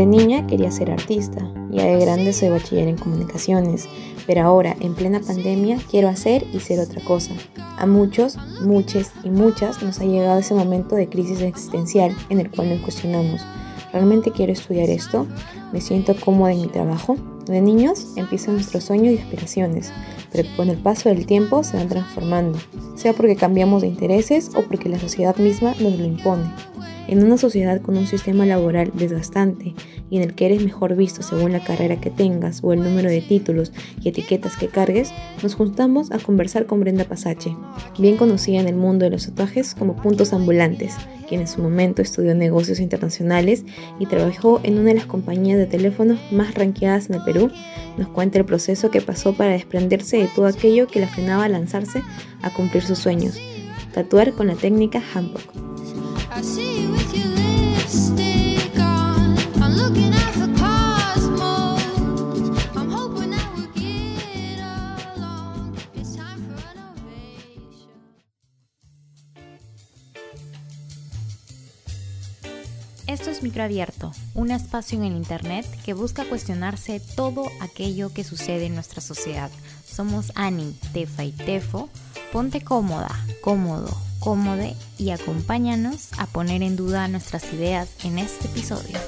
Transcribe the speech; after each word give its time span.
De 0.00 0.06
niña 0.06 0.46
quería 0.46 0.70
ser 0.70 0.90
artista, 0.90 1.46
ya 1.70 1.84
de 1.84 2.00
grande 2.00 2.32
soy 2.32 2.48
bachiller 2.48 2.88
en 2.88 2.96
comunicaciones, 2.96 3.86
pero 4.26 4.40
ahora, 4.40 4.74
en 4.80 4.94
plena 4.94 5.20
pandemia, 5.20 5.76
quiero 5.90 6.08
hacer 6.08 6.46
y 6.54 6.60
ser 6.60 6.80
otra 6.80 7.04
cosa. 7.04 7.34
A 7.76 7.84
muchos, 7.84 8.38
muchas 8.62 9.12
y 9.24 9.28
muchas 9.28 9.82
nos 9.82 10.00
ha 10.00 10.06
llegado 10.06 10.38
ese 10.38 10.54
momento 10.54 10.96
de 10.96 11.10
crisis 11.10 11.42
existencial 11.42 12.16
en 12.30 12.40
el 12.40 12.50
cual 12.50 12.70
nos 12.70 12.80
cuestionamos, 12.80 13.42
¿realmente 13.92 14.30
quiero 14.30 14.54
estudiar 14.54 14.88
esto? 14.88 15.26
¿Me 15.70 15.82
siento 15.82 16.16
cómoda 16.18 16.52
en 16.52 16.62
mi 16.62 16.68
trabajo? 16.68 17.16
De 17.44 17.60
niños 17.60 18.14
empiezan 18.16 18.54
nuestros 18.54 18.84
sueños 18.84 19.12
y 19.12 19.18
aspiraciones, 19.18 19.92
pero 20.32 20.48
con 20.56 20.70
el 20.70 20.78
paso 20.78 21.10
del 21.10 21.26
tiempo 21.26 21.62
se 21.62 21.76
van 21.76 21.90
transformando, 21.90 22.58
sea 22.94 23.12
porque 23.12 23.36
cambiamos 23.36 23.82
de 23.82 23.88
intereses 23.88 24.50
o 24.54 24.62
porque 24.62 24.88
la 24.88 24.98
sociedad 24.98 25.36
misma 25.36 25.74
nos 25.78 25.98
lo 25.98 26.06
impone. 26.06 26.50
En 27.10 27.24
una 27.24 27.36
sociedad 27.38 27.82
con 27.82 27.98
un 27.98 28.06
sistema 28.06 28.46
laboral 28.46 28.92
desgastante 28.94 29.74
y 30.10 30.18
en 30.18 30.22
el 30.22 30.34
que 30.36 30.46
eres 30.46 30.62
mejor 30.62 30.94
visto 30.94 31.22
según 31.24 31.50
la 31.50 31.58
carrera 31.58 32.00
que 32.00 32.08
tengas 32.08 32.60
o 32.62 32.72
el 32.72 32.84
número 32.84 33.10
de 33.10 33.20
títulos 33.20 33.72
y 34.00 34.10
etiquetas 34.10 34.56
que 34.56 34.68
cargues, 34.68 35.12
nos 35.42 35.56
juntamos 35.56 36.12
a 36.12 36.20
conversar 36.20 36.66
con 36.66 36.78
Brenda 36.78 37.02
Pasache, 37.02 37.56
bien 37.98 38.16
conocida 38.16 38.60
en 38.60 38.68
el 38.68 38.76
mundo 38.76 39.06
de 39.06 39.10
los 39.10 39.26
tatuajes 39.26 39.74
como 39.74 39.96
puntos 39.96 40.32
ambulantes, 40.32 40.94
quien 41.28 41.40
en 41.40 41.48
su 41.48 41.60
momento 41.60 42.00
estudió 42.00 42.32
negocios 42.36 42.78
internacionales 42.78 43.64
y 43.98 44.06
trabajó 44.06 44.60
en 44.62 44.78
una 44.78 44.90
de 44.90 44.94
las 44.94 45.06
compañías 45.06 45.58
de 45.58 45.66
teléfonos 45.66 46.20
más 46.30 46.54
ranqueadas 46.54 47.10
en 47.10 47.16
el 47.16 47.24
Perú, 47.24 47.50
nos 47.98 48.06
cuenta 48.06 48.38
el 48.38 48.44
proceso 48.44 48.92
que 48.92 49.00
pasó 49.00 49.32
para 49.32 49.50
desprenderse 49.50 50.18
de 50.18 50.28
todo 50.28 50.46
aquello 50.46 50.86
que 50.86 51.00
la 51.00 51.08
frenaba 51.08 51.46
a 51.46 51.48
lanzarse 51.48 52.04
a 52.42 52.54
cumplir 52.54 52.84
sus 52.84 53.00
sueños, 53.00 53.36
tatuar 53.92 54.32
con 54.32 54.46
la 54.46 54.54
técnica 54.54 55.02
Hanbok. 55.12 55.42
Microabierto, 73.42 74.12
un 74.34 74.50
espacio 74.50 74.98
en 74.98 75.04
el 75.04 75.16
Internet 75.16 75.66
que 75.84 75.94
busca 75.94 76.24
cuestionarse 76.24 77.00
todo 77.16 77.46
aquello 77.60 78.12
que 78.12 78.24
sucede 78.24 78.66
en 78.66 78.74
nuestra 78.74 79.00
sociedad. 79.00 79.50
Somos 79.86 80.32
Ani, 80.34 80.76
Tefa 80.92 81.24
y 81.24 81.32
Tefo. 81.32 81.88
Ponte 82.32 82.60
cómoda, 82.60 83.10
cómodo, 83.40 83.96
cómode 84.20 84.76
y 84.98 85.10
acompáñanos 85.10 86.10
a 86.18 86.26
poner 86.26 86.62
en 86.62 86.76
duda 86.76 87.08
nuestras 87.08 87.52
ideas 87.52 87.88
en 88.04 88.18
este 88.18 88.46
episodio. 88.46 88.98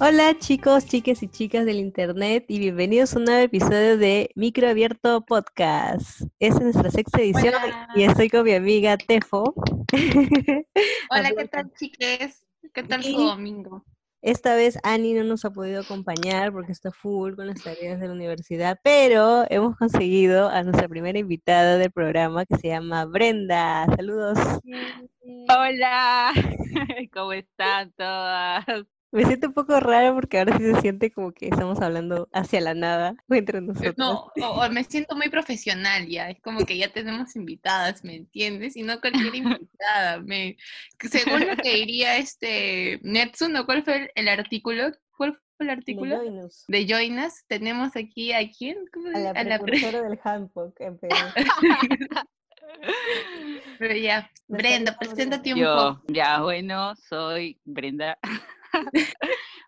Hola 0.00 0.38
chicos, 0.38 0.86
chicas 0.86 1.24
y 1.24 1.28
chicas 1.28 1.66
del 1.66 1.78
internet 1.78 2.44
y 2.46 2.60
bienvenidos 2.60 3.14
a 3.14 3.18
un 3.18 3.24
nuevo 3.24 3.40
episodio 3.40 3.98
de 3.98 4.30
Micro 4.36 4.68
Abierto 4.68 5.22
Podcast. 5.22 6.22
Es 6.38 6.60
nuestra 6.60 6.88
sexta 6.92 7.20
edición 7.20 7.52
y 7.96 8.04
estoy 8.04 8.30
con 8.30 8.44
mi 8.44 8.52
amiga 8.52 8.96
Tefo. 8.96 9.54
Hola, 11.10 11.32
¿qué 11.36 11.48
tal 11.48 11.72
chiques? 11.74 12.46
¿Qué 12.72 12.84
tal 12.84 13.02
su 13.02 13.18
domingo? 13.18 13.84
Esta 14.22 14.54
vez 14.54 14.78
Ani 14.84 15.14
no 15.14 15.24
nos 15.24 15.44
ha 15.44 15.50
podido 15.50 15.80
acompañar 15.80 16.52
porque 16.52 16.70
está 16.70 16.92
full 16.92 17.34
con 17.34 17.48
las 17.48 17.60
tareas 17.60 17.98
de 17.98 18.06
la 18.06 18.12
universidad, 18.12 18.78
pero 18.84 19.46
hemos 19.50 19.76
conseguido 19.76 20.48
a 20.48 20.62
nuestra 20.62 20.88
primera 20.88 21.18
invitada 21.18 21.76
del 21.76 21.90
programa 21.90 22.46
que 22.46 22.56
se 22.56 22.68
llama 22.68 23.04
Brenda. 23.04 23.86
Saludos. 23.96 24.38
Hola, 25.48 26.32
¿cómo 27.12 27.32
están 27.32 27.92
todas? 27.96 28.64
Me 29.10 29.24
siento 29.24 29.48
un 29.48 29.54
poco 29.54 29.80
raro 29.80 30.14
porque 30.14 30.38
ahora 30.38 30.58
sí 30.58 30.64
se 30.64 30.80
siente 30.80 31.10
como 31.10 31.32
que 31.32 31.48
estamos 31.48 31.80
hablando 31.80 32.28
hacia 32.32 32.60
la 32.60 32.74
nada 32.74 33.14
o 33.28 33.34
entre 33.34 33.60
nosotros. 33.60 33.94
No, 33.96 34.30
o, 34.36 34.68
me 34.70 34.84
siento 34.84 35.16
muy 35.16 35.30
profesional 35.30 36.06
ya, 36.06 36.30
es 36.30 36.40
como 36.40 36.64
que 36.66 36.76
ya 36.76 36.92
tenemos 36.92 37.34
invitadas, 37.34 38.04
¿me 38.04 38.16
entiendes? 38.16 38.76
Y 38.76 38.82
no 38.82 39.00
cualquier 39.00 39.34
invitada. 39.34 40.20
Me, 40.20 40.56
según 41.10 41.46
lo 41.46 41.56
que 41.56 41.74
diría 41.74 42.18
este 42.18 43.00
Netsun, 43.02 43.54
cuál 43.64 43.82
fue 43.82 44.10
el, 44.14 44.28
artículo? 44.28 44.90
¿Cuál 45.16 45.40
fue 45.56 45.66
el 45.66 45.70
artículo? 45.70 46.20
De 46.68 46.86
Joinas. 46.86 47.44
Tenemos 47.46 47.96
aquí 47.96 48.32
a 48.32 48.40
quién? 48.50 48.76
A 49.14 49.18
la, 49.18 49.30
a 49.30 49.44
la 49.44 49.58
precursora 49.58 50.02
del 50.02 50.20
handbook 50.22 50.74
en 50.80 50.98
Perú. 50.98 51.16
Pero 53.78 53.94
ya, 53.96 54.30
Brenda, 54.46 54.96
preséntate 54.98 55.52
un 55.54 55.58
Yo, 55.60 55.74
poco. 55.74 56.12
Ya, 56.12 56.42
bueno, 56.42 56.94
soy 56.96 57.58
Brenda. 57.64 58.18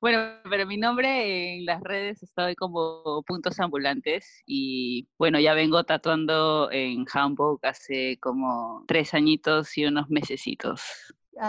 Bueno, 0.01 0.41
pero 0.49 0.67
mi 0.67 0.77
nombre 0.77 1.57
en 1.59 1.67
las 1.67 1.81
redes 1.83 2.23
estoy 2.23 2.55
como 2.57 3.23
Puntos 3.27 3.61
Ambulantes 3.61 4.43
y 4.47 5.09
bueno, 5.19 5.41
ya 5.41 5.55
vengo 5.55 5.85
tatuando 5.85 6.71
en 6.73 7.05
Hamburg 7.13 7.61
hace 7.63 8.19
como 8.21 8.85
tres 8.87 9.15
añitos 9.15 9.77
y 9.79 9.87
unos 9.87 10.09
mesecitos. 10.11 10.83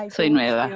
Soy 0.10 0.30
nueva. 0.30 0.70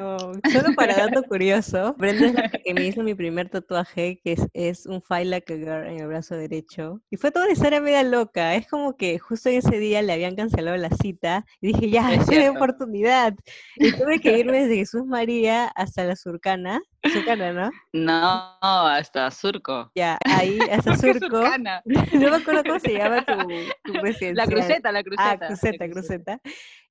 Solo 0.51 0.73
para 0.75 0.95
dato 0.95 1.23
curioso, 1.29 1.95
Brenda 1.97 2.25
es 2.25 2.33
la 2.33 2.49
que 2.49 2.73
me 2.73 2.85
hizo 2.85 3.01
mi 3.01 3.15
primer 3.15 3.49
tatuaje, 3.49 4.19
que 4.23 4.33
es, 4.33 4.47
es 4.53 4.85
un 4.85 5.01
a 5.09 5.17
Girl 5.47 5.87
en 5.87 5.99
el 5.99 6.07
brazo 6.07 6.35
derecho. 6.35 7.01
Y 7.09 7.17
fue 7.17 7.31
toda 7.31 7.45
una 7.45 7.53
historia 7.53 7.79
media 7.79 8.03
loca. 8.03 8.55
Es 8.55 8.67
como 8.67 8.97
que 8.97 9.17
justo 9.19 9.49
en 9.49 9.59
ese 9.59 9.79
día 9.79 10.01
le 10.01 10.13
habían 10.13 10.35
cancelado 10.35 10.75
la 10.77 10.89
cita 10.89 11.45
y 11.61 11.67
dije, 11.67 11.89
ya, 11.89 12.13
es 12.13 12.27
una 12.27 12.51
oportunidad. 12.51 13.35
Y 13.77 13.91
tuve 13.93 14.19
que 14.19 14.37
irme 14.37 14.61
desde 14.61 14.77
Jesús 14.77 15.05
María 15.05 15.67
hasta 15.67 16.03
la 16.03 16.15
Surcana. 16.15 16.81
Surcana, 17.09 17.53
¿no? 17.53 17.71
No, 17.93 18.57
hasta 18.61 19.29
Surco. 19.31 19.91
Ya, 19.95 20.17
ahí, 20.25 20.59
hasta 20.71 20.95
Surco. 20.97 21.43
no 21.85 22.29
me 22.29 22.35
acuerdo 22.35 22.63
cómo 22.63 22.79
se 22.79 22.93
llama 22.93 23.25
tu, 23.25 23.33
tu 23.83 23.93
residencia. 23.93 24.33
La 24.33 24.47
cruceta, 24.47 24.91
la 24.91 25.03
cruceta. 25.03 25.31
Ah, 25.31 25.47
cruceta, 25.47 25.89
cruceta. 25.89 26.41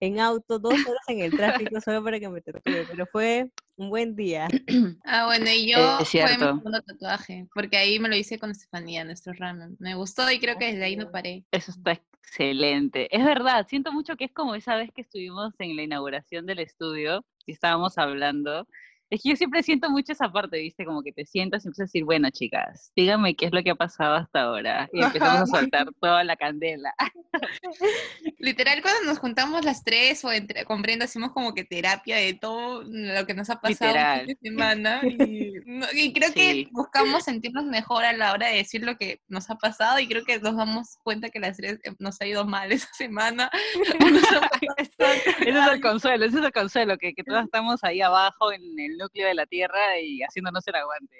En 0.01 0.21
auto, 0.21 0.59
dos 0.59 0.75
horas 0.75 1.05
en 1.09 1.21
el 1.21 1.33
tráfico 1.33 1.81
solo 1.81 2.03
para 2.03 2.21
que 2.21 2.29
me 2.29 2.41
tatúe, 2.41 2.87
pero 2.91 3.07
fue 3.07 3.51
un 3.77 3.91
buen 3.91 4.15
día. 4.15 4.49
Ah, 5.07 5.27
bueno, 5.27 5.47
y 5.51 5.71
yo 5.71 5.99
fue 5.99 6.29
mi 6.29 6.39
segundo 6.39 6.81
tatuaje, 6.83 7.47
porque 7.55 7.77
ahí 7.77 7.99
me 7.99 8.09
lo 8.09 8.17
hice 8.17 8.39
con 8.39 8.51
Estefanía, 8.51 9.05
nuestro 9.05 9.33
ramen. 9.35 9.77
Me 9.79 9.95
gustó 9.95 10.31
y 10.31 10.41
creo 10.41 10.57
que 10.57 10.67
desde 10.67 10.85
ahí 10.85 10.97
no 10.97 11.11
paré. 11.11 11.45
Eso 11.51 11.73
está 11.73 11.93
excelente. 11.93 13.15
Es 13.15 13.25
verdad, 13.25 13.67
siento 13.69 13.93
mucho 13.93 14.17
que 14.17 14.25
es 14.25 14.33
como 14.33 14.55
esa 14.55 14.77
vez 14.77 14.91
que 14.93 15.03
estuvimos 15.03 15.53
en 15.59 15.77
la 15.77 15.83
inauguración 15.83 16.47
del 16.47 16.61
estudio 16.61 17.25
y 17.47 17.53
estábamos 17.53 17.99
hablando 17.99 18.67
es 19.15 19.23
que 19.23 19.31
yo 19.31 19.37
siempre 19.37 19.63
siento 19.63 19.89
mucho 19.91 20.13
esa 20.13 20.31
parte, 20.31 20.59
¿viste? 20.59 20.85
Como 20.85 21.03
que 21.03 21.13
te 21.13 21.25
sientas 21.25 21.65
y 21.65 21.69
empiezas 21.69 21.85
a 21.85 21.89
decir, 21.89 22.05
bueno, 22.05 22.31
chicas, 22.31 22.93
díganme 22.97 23.37
qué 23.37 23.47
es 23.47 23.53
lo 23.53 23.63
que 23.63 23.71
ha 23.71 23.77
pasado 23.77 24.17
hasta 24.17 24.43
ahora. 24.43 24.89
Y 24.93 25.03
empezamos 25.03 25.43
a 25.43 25.59
soltar 25.59 25.87
toda 26.01 26.25
la 26.25 26.37
candela. 26.37 26.93
Literal, 28.39 28.83
cuando 28.83 29.05
nos 29.05 29.19
juntamos 29.19 29.65
las 29.65 29.85
tres 29.85 30.25
o 30.25 30.33
entre, 30.33 30.65
con 30.65 30.83
Brenda, 30.83 31.05
hacemos 31.05 31.31
como 31.31 31.55
que 31.55 31.65
terapia 31.65 32.17
de 32.17 32.35
todo 32.35 32.83
lo 32.83 33.25
que 33.25 33.35
nos 33.35 33.51
ha 33.51 33.61
pasado 33.61 33.95
esta 33.95 34.35
semana. 34.43 35.01
Y, 35.05 36.13
creo 36.13 36.33
que 36.33 36.69
buscamos 36.73 37.25
sentirnos 37.25 37.65
mejor 37.65 38.05
a 38.05 38.13
la 38.13 38.33
hora 38.33 38.49
de 38.49 38.57
decir 38.57 38.83
lo 38.83 38.97
que 38.97 39.21
nos 39.29 39.49
ha 39.49 39.57
pasado 39.57 40.01
y 40.01 40.09
creo 40.09 40.25
que 40.25 40.41
nos 40.41 40.57
damos 40.57 40.99
cuenta 41.05 41.31
que 41.31 41.39
las 41.39 41.57
tres 41.57 41.79
nos 42.01 42.21
ha 42.21 42.27
ido 42.27 42.45
mal 42.45 42.73
esa 42.73 42.89
semana. 42.95 43.49
ese 44.77 45.51
es 45.51 45.67
el 45.73 45.81
consuelo, 45.81 46.25
ese 46.25 46.39
es 46.39 46.45
el 46.45 46.53
consuelo, 46.53 46.99
que, 46.99 47.15
que 47.15 47.23
todas 47.23 47.45
estamos 47.45 47.83
ahí 47.85 48.01
abajo 48.01 48.53
en 48.53 48.63
el 48.79 49.01
núcleo 49.05 49.29
de 49.29 49.35
la 49.35 49.47
Tierra 49.47 50.01
y 50.01 50.23
haciéndonos 50.23 50.67
el 50.67 50.75
aguante. 50.75 51.17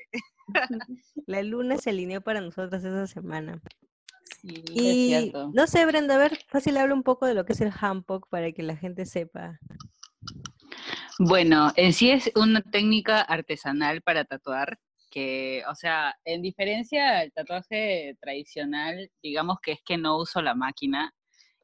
La 1.27 1.43
luna 1.43 1.79
se 1.79 1.91
alineó 1.91 2.21
para 2.21 2.41
nosotros 2.41 2.85
esa 2.85 3.07
semana. 3.07 3.63
Sí, 4.43 4.63
y 4.75 5.33
no 5.53 5.67
sé, 5.67 5.87
Brenda, 5.87 6.17
a 6.17 6.19
ver, 6.19 6.39
fácil 6.49 6.77
habla 6.77 6.95
un 6.95 7.03
poco 7.03 7.27
de 7.27 7.35
lo 7.35 7.45
que 7.45 7.55
es 7.55 7.61
el 7.61 7.73
handpoke 7.79 8.29
para 8.29 8.53
que 8.53 8.63
la 8.63 8.77
gente 8.77 9.07
sepa. 9.07 9.59
Bueno, 11.19 11.73
en 11.77 11.93
sí 11.93 12.11
es 12.11 12.31
una 12.35 12.61
técnica 12.61 13.21
artesanal 13.21 14.03
para 14.03 14.25
tatuar, 14.25 14.79
que, 15.11 15.63
o 15.71 15.75
sea, 15.75 16.17
en 16.25 16.43
diferencia 16.43 17.21
al 17.21 17.33
tatuaje 17.33 18.17
tradicional, 18.21 19.11
digamos 19.23 19.59
que 19.63 19.73
es 19.73 19.83
que 19.85 19.97
no 19.97 20.19
uso 20.19 20.43
la 20.43 20.55
máquina 20.55 21.15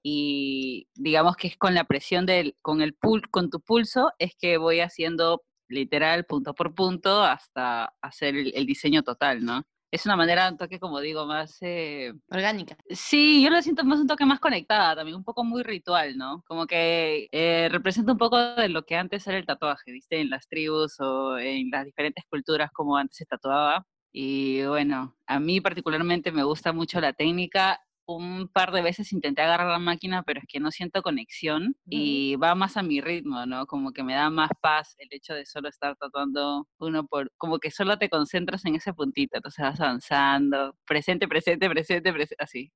y 0.03 0.89
digamos 0.95 1.37
que 1.37 1.49
es 1.49 1.57
con 1.57 1.75
la 1.75 1.85
presión 1.85 2.27
del, 2.27 2.57
con 2.63 2.81
el 2.81 2.95
pul, 2.95 3.29
con 3.31 3.51
tu 3.51 3.61
pulso, 3.61 4.13
es 4.19 4.35
que 4.39 4.57
voy 4.57 4.81
haciendo 4.81 5.43
literal, 5.71 6.25
punto 6.27 6.55
por 6.55 6.75
punto, 6.75 7.23
hasta 7.23 7.95
hacer 8.03 8.37
el, 8.37 8.67
diseño 8.67 9.03
total, 9.03 9.45
¿no? 9.45 9.63
Es 9.91 10.07
una 10.07 10.17
manera, 10.17 10.49
un 10.49 10.57
toque, 10.57 10.79
como 10.79 11.01
digo, 11.01 11.27
más... 11.27 11.59
Eh, 11.63 12.13
Orgánica. 12.31 12.77
Sí, 12.91 13.43
yo 13.43 13.51
lo 13.51 13.61
siento 13.61 13.85
más 13.85 13.99
un 13.99 14.07
toque 14.07 14.25
más 14.25 14.39
conectada, 14.39 14.95
también 14.95 15.17
un 15.17 15.25
poco 15.25 15.43
muy 15.43 15.63
ritual, 15.65 16.17
¿no? 16.17 16.45
Como 16.47 16.67
que 16.67 17.29
eh, 17.33 17.69
representa 17.71 18.13
un 18.13 18.19
poco 18.19 18.39
de 18.39 18.69
lo 18.69 18.85
que 18.85 18.97
antes 18.97 19.27
era 19.27 19.39
el 19.39 19.47
tatuaje, 19.47 19.91
¿viste? 19.91 20.21
En 20.21 20.31
las 20.31 20.49
tribus 20.49 21.01
o 21.01 21.39
en 21.39 21.71
las 21.71 21.85
diferentes 21.87 22.25
culturas 22.29 22.71
como 22.73 22.97
antes 22.97 23.17
se 23.17 23.27
tatuaba. 23.27 23.85
Y 24.13 24.63
bueno, 24.65 25.17
a 25.27 25.41
mí 25.41 25.61
particularmente 25.61 26.33
me 26.33 26.45
gusta 26.45 26.73
mucho 26.73 27.01
la 27.01 27.13
técnica 27.13 27.81
un 28.17 28.49
par 28.49 28.73
de 28.73 28.83
veces 28.83 29.13
intenté 29.13 29.43
agarrar 29.43 29.69
la 29.69 29.79
máquina, 29.79 30.23
pero 30.23 30.41
es 30.41 30.47
que 30.49 30.61
no 30.61 30.71
siento 30.71 31.03
conexión 31.03 31.77
y 31.87 32.37
va 32.37 32.55
más 32.55 32.77
a 32.77 32.83
mi 32.83 33.01
ritmo, 33.01 33.47
¿no? 33.47 33.67
Como 33.67 33.93
que 33.93 34.03
me 34.03 34.15
da 34.15 34.31
más 34.31 34.51
paz 34.61 34.95
el 34.99 35.09
hecho 35.11 35.35
de 35.35 35.47
solo 35.47 35.69
estar 35.69 35.97
tatuando 35.97 36.69
uno 36.79 37.07
por, 37.07 37.33
como 37.37 37.59
que 37.59 37.71
solo 37.71 37.99
te 37.99 38.09
concentras 38.09 38.65
en 38.65 38.77
ese 38.77 38.93
puntito, 38.93 39.37
entonces 39.37 39.63
vas 39.63 39.81
avanzando, 39.81 40.77
presente, 40.87 41.29
presente, 41.29 41.69
presente, 41.69 42.13
presente, 42.13 42.43
así. 42.43 42.73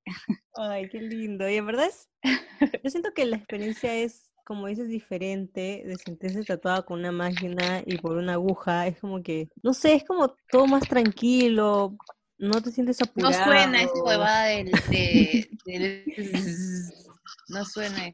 Ay, 0.55 0.89
qué 0.89 1.01
lindo. 1.01 1.49
Y 1.49 1.57
en 1.57 1.67
verdad 1.67 1.87
es, 1.87 2.09
yo 2.85 2.91
siento 2.91 3.13
que 3.15 3.27
la 3.27 3.37
experiencia 3.37 3.95
es 3.95 4.31
como 4.45 4.67
dices, 4.67 4.89
diferente 4.89 5.83
de 5.87 5.97
sentirse 5.97 6.45
tatuada 6.45 6.83
con 6.83 7.01
una 7.01 7.13
máquina 7.13 7.83
y 7.87 7.97
por 7.99 8.17
una 8.17 8.35
aguja. 8.35 8.87
Es 8.87 9.01
como 9.01 9.23
que, 9.23 9.49
no 9.63 9.73
sé, 9.73 9.95
es 9.95 10.05
como 10.05 10.37
todo 10.51 10.67
más 10.67 10.87
tranquilo, 10.87 11.97
no 12.39 12.63
te 12.63 12.71
sientes 12.71 13.01
apurado. 13.01 13.37
No 13.37 13.45
suena 13.45 13.83
esa 13.83 14.03
huevada 14.03 14.45
del, 14.47 14.71
del... 15.65 16.05
No 17.49 17.65
suena. 17.65 18.11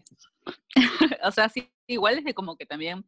o 1.25 1.31
sea, 1.31 1.49
sí, 1.49 1.71
igual 1.93 2.19
es 2.19 2.25
de 2.25 2.35
como 2.35 2.57
que 2.57 2.67
también 2.67 3.05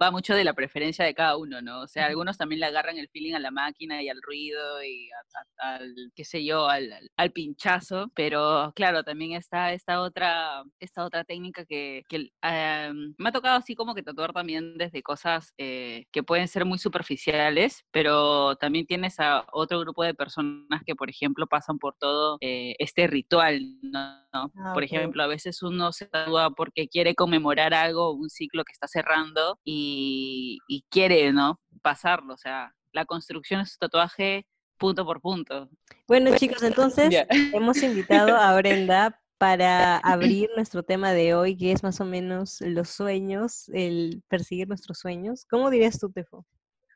va 0.00 0.10
mucho 0.10 0.34
de 0.34 0.44
la 0.44 0.54
preferencia 0.54 1.04
de 1.04 1.14
cada 1.14 1.36
uno, 1.36 1.60
¿no? 1.62 1.82
O 1.82 1.88
sea, 1.88 2.06
algunos 2.06 2.36
también 2.38 2.60
le 2.60 2.66
agarran 2.66 2.98
el 2.98 3.08
feeling 3.08 3.34
a 3.34 3.38
la 3.38 3.50
máquina 3.50 4.02
y 4.02 4.08
al 4.08 4.20
ruido 4.22 4.82
y 4.82 5.10
al, 5.58 6.12
qué 6.14 6.24
sé 6.24 6.44
yo, 6.44 6.68
al, 6.68 6.92
pinchazo, 7.32 8.10
pero 8.14 8.72
claro, 8.74 9.04
también 9.04 9.32
está 9.32 9.72
esta 9.72 10.02
otra, 10.02 10.64
esta 10.80 11.04
otra 11.04 11.24
técnica 11.24 11.64
que, 11.64 12.04
em, 12.42 13.14
me 13.16 13.28
ha 13.28 13.32
tocado 13.32 13.56
así 13.56 13.74
como 13.74 13.94
que 13.94 14.02
tatuar 14.02 14.32
también 14.32 14.76
desde 14.76 15.02
cosas 15.02 15.52
eh, 15.56 16.04
que 16.12 16.22
pueden 16.22 16.48
ser 16.48 16.64
muy 16.64 16.78
superficiales, 16.78 17.84
pero 17.90 18.56
también 18.56 18.86
tienes 18.86 19.18
a 19.20 19.46
otro 19.52 19.80
grupo 19.80 20.04
de 20.04 20.14
personas 20.14 20.82
que, 20.84 20.94
por 20.94 21.08
ejemplo, 21.08 21.46
pasan 21.46 21.78
por 21.78 21.94
todo 21.98 22.36
eh, 22.40 22.74
este 22.78 23.06
ritual, 23.06 23.60
¿no? 23.82 24.22
Ah, 24.32 24.72
por 24.72 24.82
ejemplo, 24.82 25.22
a 25.22 25.26
veces 25.26 25.62
uno 25.62 25.92
se 25.92 26.06
tatúa 26.06 26.50
porque 26.50 26.88
quiere 26.88 27.14
conmemorar 27.14 27.74
algo, 27.74 28.12
un 28.22 28.30
ciclo 28.30 28.64
que 28.64 28.72
está 28.72 28.88
cerrando 28.88 29.58
y, 29.64 30.58
quiere, 30.90 31.32
¿no? 31.32 31.60
Pasarlo, 31.82 32.34
o 32.34 32.38
sea, 32.38 32.74
la 32.92 33.04
construcción 33.04 33.60
es 33.60 33.72
su 33.72 33.78
tatuaje 33.78 34.46
punto 34.78 35.04
por 35.04 35.20
punto. 35.20 35.68
Bueno, 36.08 36.36
chicos, 36.36 36.62
entonces 36.62 37.14
hemos 37.54 37.82
invitado 37.82 38.36
a 38.36 38.56
Brenda 38.56 39.20
para 39.38 39.96
abrir 39.98 40.50
nuestro 40.56 40.82
tema 40.82 41.12
de 41.12 41.34
hoy, 41.34 41.56
que 41.56 41.72
es 41.72 41.82
más 41.82 42.00
o 42.00 42.04
menos 42.04 42.60
los 42.60 42.90
sueños, 42.90 43.68
el 43.70 44.22
perseguir 44.28 44.68
nuestros 44.68 44.98
sueños. 44.98 45.44
¿Cómo 45.48 45.70
dirías 45.70 45.98
tú, 45.98 46.10
Tefo? 46.10 46.46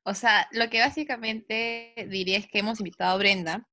O 0.05 0.14
sea, 0.14 0.49
lo 0.52 0.70
que 0.70 0.79
básicamente 0.79 1.93
diría 2.08 2.38
es 2.38 2.46
que 2.46 2.61
hemos 2.61 2.79
invitado 2.79 3.14
a 3.14 3.19
Brenda, 3.19 3.69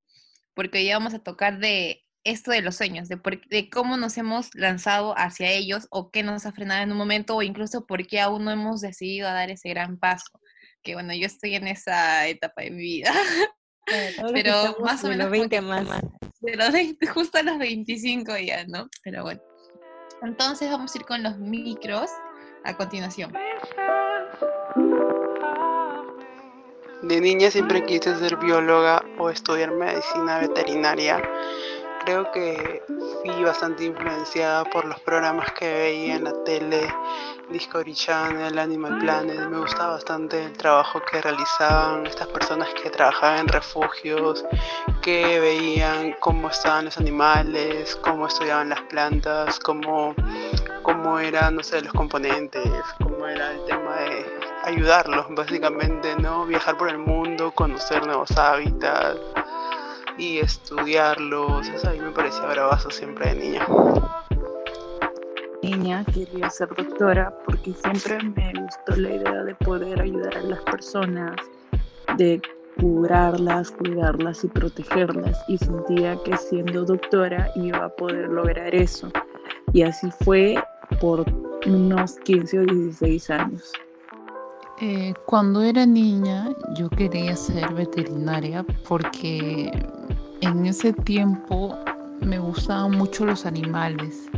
porque 0.54 0.78
hoy 0.78 0.92
vamos 0.92 1.14
a 1.14 1.20
tocar 1.20 1.58
de 1.58 2.03
esto 2.24 2.50
de 2.50 2.62
los 2.62 2.76
sueños, 2.76 3.08
de, 3.08 3.20
de, 3.50 3.70
cómo 3.70 3.96
nos 3.96 4.16
hemos 4.16 4.54
lanzado 4.54 5.14
hacia 5.16 5.50
ellos 5.50 5.86
o 5.90 6.10
qué 6.10 6.22
nos 6.22 6.46
ha 6.46 6.52
frenado 6.52 6.82
en 6.82 6.90
un 6.90 6.98
momento 6.98 7.36
o 7.36 7.42
incluso 7.42 7.86
por 7.86 8.06
qué 8.06 8.20
aún 8.20 8.44
no 8.44 8.50
hemos 8.50 8.80
decidido 8.80 9.28
dar 9.28 9.50
ese 9.50 9.68
gran 9.68 9.98
paso. 9.98 10.40
Que 10.82 10.94
bueno, 10.94 11.14
yo 11.14 11.26
estoy 11.26 11.54
en 11.54 11.68
esa 11.68 12.26
etapa 12.26 12.62
de 12.62 12.70
mi 12.70 12.82
vida. 12.82 13.12
Pero 14.32 14.76
más 14.80 15.04
o 15.04 15.08
menos... 15.08 15.30
20 15.30 15.60
más. 15.60 15.86
De 16.40 16.56
los 16.56 16.72
20, 16.72 17.06
justo 17.06 17.38
a 17.38 17.42
los 17.42 17.58
25 17.58 18.36
ya, 18.38 18.64
¿no? 18.66 18.88
Pero 19.02 19.22
bueno. 19.22 19.40
Entonces 20.22 20.70
vamos 20.70 20.94
a 20.94 20.98
ir 20.98 21.04
con 21.04 21.22
los 21.22 21.38
micros 21.38 22.10
a 22.64 22.74
continuación. 22.76 23.32
De 27.02 27.20
niña 27.20 27.50
siempre 27.50 27.84
quise 27.84 28.16
ser 28.16 28.36
bióloga 28.38 29.04
o 29.18 29.28
estudiar 29.28 29.72
medicina 29.72 30.38
veterinaria 30.38 31.22
creo 32.04 32.30
que 32.32 32.82
fui 33.22 33.44
bastante 33.44 33.84
influenciada 33.84 34.64
por 34.64 34.84
los 34.84 35.00
programas 35.00 35.50
que 35.52 35.72
veía 35.72 36.16
en 36.16 36.24
la 36.24 36.32
tele, 36.44 36.92
Discovery 37.50 37.94
Channel, 37.94 38.58
Animal 38.58 38.98
Planet. 38.98 39.48
Me 39.48 39.58
gustaba 39.58 39.94
bastante 39.94 40.44
el 40.44 40.52
trabajo 40.52 41.00
que 41.10 41.22
realizaban 41.22 42.06
estas 42.06 42.26
personas 42.28 42.68
que 42.82 42.90
trabajaban 42.90 43.40
en 43.40 43.48
refugios, 43.48 44.44
que 45.02 45.40
veían 45.40 46.14
cómo 46.20 46.48
estaban 46.48 46.86
los 46.86 46.98
animales, 46.98 47.96
cómo 47.96 48.26
estudiaban 48.26 48.68
las 48.68 48.80
plantas, 48.82 49.58
cómo, 49.60 50.14
cómo 50.82 51.18
eran, 51.18 51.56
no 51.56 51.62
sé, 51.62 51.80
los 51.80 51.92
componentes, 51.92 52.68
cómo 53.02 53.26
era 53.26 53.52
el 53.52 53.64
tema 53.64 53.96
de 53.96 54.26
ayudarlos, 54.64 55.26
básicamente, 55.30 56.14
¿no? 56.16 56.44
Viajar 56.44 56.76
por 56.76 56.90
el 56.90 56.98
mundo, 56.98 57.52
conocer 57.52 58.06
nuevos 58.06 58.36
hábitats 58.36 59.20
y 60.18 60.38
estudiarlos. 60.38 61.68
Eso 61.68 61.88
a 61.88 61.92
mí 61.92 62.00
me 62.00 62.10
parecía 62.10 62.46
bravazo 62.46 62.90
siempre 62.90 63.34
de 63.34 63.40
niña. 63.40 63.66
Niña 65.62 66.04
quería 66.12 66.50
ser 66.50 66.68
doctora 66.74 67.34
porque 67.46 67.72
siempre 67.72 68.18
me 68.36 68.52
gustó 68.60 68.96
la 68.96 69.14
idea 69.14 69.44
de 69.44 69.54
poder 69.54 70.00
ayudar 70.00 70.36
a 70.36 70.42
las 70.42 70.60
personas, 70.62 71.36
de 72.18 72.40
curarlas, 72.78 73.70
cuidarlas 73.70 74.44
y 74.44 74.48
protegerlas 74.48 75.42
y 75.48 75.58
sentía 75.58 76.18
que 76.24 76.36
siendo 76.36 76.84
doctora 76.84 77.50
iba 77.56 77.84
a 77.84 77.88
poder 77.88 78.28
lograr 78.28 78.74
eso. 78.74 79.10
Y 79.72 79.82
así 79.82 80.10
fue 80.22 80.62
por 81.00 81.24
unos 81.66 82.16
15 82.24 82.58
o 82.58 82.62
16 82.62 83.30
años. 83.30 83.72
Eh, 84.80 85.14
cuando 85.26 85.62
era 85.62 85.86
niña 85.86 86.50
yo 86.76 86.90
quería 86.90 87.36
ser 87.36 87.72
veterinaria 87.74 88.66
porque 88.88 89.70
en 90.40 90.66
ese 90.66 90.92
tiempo 90.92 91.78
me 92.20 92.40
gustaban 92.40 92.92
mucho 92.92 93.24
los 93.24 93.46
animales. 93.46 94.28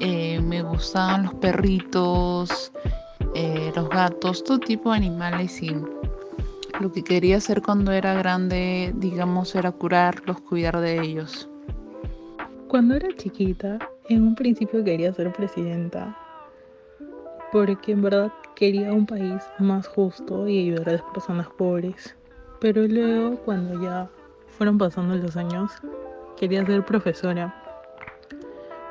Eh, 0.00 0.40
me 0.42 0.62
gustaban 0.62 1.24
los 1.24 1.34
perritos, 1.34 2.70
eh, 3.34 3.72
los 3.74 3.88
gatos, 3.88 4.44
todo 4.44 4.58
tipo 4.58 4.90
de 4.90 4.96
animales 4.96 5.62
y 5.62 5.74
lo 6.80 6.92
que 6.92 7.02
quería 7.02 7.38
hacer 7.38 7.62
cuando 7.62 7.92
era 7.92 8.14
grande, 8.14 8.92
digamos, 8.96 9.54
era 9.54 9.72
curarlos, 9.72 10.40
cuidar 10.42 10.80
de 10.80 11.00
ellos. 11.00 11.48
Cuando 12.68 12.94
era 12.96 13.08
chiquita, 13.16 13.78
en 14.08 14.22
un 14.22 14.34
principio 14.34 14.84
quería 14.84 15.14
ser 15.14 15.32
presidenta, 15.32 16.14
porque 17.52 17.92
en 17.92 18.02
verdad 18.02 18.32
quería 18.54 18.92
un 18.92 19.06
país 19.06 19.42
más 19.58 19.86
justo 19.88 20.46
y 20.48 20.60
ayudar 20.60 20.88
a 20.88 20.92
las 20.92 21.02
personas 21.14 21.48
pobres. 21.56 22.16
Pero 22.60 22.86
luego, 22.86 23.36
cuando 23.44 23.82
ya 23.82 24.08
fueron 24.46 24.78
pasando 24.78 25.16
los 25.16 25.36
años, 25.36 25.72
quería 26.36 26.64
ser 26.64 26.84
profesora. 26.84 27.54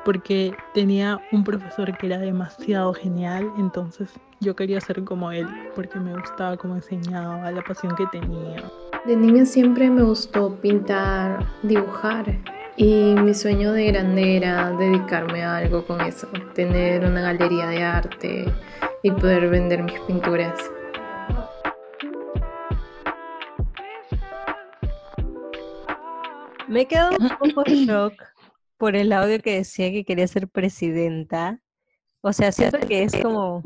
Porque 0.04 0.52
tenía 0.74 1.20
un 1.30 1.44
profesor 1.44 1.96
que 1.96 2.06
era 2.06 2.18
demasiado 2.18 2.92
genial, 2.92 3.50
entonces 3.56 4.10
yo 4.40 4.56
quería 4.56 4.80
ser 4.80 5.04
como 5.04 5.30
él, 5.30 5.46
porque 5.76 6.00
me 6.00 6.12
gustaba 6.12 6.56
cómo 6.56 6.74
enseñaba, 6.74 7.50
la 7.52 7.62
pasión 7.62 7.94
que 7.94 8.06
tenía. 8.06 8.64
De 9.06 9.16
niña 9.16 9.44
siempre 9.44 9.88
me 9.88 10.02
gustó 10.02 10.56
pintar, 10.56 11.46
dibujar. 11.62 12.38
Y 12.76 13.14
mi 13.14 13.34
sueño 13.34 13.72
de 13.72 13.86
grande 13.92 14.38
era 14.38 14.70
dedicarme 14.72 15.42
a 15.42 15.58
algo 15.58 15.86
con 15.86 16.00
eso, 16.00 16.26
tener 16.54 17.04
una 17.04 17.20
galería 17.20 17.66
de 17.66 17.82
arte 17.82 18.44
y 19.02 19.10
poder 19.10 19.50
vender 19.50 19.82
mis 19.82 20.00
pinturas. 20.00 20.58
Me 26.66 26.80
he 26.80 26.86
quedado 26.86 27.18
un 27.18 27.28
poco 27.28 27.62
en 27.66 27.74
shock 27.86 28.14
por 28.78 28.96
el 28.96 29.12
audio 29.12 29.38
que 29.40 29.56
decía 29.56 29.92
que 29.92 30.06
quería 30.06 30.26
ser 30.26 30.48
presidenta. 30.48 31.60
O 32.22 32.32
sea, 32.32 32.50
siento 32.52 32.78
que 32.80 33.02
es 33.02 33.14
como 33.20 33.62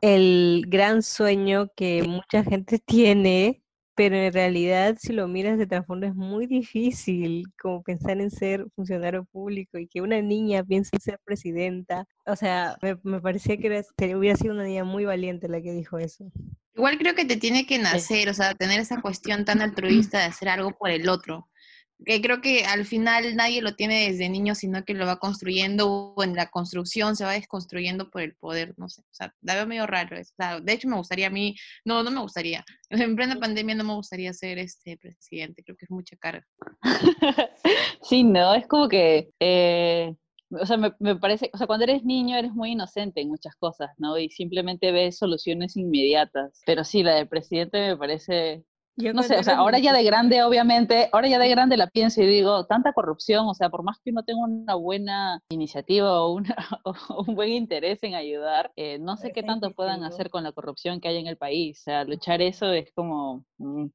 el 0.00 0.66
gran 0.68 1.02
sueño 1.02 1.68
que 1.74 2.04
mucha 2.04 2.44
gente 2.44 2.78
tiene, 2.86 3.63
pero 3.94 4.16
en 4.16 4.32
realidad 4.32 4.96
si 4.98 5.12
lo 5.12 5.28
miras 5.28 5.58
de 5.58 5.66
trasfondo 5.66 6.06
es 6.06 6.14
muy 6.14 6.46
difícil 6.46 7.44
como 7.60 7.82
pensar 7.82 8.20
en 8.20 8.30
ser 8.30 8.66
funcionario 8.74 9.24
público 9.24 9.78
y 9.78 9.86
que 9.86 10.00
una 10.00 10.20
niña 10.20 10.64
piense 10.64 10.90
en 10.92 11.00
ser 11.00 11.20
presidenta. 11.24 12.06
O 12.26 12.36
sea, 12.36 12.76
me, 13.02 13.20
parecía 13.20 13.56
que, 13.56 13.82
que, 13.96 14.16
hubiera 14.16 14.36
sido 14.36 14.54
una 14.54 14.64
niña 14.64 14.84
muy 14.84 15.04
valiente 15.04 15.48
la 15.48 15.60
que 15.60 15.72
dijo 15.72 15.98
eso. 15.98 16.30
Igual 16.74 16.98
creo 16.98 17.14
que 17.14 17.24
te 17.24 17.36
tiene 17.36 17.66
que 17.66 17.78
nacer, 17.78 18.28
o 18.28 18.34
sea, 18.34 18.54
tener 18.54 18.80
esa 18.80 19.00
cuestión 19.00 19.44
tan 19.44 19.60
altruista 19.60 20.18
de 20.18 20.24
hacer 20.24 20.48
algo 20.48 20.72
por 20.72 20.90
el 20.90 21.08
otro 21.08 21.48
que 22.04 22.20
creo 22.20 22.40
que 22.40 22.64
al 22.64 22.84
final 22.84 23.36
nadie 23.36 23.62
lo 23.62 23.74
tiene 23.74 24.08
desde 24.10 24.28
niño, 24.28 24.54
sino 24.54 24.84
que 24.84 24.94
lo 24.94 25.06
va 25.06 25.18
construyendo 25.18 26.14
o 26.16 26.22
en 26.22 26.34
la 26.34 26.50
construcción 26.50 27.16
se 27.16 27.24
va 27.24 27.32
desconstruyendo 27.32 28.10
por 28.10 28.22
el 28.22 28.34
poder, 28.34 28.74
no 28.76 28.88
sé, 28.88 29.02
o 29.02 29.14
sea, 29.14 29.34
la 29.42 29.54
veo 29.54 29.66
medio 29.66 29.86
raro 29.86 30.16
eso. 30.16 30.32
O 30.38 30.42
sea, 30.42 30.60
de 30.60 30.72
hecho 30.72 30.88
me 30.88 30.96
gustaría 30.96 31.28
a 31.28 31.30
mí, 31.30 31.54
no, 31.84 32.02
no 32.02 32.10
me 32.10 32.20
gustaría, 32.20 32.64
en 32.90 33.16
plena 33.16 33.36
pandemia 33.36 33.74
no 33.74 33.84
me 33.84 33.94
gustaría 33.94 34.32
ser 34.32 34.58
este 34.58 34.96
presidente, 34.98 35.62
creo 35.62 35.76
que 35.76 35.86
es 35.86 35.90
mucha 35.90 36.16
carga. 36.16 36.46
sí, 38.02 38.24
no, 38.24 38.54
es 38.54 38.66
como 38.66 38.88
que, 38.88 39.30
eh, 39.40 40.14
o 40.50 40.66
sea, 40.66 40.76
me, 40.76 40.92
me, 40.98 41.16
parece, 41.16 41.50
o 41.52 41.58
sea, 41.58 41.66
cuando 41.66 41.84
eres 41.84 42.04
niño 42.04 42.36
eres 42.36 42.52
muy 42.52 42.72
inocente 42.72 43.20
en 43.20 43.28
muchas 43.28 43.54
cosas, 43.56 43.90
¿no? 43.98 44.18
Y 44.18 44.30
simplemente 44.30 44.92
ves 44.92 45.18
soluciones 45.18 45.76
inmediatas, 45.76 46.60
pero 46.66 46.84
sí, 46.84 47.02
la 47.02 47.14
del 47.14 47.28
presidente 47.28 47.78
me 47.80 47.96
parece 47.96 48.64
no 48.96 49.22
sé, 49.22 49.38
o 49.38 49.42
sea, 49.42 49.56
ahora 49.56 49.78
ya 49.78 49.92
de 49.92 50.04
grande, 50.04 50.42
obviamente, 50.42 51.08
ahora 51.12 51.28
ya 51.28 51.38
de 51.38 51.48
grande 51.48 51.76
la 51.76 51.88
pienso 51.88 52.22
y 52.22 52.26
digo, 52.26 52.66
tanta 52.66 52.92
corrupción, 52.92 53.46
o 53.46 53.54
sea, 53.54 53.68
por 53.70 53.82
más 53.82 53.98
que 54.04 54.10
uno 54.10 54.22
tenga 54.22 54.44
una 54.44 54.74
buena 54.74 55.40
iniciativa 55.48 56.22
o, 56.22 56.34
una, 56.34 56.56
un 57.26 57.34
buen 57.34 57.50
interés 57.50 58.02
en 58.02 58.14
ayudar, 58.14 58.72
eh, 58.76 58.98
no 58.98 59.16
sé 59.16 59.32
qué 59.32 59.42
tanto 59.42 59.72
puedan 59.72 60.04
hacer 60.04 60.30
con 60.30 60.44
la 60.44 60.52
corrupción 60.52 61.00
que 61.00 61.08
hay 61.08 61.18
en 61.18 61.26
el 61.26 61.36
país. 61.36 61.80
O 61.80 61.84
sea, 61.84 62.04
luchar 62.04 62.40
eso 62.40 62.72
es 62.72 62.92
como, 62.92 63.44
mm, 63.58 63.86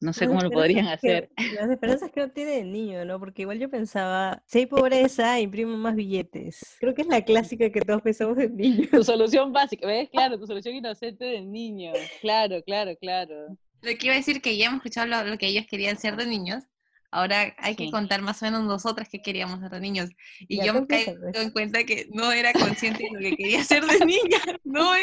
no 0.00 0.12
sé 0.12 0.26
cómo 0.26 0.40
lo 0.40 0.50
podrían 0.50 0.88
hacer. 0.88 1.30
las 1.54 1.70
esperanzas 1.70 2.10
que 2.10 2.20
no 2.20 2.30
tiene 2.30 2.60
el 2.60 2.72
niño, 2.72 3.04
¿no? 3.04 3.18
Porque 3.18 3.42
igual 3.42 3.58
yo 3.58 3.70
pensaba, 3.70 4.42
si 4.46 4.60
hay 4.60 4.66
pobreza, 4.66 5.38
imprimo 5.38 5.76
más 5.76 5.94
billetes. 5.94 6.76
Creo 6.80 6.94
que 6.94 7.02
es 7.02 7.08
la 7.08 7.22
clásica 7.22 7.70
que 7.70 7.80
todos 7.80 8.02
pensamos 8.02 8.36
del 8.36 8.56
niño. 8.56 8.88
Tu 8.90 9.04
solución 9.04 9.52
básica, 9.52 9.86
¿ves? 9.86 10.10
Claro, 10.10 10.38
tu 10.38 10.46
solución 10.46 10.74
inocente 10.74 11.24
del 11.24 11.50
niño. 11.50 11.92
Claro, 12.20 12.62
claro, 12.64 12.96
claro. 12.96 13.56
Lo 13.82 13.96
que 13.98 14.06
iba 14.06 14.14
a 14.14 14.18
decir 14.18 14.40
que 14.40 14.56
ya 14.56 14.66
hemos 14.66 14.78
escuchado 14.78 15.24
lo, 15.24 15.38
que 15.38 15.46
ellos 15.46 15.66
querían 15.68 15.98
ser 15.98 16.16
de 16.16 16.26
niños, 16.26 16.64
Ahora 17.14 17.54
hay 17.58 17.76
que 17.76 17.90
contar 17.90 18.22
más 18.22 18.40
o 18.40 18.46
menos 18.46 18.64
nosotras 18.64 19.06
qué 19.06 19.20
queríamos 19.20 19.60
ser 19.60 19.68
de 19.68 19.80
niños. 19.80 20.08
Y 20.48 20.64
yo 20.64 20.72
me 20.72 20.86
caigo 20.86 21.12
en 21.34 21.50
cuenta 21.50 21.84
que 21.84 22.08
no 22.10 22.32
era 22.32 22.54
consciente 22.54 23.04
de 23.04 23.10
lo 23.10 23.18
que 23.18 23.36
quería 23.36 23.62
ser 23.62 23.84
de 23.84 24.04
niña. 24.06 24.38
No, 24.64 24.94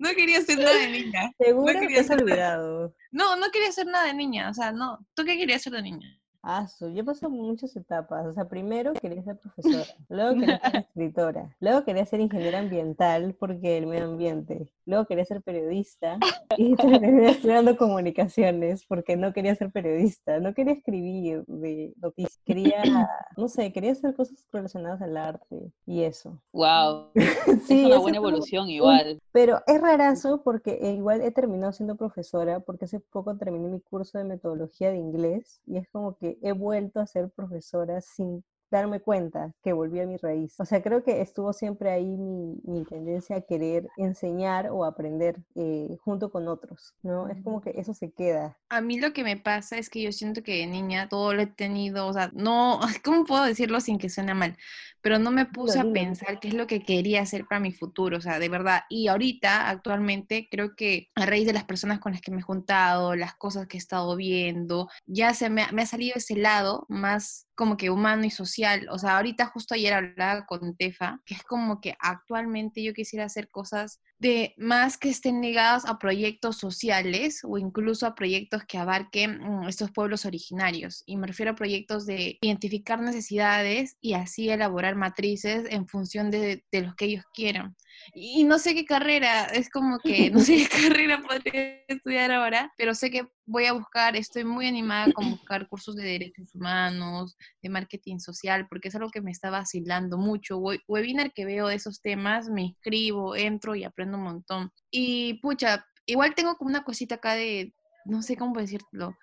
no 0.00 0.10
quería 0.16 0.42
ser 0.42 0.58
nada 0.58 0.76
de 0.76 0.88
niña. 0.88 1.30
Seguro 1.38 1.72
no 1.72 1.86
que 1.86 2.00
has 2.00 2.10
olvidado. 2.10 2.96
No, 3.12 3.36
no 3.36 3.50
quería 3.52 3.70
ser 3.70 3.86
nada 3.86 4.06
de 4.06 4.14
niña. 4.14 4.50
O 4.50 4.54
sea, 4.54 4.72
no. 4.72 4.98
¿Tú 5.14 5.24
qué 5.24 5.36
querías 5.36 5.62
ser 5.62 5.74
de 5.74 5.82
niña? 5.82 6.15
Ah, 6.48 6.68
yo 6.94 7.04
pasé 7.04 7.26
muchas 7.26 7.74
etapas. 7.74 8.24
O 8.24 8.32
sea, 8.32 8.48
primero 8.48 8.92
quería 8.92 9.20
ser 9.24 9.36
profesora, 9.36 9.82
luego 10.08 10.34
quería 10.34 10.60
ser 10.60 10.76
escritora, 10.88 11.56
luego 11.58 11.84
quería 11.84 12.06
ser 12.06 12.20
ingeniera 12.20 12.60
ambiental 12.60 13.34
porque 13.36 13.76
el 13.76 13.88
medio 13.88 14.04
ambiente, 14.04 14.70
luego 14.84 15.06
quería 15.06 15.24
ser 15.24 15.42
periodista 15.42 16.20
y 16.56 16.76
terminé 16.76 17.30
estudiando 17.30 17.76
comunicaciones 17.76 18.86
porque 18.86 19.16
no 19.16 19.32
quería 19.32 19.56
ser 19.56 19.72
periodista, 19.72 20.38
no 20.38 20.54
quería 20.54 20.74
escribir 20.74 21.42
de 21.48 21.92
noticias, 22.00 22.40
quería, 22.44 22.80
no 23.36 23.48
sé, 23.48 23.72
quería 23.72 23.90
hacer 23.90 24.14
cosas 24.14 24.46
relacionadas 24.52 25.02
al 25.02 25.16
arte 25.16 25.72
y 25.84 26.02
eso. 26.04 26.40
Wow. 26.52 27.08
sí, 27.66 27.80
es 27.80 27.86
una 27.86 27.98
buena 27.98 28.18
evolución 28.18 28.70
igual. 28.70 29.18
Pero 29.32 29.62
es 29.66 29.80
rarazo 29.80 30.42
porque 30.44 30.78
igual 30.94 31.22
he 31.22 31.32
terminado 31.32 31.72
siendo 31.72 31.96
profesora 31.96 32.60
porque 32.60 32.84
hace 32.84 33.00
poco 33.00 33.36
terminé 33.36 33.68
mi 33.68 33.80
curso 33.80 34.18
de 34.18 34.24
metodología 34.24 34.92
de 34.92 34.98
inglés 34.98 35.60
y 35.66 35.78
es 35.78 35.88
como 35.88 36.16
que 36.16 36.35
he 36.42 36.52
vuelto 36.52 37.00
a 37.00 37.06
ser 37.06 37.30
profesora 37.30 38.00
sin 38.00 38.44
darme 38.70 39.00
cuenta 39.00 39.52
que 39.62 39.72
volví 39.72 40.00
a 40.00 40.06
mi 40.06 40.16
raíz. 40.16 40.58
O 40.58 40.64
sea, 40.64 40.82
creo 40.82 41.02
que 41.02 41.20
estuvo 41.20 41.52
siempre 41.52 41.90
ahí 41.90 42.16
mi, 42.16 42.84
tendencia 42.88 43.36
a 43.36 43.40
querer 43.40 43.88
enseñar 43.96 44.68
o 44.70 44.84
aprender 44.84 45.36
eh, 45.54 45.96
junto 46.02 46.30
con 46.30 46.48
otros, 46.48 46.94
¿no? 47.02 47.28
Es 47.28 47.42
como 47.42 47.60
que 47.60 47.72
eso 47.76 47.94
se 47.94 48.12
queda. 48.12 48.56
A 48.68 48.80
mí 48.80 49.00
lo 49.00 49.12
que 49.12 49.24
me 49.24 49.36
pasa 49.36 49.76
es 49.76 49.90
que 49.90 50.02
yo 50.02 50.12
siento 50.12 50.42
que 50.42 50.58
de 50.58 50.66
niña 50.66 51.08
todo 51.08 51.34
lo 51.34 51.42
he 51.42 51.46
tenido, 51.46 52.06
o 52.06 52.12
sea, 52.12 52.30
no, 52.34 52.80
¿cómo 53.04 53.24
puedo 53.24 53.44
decirlo 53.44 53.80
sin 53.80 53.98
que 53.98 54.08
suene 54.08 54.34
mal? 54.34 54.56
Pero 55.00 55.18
no 55.18 55.30
me 55.30 55.46
puse 55.46 55.78
a 55.78 55.84
pensar 55.84 56.40
qué 56.40 56.48
es 56.48 56.54
lo 56.54 56.66
que 56.66 56.82
quería 56.82 57.22
hacer 57.22 57.46
para 57.46 57.60
mi 57.60 57.72
futuro, 57.72 58.18
o 58.18 58.20
sea, 58.20 58.40
de 58.40 58.48
verdad. 58.48 58.82
Y 58.88 59.06
ahorita, 59.06 59.68
actualmente, 59.68 60.48
creo 60.50 60.74
que 60.74 61.10
a 61.14 61.26
raíz 61.26 61.46
de 61.46 61.52
las 61.52 61.64
personas 61.64 62.00
con 62.00 62.12
las 62.12 62.20
que 62.20 62.32
me 62.32 62.38
he 62.38 62.42
juntado, 62.42 63.14
las 63.14 63.34
cosas 63.34 63.68
que 63.68 63.76
he 63.76 63.78
estado 63.78 64.16
viendo, 64.16 64.88
ya 65.06 65.32
se 65.32 65.48
me, 65.48 65.64
me 65.72 65.82
ha 65.82 65.86
salido 65.86 66.14
ese 66.16 66.34
lado 66.34 66.86
más 66.88 67.46
como 67.54 67.76
que 67.76 67.90
humano 67.90 68.24
y 68.24 68.30
social. 68.30 68.55
O 68.90 68.98
sea, 68.98 69.16
ahorita 69.16 69.46
justo 69.46 69.74
ayer 69.74 69.92
hablaba 69.92 70.46
con 70.46 70.76
Tefa, 70.76 71.20
que 71.24 71.34
es 71.34 71.42
como 71.42 71.80
que 71.80 71.96
actualmente 72.00 72.82
yo 72.82 72.94
quisiera 72.94 73.26
hacer 73.26 73.50
cosas 73.50 74.00
de 74.18 74.54
más 74.56 74.96
que 74.96 75.10
estén 75.10 75.42
ligadas 75.42 75.84
a 75.84 75.98
proyectos 75.98 76.56
sociales 76.56 77.40
o 77.44 77.58
incluso 77.58 78.06
a 78.06 78.14
proyectos 78.14 78.64
que 78.64 78.78
abarquen 78.78 79.40
mm, 79.40 79.68
estos 79.68 79.90
pueblos 79.90 80.24
originarios. 80.24 81.02
Y 81.06 81.16
me 81.16 81.26
refiero 81.26 81.52
a 81.52 81.56
proyectos 81.56 82.06
de 82.06 82.38
identificar 82.40 83.00
necesidades 83.00 83.96
y 84.00 84.14
así 84.14 84.48
elaborar 84.48 84.96
matrices 84.96 85.66
en 85.70 85.86
función 85.86 86.30
de, 86.30 86.64
de 86.72 86.82
los 86.82 86.94
que 86.94 87.06
ellos 87.06 87.24
quieran. 87.34 87.76
Y 88.14 88.44
no 88.44 88.58
sé 88.58 88.74
qué 88.74 88.84
carrera, 88.84 89.44
es 89.46 89.68
como 89.70 89.98
que 89.98 90.30
no 90.30 90.40
sé 90.40 90.56
qué 90.56 90.88
carrera 90.88 91.20
podría 91.22 91.80
estudiar 91.88 92.32
ahora, 92.32 92.72
pero 92.76 92.94
sé 92.94 93.10
que 93.10 93.26
voy 93.46 93.66
a 93.66 93.72
buscar, 93.72 94.16
estoy 94.16 94.44
muy 94.44 94.66
animada 94.66 95.12
con 95.12 95.30
buscar 95.30 95.68
cursos 95.68 95.94
de 95.94 96.04
derechos 96.04 96.54
humanos, 96.54 97.36
de 97.62 97.68
marketing 97.68 98.18
social, 98.18 98.66
porque 98.68 98.88
es 98.88 98.94
algo 98.96 99.10
que 99.10 99.20
me 99.20 99.30
está 99.30 99.50
vacilando 99.50 100.18
mucho. 100.18 100.58
Webinar 100.58 101.32
que 101.32 101.44
veo 101.44 101.68
de 101.68 101.76
esos 101.76 102.00
temas, 102.00 102.48
me 102.48 102.62
inscribo, 102.62 103.36
entro 103.36 103.74
y 103.76 103.84
aprendo 103.84 104.05
un 104.14 104.22
montón. 104.22 104.70
Y 104.90 105.34
pucha, 105.40 105.86
igual 106.06 106.34
tengo 106.34 106.56
como 106.56 106.70
una 106.70 106.84
cosita 106.84 107.16
acá 107.16 107.34
de, 107.34 107.74
no 108.04 108.22
sé 108.22 108.36
cómo 108.36 108.58
decirlo, 108.58 109.16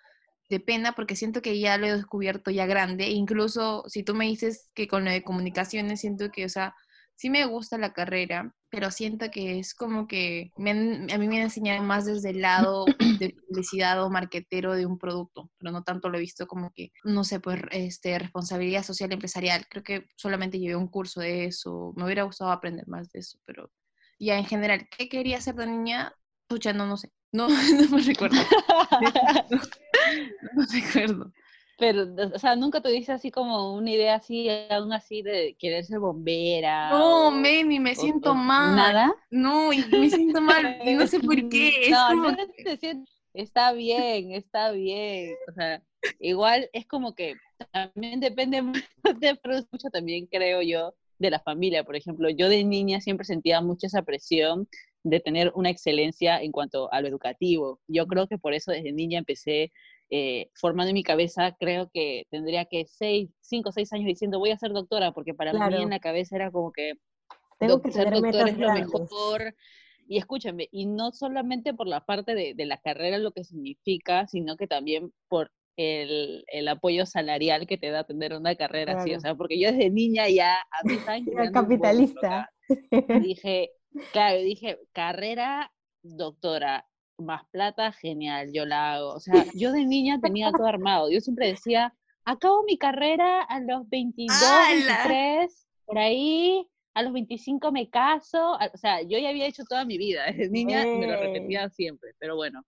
de 0.49 0.59
pena 0.59 0.93
porque 0.93 1.15
siento 1.15 1.41
que 1.41 1.59
ya 1.59 1.77
lo 1.77 1.87
he 1.87 1.93
descubierto 1.93 2.51
ya 2.51 2.65
grande. 2.65 3.09
incluso 3.09 3.83
si 3.87 4.03
tú 4.03 4.13
me 4.13 4.25
dices 4.25 4.69
que 4.73 4.87
con 4.87 5.05
lo 5.05 5.11
de 5.11 5.23
comunicaciones 5.23 6.01
siento 6.01 6.31
que, 6.31 6.45
o 6.45 6.49
sea, 6.49 6.75
sí 7.15 7.29
me 7.29 7.45
gusta 7.45 7.77
la 7.77 7.93
carrera, 7.93 8.53
pero 8.69 8.91
siento 8.91 9.29
que 9.31 9.59
es 9.59 9.73
como 9.75 10.07
que 10.07 10.51
a 10.57 10.61
mí 10.61 11.27
me 11.27 11.37
han 11.37 11.43
enseñado 11.43 11.83
más 11.83 12.05
desde 12.05 12.31
el 12.31 12.41
lado 12.41 12.85
de 13.19 13.35
publicidad 13.47 14.03
o 14.03 14.09
marquetero 14.09 14.73
de 14.73 14.85
un 14.85 14.97
producto, 14.97 15.49
pero 15.57 15.71
no 15.71 15.83
tanto 15.83 16.09
lo 16.09 16.17
he 16.17 16.21
visto 16.21 16.47
como 16.47 16.71
que, 16.75 16.91
no 17.03 17.23
sé, 17.23 17.39
pues 17.39 17.61
este, 17.71 18.17
responsabilidad 18.19 18.83
social 18.83 19.11
empresarial. 19.11 19.65
Creo 19.69 19.83
que 19.83 20.07
solamente 20.15 20.59
llevé 20.59 20.75
un 20.75 20.87
curso 20.87 21.21
de 21.21 21.45
eso, 21.45 21.93
me 21.95 22.05
hubiera 22.05 22.23
gustado 22.23 22.51
aprender 22.51 22.87
más 22.87 23.11
de 23.11 23.19
eso, 23.19 23.37
pero 23.45 23.71
ya 24.19 24.37
en 24.37 24.45
general, 24.45 24.87
¿qué 24.89 25.09
quería 25.09 25.37
hacer 25.37 25.55
de 25.55 25.67
niña? 25.67 26.13
Pucha, 26.47 26.73
no, 26.73 26.85
no 26.85 26.97
sé. 26.97 27.11
No, 27.31 27.47
no 27.49 27.89
me 27.89 28.01
recuerdo. 28.01 28.37
no, 29.49 29.57
no 30.41 30.51
me 30.55 30.65
recuerdo. 30.81 31.31
Pero, 31.79 32.05
o 32.33 32.39
sea, 32.39 32.55
nunca 32.55 32.81
tuviste 32.81 33.11
así 33.11 33.31
como 33.31 33.73
una 33.73 33.89
idea 33.89 34.15
así, 34.15 34.47
aún 34.69 34.93
así 34.93 35.23
de 35.23 35.55
querer 35.57 35.83
ser 35.83 35.99
bombera. 35.99 36.91
No, 36.91 37.31
Meni, 37.31 37.79
me 37.79 37.95
siento 37.95 38.35
mal. 38.35 38.75
¿Nada? 38.75 39.13
No, 39.31 39.73
y 39.73 39.83
me 39.91 40.09
siento 40.09 40.39
mal, 40.39 40.77
y 40.85 40.93
no 40.93 41.07
sé 41.07 41.19
por 41.19 41.35
qué. 41.49 41.89
no, 41.91 42.31
no 42.31 42.37
te 42.63 42.77
siento, 42.77 43.11
está 43.33 43.73
bien, 43.73 44.31
está 44.33 44.71
bien. 44.71 45.35
O 45.49 45.53
sea, 45.53 45.81
igual 46.19 46.69
es 46.73 46.85
como 46.85 47.15
que 47.15 47.35
también 47.71 48.19
depende 48.19 48.61
mucho, 48.61 48.85
mucho 49.71 49.89
también, 49.91 50.27
creo 50.27 50.61
yo, 50.61 50.93
de 51.23 51.31
la 51.31 51.39
familia. 51.39 51.83
Por 51.83 51.95
ejemplo, 51.95 52.29
yo 52.29 52.49
de 52.49 52.63
niña 52.63 53.01
siempre 53.01 53.25
sentía 53.25 53.61
mucha 53.61 53.87
esa 53.87 54.03
presión 54.03 54.67
de 55.03 55.19
tener 55.19 55.51
una 55.55 55.69
excelencia 55.69 56.41
en 56.41 56.51
cuanto 56.51 56.91
a 56.93 57.01
lo 57.01 57.07
educativo. 57.07 57.79
Yo 57.87 58.05
creo 58.07 58.27
que 58.27 58.37
por 58.37 58.53
eso 58.53 58.71
desde 58.71 58.91
niña 58.91 59.19
empecé 59.19 59.71
eh, 60.09 60.49
formando 60.53 60.89
en 60.89 60.95
mi 60.95 61.03
cabeza, 61.03 61.55
creo 61.59 61.89
que 61.91 62.25
tendría 62.29 62.65
que 62.65 62.85
seis, 62.87 63.29
cinco 63.41 63.69
o 63.69 63.71
seis 63.71 63.91
años 63.93 64.05
diciendo 64.05 64.39
voy 64.39 64.51
a 64.51 64.57
ser 64.57 64.71
doctora, 64.71 65.11
porque 65.11 65.33
para 65.33 65.53
mí 65.53 65.81
en 65.81 65.89
la 65.89 65.99
cabeza 65.99 66.35
era 66.35 66.51
como 66.51 66.71
que, 66.71 66.93
Tengo 67.59 67.81
que 67.81 67.91
ser 67.91 68.11
doctor 68.11 68.49
es 68.49 68.57
lo 68.57 68.73
mejor. 68.73 69.55
Y 70.05 70.17
escúchame, 70.17 70.67
y 70.69 70.85
no 70.85 71.13
solamente 71.13 71.73
por 71.73 71.87
la 71.87 72.05
parte 72.05 72.35
de, 72.35 72.53
de, 72.53 72.65
la 72.65 72.77
carrera, 72.77 73.17
lo 73.17 73.31
que 73.31 73.45
significa, 73.45 74.27
sino 74.27 74.57
que 74.57 74.67
también 74.67 75.13
por 75.29 75.49
el, 75.77 76.43
el 76.47 76.67
apoyo 76.67 77.05
salarial 77.05 77.67
que 77.67 77.77
te 77.77 77.89
da 77.89 78.03
tener 78.03 78.33
una 78.33 78.55
carrera 78.55 79.01
así. 79.01 79.13
O 79.13 79.19
sea, 79.19 79.35
porque 79.35 79.59
yo 79.59 79.71
desde 79.71 79.89
niña 79.89 80.29
ya 80.29 80.55
a 80.55 80.83
mis 80.85 81.07
años... 81.07 81.51
capitalista. 81.51 82.51
dije, 83.21 83.71
claro, 84.11 84.39
dije, 84.39 84.79
carrera, 84.91 85.71
doctora, 86.01 86.87
más 87.17 87.43
plata, 87.51 87.91
genial, 87.91 88.51
yo 88.53 88.65
la 88.65 88.93
hago. 88.93 89.13
O 89.13 89.19
sea, 89.19 89.45
yo 89.55 89.71
de 89.71 89.85
niña 89.85 90.19
tenía 90.21 90.51
todo 90.51 90.67
armado. 90.67 91.09
Yo 91.11 91.19
siempre 91.19 91.47
decía, 91.47 91.93
acabo 92.25 92.63
mi 92.63 92.77
carrera 92.77 93.41
a 93.43 93.59
los 93.59 93.87
22, 93.89 94.37
23, 94.69 95.67
por 95.85 95.97
ahí, 95.97 96.67
a 96.93 97.03
los 97.03 97.13
25 97.13 97.71
me 97.71 97.89
caso. 97.89 98.53
O 98.53 98.77
sea, 98.77 99.01
yo 99.01 99.17
ya 99.17 99.29
había 99.29 99.47
hecho 99.47 99.63
toda 99.63 99.85
mi 99.85 99.97
vida. 99.97 100.25
Desde 100.25 100.49
niña 100.49 100.83
me 100.85 101.07
lo 101.07 101.19
repetía 101.19 101.69
siempre, 101.69 102.11
pero 102.19 102.35
bueno. 102.35 102.63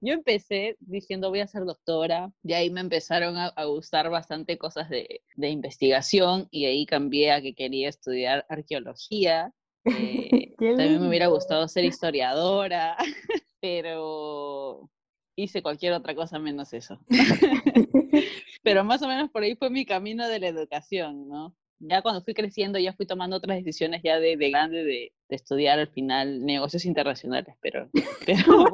Yo 0.00 0.14
empecé 0.14 0.76
diciendo 0.80 1.30
voy 1.30 1.40
a 1.40 1.46
ser 1.46 1.64
doctora, 1.64 2.32
y 2.42 2.52
ahí 2.54 2.70
me 2.70 2.80
empezaron 2.80 3.36
a, 3.36 3.52
gustar 3.64 4.10
bastante 4.10 4.58
cosas 4.58 4.88
de, 4.88 5.22
de, 5.34 5.48
investigación 5.48 6.48
y 6.50 6.66
ahí 6.66 6.86
cambié 6.86 7.32
a 7.32 7.42
que 7.42 7.54
quería 7.54 7.88
estudiar 7.88 8.46
arqueología 8.48 9.52
eh, 9.86 10.54
también 10.58 11.00
me 11.00 11.08
hubiera 11.08 11.28
gustado 11.28 11.68
ser 11.68 11.84
historiadora, 11.84 12.96
pero 13.60 14.90
hice 15.36 15.62
cualquier 15.62 15.92
otra 15.92 16.14
cosa 16.14 16.38
menos 16.38 16.72
eso. 16.72 16.98
pero 18.62 18.84
más 18.84 19.02
o 19.02 19.08
menos 19.08 19.30
por 19.30 19.42
ahí 19.42 19.54
fue 19.54 19.70
mi 19.70 19.84
camino 19.84 20.26
de 20.28 20.40
la 20.40 20.48
educación, 20.48 21.28
¿no? 21.28 21.54
Ya 21.78 22.02
cuando 22.02 22.22
fui 22.22 22.34
creciendo 22.34 22.78
ya 22.78 22.92
fui 22.94 23.06
tomando 23.06 23.36
otras 23.36 23.58
decisiones 23.58 24.02
ya 24.02 24.18
de, 24.18 24.36
grande 24.36 24.82
de, 24.84 25.12
estudiar 25.28 25.78
al 25.78 25.88
final 25.88 26.44
negocios 26.44 26.84
internacionales, 26.84 27.54
pero... 27.60 27.88
pero 28.26 28.66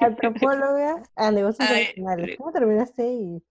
Antropóloga 0.00 1.02
a 1.16 1.30
negocios 1.30 1.68
internacionales. 1.68 2.36
¿Cómo 2.38 2.52
terminaste 2.52 3.02
ahí? 3.02 3.42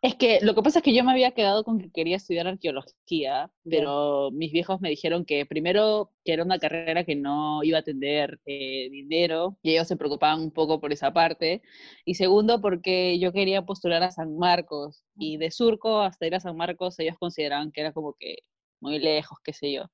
Es 0.00 0.14
que 0.14 0.38
lo 0.42 0.54
que 0.54 0.62
pasa 0.62 0.78
es 0.78 0.84
que 0.84 0.94
yo 0.94 1.02
me 1.02 1.10
había 1.10 1.32
quedado 1.32 1.64
con 1.64 1.80
que 1.80 1.90
quería 1.90 2.16
estudiar 2.16 2.46
arqueología, 2.46 3.50
pero 3.68 4.30
mis 4.30 4.52
viejos 4.52 4.80
me 4.80 4.90
dijeron 4.90 5.24
que 5.24 5.44
primero 5.44 6.12
que 6.24 6.34
era 6.34 6.44
una 6.44 6.60
carrera 6.60 7.02
que 7.02 7.16
no 7.16 7.64
iba 7.64 7.78
a 7.78 7.82
tener 7.82 8.38
eh, 8.46 8.88
dinero 8.90 9.58
y 9.60 9.72
ellos 9.72 9.88
se 9.88 9.96
preocupaban 9.96 10.40
un 10.40 10.52
poco 10.52 10.80
por 10.80 10.92
esa 10.92 11.12
parte. 11.12 11.62
Y 12.04 12.14
segundo, 12.14 12.60
porque 12.60 13.18
yo 13.18 13.32
quería 13.32 13.62
postular 13.66 14.04
a 14.04 14.12
San 14.12 14.36
Marcos 14.38 15.02
y 15.16 15.36
de 15.36 15.50
Surco 15.50 16.00
hasta 16.00 16.26
ir 16.28 16.36
a 16.36 16.40
San 16.40 16.56
Marcos 16.56 16.98
ellos 17.00 17.16
consideraban 17.18 17.72
que 17.72 17.80
era 17.80 17.92
como 17.92 18.14
que 18.18 18.36
muy 18.80 19.00
lejos, 19.00 19.38
qué 19.42 19.52
sé 19.52 19.72
yo. 19.72 19.86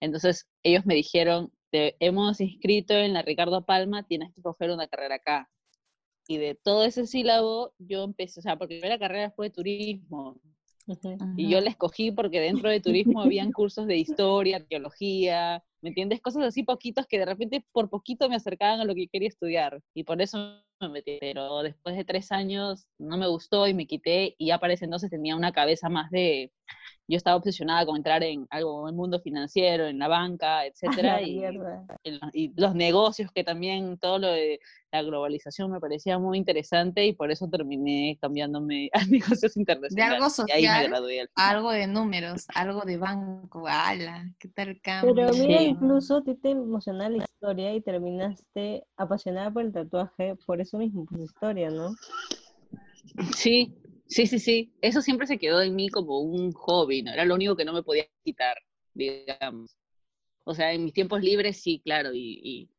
Entonces 0.00 0.48
ellos 0.64 0.86
me 0.86 0.94
dijeron, 0.96 1.52
te 1.70 1.96
hemos 2.00 2.40
inscrito 2.40 2.94
en 2.94 3.12
la 3.14 3.22
Ricardo 3.22 3.64
Palma, 3.64 4.04
tienes 4.08 4.34
que 4.34 4.42
coger 4.42 4.70
una 4.72 4.88
carrera 4.88 5.16
acá 5.16 5.48
y 6.26 6.38
de 6.38 6.54
todo 6.54 6.84
ese 6.84 7.06
sílabo 7.06 7.74
yo 7.78 8.04
empecé, 8.04 8.40
o 8.40 8.42
sea, 8.42 8.56
porque 8.56 8.80
la 8.80 8.98
carrera 8.98 9.30
fue 9.30 9.50
turismo. 9.50 10.40
Y 11.36 11.48
yo 11.48 11.60
la 11.60 11.70
escogí 11.70 12.10
porque 12.10 12.40
dentro 12.40 12.68
de 12.68 12.80
turismo 12.80 13.22
habían 13.22 13.52
cursos 13.52 13.86
de 13.86 13.96
historia, 13.96 14.56
arqueología, 14.56 15.62
¿me 15.80 15.90
entiendes? 15.90 16.20
Cosas 16.20 16.44
así 16.44 16.64
poquitos 16.64 17.06
que 17.06 17.18
de 17.18 17.26
repente 17.26 17.64
por 17.72 17.88
poquito 17.88 18.28
me 18.28 18.36
acercaban 18.36 18.80
a 18.80 18.84
lo 18.84 18.94
que 18.94 19.08
quería 19.08 19.28
estudiar. 19.28 19.80
Y 19.94 20.04
por 20.04 20.20
eso 20.20 20.60
me 20.80 20.88
metí. 20.88 21.18
Pero 21.20 21.62
después 21.62 21.96
de 21.96 22.04
tres 22.04 22.32
años 22.32 22.86
no 22.98 23.16
me 23.16 23.28
gustó 23.28 23.66
y 23.68 23.74
me 23.74 23.86
quité 23.86 24.34
y 24.38 24.48
ya 24.48 24.58
para 24.58 24.72
ese 24.72 24.86
entonces 24.86 25.10
tenía 25.10 25.36
una 25.36 25.52
cabeza 25.52 25.88
más 25.88 26.10
de, 26.10 26.52
yo 27.12 27.18
estaba 27.18 27.36
obsesionada 27.36 27.84
con 27.84 27.96
entrar 27.96 28.22
en 28.22 28.46
algo, 28.48 28.88
en 28.88 28.94
el 28.94 28.96
mundo 28.96 29.20
financiero, 29.20 29.86
en 29.86 29.98
la 29.98 30.08
banca, 30.08 30.64
etcétera, 30.66 31.20
y, 31.20 31.44
y, 32.32 32.52
los 32.56 32.74
negocios, 32.74 33.30
que 33.32 33.44
también 33.44 33.98
todo 33.98 34.18
lo 34.18 34.28
de 34.28 34.60
la 34.90 35.02
globalización 35.02 35.70
me 35.70 35.78
parecía 35.78 36.18
muy 36.18 36.38
interesante 36.38 37.04
y 37.06 37.12
por 37.12 37.30
eso 37.30 37.48
terminé 37.48 38.18
cambiándome 38.20 38.88
a 38.94 39.04
negocios 39.04 39.56
internacionales. 39.58 39.94
De 39.94 40.02
algo 40.02 40.30
social, 40.30 40.92
algo 41.34 41.70
de 41.70 41.86
números, 41.86 42.46
algo 42.54 42.80
de 42.82 42.96
banco, 42.96 43.66
ala, 43.68 44.32
qué 44.38 44.48
tal 44.48 44.80
cambio. 44.80 45.14
Pero 45.14 45.32
mira, 45.34 45.62
incluso 45.62 46.16
a 46.16 46.22
ti 46.22 46.34
te 46.34 46.50
emociona 46.50 47.10
la 47.10 47.24
historia 47.24 47.74
y 47.74 47.82
terminaste 47.82 48.84
apasionada 48.96 49.50
por 49.50 49.64
el 49.64 49.72
tatuaje 49.72 50.36
por 50.46 50.62
eso 50.62 50.78
mismo, 50.78 51.04
por 51.04 51.18
la 51.18 51.24
historia, 51.24 51.70
¿no? 51.70 51.94
Sí, 53.34 53.74
Sí, 54.12 54.26
sí, 54.26 54.38
sí. 54.38 54.74
Eso 54.82 55.00
siempre 55.00 55.26
se 55.26 55.38
quedó 55.38 55.62
en 55.62 55.74
mí 55.74 55.88
como 55.88 56.20
un 56.20 56.52
hobby, 56.52 57.02
¿no? 57.02 57.12
Era 57.12 57.24
lo 57.24 57.34
único 57.34 57.56
que 57.56 57.64
no 57.64 57.72
me 57.72 57.82
podía 57.82 58.06
quitar, 58.24 58.56
digamos. 58.94 59.76
O 60.44 60.54
sea, 60.54 60.72
en 60.72 60.84
mis 60.84 60.94
tiempos 60.94 61.22
libres 61.22 61.62
sí, 61.62 61.80
claro, 61.84 62.12
y, 62.14 62.40
y, 62.42 62.70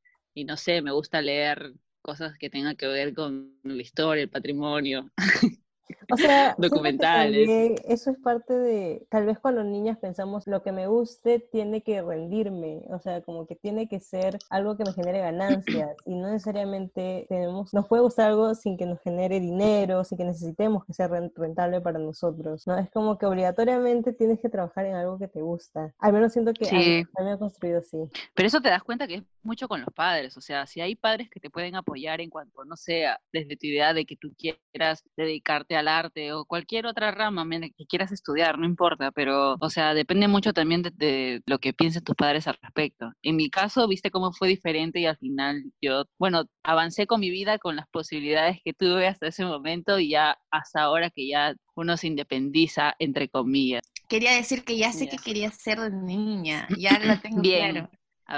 y 0.42 0.46
no 0.46 0.58
sé, 0.58 0.82
me 0.82 0.92
gusta 0.94 1.22
leer 1.22 1.74
cosas 2.02 2.38
que 2.40 2.50
tengan 2.50 2.76
que 2.78 2.88
ver 2.88 3.14
con 3.16 3.60
la 3.64 3.82
historia, 3.84 4.24
el 4.24 4.30
patrimonio. 4.32 5.12
O 6.12 6.18
sea, 6.18 6.56
documentales. 6.58 7.82
Eso 7.86 8.12
es 8.12 8.18
parte 8.20 8.54
de, 8.54 9.06
tal 9.10 9.26
vez 9.26 9.40
cuando 9.40 9.64
niñas 9.64 9.98
pensamos, 9.98 10.48
lo 10.48 10.64
que 10.64 10.72
me 10.72 10.88
guste 10.88 11.40
tiene 11.40 11.82
que 11.82 12.02
rendirme, 12.02 12.84
o 12.90 13.00
sea, 13.00 13.22
como 13.22 13.46
que 13.48 13.56
tiene 13.56 13.88
que 13.88 14.00
ser 14.00 14.38
algo 14.50 14.78
que 14.78 14.84
me 14.84 14.94
genere 14.94 15.20
ganancias 15.20 15.96
y 16.06 16.16
no 16.16 16.30
necesariamente 16.30 17.26
tenemos, 17.30 17.74
nos 17.74 17.88
puede 17.88 18.04
gustar 18.04 18.30
algo 18.30 18.56
sin 18.56 18.78
que 18.78 18.86
nos 18.86 19.02
genere 19.02 19.40
dinero, 19.40 20.04
sin 20.04 20.18
que 20.18 20.26
necesitemos 20.26 20.86
que 20.86 20.94
sea 20.94 21.08
rentable 21.08 21.82
para 21.82 22.00
nosotros, 22.00 22.66
¿no? 22.68 22.78
Es 22.78 22.90
como 22.92 23.18
que 23.18 23.26
obligatoriamente 23.26 24.14
tienes 24.14 24.40
que 24.40 24.50
trabajar 24.50 24.86
en 24.86 24.96
algo 24.96 25.18
que 25.18 25.28
te 25.28 25.42
gusta. 25.42 25.94
Al 26.00 26.14
menos 26.14 26.34
siento 26.34 26.54
que 26.54 26.68
a, 26.70 26.74
mí 26.74 27.06
me 27.20 27.32
ha 27.32 27.38
construido 27.38 27.80
así. 27.80 27.98
Pero 28.34 28.48
eso 28.48 28.62
te 28.62 28.70
das 28.70 28.84
cuenta 28.84 29.08
que 29.08 29.16
es 29.16 29.24
mucho 29.42 29.68
con 29.68 29.82
los 29.82 29.94
padres, 29.94 30.38
o 30.38 30.42
sea, 30.42 30.66
si 30.66 30.82
hay 30.82 30.96
padres 30.96 31.30
que 31.30 31.40
te 31.40 31.50
pueden 31.50 31.76
apoyar 31.76 32.22
en 32.22 32.30
cuanto, 32.30 32.64
no 32.66 32.78
sea, 32.78 33.20
desde 33.32 33.58
tu 33.58 33.68
idea 33.68 33.94
de 33.94 34.06
que 34.06 34.16
tú 34.16 34.34
quieras 34.38 35.04
dedicarte 35.18 35.73
al 35.76 35.88
arte 35.88 36.34
o 36.34 36.46
cualquier 36.46 36.86
otra 36.86 37.12
rama 37.12 37.44
que 37.78 37.86
quieras 37.86 38.12
estudiar, 38.12 38.58
no 38.58 38.66
importa, 38.66 39.12
pero, 39.12 39.56
o 39.60 39.70
sea, 39.70 39.94
depende 39.94 40.28
mucho 40.28 40.54
también 40.54 40.82
de, 40.82 41.42
lo 41.46 41.60
que 41.60 41.74
piensen 41.74 42.04
tus 42.04 42.16
padres 42.16 42.48
al 42.48 42.58
respecto. 42.62 43.12
En 43.22 43.36
mi 43.36 43.50
caso, 43.50 43.88
viste 43.88 44.12
cómo 44.12 44.32
fue 44.34 44.48
diferente 44.48 45.00
y 45.00 45.06
al 45.06 45.18
final 45.18 45.64
yo, 45.82 46.06
bueno, 46.18 46.46
avancé 46.64 47.08
con 47.08 47.20
mi 47.20 47.30
vida 47.30 47.58
con 47.60 47.76
las 47.76 47.88
posibilidades 47.90 48.60
que 48.64 48.74
tuve 48.74 49.08
hasta 49.08 49.28
ese 49.28 49.46
momento 49.46 50.00
y 50.00 50.10
ya 50.10 50.38
hasta 50.52 50.82
ahora 50.82 51.10
que 51.10 51.28
ya 51.28 51.54
uno 51.76 51.98
se 51.98 52.08
independiza, 52.08 52.96
entre 53.00 53.30
comillas. 53.30 53.82
Quería 54.08 54.34
decir 54.34 54.64
que 54.64 54.78
ya 54.78 54.92
sé 54.92 55.08
que 55.08 55.18
quería 55.18 55.52
ser 55.52 55.80
de 55.80 55.92
niña, 55.92 56.68
ya 56.78 57.00
la 57.00 57.20
tengo 57.20 57.42
Bien. 57.42 57.72
claro. 57.72 57.90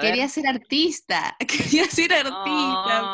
Quería 0.02 0.28
ser 0.28 0.48
artista, 0.48 1.38
quería 1.48 1.86
ser 1.86 2.12
artista, 2.12 3.14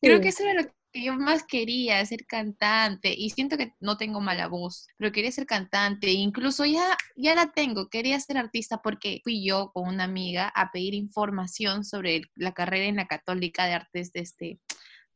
Creo 0.00 0.20
que 0.20 0.28
eso 0.28 0.44
era 0.44 0.62
lo 0.62 0.68
que 0.94 1.02
yo 1.02 1.14
más 1.14 1.44
quería, 1.44 2.06
ser 2.06 2.24
cantante, 2.24 3.12
y 3.12 3.30
siento 3.30 3.58
que 3.58 3.74
no 3.80 3.96
tengo 3.96 4.20
mala 4.20 4.46
voz, 4.46 4.86
pero 4.96 5.10
quería 5.10 5.32
ser 5.32 5.44
cantante, 5.44 6.12
incluso 6.12 6.64
ya, 6.64 6.96
ya 7.16 7.34
la 7.34 7.50
tengo, 7.50 7.88
quería 7.88 8.18
ser 8.20 8.38
artista 8.38 8.80
porque 8.80 9.20
fui 9.24 9.44
yo 9.44 9.72
con 9.74 9.88
una 9.88 10.04
amiga 10.04 10.48
a 10.54 10.70
pedir 10.70 10.94
información 10.94 11.84
sobre 11.84 12.22
la 12.36 12.52
carrera 12.52 12.84
en 12.86 12.96
la 12.96 13.08
Católica 13.08 13.66
de 13.66 13.74
Artes 13.74 14.12
de 14.12 14.20
este, 14.20 14.60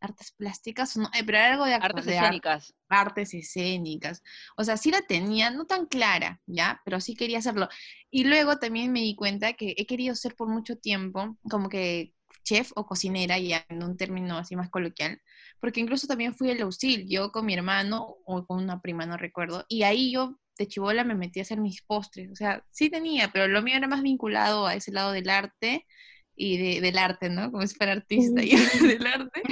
artes 0.01 0.33
plásticas, 0.33 0.97
no, 0.97 1.07
eh, 1.15 1.23
pero 1.25 1.39
era 1.39 1.53
algo 1.53 1.65
de 1.65 1.75
artes 1.75 2.07
escénicas. 2.07 2.75
artes 2.89 3.35
escénicas. 3.35 4.23
O 4.57 4.65
sea, 4.65 4.77
sí 4.77 4.91
la 4.91 5.03
tenía, 5.03 5.51
no 5.51 5.65
tan 5.67 5.87
clara, 5.87 6.41
¿ya? 6.47 6.81
Pero 6.85 7.01
sí 7.01 7.15
quería 7.15 7.39
hacerlo. 7.39 7.69
Y 8.11 8.25
luego 8.25 8.59
también 8.59 8.93
me 8.93 9.01
di 9.01 9.15
cuenta 9.15 9.53
que 9.53 9.75
he 9.77 9.87
querido 9.87 10.15
ser 10.15 10.35
por 10.35 10.49
mucho 10.49 10.77
tiempo 10.77 11.37
como 11.49 11.69
que 11.69 12.15
chef 12.49 12.71
o 12.77 12.87
cocinera, 12.87 13.39
ya 13.39 13.65
en 13.69 13.83
un 13.83 13.97
término 13.97 14.39
así 14.39 14.57
más 14.57 14.71
coloquial, 14.71 15.21
porque 15.61 15.81
incluso 15.81 16.07
también 16.07 16.35
fui 16.35 16.51
el 16.51 16.63
auxil, 16.63 17.07
yo 17.09 17.31
con 17.31 17.47
mi 17.47 17.55
hermano 17.55 18.17
o 18.25 18.47
con 18.47 18.63
una 18.63 18.81
prima, 18.81 19.07
no 19.07 19.17
recuerdo, 19.17 19.65
y 19.69 19.83
ahí 19.83 20.13
yo 20.13 20.39
de 20.59 20.67
chivola 20.67 21.05
me 21.05 21.15
metí 21.15 21.39
a 21.41 21.43
hacer 21.43 21.61
mis 21.61 21.83
postres, 21.83 22.31
o 22.33 22.37
sea, 22.37 22.65
sí 22.71 22.91
tenía, 22.91 23.31
pero 23.33 23.47
lo 23.49 23.63
mío 23.63 23.77
era 23.77 23.87
más 23.87 24.03
vinculado 24.03 24.67
a 24.67 24.75
ese 24.75 24.93
lado 24.93 25.13
del 25.13 25.29
arte 25.29 25.87
y 26.35 26.57
de, 26.57 26.81
del 26.81 26.99
arte, 26.99 27.29
¿no? 27.29 27.51
Como 27.51 27.67
si 27.67 27.75
fuera 27.75 27.93
artista 27.93 28.43
y 28.43 28.51
del 28.97 29.07
arte 29.07 29.43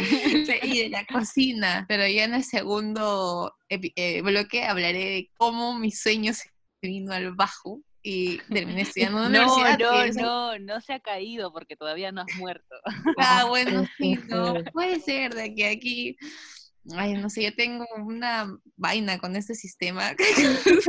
y 0.62 0.82
de 0.82 0.88
la 0.88 1.04
cocina. 1.12 1.84
Pero 1.88 2.06
ya 2.06 2.24
en 2.24 2.34
el 2.34 2.44
segundo 2.44 3.54
eh, 3.68 4.22
bloque 4.22 4.64
hablaré 4.64 4.98
de 4.98 5.30
cómo 5.36 5.78
mi 5.78 5.90
sueño 5.90 6.32
se 6.32 6.48
vino 6.80 7.12
al 7.12 7.34
bajo 7.34 7.82
y 8.06 8.38
terminé 8.48 8.82
estudiando 8.82 9.26
en 9.26 9.32
no, 9.32 9.52
universidad. 9.52 10.22
No, 10.22 10.52
no, 10.52 10.58
no 10.60 10.80
se 10.80 10.92
ha 10.92 11.00
caído 11.00 11.52
porque 11.52 11.76
todavía 11.76 12.12
no 12.12 12.22
has 12.22 12.34
muerto. 12.38 12.76
Ah, 13.18 13.44
bueno, 13.48 13.84
sí, 13.98 14.18
no, 14.28 14.54
puede 14.72 15.00
ser 15.00 15.34
de 15.34 15.54
que 15.54 15.66
aquí 15.66 16.16
Ay, 16.94 17.14
no 17.14 17.28
sé, 17.30 17.42
yo 17.42 17.52
tengo 17.52 17.84
una 17.96 18.46
vaina 18.76 19.18
con 19.18 19.34
este 19.34 19.56
sistema. 19.56 20.12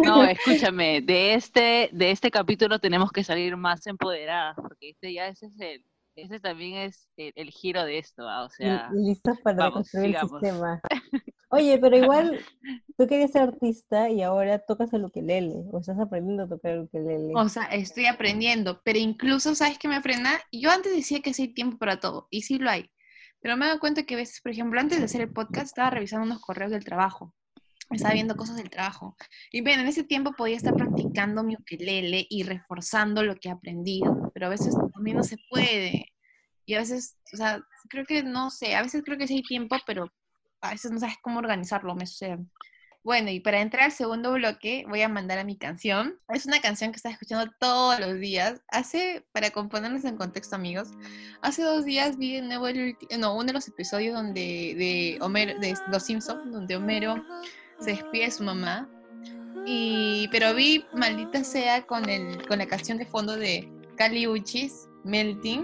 No, 0.04 0.24
escúchame, 0.24 1.02
de 1.02 1.34
este, 1.34 1.90
de 1.92 2.12
este 2.12 2.30
capítulo 2.30 2.78
tenemos 2.78 3.12
que 3.12 3.24
salir 3.24 3.58
más 3.58 3.88
empoderadas, 3.88 4.56
porque 4.58 4.92
este 4.92 5.14
ya 5.14 5.28
ese 5.28 5.48
es 5.48 5.60
el, 5.60 5.84
ese 6.16 6.40
también 6.40 6.76
es 6.78 7.08
el, 7.18 7.50
giro 7.50 7.84
de 7.84 7.98
esto, 7.98 8.30
¿ah? 8.30 8.44
o 8.46 8.50
sea. 8.50 8.92
Listos 8.94 9.40
para 9.44 9.72
construir 9.72 10.16
el 10.16 10.22
sistema. 10.22 10.82
Oye, 11.50 11.78
pero 11.80 11.98
igual 11.98 12.40
tú 12.98 13.08
querías 13.08 13.32
ser 13.32 13.44
artista 13.44 14.10
y 14.10 14.22
ahora 14.22 14.60
tocas 14.60 14.92
el 14.94 15.06
ukelele, 15.06 15.64
o 15.72 15.80
estás 15.80 16.00
aprendiendo 16.00 16.44
a 16.44 16.50
tocar 16.50 16.72
el 16.72 16.80
ukelele. 16.82 17.34
O 17.36 17.48
sea, 17.48 17.64
estoy 17.66 18.06
aprendiendo, 18.06 18.82
pero 18.84 19.00
incluso, 19.00 19.56
¿sabes 19.56 19.78
qué 19.78 19.88
me 19.88 20.02
frena? 20.02 20.40
Yo 20.52 20.72
antes 20.72 20.94
decía 20.94 21.22
que 21.22 21.34
sí 21.34 21.44
hay 21.44 21.54
tiempo 21.54 21.78
para 21.78 22.00
todo, 22.00 22.28
y 22.30 22.42
sí 22.42 22.58
lo 22.58 22.70
hay. 22.70 22.92
Pero 23.40 23.56
me 23.56 23.66
he 23.66 23.68
dado 23.68 23.80
cuenta 23.80 24.04
que 24.04 24.16
a 24.16 24.18
veces, 24.18 24.42
por 24.42 24.52
ejemplo, 24.52 24.80
antes 24.80 25.00
de 25.00 25.06
hacer 25.06 25.22
el 25.22 25.32
podcast, 25.32 25.68
estaba 25.68 25.92
revisando 25.92 26.26
unos 26.26 26.42
correos 26.42 26.72
del 26.72 26.84
trabajo. 26.84 27.34
Estaba 27.90 28.14
viendo 28.14 28.36
cosas 28.36 28.58
del 28.58 28.70
trabajo. 28.70 29.16
Y 29.52 29.62
bueno, 29.62 29.84
en 29.84 29.88
ese 29.88 30.04
tiempo 30.04 30.34
podía 30.34 30.58
estar 30.58 30.76
practicando 30.76 31.44
mi 31.44 31.56
ukelele 31.56 32.26
y 32.30 32.44
reforzando 32.44 33.24
lo 33.24 33.36
que 33.36 33.48
he 33.48 33.52
aprendido. 33.52 34.32
Pero 34.34 34.48
a 34.48 34.50
veces 34.50 34.76
también 34.94 35.18
no 35.18 35.24
se 35.24 35.38
puede. 35.50 36.12
Y 36.66 36.74
a 36.74 36.80
veces, 36.80 37.18
o 37.34 37.38
sea, 37.38 37.62
creo 37.88 38.06
que 38.06 38.24
no 38.24 38.50
sé, 38.50 38.76
a 38.76 38.82
veces 38.82 39.04
creo 39.06 39.18
que 39.18 39.28
sí 39.28 39.36
hay 39.36 39.44
tiempo, 39.44 39.78
pero 39.86 40.12
a 40.62 40.72
veces 40.72 40.92
no 40.92 41.00
sabes 41.00 41.16
cómo 41.22 41.40
organizarlo, 41.40 41.96
me 41.96 42.08
sucede. 42.08 42.40
Bueno, 43.08 43.32
y 43.32 43.40
para 43.40 43.62
entrar 43.62 43.86
al 43.86 43.94
segundo 43.94 44.34
bloque, 44.34 44.84
voy 44.90 45.02
a 45.02 45.08
mandar 45.08 45.40
a 45.40 45.46
mi 45.46 45.56
canción. 45.56 46.20
Es 46.28 46.46
una 46.46 46.60
canción 46.60 46.92
que 46.92 46.98
estaba 46.98 47.14
escuchando 47.14 47.50
todos 47.58 47.98
los 48.02 48.20
días. 48.20 48.62
Hace, 48.68 49.26
para 49.32 49.50
componernos 49.52 50.04
en 50.04 50.18
contexto, 50.18 50.58
amigos, 50.58 50.90
hace 51.42 51.62
dos 51.64 51.86
días 51.86 52.18
vi 52.18 52.42
nuevo 52.42 52.68
no, 53.18 53.36
uno 53.36 53.46
de 53.46 53.54
los 53.54 53.68
episodios 53.70 54.14
donde, 54.14 54.76
de, 54.78 55.18
Homero, 55.22 55.58
de 55.58 55.76
Los 55.90 56.04
Simpsons, 56.04 56.52
donde 56.52 56.76
Homero 56.76 57.24
se 57.80 57.92
despide 57.92 58.26
de 58.26 58.32
su 58.32 58.44
mamá. 58.44 58.90
Y, 59.66 60.28
pero 60.30 60.54
vi, 60.54 60.84
maldita 60.94 61.46
sea, 61.46 61.86
con, 61.86 62.10
el, 62.10 62.46
con 62.46 62.58
la 62.58 62.66
canción 62.66 62.98
de 62.98 63.06
fondo 63.06 63.38
de 63.38 63.72
Kali 63.96 64.28
Uchis, 64.28 64.90
Melting. 65.06 65.64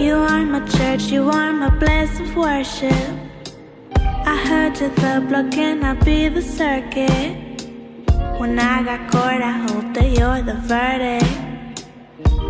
You 0.00 0.16
are 0.16 0.44
my 0.44 0.64
church, 0.70 1.12
you 1.12 1.30
are 1.30 1.52
my 1.52 1.70
place 1.78 2.20
of 2.20 2.36
worship. 2.36 3.21
I 4.32 4.36
heard 4.46 4.80
you 4.80 4.88
the 4.88 5.22
block, 5.28 5.50
can 5.50 5.84
I 5.84 5.92
be 5.92 6.26
the 6.30 6.40
circuit? 6.40 7.68
When 8.40 8.58
I 8.58 8.82
got 8.82 9.10
caught, 9.10 9.42
I 9.42 9.52
hope 9.66 9.92
that 9.92 10.08
you're 10.16 10.40
the 10.40 10.54
verdict. 10.72 11.84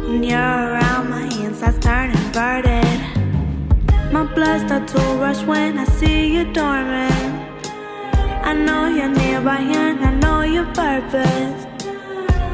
When 0.07 0.23
you're 0.23 0.38
around, 0.38 1.11
my 1.11 1.25
insides 1.45 1.81
turn 1.81 2.11
inverted. 2.12 3.01
My 4.12 4.23
blood 4.23 4.61
starts 4.64 4.92
to 4.92 5.01
rush 5.23 5.42
when 5.42 5.77
I 5.77 5.85
see 5.99 6.33
you 6.33 6.45
dormant. 6.53 7.66
I 8.51 8.53
know 8.53 8.87
you're 8.87 9.09
nearby 9.09 9.59
and 9.59 10.05
I 10.05 10.12
know 10.23 10.42
your 10.42 10.66
purpose. 10.66 11.66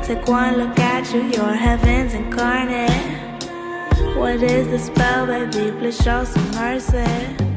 Take 0.07 0.27
one 0.27 0.57
look 0.57 0.79
at 0.79 1.12
you, 1.12 1.21
you're 1.35 1.59
heaven's 1.67 2.14
incarnate. 2.14 3.12
What 4.17 4.43
is 4.43 4.69
the 4.69 4.79
spell, 4.79 5.27
baby? 5.27 5.71
Please 5.79 6.03
show 6.03 6.25
some 6.25 6.51
mercy. 6.53 7.47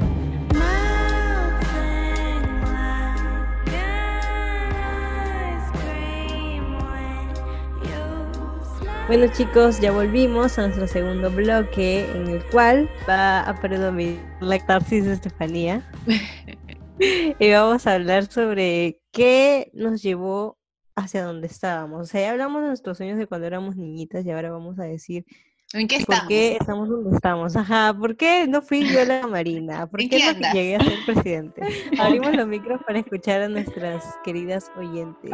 Bueno 9.11 9.27
chicos, 9.27 9.81
ya 9.81 9.91
volvimos 9.91 10.57
a 10.57 10.61
nuestro 10.61 10.87
segundo 10.87 11.29
bloque 11.29 12.09
en 12.15 12.27
el 12.27 12.45
cual 12.45 12.89
va 13.09 13.41
a 13.41 13.59
predominar 13.59 14.23
la 14.39 14.57
tarsis 14.65 15.03
de 15.03 15.11
Estefanía. 15.11 15.85
y 16.97 17.51
vamos 17.51 17.85
a 17.87 17.95
hablar 17.95 18.27
sobre 18.27 19.01
qué 19.11 19.69
nos 19.73 20.01
llevó 20.01 20.57
hacia 20.95 21.25
donde 21.25 21.47
estábamos. 21.47 22.03
O 22.03 22.05
sea, 22.05 22.21
ya 22.21 22.31
hablamos 22.31 22.61
de 22.61 22.69
nuestros 22.69 22.95
sueños 22.95 23.17
de 23.17 23.27
cuando 23.27 23.47
éramos 23.47 23.75
niñitas 23.75 24.25
y 24.25 24.31
ahora 24.31 24.49
vamos 24.49 24.79
a 24.79 24.83
decir 24.83 25.25
¿En 25.73 25.89
qué 25.89 25.97
estamos? 25.97 26.19
¿Por 26.21 26.29
qué 26.29 26.57
estamos 26.57 26.87
donde 26.87 27.13
estamos? 27.13 27.55
Ajá, 27.57 27.93
¿por 27.93 28.15
qué 28.15 28.47
no 28.47 28.61
fui 28.61 28.87
yo 28.87 29.03
la 29.03 29.27
Marina? 29.27 29.87
¿Por 29.87 29.99
qué, 30.07 30.33
no 30.39 30.53
llegué 30.53 30.77
a 30.77 30.83
ser 30.85 30.99
presidente? 31.05 31.61
Abrimos 31.99 32.33
los 32.33 32.47
micros 32.47 32.79
para 32.87 32.99
escuchar 32.99 33.41
a 33.41 33.49
nuestras 33.49 34.05
queridas 34.23 34.71
oyentes. 34.77 35.33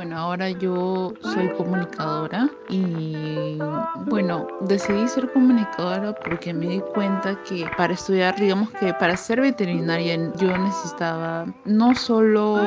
Bueno, 0.00 0.16
ahora 0.16 0.48
yo 0.48 1.12
soy 1.20 1.50
comunicadora 1.58 2.48
y 2.70 3.58
bueno, 4.06 4.46
decidí 4.62 5.06
ser 5.06 5.30
comunicadora 5.30 6.14
porque 6.14 6.54
me 6.54 6.68
di 6.68 6.80
cuenta 6.94 7.36
que 7.42 7.66
para 7.76 7.92
estudiar, 7.92 8.34
digamos 8.40 8.70
que 8.80 8.94
para 8.94 9.14
ser 9.14 9.42
veterinaria 9.42 10.16
yo 10.36 10.56
necesitaba 10.56 11.44
no 11.66 11.94
solo, 11.94 12.62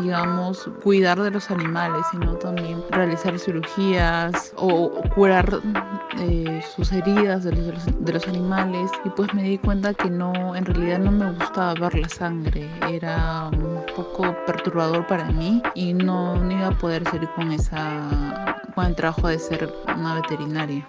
digamos, 0.00 0.70
cuidar 0.84 1.20
de 1.20 1.32
los 1.32 1.50
animales, 1.50 2.06
sino 2.12 2.36
también 2.36 2.80
realizar 2.90 3.36
cirugías 3.36 4.52
o 4.56 4.92
curar 5.12 5.60
eh, 6.20 6.62
sus 6.76 6.92
heridas 6.92 7.42
de 7.42 7.50
los, 7.50 8.04
de 8.04 8.12
los 8.12 8.28
animales. 8.28 8.92
Y 9.04 9.10
pues 9.10 9.34
me 9.34 9.42
di 9.42 9.58
cuenta 9.58 9.92
que 9.92 10.08
no, 10.08 10.54
en 10.54 10.64
realidad 10.64 11.00
no 11.00 11.10
me 11.10 11.32
gustaba 11.32 11.74
ver 11.74 11.98
la 11.98 12.08
sangre, 12.08 12.70
era 12.88 13.50
un 13.52 13.84
poco 13.96 14.36
perturbador 14.46 15.04
para 15.08 15.24
mí 15.24 15.60
y 15.74 15.92
no, 15.92 16.36
no 16.36 16.52
iba 16.52 16.68
a 16.68 16.75
poder 16.80 17.08
seguir 17.10 17.28
con, 17.30 17.52
esa, 17.52 18.62
con 18.74 18.86
el 18.86 18.94
trabajo 18.94 19.28
de 19.28 19.38
ser 19.38 19.72
una 19.96 20.16
veterinaria. 20.16 20.86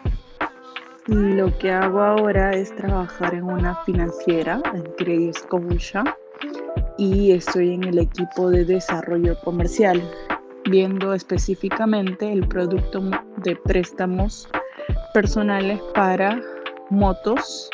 Lo 1.08 1.58
que 1.58 1.71
hago 1.71 2.02
ahora 2.02 2.52
es 2.52 2.76
trabajar 2.76 3.34
en 3.34 3.45
una 3.45 3.76
financiera, 3.86 4.62
en 4.73 4.84
Credit 4.97 5.36
Scotia, 5.36 6.04
y 6.97 7.32
estoy 7.32 7.76
en 7.76 7.86
el 7.86 8.00
equipo 8.00 8.50
de 8.50 8.65
desarrollo 8.65 9.39
comercial, 9.41 10.02
viendo 10.69 11.13
específicamente 11.13 12.32
el 12.32 12.45
producto 12.47 13.02
de 13.38 13.56
préstamos 13.56 14.50
personales 15.13 15.80
para 15.93 16.41
motos 16.89 17.69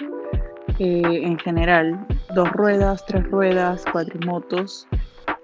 eh, 0.80 1.21
en 1.23 1.38
general, 1.39 2.06
dos 2.36 2.52
ruedas, 2.52 3.06
tres 3.08 3.23
ruedas, 3.32 3.84
cuatrimotos 3.91 4.88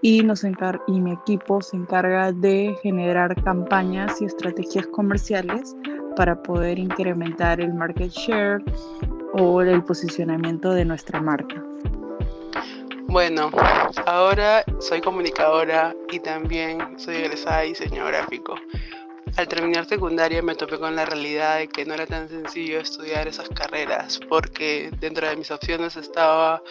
y, 0.01 0.23
mi 0.23 1.11
equipo 1.11 1.61
se 1.61 1.75
encarga 1.77 2.31
de 2.31 2.75
generar 2.81 3.41
campañas 3.43 4.21
y 4.21 4.25
estrategias 4.25 4.87
comerciales 4.87 5.75
para 6.15 6.41
poder 6.41 6.79
incrementar 6.79 7.59
el 7.59 7.73
market 7.73 8.11
share 8.11 8.63
o 9.33 9.61
el 9.61 9.83
posicionamiento 9.83 10.71
de 10.71 10.85
nuestra 10.85 11.21
marca. 11.21 11.63
Bueno, 13.07 13.49
ahora 14.05 14.63
soy 14.79 15.01
comunicadora 15.01 15.95
y 16.11 16.19
también 16.19 16.99
soy 16.99 17.15
egresada 17.15 17.61
de 17.61 17.67
diseño 17.69 18.05
gráfico. 18.05 18.55
Al 19.37 19.47
terminar 19.47 19.85
secundaria 19.85 20.41
me 20.41 20.55
topé 20.55 20.77
con 20.79 20.95
la 20.95 21.05
realidad 21.05 21.57
de 21.57 21.67
que 21.67 21.85
no 21.85 21.93
era 21.93 22.05
tan 22.05 22.27
sencillo 22.27 22.79
estudiar 22.79 23.27
esas 23.27 23.47
carreras 23.49 24.19
porque 24.29 24.91
dentro 24.99 25.27
de 25.27 25.35
mis 25.35 25.49
opciones 25.51 25.95
estaba 25.95 26.61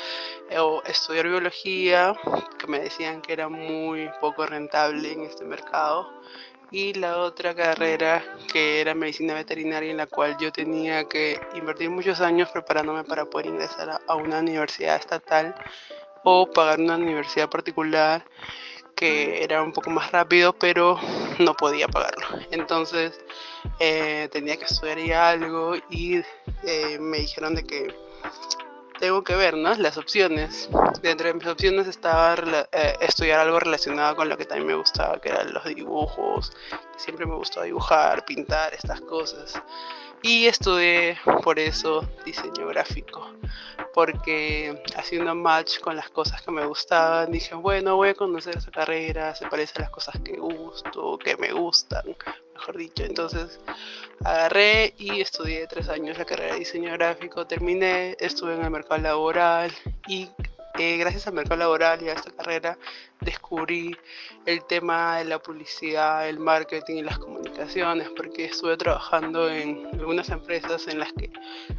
eh, 0.50 0.58
estudiar 0.86 1.28
biología, 1.28 2.14
que 2.58 2.66
me 2.66 2.80
decían 2.80 3.22
que 3.22 3.32
era 3.32 3.48
muy 3.48 4.10
poco 4.20 4.46
rentable 4.46 5.12
en 5.12 5.22
este 5.22 5.44
mercado, 5.44 6.08
y 6.70 6.92
la 6.94 7.18
otra 7.18 7.54
carrera 7.54 8.22
que 8.52 8.80
era 8.80 8.94
medicina 8.94 9.34
veterinaria 9.34 9.90
en 9.90 9.96
la 9.96 10.06
cual 10.06 10.36
yo 10.38 10.52
tenía 10.52 11.04
que 11.04 11.40
invertir 11.54 11.88
muchos 11.90 12.20
años 12.20 12.50
preparándome 12.50 13.04
para 13.04 13.24
poder 13.24 13.46
ingresar 13.46 14.00
a 14.06 14.14
una 14.14 14.40
universidad 14.40 14.96
estatal 14.96 15.54
o 16.24 16.50
pagar 16.50 16.80
una 16.80 16.96
universidad 16.96 17.48
particular 17.48 18.24
que 18.98 19.44
era 19.44 19.62
un 19.62 19.72
poco 19.72 19.90
más 19.90 20.10
rápido, 20.10 20.52
pero 20.52 20.98
no 21.38 21.54
podía 21.54 21.86
pagarlo. 21.86 22.26
Entonces 22.50 23.18
eh, 23.78 24.28
tenía 24.32 24.56
que 24.56 24.64
estudiar 24.64 24.98
algo 25.12 25.76
y 25.88 26.16
eh, 26.64 26.98
me 26.98 27.18
dijeron 27.18 27.54
de 27.54 27.64
que 27.64 27.94
tengo 28.98 29.22
que 29.22 29.36
ver 29.36 29.56
¿no? 29.56 29.72
las 29.74 29.96
opciones. 29.98 30.68
Dentro 31.00 31.28
de 31.28 31.34
mis 31.34 31.46
opciones 31.46 31.86
estaba 31.86 32.34
eh, 32.72 32.96
estudiar 33.00 33.38
algo 33.38 33.60
relacionado 33.60 34.16
con 34.16 34.28
lo 34.28 34.36
que 34.36 34.46
también 34.46 34.66
me 34.66 34.74
gustaba, 34.74 35.20
que 35.20 35.28
eran 35.28 35.54
los 35.54 35.64
dibujos. 35.64 36.52
Siempre 36.96 37.24
me 37.24 37.36
gustó 37.36 37.62
dibujar, 37.62 38.24
pintar, 38.24 38.74
estas 38.74 39.00
cosas 39.02 39.62
y 40.22 40.46
estudié 40.46 41.16
por 41.42 41.58
eso 41.58 42.08
diseño 42.24 42.66
gráfico, 42.68 43.30
porque 43.94 44.82
haciendo 44.96 45.34
match 45.34 45.78
con 45.80 45.96
las 45.96 46.10
cosas 46.10 46.42
que 46.42 46.50
me 46.50 46.64
gustaban, 46.66 47.30
dije, 47.30 47.54
bueno, 47.54 47.96
voy 47.96 48.10
a 48.10 48.14
conocer 48.14 48.56
esa 48.56 48.70
carrera, 48.70 49.34
se 49.34 49.46
parece 49.46 49.74
a 49.78 49.82
las 49.82 49.90
cosas 49.90 50.20
que 50.24 50.36
gusto, 50.36 51.18
que 51.18 51.36
me 51.36 51.52
gustan, 51.52 52.16
mejor 52.54 52.76
dicho. 52.76 53.04
Entonces 53.04 53.60
agarré 54.24 54.94
y 54.98 55.20
estudié 55.20 55.66
tres 55.66 55.88
años 55.88 56.18
la 56.18 56.24
carrera 56.24 56.54
de 56.54 56.60
diseño 56.60 56.92
gráfico, 56.92 57.46
terminé, 57.46 58.16
estuve 58.18 58.54
en 58.54 58.64
el 58.64 58.70
mercado 58.70 59.00
laboral 59.00 59.72
y 60.08 60.28
eh, 60.78 60.96
gracias 60.96 61.26
al 61.26 61.34
mercado 61.34 61.56
laboral 61.56 62.02
y 62.02 62.08
a 62.08 62.12
esta 62.12 62.30
carrera 62.30 62.78
descubrí 63.20 63.96
el 64.46 64.64
tema 64.64 65.18
de 65.18 65.24
la 65.24 65.38
publicidad, 65.40 66.28
el 66.28 66.38
marketing 66.38 66.96
y 66.96 67.02
las 67.02 67.18
comunicaciones, 67.18 68.08
porque 68.16 68.44
estuve 68.46 68.76
trabajando 68.76 69.50
en 69.50 69.86
algunas 69.92 70.28
empresas 70.28 70.86
en 70.86 71.00
las 71.00 71.12
que 71.12 71.30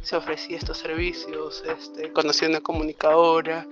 se 0.02 0.16
ofrecía 0.16 0.58
estos 0.58 0.78
servicios, 0.78 1.64
este, 1.66 2.12
conocí 2.12 2.44
a 2.44 2.48
una 2.48 2.60
comunicadora, 2.60 3.66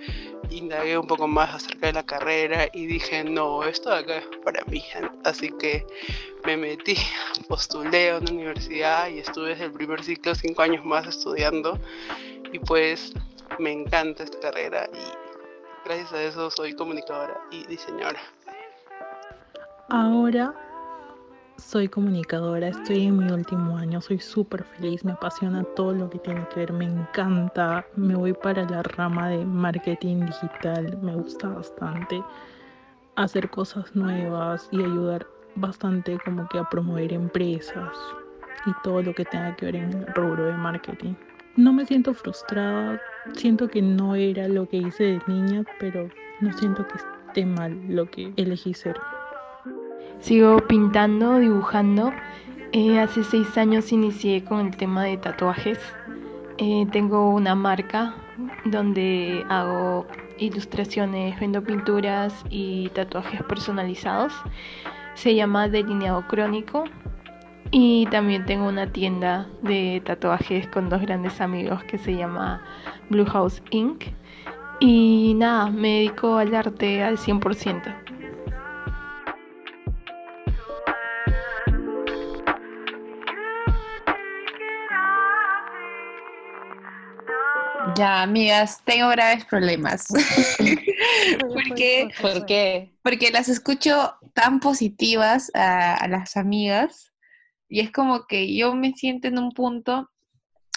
indagué 0.50 0.96
un 0.96 1.06
poco 1.06 1.28
más 1.28 1.54
acerca 1.54 1.88
de 1.88 1.92
la 1.92 2.06
carrera 2.06 2.68
y 2.72 2.86
dije, 2.86 3.22
no, 3.24 3.64
esto 3.64 3.92
acá 3.92 4.16
es 4.16 4.26
para 4.44 4.64
mí. 4.64 4.82
Así 5.24 5.50
que 5.58 5.86
me 6.44 6.56
metí, 6.56 6.96
postulé 7.48 8.10
a 8.10 8.18
una 8.18 8.32
universidad 8.32 9.08
y 9.08 9.18
estuve 9.18 9.50
desde 9.50 9.66
el 9.66 9.72
primer 9.72 10.02
ciclo 10.02 10.34
cinco 10.34 10.62
años 10.62 10.84
más 10.84 11.06
estudiando 11.06 11.78
y 12.52 12.58
pues 12.58 13.12
me 13.58 13.72
encanta 13.72 14.22
esta 14.22 14.38
carrera 14.40 14.88
y 14.92 15.84
gracias 15.84 16.12
a 16.12 16.22
eso 16.22 16.50
soy 16.50 16.74
comunicadora 16.74 17.40
y 17.50 17.66
diseñadora. 17.66 18.20
Ahora 19.88 20.54
soy 21.56 21.88
comunicadora, 21.88 22.68
estoy 22.68 23.06
en 23.06 23.18
mi 23.18 23.32
último 23.32 23.76
año, 23.76 24.00
soy 24.00 24.20
súper 24.20 24.62
feliz, 24.64 25.04
me 25.04 25.12
apasiona 25.12 25.64
todo 25.74 25.92
lo 25.92 26.08
que 26.08 26.18
tiene 26.20 26.46
que 26.48 26.60
ver, 26.60 26.72
me 26.72 26.84
encanta, 26.84 27.84
me 27.96 28.14
voy 28.14 28.32
para 28.32 28.64
la 28.68 28.82
rama 28.82 29.28
de 29.28 29.44
marketing 29.44 30.26
digital, 30.26 30.96
me 31.02 31.14
gusta 31.16 31.48
bastante 31.48 32.22
hacer 33.16 33.50
cosas 33.50 33.94
nuevas 33.96 34.68
y 34.70 34.82
ayudar 34.82 35.26
bastante 35.56 36.18
como 36.24 36.48
que 36.48 36.58
a 36.58 36.68
promover 36.68 37.12
empresas 37.12 37.96
y 38.66 38.72
todo 38.84 39.02
lo 39.02 39.12
que 39.14 39.24
tenga 39.24 39.56
que 39.56 39.66
ver 39.66 39.76
en 39.76 39.92
el 39.92 40.06
rubro 40.14 40.44
de 40.44 40.52
marketing. 40.52 41.14
No 41.56 41.72
me 41.72 41.84
siento 41.84 42.14
frustrada, 42.14 43.00
siento 43.34 43.68
que 43.68 43.82
no 43.82 44.14
era 44.14 44.48
lo 44.48 44.68
que 44.68 44.78
hice 44.78 45.04
de 45.04 45.20
niña, 45.26 45.64
pero 45.78 46.08
no 46.40 46.52
siento 46.52 46.86
que 46.86 46.94
esté 46.96 47.46
mal 47.46 47.78
lo 47.88 48.10
que 48.10 48.32
elegí 48.36 48.74
ser. 48.74 48.96
Sigo 50.18 50.58
pintando, 50.66 51.38
dibujando. 51.38 52.12
Eh, 52.72 52.98
hace 52.98 53.24
seis 53.24 53.56
años 53.56 53.92
inicié 53.92 54.44
con 54.44 54.66
el 54.66 54.76
tema 54.76 55.04
de 55.04 55.16
tatuajes. 55.16 55.78
Eh, 56.58 56.86
tengo 56.92 57.30
una 57.30 57.54
marca 57.54 58.14
donde 58.64 59.44
hago 59.48 60.06
ilustraciones, 60.38 61.38
vendo 61.40 61.62
pinturas 61.62 62.44
y 62.50 62.88
tatuajes 62.90 63.42
personalizados. 63.44 64.32
Se 65.14 65.34
llama 65.34 65.68
Delineado 65.68 66.26
Crónico 66.28 66.84
y 67.70 68.06
también 68.06 68.46
tengo 68.46 68.66
una 68.66 68.92
tienda 68.92 69.46
de 69.62 70.02
tatuajes 70.04 70.66
con 70.68 70.88
dos 70.88 71.02
grandes 71.02 71.40
amigos 71.40 71.82
que 71.84 71.98
se 71.98 72.14
llama 72.14 72.62
Blue 73.10 73.26
House 73.26 73.62
Inc. 73.70 74.04
Y 74.80 75.34
nada, 75.36 75.70
me 75.70 75.88
dedico 75.88 76.36
al 76.36 76.54
arte 76.54 77.02
al 77.02 77.18
100%. 77.18 78.08
Ya, 87.98 88.22
amigas, 88.22 88.80
tengo 88.84 89.08
graves 89.08 89.44
problemas. 89.44 90.06
¿Por 91.40 91.74
qué? 91.74 92.08
¿Por 92.20 92.46
qué? 92.46 92.92
Porque 93.02 93.32
las 93.32 93.48
escucho 93.48 94.14
tan 94.34 94.60
positivas 94.60 95.50
a, 95.52 96.06
las 96.06 96.36
amigas 96.36 97.07
y 97.68 97.80
es 97.80 97.92
como 97.92 98.26
que 98.26 98.54
yo 98.56 98.74
me 98.74 98.92
siento 98.92 99.28
en 99.28 99.38
un 99.38 99.52
punto, 99.52 100.10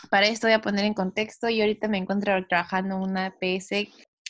para 0.10 0.27
esto 0.27 0.47
voy 0.47 0.54
a 0.54 0.62
poner 0.62 0.86
en 0.86 0.93
contexto, 0.93 1.49
y 1.49 1.62
ahorita 1.62 1.88
me 1.88 1.97
encuentro 1.97 2.34
trabajando 2.47 2.95
en 2.95 3.01
una 3.01 3.36
PS, 3.39 3.88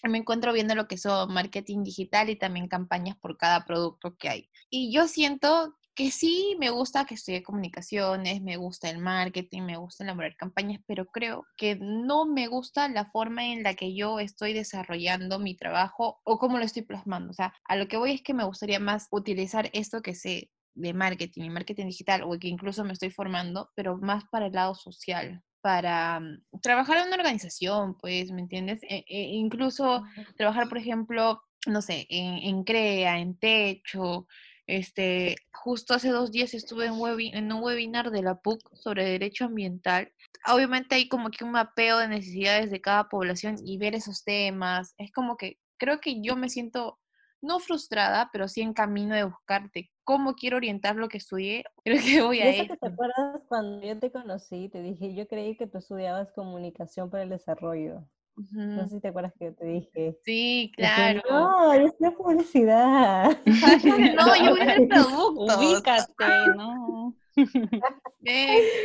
me 0.10 0.18
encuentro 0.18 0.54
viendo 0.54 0.76
lo 0.76 0.88
que 0.88 0.98
son 0.98 1.34
marketing 1.34 1.84
digital 1.84 2.30
y 2.30 2.36
también 2.36 2.68
campañas 2.68 3.18
por 3.18 3.38
cada 3.38 3.66
producto 3.66 4.16
que 4.18 4.30
hay. 4.30 4.50
Y 4.70 4.94
yo 4.94 5.08
siento 5.08 5.76
que 5.94 6.10
sí 6.10 6.56
me 6.60 6.70
gusta 6.70 7.06
que 7.06 7.16
estudie 7.16 7.44
comunicaciones, 7.44 8.42
me 8.42 8.58
gusta 8.58 8.90
el 8.90 8.98
marketing, 9.00 9.64
me 9.64 9.78
gusta 9.78 10.04
elaborar 10.04 10.36
campañas, 10.38 10.82
pero 10.88 11.06
creo 11.06 11.46
que 11.58 11.78
no 11.80 12.26
me 12.26 12.48
gusta 12.48 12.88
la 12.88 13.12
forma 13.12 13.46
en 13.48 13.64
la 13.64 13.76
que 13.76 13.94
yo 13.94 14.20
estoy 14.20 14.54
desarrollando 14.54 15.38
mi 15.38 15.56
trabajo 15.56 16.20
o 16.24 16.40
cómo 16.40 16.58
lo 16.58 16.64
estoy 16.64 16.84
plasmando. 16.84 17.32
O 17.32 17.34
sea, 17.34 17.54
a 17.66 17.76
lo 17.76 17.88
que 17.88 17.98
voy 17.98 18.14
es 18.14 18.22
que 18.22 18.34
me 18.34 18.46
gustaría 18.46 18.80
más 18.80 19.08
utilizar 19.12 19.70
esto 19.74 20.02
que 20.02 20.16
sé 20.16 20.50
de 20.74 20.94
marketing 20.94 21.44
y 21.44 21.50
marketing 21.50 21.88
digital 21.88 22.24
o 22.24 22.38
que 22.40 22.48
incluso 22.48 22.84
me 22.84 22.94
estoy 22.94 23.12
formando, 23.12 23.70
pero 23.76 23.98
más 23.98 24.24
para 24.32 24.48
el 24.48 24.54
lado 24.54 24.76
social, 24.76 25.44
para 25.62 26.20
mm, 26.20 26.60
trabajar 26.62 26.98
en 26.98 27.08
una 27.08 27.18
organización, 27.18 27.98
pues, 27.98 28.32
¿me 28.32 28.42
entiendes? 28.42 28.82
E, 28.84 29.04
e 29.08 29.22
incluso 29.34 30.04
trabajar, 30.38 30.70
por 30.70 30.78
ejemplo, 30.78 31.42
no 31.68 31.82
sé, 31.82 32.08
en, 32.10 32.38
en 32.38 32.64
CREA, 32.64 33.20
en 33.20 33.38
Techo, 33.38 34.28
este, 34.72 35.36
justo 35.52 35.94
hace 35.94 36.10
dos 36.12 36.32
días 36.32 36.54
estuve 36.54 36.86
en, 36.86 36.94
en 37.36 37.52
un 37.52 37.62
webinar 37.62 38.10
de 38.10 38.22
la 38.22 38.40
PUC 38.40 38.74
sobre 38.74 39.04
derecho 39.04 39.44
ambiental. 39.44 40.14
Obviamente 40.48 40.96
hay 40.96 41.10
como 41.10 41.30
que 41.30 41.44
un 41.44 41.52
mapeo 41.52 41.98
de 41.98 42.08
necesidades 42.08 42.72
de 42.72 42.80
cada 42.80 43.10
población 43.10 43.58
y 43.66 43.78
ver 43.78 43.96
esos 43.96 44.24
temas. 44.24 44.94
Es 44.98 45.12
como 45.12 45.36
que 45.36 45.60
creo 45.78 46.00
que 46.00 46.22
yo 46.22 46.38
me 46.38 46.48
siento 46.48 47.01
no 47.42 47.60
frustrada, 47.60 48.30
pero 48.32 48.48
sí 48.48 48.62
en 48.62 48.74
camino 48.74 49.16
de 49.16 49.24
buscarte 49.24 49.92
cómo 50.04 50.36
quiero 50.36 50.58
orientar 50.58 50.96
lo 50.96 51.10
que 51.10 51.18
estudié. 51.18 51.64
Creo 51.84 52.02
que 52.02 52.22
voy 52.22 52.40
a 52.40 52.50
eso. 52.50 52.76
¿Te 52.80 52.88
acuerdas 52.88 53.42
cuando 53.48 53.86
yo 53.86 53.98
te 54.00 54.12
conocí? 54.12 54.70
Te 54.70 54.82
dije, 54.82 55.14
yo 55.14 55.28
creí 55.28 55.56
que 55.58 55.68
tú 55.68 55.80
estudiabas 55.80 56.32
comunicación 56.34 57.10
para 57.10 57.24
el 57.24 57.30
desarrollo. 57.30 58.04
No 58.36 58.88
sé 58.88 58.96
si 58.96 59.02
te 59.02 59.10
acuerdas 59.10 59.34
que 59.38 59.46
yo 59.46 59.54
te 59.54 59.66
dije. 59.66 60.18
Sí, 60.24 60.72
claro. 60.76 61.22
no, 61.30 61.76
yo 61.76 61.88
estoy 61.88 62.10
publicidad. 62.12 63.38
no, 63.46 64.36
yo 64.36 64.52
voy 64.52 64.62
a 64.62 64.76
productos. 64.90 65.58
Ubícate, 65.58 66.14
no. 66.56 67.16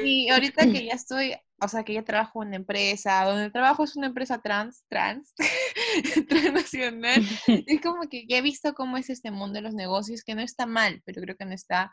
Y 0.03 0.29
ahorita 0.29 0.65
que 0.67 0.85
ya 0.85 0.93
estoy, 0.95 1.35
o 1.61 1.69
sea, 1.69 1.85
que 1.85 1.95
ya 1.95 2.05
trabajo 2.05 2.43
en 2.43 2.49
una 2.49 2.57
empresa, 2.57 3.25
donde 3.25 3.51
trabajo 3.51 3.85
es 3.85 3.97
una 3.97 4.07
empresa 4.09 4.41
trans, 4.41 4.85
trans, 4.89 5.35
transnacional, 6.29 7.23
es 7.67 7.81
como 7.81 8.09
que 8.09 8.27
ya 8.27 8.39
he 8.39 8.43
visto 8.43 8.75
cómo 8.75 8.97
es 8.97 9.11
este 9.11 9.31
mundo 9.31 9.55
de 9.55 9.63
los 9.63 9.75
negocios, 9.75 10.23
que 10.25 10.35
no 10.35 10.43
está 10.43 10.67
mal, 10.67 11.03
pero 11.05 11.23
creo 11.23 11.37
que 11.37 11.45
no 11.45 11.55
está 11.55 11.93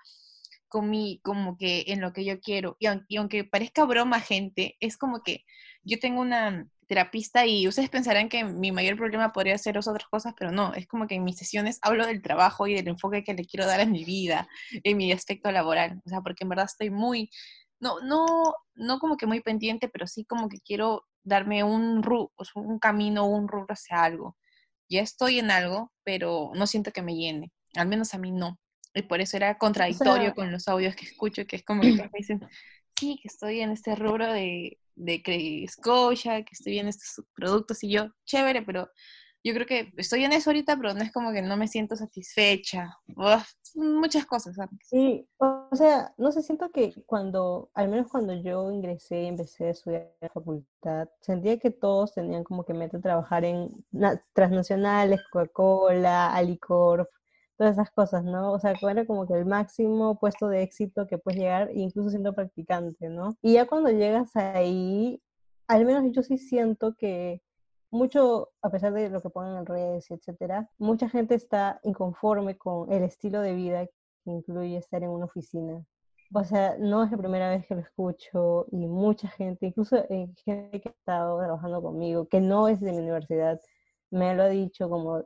con 0.68 0.90
mi, 0.90 1.20
como 1.24 1.56
que 1.58 1.86
en 1.88 2.02
lo 2.02 2.14
que 2.14 2.26
yo 2.26 2.40
quiero. 2.40 2.78
Y 2.80 2.88
y 3.08 3.18
aunque 3.18 3.44
parezca 3.44 3.86
broma, 3.86 4.20
gente, 4.20 4.76
es 4.80 4.98
como 4.98 5.22
que 5.22 5.46
yo 5.84 6.00
tengo 6.00 6.22
una, 6.22 6.68
terapista 6.94 7.44
y 7.48 7.68
ustedes 7.68 7.90
pensarán 7.90 8.30
que 8.30 8.44
mi 8.44 8.72
mayor 8.72 8.98
problema 8.98 9.34
podría 9.34 9.58
ser 9.58 9.80
otras 9.80 10.06
cosas, 10.12 10.36
pero 10.38 10.52
no, 10.52 10.76
es 10.76 10.86
como 10.86 11.08
que 11.08 11.16
en 11.16 11.24
mis 11.24 11.38
sesiones 11.38 11.80
hablo 11.82 12.06
del 12.06 12.22
trabajo 12.22 12.68
y 12.68 12.76
del 12.76 12.88
enfoque 12.88 13.24
que 13.24 13.34
le 13.34 13.46
quiero 13.46 13.66
dar 13.66 13.82
a 13.82 13.88
mi 13.88 14.06
vida, 14.06 14.48
en 14.84 14.98
mi 14.98 15.12
aspecto 15.12 15.52
laboral, 15.52 16.00
o 16.06 16.10
sea, 16.10 16.22
porque 16.22 16.44
en 16.44 16.50
verdad 16.50 16.66
estoy 16.66 16.92
muy, 16.92 17.32
no, 17.80 18.00
no, 18.02 18.28
no 18.76 19.00
como 19.00 19.18
que 19.18 19.26
muy 19.26 19.42
pendiente, 19.42 19.90
pero 19.90 20.06
sí 20.06 20.24
como 20.24 20.50
que 20.50 20.60
quiero 20.60 21.08
darme 21.24 21.64
un, 21.64 22.04
un 22.56 22.80
camino, 22.80 23.26
un 23.26 23.48
rubro 23.48 23.74
hacia 23.74 24.04
algo. 24.04 24.38
Ya 24.88 25.02
estoy 25.02 25.40
en 25.40 25.50
algo, 25.50 25.92
pero 26.04 26.52
no 26.54 26.68
siento 26.68 26.92
que 26.92 27.02
me 27.02 27.16
llene, 27.16 27.52
al 27.76 27.88
menos 27.88 28.14
a 28.14 28.20
mí 28.20 28.32
no. 28.32 28.60
Y 28.94 29.02
por 29.02 29.20
eso 29.20 29.36
era 29.36 29.58
contradictorio 29.58 30.36
con 30.36 30.52
los 30.52 30.68
audios 30.68 30.96
que 30.96 31.06
escucho, 31.06 31.48
que 31.48 31.56
es 31.56 31.64
como 31.64 31.82
que 31.82 31.88
me 32.14 32.20
dicen, 32.20 32.48
sí, 32.96 33.18
que 33.20 33.30
estoy 33.30 33.62
en 33.62 33.72
este 33.72 33.96
rubro 33.96 34.32
de, 34.32 34.78
de 34.96 35.66
Scotia, 35.70 36.44
que 36.44 36.54
estoy 36.54 36.80
en 36.80 36.88
estos 36.88 37.26
productos 37.36 37.84
y 37.84 37.92
yo, 37.92 38.08
chévere, 38.26 38.62
pero 38.62 38.90
yo 39.44 39.54
creo 39.54 39.68
que 39.68 39.92
estoy 39.98 40.24
en 40.24 40.32
eso 40.32 40.50
ahorita, 40.50 40.78
pero 40.78 40.94
no 40.94 41.04
es 41.04 41.12
como 41.12 41.34
que 41.34 41.42
no 41.42 41.58
me 41.58 41.68
siento 41.68 41.96
satisfecha. 41.98 42.98
muchas 43.76 44.26
cosas. 44.26 44.56
Sí, 44.84 45.28
o 45.38 45.76
sea, 45.76 46.14
no 46.18 46.32
sé, 46.32 46.42
siento 46.42 46.72
que 46.72 46.94
cuando, 47.06 47.70
al 47.74 47.90
menos 47.90 48.08
cuando 48.10 48.34
yo 48.34 48.72
ingresé 48.72 49.24
y 49.24 49.28
empecé 49.28 49.66
a 49.66 49.70
estudiar 49.72 50.02
en 50.04 50.10
la 50.22 50.30
facultad, 50.30 51.10
sentía 51.20 51.60
que 51.60 51.72
todos 51.72 52.14
tenían 52.14 52.46
como 52.46 52.64
que 52.64 52.74
meta 52.74 53.02
trabajar 53.02 53.44
en 53.44 53.70
transnacionales, 54.34 55.20
Coca-Cola, 55.30 56.34
Alicorp, 56.34 57.10
todas 57.58 57.74
esas 57.74 57.92
cosas, 57.92 58.24
¿no? 58.24 58.52
O 58.54 58.60
sea, 58.60 58.74
era 58.82 59.06
como 59.06 59.28
que 59.28 59.34
el 59.34 59.46
máximo 59.46 60.20
puesto 60.20 60.48
de 60.48 60.64
éxito 60.64 61.08
que 61.08 61.18
puedes 61.18 61.40
llegar, 61.40 61.70
incluso 61.74 62.10
siendo 62.10 62.34
practicante, 62.34 63.10
¿no? 63.10 63.38
Y 63.42 63.54
ya 63.54 63.68
cuando 63.68 63.90
llegas 63.90 64.36
ahí, 64.36 65.22
al 65.68 65.86
menos 65.86 66.12
yo 66.12 66.24
sí 66.24 66.38
siento 66.38 66.96
que 66.96 67.42
mucho, 67.92 68.50
a 68.62 68.70
pesar 68.72 68.94
de 68.94 69.10
lo 69.10 69.22
que 69.22 69.30
ponen 69.30 69.58
en 69.58 69.66
redes, 69.66 70.10
etcétera, 70.12 70.70
mucha 70.80 71.10
gente 71.10 71.36
está 71.36 71.80
inconforme 71.84 72.58
con 72.58 72.92
el 72.92 73.04
estilo 73.04 73.42
de 73.42 73.54
vida 73.54 73.86
que 73.86 74.32
incluye 74.32 74.78
estar 74.78 75.04
en 75.04 75.10
una 75.10 75.26
oficina. 75.26 75.86
O 76.34 76.44
sea, 76.44 76.76
no 76.80 77.04
es 77.04 77.12
la 77.12 77.18
primera 77.18 77.50
vez 77.50 77.68
que 77.68 77.76
lo 77.76 77.82
escucho 77.82 78.66
y 78.72 78.88
mucha 78.88 79.28
gente, 79.30 79.68
incluso 79.68 79.98
eh, 80.10 80.34
gente 80.44 80.82
que 80.82 80.90
ha 80.90 80.92
estado 80.92 81.40
trabajando 81.40 81.82
conmigo, 81.84 82.28
que 82.28 82.42
no 82.42 82.68
es 82.68 82.80
de 82.82 82.92
mi 82.92 83.00
universidad, 83.00 83.62
me 84.10 84.34
lo 84.36 84.44
ha 84.44 84.50
dicho 84.50 84.90
como, 84.90 85.24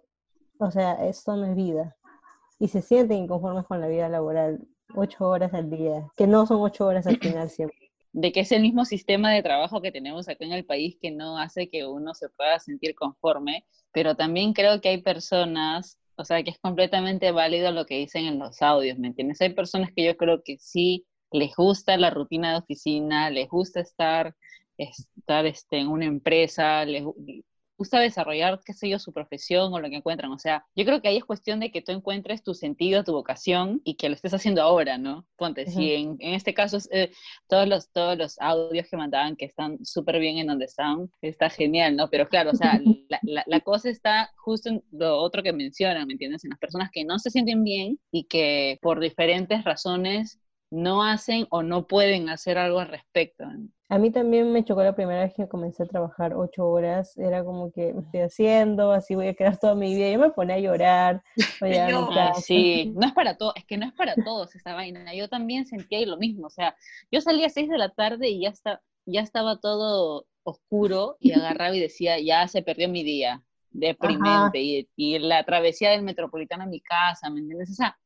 o 0.60 0.72
sea, 0.72 1.08
esto 1.08 1.36
no 1.38 1.46
es 1.46 1.56
vida 1.56 1.97
y 2.60 2.68
se 2.68 2.82
sienten 2.82 3.20
inconformes 3.20 3.66
con 3.66 3.82
la 3.82 3.88
vida 3.88 4.10
laboral, 4.10 4.60
ocho 4.96 5.28
horas 5.28 5.54
al 5.54 5.70
día, 5.70 6.08
que 6.16 6.28
no 6.28 6.46
son 6.46 6.62
ocho 6.62 6.86
horas 6.86 7.08
al 7.08 7.18
final 7.18 7.50
siempre. 7.50 7.92
De 8.14 8.32
que 8.32 8.40
es 8.40 8.52
el 8.52 8.62
mismo 8.62 8.86
sistema 8.86 9.32
de 9.32 9.44
trabajo 9.44 9.82
que 9.82 9.92
tenemos 9.92 10.28
acá 10.28 10.44
en 10.46 10.54
el 10.54 10.66
país 10.66 10.98
que 11.00 11.12
no 11.12 11.38
hace 11.38 11.70
que 11.70 11.86
uno 11.86 12.14
se 12.14 12.30
pueda 12.30 12.60
sentir 12.60 12.96
conforme, 12.96 13.66
pero 13.92 14.16
también 14.16 14.54
creo 14.54 14.82
que 14.82 14.90
hay 14.90 15.02
personas, 15.02 16.00
o 16.16 16.26
sea, 16.26 16.42
que 16.42 16.50
es 16.50 16.60
completamente 16.60 17.32
válido 17.32 17.72
lo 17.72 17.86
que 17.86 17.98
dicen 17.98 18.26
en 18.26 18.40
los 18.40 18.62
audios, 18.62 18.98
¿me 18.98 19.08
entiendes? 19.08 19.42
Hay 19.42 19.54
personas 19.54 19.92
que 19.96 20.04
yo 20.04 20.18
creo 20.18 20.42
que 20.44 20.58
sí 20.58 21.06
les 21.32 21.56
gusta 21.56 21.98
la 21.98 22.10
rutina 22.10 22.52
de 22.52 22.58
oficina, 22.60 23.30
les 23.30 23.50
gusta 23.50 23.82
estar, 23.82 24.34
estar 24.78 25.46
este, 25.46 25.78
en 25.80 25.90
una 25.90 26.06
empresa, 26.06 26.86
les, 26.86 27.04
gusta 27.78 28.00
desarrollar, 28.00 28.60
qué 28.66 28.74
sé 28.74 28.90
yo, 28.90 29.00
su 29.00 29.14
profesión 29.14 29.74
o 29.74 29.80
lo 29.80 29.90
que 29.90 29.98
encuentran. 29.98 30.32
O 30.32 30.40
sea, 30.40 30.66
yo 30.76 30.86
creo 30.86 31.02
que 31.02 31.10
ahí 31.10 31.18
es 31.18 31.26
cuestión 31.26 31.60
de 31.60 31.72
que 31.72 31.82
tú 31.82 31.92
encuentres 31.92 32.44
tu 32.44 32.54
sentido, 32.54 33.04
tu 33.04 33.14
vocación 33.14 33.82
y 33.84 33.96
que 33.96 34.10
lo 34.10 34.16
estés 34.16 34.34
haciendo 34.34 34.62
ahora, 34.62 34.98
¿no? 34.98 35.26
Ponte, 35.38 35.68
si 35.68 35.94
en, 35.94 36.18
este 36.20 36.54
caso 36.54 36.78
eh, 36.92 37.12
todos, 37.48 37.68
los, 37.68 37.92
todos 37.92 38.18
los 38.18 38.40
audios 38.40 38.88
que 38.90 38.98
mandaban 38.98 39.36
que 39.36 39.46
están 39.46 39.84
súper 39.86 40.20
bien 40.20 40.38
en 40.40 40.48
donde 40.48 40.66
están, 40.66 41.10
está 41.22 41.50
genial, 41.50 41.96
¿no? 41.96 42.10
Pero 42.10 42.28
claro, 42.28 42.52
o 42.52 42.56
sea, 42.56 42.80
la, 43.22 43.44
la, 43.46 43.60
cosa 43.62 43.90
está 43.90 44.32
justo 44.38 44.70
en 44.70 44.84
lo 44.92 45.18
otro 45.20 45.44
que 45.44 45.54
mencionan, 45.54 46.08
¿me 46.08 46.14
entiendes? 46.14 46.44
En 46.44 46.50
las 46.50 46.60
personas 46.60 46.90
que 46.92 47.06
no 47.06 47.20
se 47.20 47.30
sienten 47.30 47.64
bien 47.64 48.00
y 48.12 48.26
que 48.26 48.80
por 48.82 49.00
diferentes 49.00 49.64
razones 49.64 50.40
no 50.70 51.04
hacen 51.04 51.48
o 51.50 51.64
no 51.64 51.88
pueden 51.88 52.30
hacer 52.30 52.58
algo 52.58 52.80
al 52.80 52.90
respecto. 52.90 53.46
A 53.90 53.98
mí 54.00 54.12
también 54.12 54.52
me 54.52 54.66
chocó 54.66 54.84
la 54.84 54.96
primera 54.96 55.22
vez 55.22 55.34
que 55.34 55.48
comencé 55.48 55.84
a 55.84 55.86
trabajar 55.86 56.34
ocho 56.34 56.68
horas, 56.68 57.18
era 57.18 57.46
como 57.46 57.72
que 57.72 57.94
me 57.94 58.02
estoy 58.02 58.20
haciendo, 58.20 58.92
así 58.92 59.16
voy 59.16 59.28
a 59.28 59.34
quedar 59.34 59.58
toda 59.58 59.76
mi 59.76 59.96
vida. 59.96 60.12
Yo 60.12 60.20
me 60.20 60.30
ponía 60.30 60.56
a 60.56 60.60
llorar. 60.60 61.22
sí, 62.44 62.92
no 62.96 63.08
es 63.08 63.14
para 63.14 63.38
todos, 63.38 63.54
es 63.56 63.66
que 63.66 63.78
no 63.78 63.86
es 63.86 63.94
para 63.94 64.16
todos 64.16 64.54
esa 64.56 64.74
vaina. 64.74 65.14
Yo 65.16 65.30
también 65.30 65.66
sentía 65.66 66.06
lo 66.06 66.18
mismo, 66.18 66.48
o 66.48 66.50
sea, 66.50 66.76
yo 67.12 67.22
salía 67.22 67.46
a 67.48 67.50
seis 67.50 67.70
de 67.70 67.78
la 67.78 67.90
tarde 67.90 68.28
y 68.28 68.42
ya, 68.42 68.50
está, 68.50 68.82
ya 69.06 69.22
estaba 69.22 69.58
todo 69.58 70.28
oscuro 70.44 71.16
y 71.22 71.32
agarraba 71.62 71.74
y 71.74 71.80
decía, 71.80 72.20
ya 72.20 72.46
se 72.50 72.64
perdió 72.64 72.90
mi 72.90 73.04
día, 73.04 73.42
deprimente, 73.72 74.62
y, 74.62 74.90
y, 74.98 75.20
la 75.20 75.46
travesía 75.46 75.92
del 75.92 76.04
metropolitano 76.04 76.64
a 76.64 76.68
mi 76.68 76.82
casa, 76.82 77.30
¿me 77.30 77.40
entiendes? 77.40 77.72
O 77.72 77.74
sea, 77.74 77.98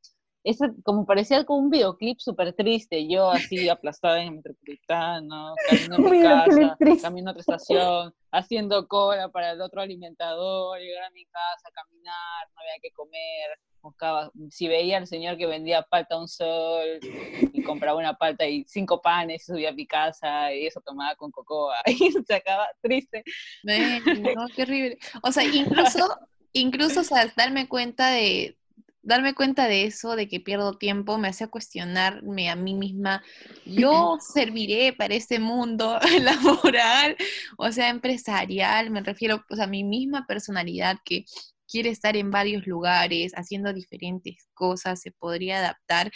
ese, 0.43 0.71
como 0.83 1.05
parecía 1.05 1.43
como 1.45 1.59
un 1.59 1.69
videoclip 1.69 2.19
súper 2.19 2.53
triste, 2.53 3.07
yo 3.07 3.29
así 3.29 3.69
aplastada 3.69 4.21
en 4.21 4.27
el 4.29 4.35
metropolitano, 4.35 5.53
camino 5.69 5.95
a 5.95 5.99
mi 5.99 6.21
casa, 6.21 6.77
camino 7.01 7.29
a 7.29 7.31
otra 7.31 7.41
estación, 7.41 8.13
haciendo 8.31 8.87
cola 8.87 9.29
para 9.29 9.51
el 9.51 9.61
otro 9.61 9.81
alimentador, 9.81 10.79
llegar 10.79 11.03
a 11.03 11.11
mi 11.11 11.25
casa, 11.25 11.69
caminar, 11.73 12.47
no 12.55 12.61
había 12.61 12.79
que 12.81 12.91
comer, 12.91 13.59
buscaba, 13.81 14.31
si 14.49 14.67
veía 14.67 14.97
al 14.97 15.07
señor 15.07 15.37
que 15.37 15.45
vendía 15.45 15.83
palta 15.83 16.15
a 16.15 16.21
un 16.21 16.27
sol 16.27 16.99
y 17.53 17.63
compraba 17.63 17.99
una 17.99 18.15
palta 18.15 18.45
y 18.47 18.63
cinco 18.65 19.01
panes, 19.01 19.45
subía 19.45 19.69
a 19.69 19.73
mi 19.73 19.85
casa 19.85 20.53
y 20.53 20.67
eso 20.67 20.81
tomaba 20.81 21.15
con 21.15 21.31
cocoa 21.31 21.75
y 21.85 22.11
se 22.11 22.33
acaba 22.33 22.67
triste. 22.81 23.23
no, 23.63 24.47
qué 24.55 24.63
horrible. 24.63 24.97
O 25.23 25.31
sea, 25.31 25.43
incluso, 25.43 26.17
incluso, 26.53 27.01
o 27.01 27.03
sea, 27.03 27.31
darme 27.35 27.67
cuenta 27.67 28.09
de, 28.11 28.57
darme 29.03 29.33
cuenta 29.33 29.67
de 29.67 29.85
eso, 29.85 30.15
de 30.15 30.27
que 30.27 30.39
pierdo 30.39 30.77
tiempo, 30.77 31.17
me 31.17 31.27
hace 31.27 31.47
cuestionarme 31.47 32.49
a 32.49 32.55
mí 32.55 32.73
misma, 32.73 33.23
yo 33.65 34.17
serviré 34.19 34.93
para 34.93 35.15
este 35.15 35.39
mundo 35.39 35.99
laboral, 36.21 37.15
o 37.57 37.71
sea, 37.71 37.89
empresarial, 37.89 38.89
me 38.91 39.01
refiero 39.01 39.43
pues, 39.47 39.59
a 39.59 39.67
mi 39.67 39.83
misma 39.83 40.25
personalidad 40.27 40.97
que 41.03 41.25
quiere 41.71 41.89
estar 41.89 42.17
en 42.17 42.31
varios 42.31 42.67
lugares, 42.67 43.31
haciendo 43.35 43.73
diferentes 43.73 44.47
cosas, 44.53 44.99
se 44.99 45.11
podría 45.11 45.59
adaptar. 45.59 46.11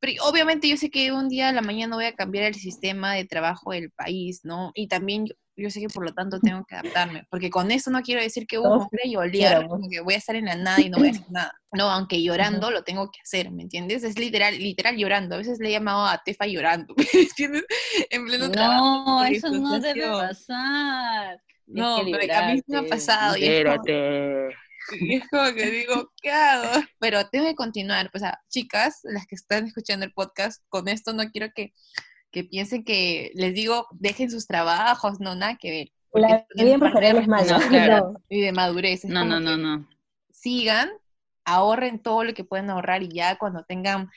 Pero 0.00 0.22
obviamente 0.24 0.68
yo 0.68 0.76
sé 0.76 0.90
que 0.90 1.12
un 1.12 1.28
día 1.30 1.48
a 1.48 1.52
la 1.52 1.62
mañana 1.62 1.96
voy 1.96 2.04
a 2.04 2.14
cambiar 2.14 2.44
el 2.44 2.54
sistema 2.54 3.14
de 3.14 3.24
trabajo 3.24 3.72
del 3.72 3.90
país, 3.90 4.40
¿no? 4.44 4.70
Y 4.74 4.86
también 4.88 5.28
yo, 5.58 5.70
sé 5.70 5.80
que 5.80 5.88
por 5.88 6.04
lo 6.04 6.14
tanto 6.14 6.38
tengo 6.40 6.64
que 6.64 6.76
adaptarme, 6.76 7.26
porque 7.30 7.50
con 7.50 7.70
eso 7.70 7.90
no 7.90 8.02
quiero 8.02 8.22
decir 8.22 8.46
que 8.46 8.58
uh, 8.58 8.62
voy 8.62 9.44
a 9.44 9.66
que 9.90 10.00
voy 10.00 10.14
a 10.14 10.18
estar 10.18 10.36
en 10.36 10.46
la 10.46 10.56
nada 10.56 10.80
y 10.80 10.88
no 10.88 10.98
voy 10.98 11.08
a 11.08 11.10
hacer 11.10 11.26
nada. 11.30 11.52
No, 11.72 11.90
aunque 11.90 12.22
llorando 12.22 12.70
lo 12.70 12.82
tengo 12.82 13.10
que 13.10 13.20
hacer, 13.20 13.50
¿me 13.50 13.62
entiendes? 13.62 14.02
Es 14.02 14.18
literal, 14.18 14.58
literal 14.58 14.96
llorando. 14.96 15.34
A 15.34 15.38
veces 15.38 15.58
le 15.58 15.68
he 15.68 15.72
llamado 15.72 16.06
a 16.06 16.22
Tefa 16.24 16.46
llorando, 16.46 16.94
¿me 17.14 17.20
entiendes? 17.20 17.64
En 18.10 18.26
pleno 18.26 18.48
no, 18.48 19.24
eso 19.24 19.50
no 19.50 19.78
debe 19.78 20.06
pasar. 20.06 21.40
No, 21.66 22.00
pero 22.10 22.34
a 22.34 22.52
mí 22.52 22.62
me 22.66 22.78
ha 22.78 22.82
pasado. 22.84 23.34
Espérate. 23.34 24.56
Y 25.00 25.16
es 25.16 25.28
como 25.28 25.52
que 25.52 25.70
digo, 25.70 26.12
¿qué 26.22 26.30
hago? 26.30 26.82
Pero 26.98 27.28
tengo 27.28 27.46
que 27.46 27.54
continuar. 27.54 28.10
O 28.14 28.18
sea, 28.18 28.40
chicas, 28.48 29.00
las 29.02 29.26
que 29.26 29.34
están 29.34 29.66
escuchando 29.66 30.06
el 30.06 30.12
podcast, 30.12 30.62
con 30.68 30.88
esto 30.88 31.12
no 31.12 31.30
quiero 31.30 31.48
que, 31.54 31.74
que 32.30 32.44
piensen 32.44 32.84
que 32.84 33.30
les 33.34 33.54
digo, 33.54 33.86
dejen 33.92 34.30
sus 34.30 34.46
trabajos, 34.46 35.20
no, 35.20 35.34
nada 35.34 35.56
que 35.56 35.70
ver. 35.70 35.88
La 36.12 36.46
vida 36.54 36.74
empresarial 36.74 37.18
es 37.18 37.28
mala. 37.28 37.60
claro. 37.68 38.14
Y 38.28 38.40
de 38.40 38.52
madurez. 38.52 39.04
no, 39.04 39.24
no, 39.24 39.40
no, 39.40 39.56
no. 39.56 39.88
Sigan, 40.30 40.90
ahorren 41.44 42.00
todo 42.00 42.24
lo 42.24 42.34
que 42.34 42.44
pueden 42.44 42.70
ahorrar 42.70 43.02
y 43.02 43.08
ya 43.08 43.36
cuando 43.36 43.64
tengan 43.64 44.08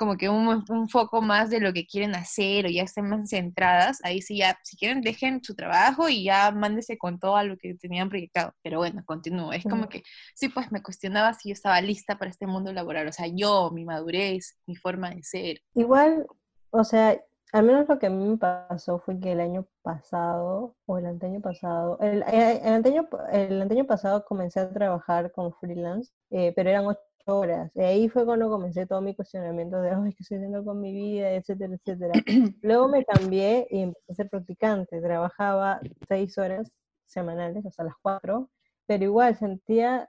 como 0.00 0.16
que 0.16 0.30
un, 0.30 0.64
un, 0.66 0.88
foco 0.88 1.20
más 1.20 1.50
de 1.50 1.60
lo 1.60 1.74
que 1.74 1.86
quieren 1.86 2.14
hacer 2.14 2.64
o 2.64 2.70
ya 2.70 2.84
estén 2.84 3.06
más 3.06 3.28
centradas, 3.28 3.98
ahí 4.02 4.22
sí 4.22 4.38
ya, 4.38 4.58
si 4.62 4.78
quieren, 4.78 5.02
dejen 5.02 5.44
su 5.44 5.54
trabajo 5.54 6.08
y 6.08 6.24
ya 6.24 6.50
mándese 6.52 6.96
con 6.96 7.20
todo 7.20 7.36
a 7.36 7.44
lo 7.44 7.58
que 7.58 7.74
tenían 7.74 8.08
proyectado. 8.08 8.54
Pero 8.62 8.78
bueno, 8.78 9.02
continúo. 9.04 9.52
Es 9.52 9.62
como 9.62 9.90
que, 9.90 10.02
sí, 10.34 10.48
pues 10.48 10.72
me 10.72 10.82
cuestionaba 10.82 11.34
si 11.34 11.50
yo 11.50 11.52
estaba 11.52 11.78
lista 11.82 12.16
para 12.16 12.30
este 12.30 12.46
mundo 12.46 12.72
laboral, 12.72 13.08
o 13.08 13.12
sea, 13.12 13.26
yo, 13.26 13.70
mi 13.74 13.84
madurez, 13.84 14.58
mi 14.64 14.74
forma 14.74 15.10
de 15.10 15.22
ser. 15.22 15.60
Igual, 15.74 16.26
o 16.70 16.82
sea, 16.82 17.20
al 17.52 17.64
menos 17.64 17.88
lo 17.88 17.98
que 17.98 18.06
a 18.06 18.10
mí 18.10 18.24
me 18.24 18.36
pasó 18.38 18.98
fue 19.00 19.18
que 19.20 19.32
el 19.32 19.40
año 19.40 19.66
pasado, 19.82 20.76
o 20.86 20.98
el 20.98 21.06
anteaño 21.06 21.40
pasado, 21.40 21.98
el, 22.00 22.22
eh, 22.22 22.60
el, 22.64 22.74
anteaño, 22.74 23.08
el 23.32 23.86
pasado 23.86 24.24
comencé 24.24 24.60
a 24.60 24.72
trabajar 24.72 25.32
como 25.32 25.52
freelance, 25.52 26.12
eh, 26.30 26.52
pero 26.54 26.70
eran 26.70 26.86
ocho 26.86 27.00
horas. 27.26 27.70
Y 27.74 27.80
ahí 27.82 28.08
fue 28.08 28.24
cuando 28.24 28.48
comencé 28.48 28.86
todo 28.86 29.00
mi 29.00 29.14
cuestionamiento 29.14 29.80
de, 29.80 29.90
ay, 29.90 30.12
¿qué 30.14 30.22
estoy 30.22 30.38
haciendo 30.38 30.64
con 30.64 30.80
mi 30.80 30.92
vida? 30.92 31.30
etcétera, 31.32 31.74
etcétera. 31.74 32.12
Luego 32.62 32.88
me 32.88 33.04
cambié 33.04 33.66
y 33.70 33.80
empecé 33.82 34.12
a 34.12 34.14
ser 34.14 34.30
practicante. 34.30 35.00
Trabajaba 35.00 35.80
seis 36.08 36.38
horas 36.38 36.70
semanales, 37.06 37.66
hasta 37.66 37.84
las 37.84 37.94
cuatro, 38.02 38.50
pero 38.86 39.04
igual 39.04 39.36
sentía 39.36 40.08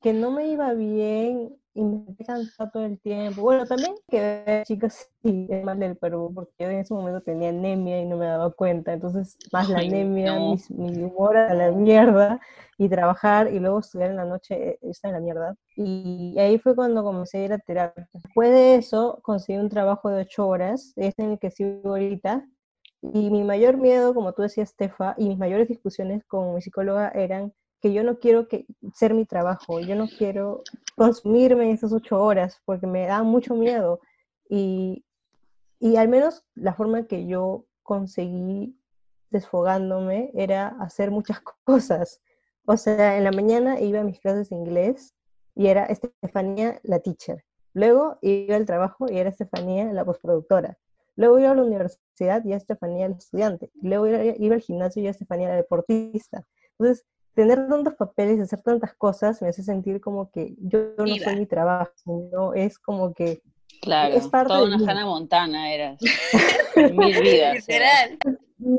que 0.00 0.12
no 0.12 0.30
me 0.30 0.48
iba 0.48 0.72
bien 0.74 1.56
y 1.74 1.82
me 1.82 2.16
cansaba 2.24 2.70
todo 2.70 2.84
el 2.84 3.00
tiempo. 3.00 3.42
Bueno, 3.42 3.66
también 3.66 3.94
que 4.08 4.20
ver, 4.20 4.66
chicos, 4.66 5.08
sí, 5.22 5.46
es 5.50 5.64
mal 5.64 5.78
del 5.78 5.96
Perú, 5.96 6.30
porque 6.32 6.52
yo 6.58 6.68
en 6.68 6.78
ese 6.78 6.94
momento 6.94 7.20
tenía 7.20 7.48
anemia 7.48 8.00
y 8.00 8.06
no 8.06 8.16
me 8.16 8.26
daba 8.26 8.50
cuenta. 8.52 8.92
Entonces, 8.92 9.36
más 9.52 9.68
la 9.68 9.80
anemia, 9.80 10.34
mi, 10.70 11.02
humor 11.02 11.36
a 11.36 11.52
la 11.52 11.72
mierda, 11.72 12.40
y 12.78 12.88
trabajar 12.88 13.52
y 13.52 13.58
luego 13.58 13.80
estudiar 13.80 14.10
en 14.10 14.16
la 14.16 14.24
noche 14.24 14.70
eh, 14.70 14.78
está 14.82 15.08
en 15.08 15.14
la 15.14 15.20
mierda. 15.20 15.56
Y 15.76 16.36
ahí 16.38 16.58
fue 16.58 16.74
cuando 16.76 17.02
comencé 17.02 17.38
a 17.38 17.44
ir 17.44 17.52
a 17.52 17.58
terapia. 17.58 18.08
Después 18.12 18.50
de 18.50 18.76
eso, 18.76 19.18
conseguí 19.22 19.58
un 19.58 19.68
trabajo 19.68 20.08
de 20.10 20.22
ocho 20.22 20.46
horas, 20.46 20.92
este 20.96 21.22
en 21.22 21.32
el 21.32 21.38
que 21.38 21.50
sigo 21.50 21.90
ahorita. 21.90 22.46
Y 23.02 23.30
mi 23.30 23.44
mayor 23.44 23.76
miedo, 23.76 24.14
como 24.14 24.32
tú 24.32 24.42
decías, 24.42 24.70
Stefa, 24.70 25.14
y 25.18 25.28
mis 25.28 25.38
mayores 25.38 25.68
discusiones 25.68 26.24
con 26.24 26.54
mi 26.54 26.62
psicóloga 26.62 27.10
eran 27.10 27.52
que 27.84 27.92
yo 27.92 28.02
no 28.02 28.18
quiero 28.18 28.48
que, 28.48 28.64
ser 28.94 29.12
mi 29.12 29.26
trabajo, 29.26 29.78
yo 29.78 29.94
no 29.94 30.08
quiero 30.08 30.62
consumirme 30.96 31.70
esas 31.70 31.92
ocho 31.92 32.18
horas 32.18 32.62
porque 32.64 32.86
me 32.86 33.06
da 33.06 33.22
mucho 33.22 33.54
miedo. 33.54 34.00
Y, 34.48 35.04
y 35.78 35.96
al 35.96 36.08
menos 36.08 36.46
la 36.54 36.72
forma 36.72 37.06
que 37.06 37.26
yo 37.26 37.66
conseguí 37.82 38.74
desfogándome 39.28 40.30
era 40.32 40.68
hacer 40.80 41.10
muchas 41.10 41.40
cosas. 41.64 42.22
O 42.64 42.78
sea, 42.78 43.18
en 43.18 43.24
la 43.24 43.32
mañana 43.32 43.78
iba 43.78 44.00
a 44.00 44.04
mis 44.04 44.18
clases 44.18 44.48
de 44.48 44.56
inglés 44.56 45.14
y 45.54 45.66
era 45.66 45.84
Estefanía 45.84 46.80
la 46.84 47.00
teacher. 47.00 47.44
Luego 47.74 48.16
iba 48.22 48.56
al 48.56 48.64
trabajo 48.64 49.12
y 49.12 49.18
era 49.18 49.28
Estefanía 49.28 49.92
la 49.92 50.06
postproductora. 50.06 50.78
Luego 51.16 51.38
iba 51.38 51.50
a 51.50 51.54
la 51.54 51.64
universidad 51.64 52.42
y 52.46 52.48
era 52.48 52.56
Estefanía 52.56 53.10
la 53.10 53.16
estudiante. 53.16 53.70
Luego 53.82 54.06
iba, 54.06 54.54
al 54.54 54.62
gimnasio 54.62 55.02
y 55.02 55.04
era 55.04 55.10
Estefanía 55.10 55.50
la 55.50 55.56
deportista. 55.56 56.46
Entonces, 56.78 57.04
tener 57.34 57.68
tantos 57.68 57.94
papeles 57.94 58.38
y 58.38 58.42
hacer 58.42 58.62
tantas 58.62 58.94
cosas 58.94 59.42
me 59.42 59.48
hace 59.48 59.62
sentir 59.62 60.00
como 60.00 60.30
que 60.30 60.54
yo 60.58 60.94
no 60.96 61.16
soy 61.16 61.36
mi 61.36 61.46
trabajo, 61.46 61.92
no 62.32 62.54
es 62.54 62.78
como 62.78 63.12
que 63.12 63.42
Claro, 63.80 64.14
es 64.14 64.28
parte 64.28 64.48
toda 64.48 64.64
una 64.64 64.76
Hannah 64.76 65.04
Montana 65.04 65.74
eras. 65.74 66.00
Mil 66.76 67.20
vidas. 67.20 67.56
Literal. 67.56 68.18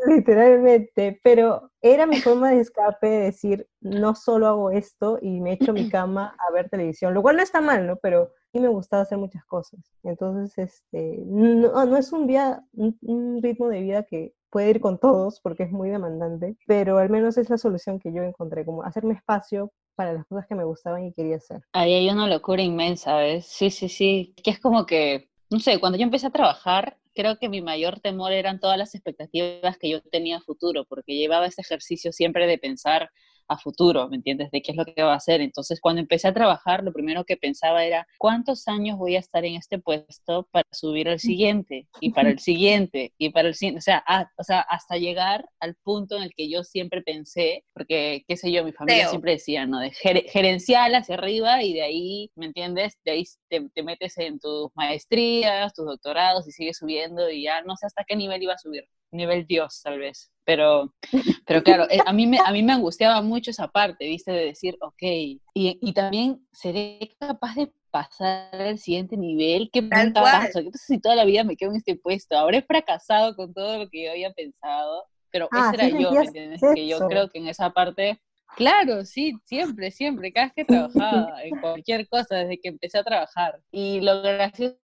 Literalmente, 0.08 1.20
pero 1.24 1.72
era 1.82 2.08
mi 2.08 2.20
forma 2.20 2.52
de 2.52 2.62
escape 2.62 3.08
de 3.08 3.20
decir, 3.26 3.68
no 3.82 4.15
solo 4.15 4.48
hago 4.48 4.72
esto 4.72 5.20
y 5.22 5.41
me 5.41 5.54
echo 5.54 5.74
mi 5.74 5.89
cama 5.89 6.36
a 6.39 6.52
ver 6.52 6.70
televisión, 6.70 7.13
lo 7.13 7.22
cual 7.22 7.36
no 7.36 7.44
está 7.44 7.62
mal, 7.62 7.86
¿no? 7.86 7.98
Pero 7.98 8.32
sí 8.52 8.60
me 8.60 8.68
gustaba 8.68 9.04
hacer 9.04 9.18
muchas 9.18 9.46
cosas. 9.46 9.80
Entonces, 10.04 10.58
este, 10.58 11.20
no, 11.26 11.86
no 11.86 11.98
es 11.98 12.12
un, 12.12 12.26
día, 12.26 12.63
un 12.74 13.39
ritmo 13.44 13.70
de 13.70 13.82
vida 13.82 14.04
que 14.04 14.34
puede 14.56 14.70
ir 14.70 14.80
con 14.80 14.98
todos 14.98 15.41
porque 15.41 15.63
es 15.63 15.72
muy 15.72 15.89
demandante, 15.89 16.56
pero 16.65 16.98
al 16.98 17.10
menos 17.10 17.38
es 17.38 17.50
la 17.50 17.58
solución 17.58 18.00
que 18.00 18.13
yo 18.13 18.24
encontré, 18.24 18.63
como 18.63 18.84
hacerme 18.84 19.13
espacio 19.13 19.74
para 19.96 20.13
las 20.13 20.26
cosas 20.28 20.46
que 20.48 20.56
me 20.56 20.63
gustaban 20.63 21.04
y 21.04 21.12
quería 21.12 21.36
hacer. 21.36 21.60
Ahí 21.74 21.94
hay 21.94 22.10
una 22.10 22.26
locura 22.26 22.62
inmensa, 22.62 23.18
¿ves? 23.18 23.46
Sí, 23.48 23.70
sí, 23.70 23.89
sí. 23.89 24.34
Que 24.41 24.52
es 24.52 24.60
como 24.62 24.86
que, 24.86 25.30
no 25.50 25.60
sé, 25.60 25.78
cuando 25.82 25.98
yo 25.98 26.06
empecé 26.06 26.28
a 26.28 26.30
trabajar, 26.30 26.96
creo 27.13 27.38
que 27.38 27.50
mi 27.50 27.62
mayor 27.62 28.00
temor 28.00 28.32
eran 28.32 28.62
todas 28.62 28.78
las 28.78 28.96
expectativas 28.96 29.78
que 29.78 29.89
yo 29.89 30.02
tenía 30.04 30.39
futuro, 30.39 30.86
porque 30.88 31.18
llevaba 31.18 31.48
ese 31.48 31.60
ejercicio 31.60 32.13
siempre 32.13 32.48
de 32.48 32.58
pensar 32.58 33.10
a 33.48 33.58
futuro, 33.58 34.08
¿me 34.10 34.18
entiendes? 34.18 34.52
De 34.52 34.62
qué 34.62 34.72
es 34.72 34.78
lo 34.78 34.86
que 34.86 35.04
va 35.04 35.14
a 35.14 35.18
hacer. 35.18 35.42
Entonces, 35.42 35.80
cuando 35.80 36.02
empecé 36.02 36.28
a 36.28 36.34
trabajar, 36.34 36.84
lo 36.84 36.94
primero 36.94 37.24
que 37.26 37.38
pensaba 37.38 37.84
era, 37.84 38.08
¿cuántos 38.18 38.68
años 38.68 38.98
voy 38.98 39.16
a 39.16 39.20
estar 39.20 39.46
en 39.46 39.56
este 39.56 39.80
puesto 39.80 40.48
para 40.52 40.68
subir 40.72 41.10
al 41.10 41.20
siguiente? 41.20 41.88
Y 42.00 42.12
para 42.12 42.30
el 42.30 42.40
siguiente, 42.40 43.14
y 43.18 43.30
para 43.30 43.50
el 43.50 43.56
siguiente. 43.56 43.80
O 43.80 43.82
sea, 43.82 44.04
o 44.38 44.44
sea, 44.44 44.62
hasta 44.62 44.98
llegar 44.98 45.46
al 45.60 45.76
punto 45.84 46.18
en 46.18 46.24
el 46.24 46.34
que 46.36 46.50
yo 46.50 46.64
siempre 46.64 47.02
pensé, 47.02 47.64
porque, 47.74 48.24
qué 48.28 48.38
sé 48.38 48.52
yo, 48.52 48.64
mi 48.64 48.72
familia 48.72 49.10
siempre 49.10 49.34
decía, 49.34 49.66
¿no? 49.66 49.80
De 49.80 49.92
gerencial 49.92 50.96
hacia 50.96 51.16
arriba 51.16 51.64
y 51.64 51.74
de 51.74 51.82
ahí, 51.82 52.32
¿me 52.36 52.48
entiendes? 52.48 52.98
De 53.04 53.12
ahí 53.12 53.24
te, 53.50 53.70
te 53.74 53.84
metes 53.84 54.18
en 54.18 54.40
tus 54.40 54.70
maestrías, 54.76 55.74
tus 55.74 55.86
doctorados 55.86 56.48
y 56.48 56.52
sigues 56.52 56.78
subiendo 56.78 57.30
y 57.30 57.44
ya 57.44 57.62
no 57.64 57.76
sé 57.76 57.86
hasta 57.86 58.04
qué 58.06 58.16
nivel 58.16 58.44
iba 58.44 58.54
a 58.54 58.58
subir 58.58 58.86
nivel 59.12 59.46
Dios, 59.48 59.82
tal 59.84 60.00
vez. 60.00 60.32
Pero, 60.44 60.94
pero 61.46 61.63
claro, 61.63 61.88
eh, 61.89 62.00
a 62.06 62.13
mí, 62.13 62.28
me, 62.28 62.38
a 62.39 62.52
mí 62.52 62.62
me 62.62 62.74
angustiaba 62.74 63.22
mucho 63.22 63.52
esa 63.52 63.68
parte, 63.68 64.06
¿viste? 64.06 64.32
De 64.32 64.46
decir, 64.46 64.78
ok, 64.80 65.02
y, 65.02 65.41
y 65.54 65.94
también 65.94 66.46
seré 66.52 67.15
capaz 67.20 67.56
de 67.56 67.72
pasar 67.96 68.54
al 68.62 68.78
siguiente 68.78 69.15
nivel. 69.15 69.70
¿Qué 69.72 69.82
pasa? 69.82 70.62
¿Qué 70.62 70.70
pasa 70.70 70.86
si 70.86 71.00
toda 71.00 71.15
la 71.15 71.24
vida 71.24 71.46
me 71.46 71.56
quedo 71.56 71.72
en 71.72 71.78
este 71.78 71.96
puesto? 71.96 72.38
Habré 72.38 72.62
fracasado 72.62 73.38
con 73.38 73.54
todo 73.54 73.78
lo 73.78 73.89
que 73.89 74.04
yo 74.04 74.12
había 74.12 74.34
pensado, 74.34 75.06
pero 75.32 75.48
ah, 75.52 75.72
ese 75.74 75.88
era 75.88 75.98
yo, 75.98 76.12
¿me 76.12 76.26
entiendes? 76.26 76.62
Que 76.76 76.88
yo 76.88 77.00
creo 77.08 77.30
que 77.30 77.39
en 77.39 77.48
esa 77.48 77.70
parte 77.70 78.20
Claro, 78.56 79.04
sí, 79.04 79.34
siempre, 79.44 79.92
siempre, 79.92 80.32
cada 80.32 80.48
vez 80.48 80.54
que 80.56 80.66
trabajaba 80.66 81.44
en 81.44 81.60
cualquier 81.60 82.08
cosa, 82.08 82.38
desde 82.38 82.58
que 82.60 82.70
empecé 82.70 82.98
a 82.98 83.04
trabajar. 83.04 83.60
Y 83.72 84.00
lo 84.00 84.22
gracioso 84.22 84.78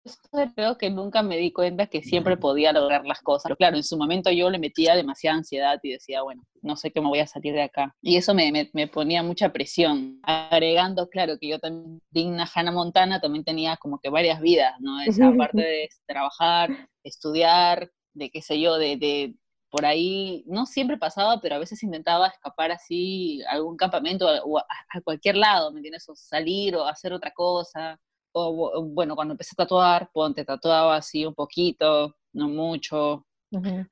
creo 0.55 0.77
que 0.77 0.89
nunca 0.89 1.21
me 1.21 1.37
di 1.37 1.51
cuenta 1.51 1.85
que 1.87 2.01
siempre 2.01 2.35
podía 2.37 2.71
lograr 2.71 3.05
las 3.05 3.21
cosas. 3.21 3.43
Pero 3.43 3.57
claro, 3.57 3.77
en 3.77 3.83
su 3.83 3.97
momento 3.97 4.31
yo 4.31 4.49
le 4.49 4.57
metía 4.57 4.95
demasiada 4.95 5.37
ansiedad 5.37 5.79
y 5.83 5.91
decía, 5.91 6.23
bueno, 6.23 6.43
no 6.61 6.75
sé 6.75 6.91
cómo 6.91 7.09
voy 7.09 7.19
a 7.19 7.27
salir 7.27 7.53
de 7.53 7.63
acá. 7.63 7.95
Y 8.01 8.17
eso 8.17 8.33
me, 8.33 8.69
me, 8.73 8.87
ponía 8.87 9.21
mucha 9.21 9.49
presión. 9.49 10.19
Agregando, 10.23 11.07
claro, 11.07 11.37
que 11.39 11.49
yo 11.49 11.59
también, 11.59 12.01
digna 12.09 12.49
Hannah 12.53 12.71
Montana, 12.71 13.21
también 13.21 13.43
tenía 13.43 13.77
como 13.77 13.99
que 13.99 14.09
varias 14.09 14.41
vidas, 14.41 14.73
¿no? 14.79 14.99
Esa 15.01 15.31
parte 15.37 15.61
de 15.61 15.89
trabajar, 16.07 16.87
estudiar, 17.03 17.91
de 18.13 18.29
qué 18.31 18.41
sé 18.41 18.59
yo, 18.59 18.77
de, 18.77 18.97
de 18.97 19.35
por 19.69 19.85
ahí 19.85 20.43
no 20.47 20.65
siempre 20.65 20.97
pasaba, 20.97 21.39
pero 21.41 21.55
a 21.55 21.59
veces 21.59 21.83
intentaba 21.83 22.27
escapar 22.27 22.71
así 22.71 23.41
a 23.43 23.51
algún 23.51 23.77
campamento 23.77 24.27
o 24.45 24.57
a, 24.57 24.65
cualquier 25.03 25.37
lado, 25.37 25.71
¿me 25.71 25.79
entiendes? 25.79 26.07
O 26.09 26.15
salir 26.15 26.75
o 26.75 26.85
hacer 26.85 27.13
otra 27.13 27.31
cosa. 27.31 27.99
O, 28.31 28.83
bueno, 28.83 29.15
cuando 29.15 29.33
empecé 29.33 29.51
a 29.53 29.63
tatuar, 29.63 30.09
ponte, 30.11 30.45
tatuaba 30.45 30.95
así 30.95 31.25
un 31.25 31.35
poquito, 31.35 32.15
no 32.33 32.47
mucho. 32.49 33.25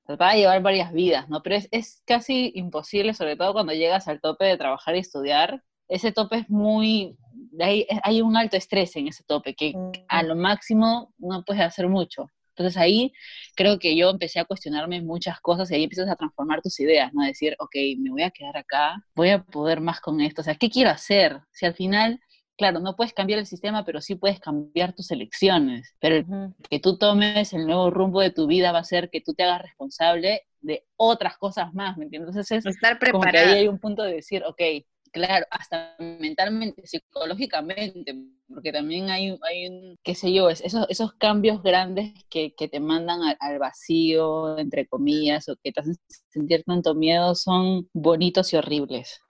Trataba 0.06 0.34
de 0.34 0.40
llevar 0.40 0.62
varias 0.62 0.94
vidas, 0.94 1.28
¿no? 1.30 1.42
Pero 1.42 1.56
es, 1.56 1.68
es 1.72 2.04
casi 2.06 2.52
imposible, 2.56 3.14
sobre 3.14 3.36
todo 3.36 3.54
cuando 3.54 3.74
llegas 3.74 4.08
al 4.08 4.22
tope 4.22 4.46
de 4.46 4.58
trabajar 4.58 4.96
y 4.96 5.00
estudiar, 5.00 5.64
ese 5.88 6.12
tope 6.12 6.40
es 6.40 6.50
muy, 6.50 7.18
hay, 7.60 7.88
hay 8.04 8.22
un 8.22 8.36
alto 8.36 8.58
estrés 8.58 8.96
en 8.96 9.08
ese 9.08 9.24
tope, 9.24 9.56
que 9.56 9.74
a 10.10 10.24
lo 10.24 10.36
máximo 10.36 11.14
no 11.18 11.44
puedes 11.44 11.64
hacer 11.64 11.88
mucho. 11.88 12.30
Entonces 12.58 12.78
ahí 12.82 13.14
creo 13.56 13.78
que 13.78 13.96
yo 13.96 14.10
empecé 14.10 14.40
a 14.40 14.46
cuestionarme 14.46 15.02
muchas 15.02 15.40
cosas 15.42 15.70
y 15.70 15.76
ahí 15.76 15.84
empiezas 15.84 16.10
a 16.10 16.16
transformar 16.16 16.62
tus 16.62 16.80
ideas, 16.80 17.14
¿no? 17.14 17.24
decir, 17.24 17.56
ok, 17.60 17.76
me 18.00 18.10
voy 18.10 18.24
a 18.24 18.32
quedar 18.32 18.58
acá, 18.58 19.04
voy 19.16 19.30
a 19.30 19.44
poder 19.44 19.80
más 19.80 20.00
con 20.02 20.22
esto, 20.22 20.42
o 20.42 20.44
sea, 20.44 20.56
¿qué 20.56 20.70
quiero 20.70 20.90
hacer? 20.90 21.40
Si 21.52 21.66
al 21.68 21.76
final, 21.76 22.20
claro, 22.58 22.80
no 22.80 22.96
puedes 22.96 23.14
cambiar 23.14 23.40
el 23.40 23.46
sistema, 23.46 23.86
pero 23.86 24.02
sí 24.02 24.16
puedes 24.16 24.40
cambiar 24.40 24.94
tus 24.94 25.12
elecciones, 25.12 25.96
pero 26.00 26.26
que 26.70 26.80
tú 26.80 26.98
tomes 26.98 27.54
el 27.54 27.68
nuevo 27.68 27.92
rumbo 27.92 28.22
de 28.22 28.32
tu 28.32 28.48
vida 28.48 28.72
va 28.72 28.80
a 28.80 28.84
ser 28.84 29.10
que 29.12 29.22
tú 29.22 29.34
te 29.34 29.44
hagas 29.44 29.62
responsable 29.62 30.42
de 30.62 30.84
otras 30.96 31.38
cosas 31.38 31.74
más, 31.74 31.98
¿me 31.98 32.06
entiendes? 32.06 32.30
Entonces 32.30 32.58
es 32.58 32.66
Estar 32.66 32.98
preparado. 32.98 33.22
como 33.22 33.32
que 33.32 33.38
ahí 33.38 33.60
hay 33.60 33.68
un 33.68 33.80
punto 33.80 34.02
de 34.02 34.14
decir, 34.16 34.44
ok, 34.46 34.62
claro, 35.12 35.46
hasta 35.52 35.96
mentalmente, 36.00 36.86
psicológicamente, 36.86 38.16
porque 38.48 38.72
también 38.72 39.10
hay, 39.10 39.38
hay 39.42 39.68
un, 39.68 39.98
qué 40.04 40.16
sé 40.16 40.34
yo, 40.34 40.50
esos, 40.50 40.86
esos 40.90 41.14
cambios 41.14 41.62
grandes 41.62 42.14
que, 42.30 42.54
que 42.56 42.68
te 42.68 42.80
mandan 42.80 43.20
al, 43.40 43.60
vacío, 43.60 44.58
entre 44.58 44.88
comillas, 44.88 45.50
o 45.50 45.56
que 45.62 45.72
te 45.72 45.82
hacen 45.82 45.96
sentir 46.30 46.64
tanto 46.64 46.96
miedo, 46.96 47.36
son 47.36 47.88
bonitos 47.94 48.54
y 48.54 48.58
horribles. 48.58 49.22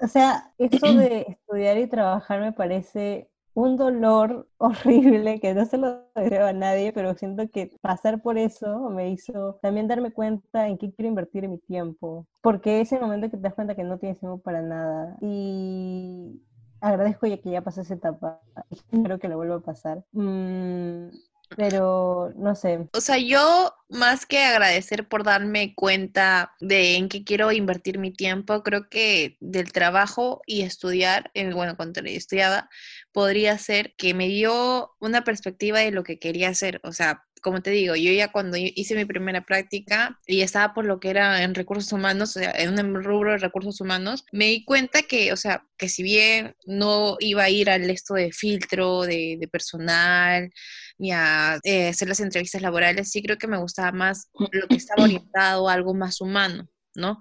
O 0.00 0.08
sea, 0.08 0.52
eso 0.58 0.92
de 0.94 1.26
estudiar 1.28 1.78
y 1.78 1.86
trabajar 1.86 2.40
me 2.40 2.52
parece 2.52 3.30
un 3.54 3.76
dolor 3.76 4.48
horrible 4.58 5.40
que 5.40 5.54
no 5.54 5.64
se 5.64 5.78
lo 5.78 6.02
deseo 6.14 6.46
a 6.46 6.52
nadie, 6.52 6.92
pero 6.92 7.14
siento 7.14 7.48
que 7.48 7.70
pasar 7.80 8.20
por 8.20 8.36
eso 8.36 8.90
me 8.90 9.10
hizo 9.10 9.58
también 9.62 9.88
darme 9.88 10.12
cuenta 10.12 10.68
en 10.68 10.76
qué 10.76 10.92
quiero 10.92 11.08
invertir 11.08 11.48
mi 11.48 11.58
tiempo, 11.58 12.26
porque 12.42 12.80
es 12.80 12.92
el 12.92 13.00
momento 13.00 13.30
que 13.30 13.36
te 13.36 13.42
das 13.42 13.54
cuenta 13.54 13.74
que 13.74 13.84
no 13.84 13.98
tienes 13.98 14.18
tiempo 14.18 14.38
para 14.38 14.60
nada 14.60 15.16
y 15.20 16.42
agradezco 16.84 17.26
ya 17.26 17.38
que 17.38 17.50
ya 17.50 17.62
pasé 17.62 17.80
esa 17.80 17.94
etapa 17.94 18.40
espero 18.70 19.18
que 19.18 19.28
lo 19.28 19.36
vuelva 19.36 19.56
a 19.56 19.60
pasar. 19.60 20.04
Mm, 20.12 21.08
pero 21.56 22.32
no 22.36 22.54
sé. 22.54 22.88
O 22.92 23.00
sea, 23.00 23.18
yo 23.18 23.72
más 23.88 24.26
que 24.26 24.42
agradecer 24.44 25.08
por 25.08 25.24
darme 25.24 25.74
cuenta 25.74 26.54
de 26.60 26.96
en 26.96 27.08
qué 27.08 27.24
quiero 27.24 27.52
invertir 27.52 27.98
mi 27.98 28.12
tiempo, 28.12 28.62
creo 28.62 28.88
que 28.88 29.36
del 29.40 29.72
trabajo 29.72 30.42
y 30.46 30.62
estudiar, 30.62 31.30
bueno, 31.52 31.76
cuando 31.76 32.00
estudiaba, 32.04 32.68
podría 33.12 33.56
ser 33.58 33.94
que 33.96 34.14
me 34.14 34.28
dio 34.28 34.92
una 35.00 35.22
perspectiva 35.24 35.80
de 35.80 35.90
lo 35.90 36.02
que 36.02 36.18
quería 36.18 36.48
hacer. 36.48 36.80
O 36.82 36.92
sea, 36.92 37.24
como 37.44 37.60
te 37.60 37.70
digo, 37.70 37.94
yo 37.94 38.10
ya 38.10 38.32
cuando 38.32 38.56
hice 38.56 38.94
mi 38.94 39.04
primera 39.04 39.44
práctica 39.44 40.18
y 40.26 40.40
estaba 40.40 40.72
por 40.72 40.86
lo 40.86 40.98
que 40.98 41.10
era 41.10 41.42
en 41.42 41.54
recursos 41.54 41.92
humanos, 41.92 42.30
o 42.36 42.40
sea, 42.40 42.52
en 42.52 42.70
un 42.70 43.04
rubro 43.04 43.32
de 43.32 43.38
recursos 43.38 43.82
humanos, 43.82 44.24
me 44.32 44.46
di 44.46 44.64
cuenta 44.64 45.02
que, 45.02 45.30
o 45.30 45.36
sea, 45.36 45.62
que 45.76 45.90
si 45.90 46.02
bien 46.02 46.56
no 46.64 47.18
iba 47.20 47.44
a 47.44 47.50
ir 47.50 47.68
al 47.68 47.90
esto 47.90 48.14
de 48.14 48.32
filtro, 48.32 49.02
de, 49.02 49.46
personal, 49.52 50.50
ni 50.96 51.12
a 51.12 51.58
eh, 51.64 51.88
hacer 51.88 52.08
las 52.08 52.20
entrevistas 52.20 52.62
laborales, 52.62 53.10
sí 53.10 53.22
creo 53.22 53.36
que 53.36 53.46
me 53.46 53.58
gustaba 53.58 53.92
más 53.92 54.30
lo 54.32 54.66
que 54.66 54.76
estaba 54.76 55.04
orientado 55.04 55.68
a 55.68 55.74
algo 55.74 55.92
más 55.92 56.22
humano, 56.22 56.66
¿no? 56.94 57.20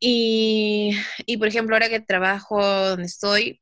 Y, 0.00 0.96
y, 1.26 1.36
por 1.36 1.48
ejemplo, 1.48 1.76
ahora 1.76 1.90
que 1.90 2.00
trabajo 2.00 2.64
donde 2.64 3.04
estoy, 3.04 3.60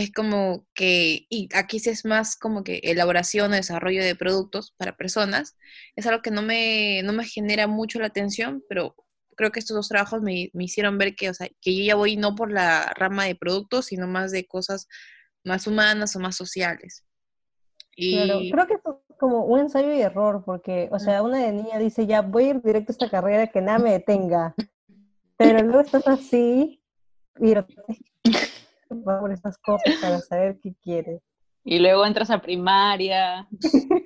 es 0.00 0.12
como 0.12 0.66
que, 0.74 1.26
y 1.28 1.48
aquí 1.54 1.78
sí 1.78 1.90
es 1.90 2.04
más 2.04 2.36
como 2.36 2.64
que 2.64 2.80
elaboración 2.82 3.52
o 3.52 3.56
desarrollo 3.56 4.02
de 4.02 4.14
productos 4.14 4.72
para 4.76 4.96
personas, 4.96 5.56
es 5.96 6.06
algo 6.06 6.22
que 6.22 6.30
no 6.30 6.42
me, 6.42 7.02
no 7.02 7.12
me 7.12 7.24
genera 7.24 7.66
mucho 7.66 7.98
la 7.98 8.06
atención, 8.06 8.64
pero 8.68 8.94
creo 9.36 9.52
que 9.52 9.60
estos 9.60 9.76
dos 9.76 9.88
trabajos 9.88 10.22
me, 10.22 10.50
me, 10.52 10.64
hicieron 10.64 10.98
ver 10.98 11.14
que, 11.14 11.30
o 11.30 11.34
sea, 11.34 11.48
que 11.60 11.76
yo 11.76 11.84
ya 11.84 11.94
voy 11.94 12.16
no 12.16 12.34
por 12.34 12.52
la 12.52 12.92
rama 12.96 13.24
de 13.24 13.34
productos, 13.34 13.86
sino 13.86 14.06
más 14.06 14.32
de 14.32 14.46
cosas 14.46 14.86
más 15.44 15.66
humanas 15.66 16.14
o 16.16 16.20
más 16.20 16.36
sociales. 16.36 17.04
Y... 17.96 18.14
Claro, 18.16 18.40
creo 18.50 18.66
que 18.66 18.74
es 18.74 19.16
como 19.18 19.44
un 19.44 19.60
ensayo 19.60 19.92
y 19.92 20.00
error, 20.00 20.42
porque, 20.44 20.88
o 20.92 20.98
sea, 20.98 21.22
una 21.22 21.38
de 21.38 21.52
niña 21.52 21.78
dice, 21.78 22.06
ya 22.06 22.22
voy 22.22 22.44
a 22.44 22.50
ir 22.50 22.62
directo 22.62 22.92
a 22.92 22.94
esta 22.94 23.10
carrera 23.10 23.46
que 23.48 23.60
nada 23.60 23.78
me 23.78 23.92
detenga, 23.92 24.54
pero 25.36 25.62
luego 25.62 25.80
estás 25.80 26.06
así, 26.06 26.82
y 27.38 27.54
por 29.04 29.32
estas 29.32 29.58
cosas 29.58 29.96
para 30.00 30.20
saber 30.20 30.58
qué 30.62 30.74
quieres. 30.82 31.22
Y 31.64 31.78
luego 31.78 32.06
entras 32.06 32.30
a 32.30 32.40
primaria, 32.40 33.46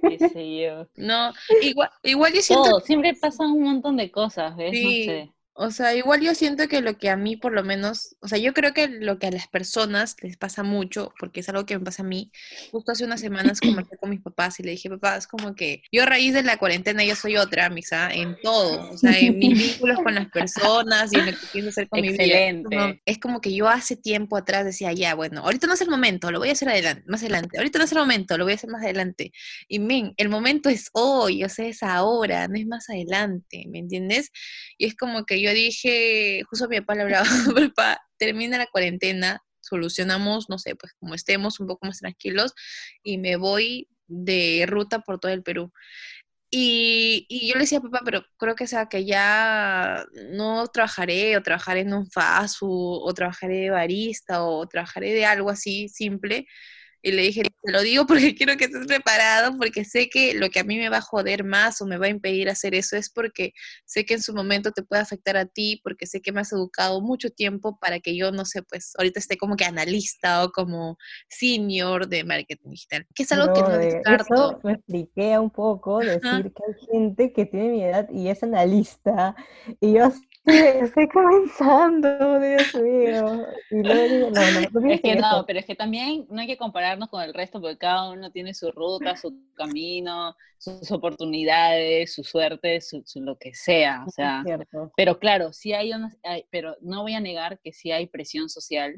qué 0.08 0.28
sé 0.28 0.56
yo. 0.56 0.88
No, 0.96 1.32
igual, 1.62 1.90
igual 2.02 2.32
yo 2.32 2.42
siento... 2.42 2.80
siempre 2.80 3.14
pasan 3.14 3.52
un 3.52 3.62
montón 3.62 3.96
de 3.96 4.10
cosas, 4.10 4.56
¿ves? 4.56 4.72
No 4.72 4.90
sé. 4.90 5.33
O 5.56 5.70
sea, 5.70 5.94
igual 5.94 6.20
yo 6.20 6.34
siento 6.34 6.66
que 6.66 6.80
lo 6.80 6.98
que 6.98 7.10
a 7.10 7.16
mí 7.16 7.36
por 7.36 7.52
lo 7.52 7.62
menos, 7.62 8.16
o 8.20 8.26
sea, 8.26 8.38
yo 8.38 8.52
creo 8.52 8.74
que 8.74 8.88
lo 8.88 9.20
que 9.20 9.28
a 9.28 9.30
las 9.30 9.46
personas 9.46 10.16
les 10.20 10.36
pasa 10.36 10.64
mucho, 10.64 11.14
porque 11.18 11.40
es 11.40 11.48
algo 11.48 11.64
que 11.64 11.78
me 11.78 11.84
pasa 11.84 12.02
a 12.02 12.06
mí, 12.06 12.32
justo 12.72 12.90
hace 12.90 13.04
unas 13.04 13.20
semanas 13.20 13.60
conversé 13.60 13.96
con 13.96 14.10
mis 14.10 14.20
papás 14.20 14.58
y 14.58 14.64
le 14.64 14.72
dije, 14.72 14.90
papá, 14.90 15.16
es 15.16 15.28
como 15.28 15.54
que 15.54 15.82
yo 15.92 16.02
a 16.02 16.06
raíz 16.06 16.34
de 16.34 16.42
la 16.42 16.56
cuarentena 16.56 17.04
yo 17.04 17.14
soy 17.14 17.36
otra, 17.36 17.70
misa, 17.70 18.12
en 18.12 18.36
todo, 18.42 18.90
o 18.90 18.98
sea, 18.98 19.16
en 19.16 19.38
mis 19.38 19.56
vínculos 19.56 19.98
con 20.02 20.16
las 20.16 20.28
personas 20.30 21.12
y 21.12 21.18
en 21.18 21.26
lo 21.26 21.32
que 21.32 21.46
pienso 21.52 21.70
hacer 21.70 21.88
con 21.88 22.00
mi 22.00 22.10
vida. 22.10 22.96
Es 23.04 23.18
como 23.18 23.40
que 23.40 23.54
yo 23.54 23.68
hace 23.68 23.94
tiempo 23.94 24.36
atrás 24.36 24.64
decía, 24.64 24.92
ya, 24.92 25.14
bueno, 25.14 25.42
ahorita 25.42 25.68
no 25.68 25.74
es 25.74 25.80
el 25.80 25.88
momento, 25.88 26.32
lo 26.32 26.40
voy 26.40 26.48
a 26.48 26.52
hacer 26.52 26.68
adelante, 26.68 27.04
más 27.06 27.20
adelante, 27.20 27.58
ahorita 27.58 27.78
no 27.78 27.84
es 27.84 27.92
el 27.92 27.98
momento, 27.98 28.36
lo 28.36 28.44
voy 28.44 28.54
a 28.54 28.56
hacer 28.56 28.70
más 28.70 28.82
adelante. 28.82 29.30
Y 29.68 29.78
men, 29.78 30.14
el 30.16 30.28
momento 30.28 30.68
es 30.68 30.90
hoy, 30.94 31.44
o 31.44 31.48
sea, 31.48 31.66
es 31.66 31.84
ahora, 31.84 32.48
no 32.48 32.58
es 32.58 32.66
más 32.66 32.90
adelante, 32.90 33.66
¿me 33.68 33.78
entiendes? 33.78 34.32
Y 34.78 34.86
es 34.86 34.96
como 34.96 35.24
que 35.24 35.40
yo 35.40 35.43
dije, 35.52 36.42
justo 36.48 36.68
mi 36.68 36.80
papá 36.80 37.00
hablaba, 37.00 37.26
papá, 37.74 38.00
termina 38.18 38.58
la 38.58 38.66
cuarentena, 38.66 39.42
solucionamos, 39.60 40.48
no 40.48 40.58
sé, 40.58 40.76
pues 40.76 40.92
como 40.98 41.14
estemos 41.14 41.60
un 41.60 41.66
poco 41.66 41.86
más 41.86 41.98
tranquilos 41.98 42.54
y 43.02 43.18
me 43.18 43.36
voy 43.36 43.88
de 44.06 44.64
ruta 44.68 45.00
por 45.00 45.18
todo 45.18 45.32
el 45.32 45.42
Perú. 45.42 45.72
Y, 46.50 47.26
y, 47.28 47.48
yo 47.48 47.54
le 47.54 47.62
decía, 47.62 47.80
papá, 47.80 48.02
pero 48.04 48.24
creo 48.36 48.54
que 48.54 48.68
sea 48.68 48.86
que 48.86 49.04
ya 49.04 50.04
no 50.30 50.66
trabajaré 50.68 51.36
o 51.36 51.42
trabajaré 51.42 51.80
en 51.80 51.94
un 51.94 52.08
FASU 52.10 52.68
o 52.68 53.12
trabajaré 53.14 53.56
de 53.56 53.70
barista 53.70 54.44
o 54.44 54.66
trabajaré 54.68 55.12
de 55.14 55.26
algo 55.26 55.50
así 55.50 55.88
simple 55.88 56.46
y 57.04 57.12
le 57.12 57.22
dije, 57.22 57.42
te 57.42 57.70
lo 57.70 57.82
digo 57.82 58.06
porque 58.06 58.34
quiero 58.36 58.56
que 58.56 58.64
estés 58.64 58.86
preparado, 58.86 59.56
porque 59.58 59.84
sé 59.84 60.08
que 60.08 60.32
lo 60.34 60.48
que 60.48 60.60
a 60.60 60.64
mí 60.64 60.78
me 60.78 60.88
va 60.88 60.96
a 60.96 61.02
joder 61.02 61.44
más 61.44 61.80
o 61.82 61.86
me 61.86 61.98
va 61.98 62.06
a 62.06 62.08
impedir 62.08 62.48
hacer 62.48 62.74
eso 62.74 62.96
es 62.96 63.10
porque 63.10 63.52
sé 63.84 64.06
que 64.06 64.14
en 64.14 64.22
su 64.22 64.34
momento 64.34 64.72
te 64.72 64.82
puede 64.82 65.02
afectar 65.02 65.36
a 65.36 65.44
ti, 65.44 65.80
porque 65.84 66.06
sé 66.06 66.22
que 66.22 66.32
me 66.32 66.40
has 66.40 66.52
educado 66.52 67.02
mucho 67.02 67.28
tiempo 67.28 67.78
para 67.78 68.00
que 68.00 68.16
yo, 68.16 68.32
no 68.32 68.46
sé, 68.46 68.62
pues 68.62 68.94
ahorita 68.96 69.20
esté 69.20 69.36
como 69.36 69.56
que 69.56 69.66
analista 69.66 70.44
o 70.44 70.50
como 70.50 70.96
senior 71.28 72.08
de 72.08 72.24
marketing 72.24 72.70
digital, 72.70 73.06
que 73.14 73.24
es 73.24 73.32
algo 73.32 73.52
que 73.52 73.60
no 73.60 73.76
descarto. 73.76 74.34
Eso 74.34 74.60
me 74.64 74.72
expliqué 74.72 75.38
un 75.38 75.50
poco, 75.50 75.98
decir 75.98 76.22
que 76.22 76.62
hay 76.66 76.86
gente 76.90 77.32
que 77.34 77.44
tiene 77.44 77.68
mi 77.68 77.84
edad 77.84 78.08
y 78.10 78.28
es 78.28 78.42
analista, 78.42 79.36
y 79.78 79.92
yo 79.92 80.10
estoy 80.46 81.08
comenzando, 81.08 82.38
Dios 82.38 82.74
mío. 82.74 83.46
Y 83.70 83.82
luego 83.82 84.30
no, 84.30 84.80
no, 84.80 84.90
es 84.90 85.00
que 85.00 85.16
no, 85.16 85.44
pero 85.46 85.58
es 85.58 85.66
que 85.66 85.74
también 85.74 86.26
no 86.28 86.40
hay 86.40 86.46
que 86.46 86.58
compararnos 86.58 87.08
con 87.08 87.22
el 87.22 87.32
resto 87.32 87.60
porque 87.60 87.78
cada 87.78 88.10
uno 88.10 88.30
tiene 88.30 88.52
su 88.52 88.70
ruta, 88.70 89.16
su 89.16 89.34
camino, 89.54 90.36
sus 90.58 90.90
oportunidades, 90.90 92.14
su 92.14 92.24
suerte, 92.24 92.80
su, 92.80 93.02
lo 93.16 93.38
que 93.38 93.54
sea, 93.54 94.04
o 94.06 94.10
sea. 94.10 94.44
Pero 94.96 95.18
claro, 95.18 95.52
sí 95.52 95.72
hay 95.72 95.92
una, 95.92 96.14
pero 96.50 96.76
no 96.80 97.02
voy 97.02 97.14
a 97.14 97.20
negar 97.20 97.58
que 97.60 97.72
sí 97.72 97.90
hay 97.90 98.06
presión 98.06 98.48
social 98.48 98.96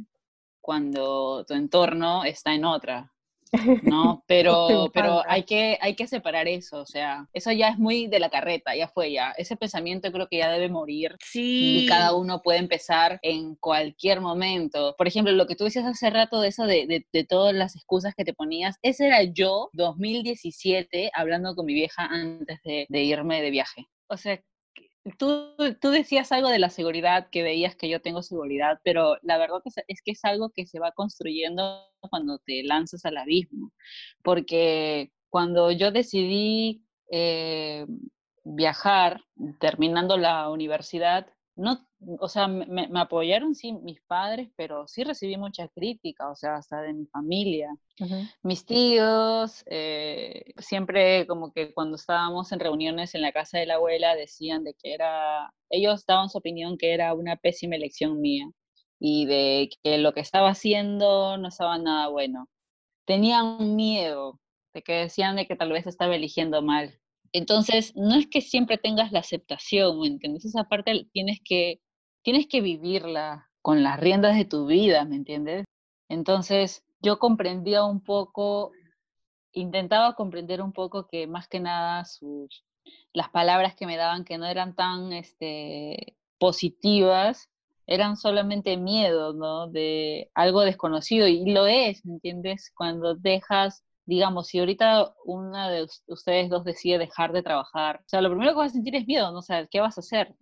cuando 0.61 1.45
tu 1.45 1.55
entorno 1.55 2.25
está 2.25 2.55
en 2.55 2.65
otra. 2.65 3.13
¿No? 3.83 4.23
Pero, 4.27 4.91
pero 4.93 5.23
hay, 5.29 5.45
que, 5.45 5.79
hay 5.81 5.95
que 5.95 6.07
separar 6.07 6.49
eso, 6.49 6.81
o 6.81 6.87
sea, 6.87 7.29
eso 7.33 7.53
ya 7.53 7.69
es 7.69 7.79
muy 7.79 8.07
de 8.07 8.19
la 8.19 8.29
carreta, 8.29 8.75
ya 8.75 8.89
fue 8.89 9.13
ya. 9.13 9.33
Ese 9.37 9.57
pensamiento 9.57 10.11
creo 10.13 10.29
que 10.29 10.39
ya 10.39 10.51
debe 10.51 10.69
morir. 10.69 11.17
Sí. 11.25 11.85
Y 11.85 11.87
cada 11.87 12.15
uno 12.15 12.43
puede 12.43 12.59
empezar 12.59 13.19
en 13.23 13.55
cualquier 13.57 14.21
momento. 14.21 14.95
Por 14.99 15.07
ejemplo, 15.07 15.33
lo 15.33 15.47
que 15.47 15.55
tú 15.55 15.65
decías 15.65 15.85
hace 15.85 16.11
rato 16.11 16.41
de 16.41 16.49
eso 16.49 16.67
de, 16.67 16.87
de, 16.87 17.07
de 17.13 17.25
todas 17.25 17.55
las 17.55 17.77
excusas 17.77 18.15
que 18.15 18.25
te 18.25 18.35
ponías, 18.35 18.77
ese 18.83 19.07
era 19.07 19.23
yo 19.23 19.71
2017 19.73 21.11
hablando 21.15 21.55
con 21.55 21.67
mi 21.67 21.75
vieja 21.75 22.07
antes 22.07 22.61
de, 22.65 22.87
de 22.89 23.03
irme 23.03 23.43
de 23.43 23.51
viaje. 23.51 23.87
O 24.09 24.17
sea, 24.17 24.41
Tú, 25.19 25.55
tú, 25.81 25.91
decías 25.91 26.33
algo 26.33 26.49
de 26.49 26.59
la 26.59 26.71
seguridad, 26.71 27.29
que 27.31 27.45
veías 27.45 27.77
que 27.77 27.89
yo 27.89 28.01
tengo 28.01 28.23
seguridad, 28.23 28.81
pero 28.83 29.17
la 29.23 29.39
verdad 29.39 29.61
es, 29.87 30.03
que 30.03 30.11
es 30.13 30.25
algo 30.25 30.51
que 30.51 30.67
se 30.67 30.81
va 30.81 30.91
construyendo 30.93 31.87
cuando 32.11 32.39
te 32.39 32.65
lanzas 32.65 33.05
al 33.05 33.17
abismo, 33.19 33.73
porque 34.25 35.13
cuando 35.31 35.71
yo 35.71 35.93
decidí 35.93 36.85
eh, 37.13 37.87
viajar, 38.43 39.23
terminando 39.61 40.17
la 40.17 40.49
universidad, 40.51 41.29
no, 41.57 41.87
o 42.21 42.29
sea, 42.29 42.49
me, 42.49 42.89
apoyaron 43.01 43.55
sí 43.55 43.73
mis 43.73 44.01
padres, 44.03 44.51
pero 44.57 44.87
sí 44.87 45.05
recibí 45.05 45.39
mucha 45.39 45.69
crítica, 45.69 46.29
o 46.31 46.37
sea, 46.37 46.57
hasta 46.57 46.83
de 46.83 46.93
mi 46.93 47.07
familia. 47.07 47.75
Mis 48.43 48.67
tíos, 48.67 49.65
eh, 49.67 50.53
siempre 50.59 51.27
como 51.27 51.53
que 51.53 51.73
cuando 51.73 51.97
estábamos 51.97 52.53
en 52.53 52.61
reuniones 52.61 53.15
en 53.15 53.23
la 53.23 53.33
casa 53.33 53.59
de 53.59 53.67
la 53.67 53.77
abuela 53.77 54.15
decían 54.15 54.65
de 54.65 54.75
que 54.75 54.93
era, 54.93 55.53
ellos 55.71 56.05
daban 56.07 56.29
su 56.29 56.39
opinión 56.39 56.77
que 56.77 56.93
era 56.93 57.15
una 57.15 57.37
pésima 57.37 57.77
elección 57.77 58.21
mía. 58.21 58.47
y 58.99 59.27
de 59.27 59.71
que 59.83 59.99
lo 59.99 60.15
que 60.15 60.21
estaba 60.21 60.51
haciendo 60.51 61.37
no 61.39 61.49
estaba 61.49 61.79
nada 61.79 62.09
bueno. 62.09 62.49
Tenían 63.07 63.77
miedo 63.77 64.41
de 64.75 64.83
que 64.83 64.95
decían 64.95 65.37
de 65.37 65.47
que 65.47 65.57
tal 65.57 65.73
vez 65.73 65.87
estaba 65.87 66.17
eligiendo 66.17 66.63
mal. 66.63 66.99
Entonces, 67.33 67.95
no 67.97 68.15
es 68.15 68.27
que 68.27 68.41
siempre 68.41 68.79
tengas 68.79 69.13
la 69.13 69.21
aceptación, 69.21 70.01
¿me 70.01 70.07
entiendes? 70.07 70.45
Esa 70.45 70.65
parte 70.65 71.09
tienes 71.13 71.41
que, 71.45 71.81
tienes 72.23 72.47
que 72.47 72.61
vivirla 72.61 73.51
con 73.63 73.83
las 73.83 73.99
riendas 73.99 74.37
de 74.37 74.45
tu 74.45 74.67
vida, 74.67 75.05
¿me 75.05 75.17
entiendes? 75.17 75.65
Entonces, 76.09 76.85
yo 77.01 77.19
comprendía 77.19 77.85
un 77.85 78.01
poco, 78.01 78.73
intentaba 79.53 80.15
comprender 80.15 80.63
un 80.63 80.73
poco 80.73 81.07
que 81.07 81.27
más 81.27 81.49
que 81.49 81.61
nada 81.61 82.05
las 83.13 83.29
palabras 83.31 83.75
que 83.75 83.87
me 83.87 83.97
daban 83.97 84.25
que 84.25 84.39
no 84.39 84.47
eran 84.47 84.75
tan 84.75 85.13
este, 85.13 86.17
positivas, 86.39 87.49
eran 87.87 88.17
solamente 88.17 88.77
miedo, 88.77 89.33
¿no? 89.33 89.69
De 89.69 90.31
algo 90.35 90.63
desconocido, 90.63 91.29
y 91.29 91.51
lo 91.51 91.67
es, 91.67 92.05
¿me 92.05 92.15
entiendes? 92.15 92.73
Cuando 92.75 93.15
dejas, 93.15 93.85
digamos, 94.07 94.47
si 94.47 94.59
ahorita 94.59 95.13
una 95.25 95.69
de 95.71 95.87
ustedes 96.07 96.49
dos 96.49 96.65
decide 96.65 96.99
dejar 96.99 97.33
de 97.33 97.43
trabajar, 97.43 98.01
o 98.07 98.09
sea, 98.09 98.21
lo 98.21 98.31
primero 98.31 98.53
que 98.53 98.59
vas 98.59 98.71
a 98.71 98.75
sentir 98.75 98.95
es 98.97 99.07
miedo, 99.07 99.31
¿no? 99.33 99.39
O 99.39 99.43
sea, 99.43 99.67
¿qué 99.67 99.81
vas 99.81 99.99
a 99.99 100.01
hacer? 100.01 100.35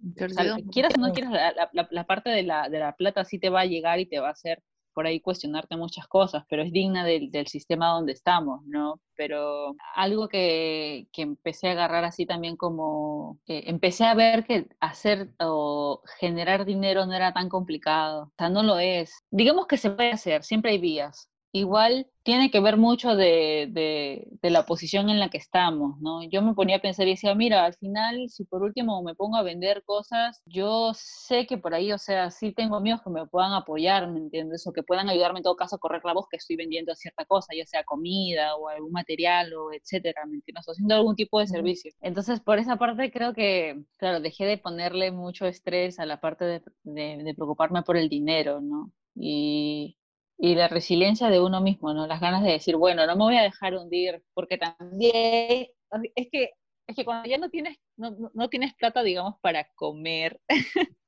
quieras 0.70 0.94
o 0.96 1.00
no 1.00 1.12
quieras, 1.12 1.32
la, 1.72 1.88
la, 1.90 2.04
parte 2.04 2.30
de 2.30 2.42
la, 2.42 2.68
de 2.68 2.78
la 2.78 2.94
plata 2.94 3.24
sí 3.24 3.38
te 3.38 3.50
va 3.50 3.60
a 3.60 3.66
llegar 3.66 3.98
y 3.98 4.06
te 4.06 4.20
va 4.20 4.28
a 4.28 4.32
hacer 4.32 4.62
por 4.94 5.06
ahí 5.06 5.20
cuestionarte 5.20 5.76
muchas 5.76 6.06
cosas, 6.06 6.44
pero 6.48 6.62
es 6.62 6.72
digna 6.72 7.04
del, 7.04 7.30
del 7.30 7.48
sistema 7.48 7.88
donde 7.88 8.12
estamos, 8.12 8.62
¿no? 8.66 9.00
Pero 9.16 9.74
algo 9.94 10.28
que, 10.28 11.08
que, 11.12 11.22
empecé 11.22 11.68
a 11.68 11.72
agarrar 11.72 12.04
así 12.04 12.26
también 12.26 12.56
como, 12.56 13.38
empecé 13.46 14.04
a 14.04 14.14
ver 14.14 14.44
que 14.44 14.68
hacer 14.80 15.30
o 15.40 16.00
generar 16.18 16.64
dinero 16.64 17.04
no 17.06 17.12
era 17.12 17.32
tan 17.32 17.48
complicado, 17.48 18.24
o 18.24 18.32
sea, 18.38 18.48
no 18.48 18.62
lo 18.62 18.78
es. 18.78 19.12
Digamos 19.30 19.66
que 19.66 19.76
se 19.76 19.90
puede 19.90 20.12
hacer, 20.12 20.44
siempre 20.44 20.70
hay 20.72 20.78
vías, 20.78 21.28
igual 21.54 22.08
tiene 22.24 22.50
que 22.50 22.58
ver 22.60 22.76
mucho 22.76 23.14
de, 23.14 23.68
de, 23.70 24.50
la 24.50 24.66
posición 24.66 25.08
en 25.08 25.20
la 25.20 25.28
que 25.28 25.38
estamos, 25.38 26.00
¿no? 26.00 26.24
Yo 26.24 26.42
me 26.42 26.54
ponía 26.54 26.76
a 26.76 26.80
pensar 26.80 27.06
y 27.06 27.12
decía, 27.12 27.34
mira, 27.36 27.64
al 27.64 27.74
final, 27.74 28.28
si 28.28 28.44
por 28.44 28.62
último 28.62 29.02
me 29.04 29.14
pongo 29.14 29.36
a 29.36 29.42
vender 29.42 29.84
cosas, 29.84 30.42
yo 30.46 30.92
sé 30.94 31.46
que 31.46 31.56
por 31.56 31.72
ahí, 31.74 31.92
o 31.92 31.98
sea, 31.98 32.32
sí 32.32 32.52
tengo 32.52 32.76
amigos 32.76 33.02
que 33.02 33.10
me 33.10 33.26
puedan 33.26 33.52
apoyar, 33.52 34.10
¿me 34.10 34.18
entiendes? 34.18 34.66
O 34.66 34.72
que 34.72 34.82
puedan 34.82 35.08
ayudarme 35.08 35.38
en 35.38 35.44
todo 35.44 35.54
caso 35.54 35.76
a 35.76 35.78
correr 35.78 36.00
la 36.04 36.14
voz 36.14 36.26
que 36.28 36.38
estoy 36.38 36.56
vendiendo 36.56 36.92
cierta 36.96 37.24
cosa, 37.24 37.54
ya 37.56 37.66
sea 37.66 37.84
comida 37.84 38.56
o 38.56 38.68
algún 38.68 38.90
material 38.90 39.52
o 39.54 39.72
etcétera, 39.72 40.26
¿me 40.26 40.36
entiendes? 40.36 40.66
O 40.66 40.72
haciendo 40.72 40.96
algún 40.96 41.14
tipo 41.14 41.38
de 41.38 41.46
servicio. 41.46 41.92
Entonces, 42.00 42.40
por 42.40 42.58
esa 42.58 42.76
parte 42.76 43.12
creo 43.12 43.32
que, 43.32 43.84
claro, 43.96 44.18
dejé 44.18 44.44
de 44.44 44.58
ponerle 44.58 45.12
mucho 45.12 45.46
estrés 45.46 46.00
a 46.00 46.06
la 46.06 46.20
parte 46.20 46.44
de, 46.44 46.62
de 46.82 47.34
preocuparme 47.36 47.82
por 47.82 47.96
el 47.96 48.08
dinero, 48.08 48.60
¿no? 48.60 48.90
Y, 49.14 49.98
y 50.38 50.54
la 50.54 50.68
resiliencia 50.68 51.28
de 51.28 51.40
uno 51.40 51.60
mismo, 51.60 51.94
¿no? 51.94 52.06
Las 52.06 52.20
ganas 52.20 52.42
de 52.42 52.52
decir, 52.52 52.76
bueno, 52.76 53.06
no 53.06 53.16
me 53.16 53.24
voy 53.24 53.36
a 53.36 53.42
dejar 53.42 53.74
hundir, 53.76 54.22
porque 54.34 54.58
también 54.58 55.66
es 56.14 56.28
que, 56.30 56.50
es 56.86 56.96
que 56.96 57.04
cuando 57.04 57.28
ya 57.28 57.38
no 57.38 57.50
tienes, 57.50 57.76
no, 57.96 58.16
no 58.34 58.48
tienes 58.48 58.74
plata, 58.74 59.02
digamos, 59.02 59.36
para 59.40 59.66
comer, 59.74 60.40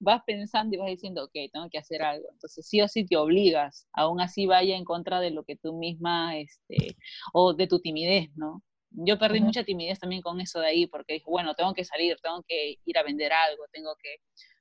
vas 0.00 0.22
pensando 0.26 0.74
y 0.74 0.78
vas 0.78 0.88
diciendo, 0.88 1.24
ok, 1.24 1.32
tengo 1.52 1.68
que 1.70 1.78
hacer 1.78 2.02
algo. 2.02 2.26
Entonces, 2.32 2.66
sí 2.68 2.80
o 2.80 2.88
sí 2.88 3.06
te 3.06 3.16
obligas, 3.16 3.86
aún 3.92 4.20
así 4.20 4.46
vaya 4.46 4.76
en 4.76 4.84
contra 4.84 5.20
de 5.20 5.30
lo 5.30 5.44
que 5.44 5.56
tú 5.56 5.74
misma, 5.74 6.36
este, 6.38 6.96
o 7.32 7.54
de 7.54 7.66
tu 7.66 7.80
timidez, 7.80 8.30
¿no? 8.36 8.62
Yo 8.90 9.18
perdí 9.18 9.40
mucha 9.40 9.64
timidez 9.64 9.98
también 9.98 10.22
con 10.22 10.40
eso 10.40 10.60
de 10.60 10.68
ahí, 10.68 10.86
porque 10.86 11.14
dije, 11.14 11.24
bueno, 11.28 11.54
tengo 11.54 11.74
que 11.74 11.84
salir, 11.84 12.16
tengo 12.22 12.44
que 12.46 12.76
ir 12.84 12.98
a 12.98 13.02
vender 13.02 13.32
algo, 13.32 13.64
tengo 13.72 13.94
que 14.00 14.16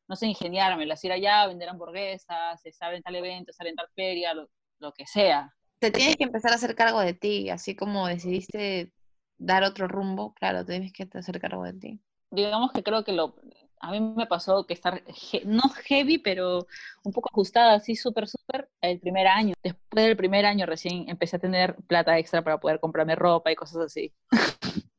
no 0.08 0.16
sé, 0.16 0.28
ingeniármelas, 0.28 1.04
ir 1.04 1.12
allá, 1.12 1.47
vender 1.47 1.70
hamburguesas, 1.70 2.66
estar 2.66 2.93
en 2.93 3.01
tal 3.01 3.16
evento, 3.16 3.51
estar 3.51 3.68
en 3.68 3.76
tal 3.76 3.88
feria, 3.95 4.34
lo, 4.34 4.93
que 4.93 5.08
sea. 5.08 5.54
Te 5.80 5.91
tienes 5.91 6.18
que 6.18 6.26
empezar 6.26 6.51
a 6.51 6.56
hacer 6.56 6.76
cargo 6.76 6.99
de 6.99 7.14
ti, 7.14 7.49
así 7.49 7.76
como 7.76 8.08
decidiste 8.08 8.91
dar 9.38 9.64
otro 9.64 9.88
rumbo, 9.88 10.34
claro, 10.34 10.66
tienes 10.66 10.91
que 10.91 11.08
hacer 11.14 11.39
cargo 11.39 11.64
de 11.64 11.74
ti. 11.74 11.99
Digamos 12.32 12.72
que 12.72 12.84
creo 12.84 13.04
que 13.04 13.14
lo, 13.14 13.36
a 13.80 13.91
mí 13.91 13.99
me 13.99 14.28
pasó 14.28 14.66
que 14.66 14.74
estar, 14.74 15.04
no 15.45 15.62
heavy, 15.86 16.18
pero 16.18 16.68
un 17.04 17.12
poco 17.12 17.30
ajustada, 17.32 17.76
así 17.76 17.95
súper, 17.95 18.28
súper, 18.28 18.70
el 18.82 18.99
primer 18.99 19.28
año. 19.28 19.54
Después 19.62 20.06
del 20.06 20.18
primer 20.18 20.45
año 20.45 20.66
recién 20.66 21.10
empecé 21.10 21.36
a 21.36 21.39
tener 21.39 21.76
plata 21.88 22.18
extra 22.18 22.41
para 22.41 22.60
poder 22.60 22.80
comprarme 22.80 23.16
ropa 23.16 23.51
y 23.51 23.56
cosas 23.56 23.86
así. 23.86 24.14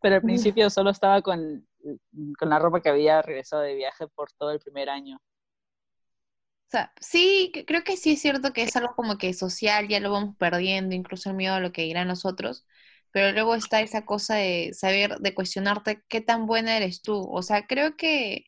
pero 0.00 0.16
al 0.16 0.22
principio 0.22 0.70
solo 0.70 0.90
estaba 0.90 1.22
con 1.22 1.66
con 2.38 2.50
la 2.50 2.58
ropa 2.58 2.80
que 2.82 2.88
había 2.90 3.22
regresado 3.22 3.62
de 3.62 3.74
viaje 3.74 4.06
por 4.08 4.30
todo 4.32 4.50
el 4.52 4.60
primer 4.60 4.88
año. 4.90 5.18
O 6.68 6.70
sea, 6.72 6.92
sí, 7.00 7.52
creo 7.66 7.84
que 7.84 7.96
sí 7.98 8.12
es 8.12 8.20
cierto 8.22 8.52
que 8.54 8.62
es 8.62 8.74
algo 8.76 8.94
como 8.96 9.18
que 9.18 9.34
social, 9.34 9.88
ya 9.88 10.00
lo 10.00 10.10
vamos 10.10 10.36
perdiendo, 10.38 10.94
incluso 10.94 11.28
el 11.28 11.36
miedo 11.36 11.54
a 11.54 11.60
lo 11.60 11.70
que 11.72 11.82
dirán 11.82 12.08
los 12.08 12.24
otros, 12.24 12.66
pero 13.10 13.30
luego 13.32 13.54
está 13.54 13.82
esa 13.82 14.06
cosa 14.06 14.36
de 14.36 14.72
saber, 14.72 15.18
de 15.18 15.34
cuestionarte 15.34 16.02
qué 16.08 16.22
tan 16.22 16.46
buena 16.46 16.74
eres 16.76 17.02
tú. 17.02 17.28
O 17.30 17.42
sea, 17.42 17.66
creo 17.66 17.96
que, 17.96 18.46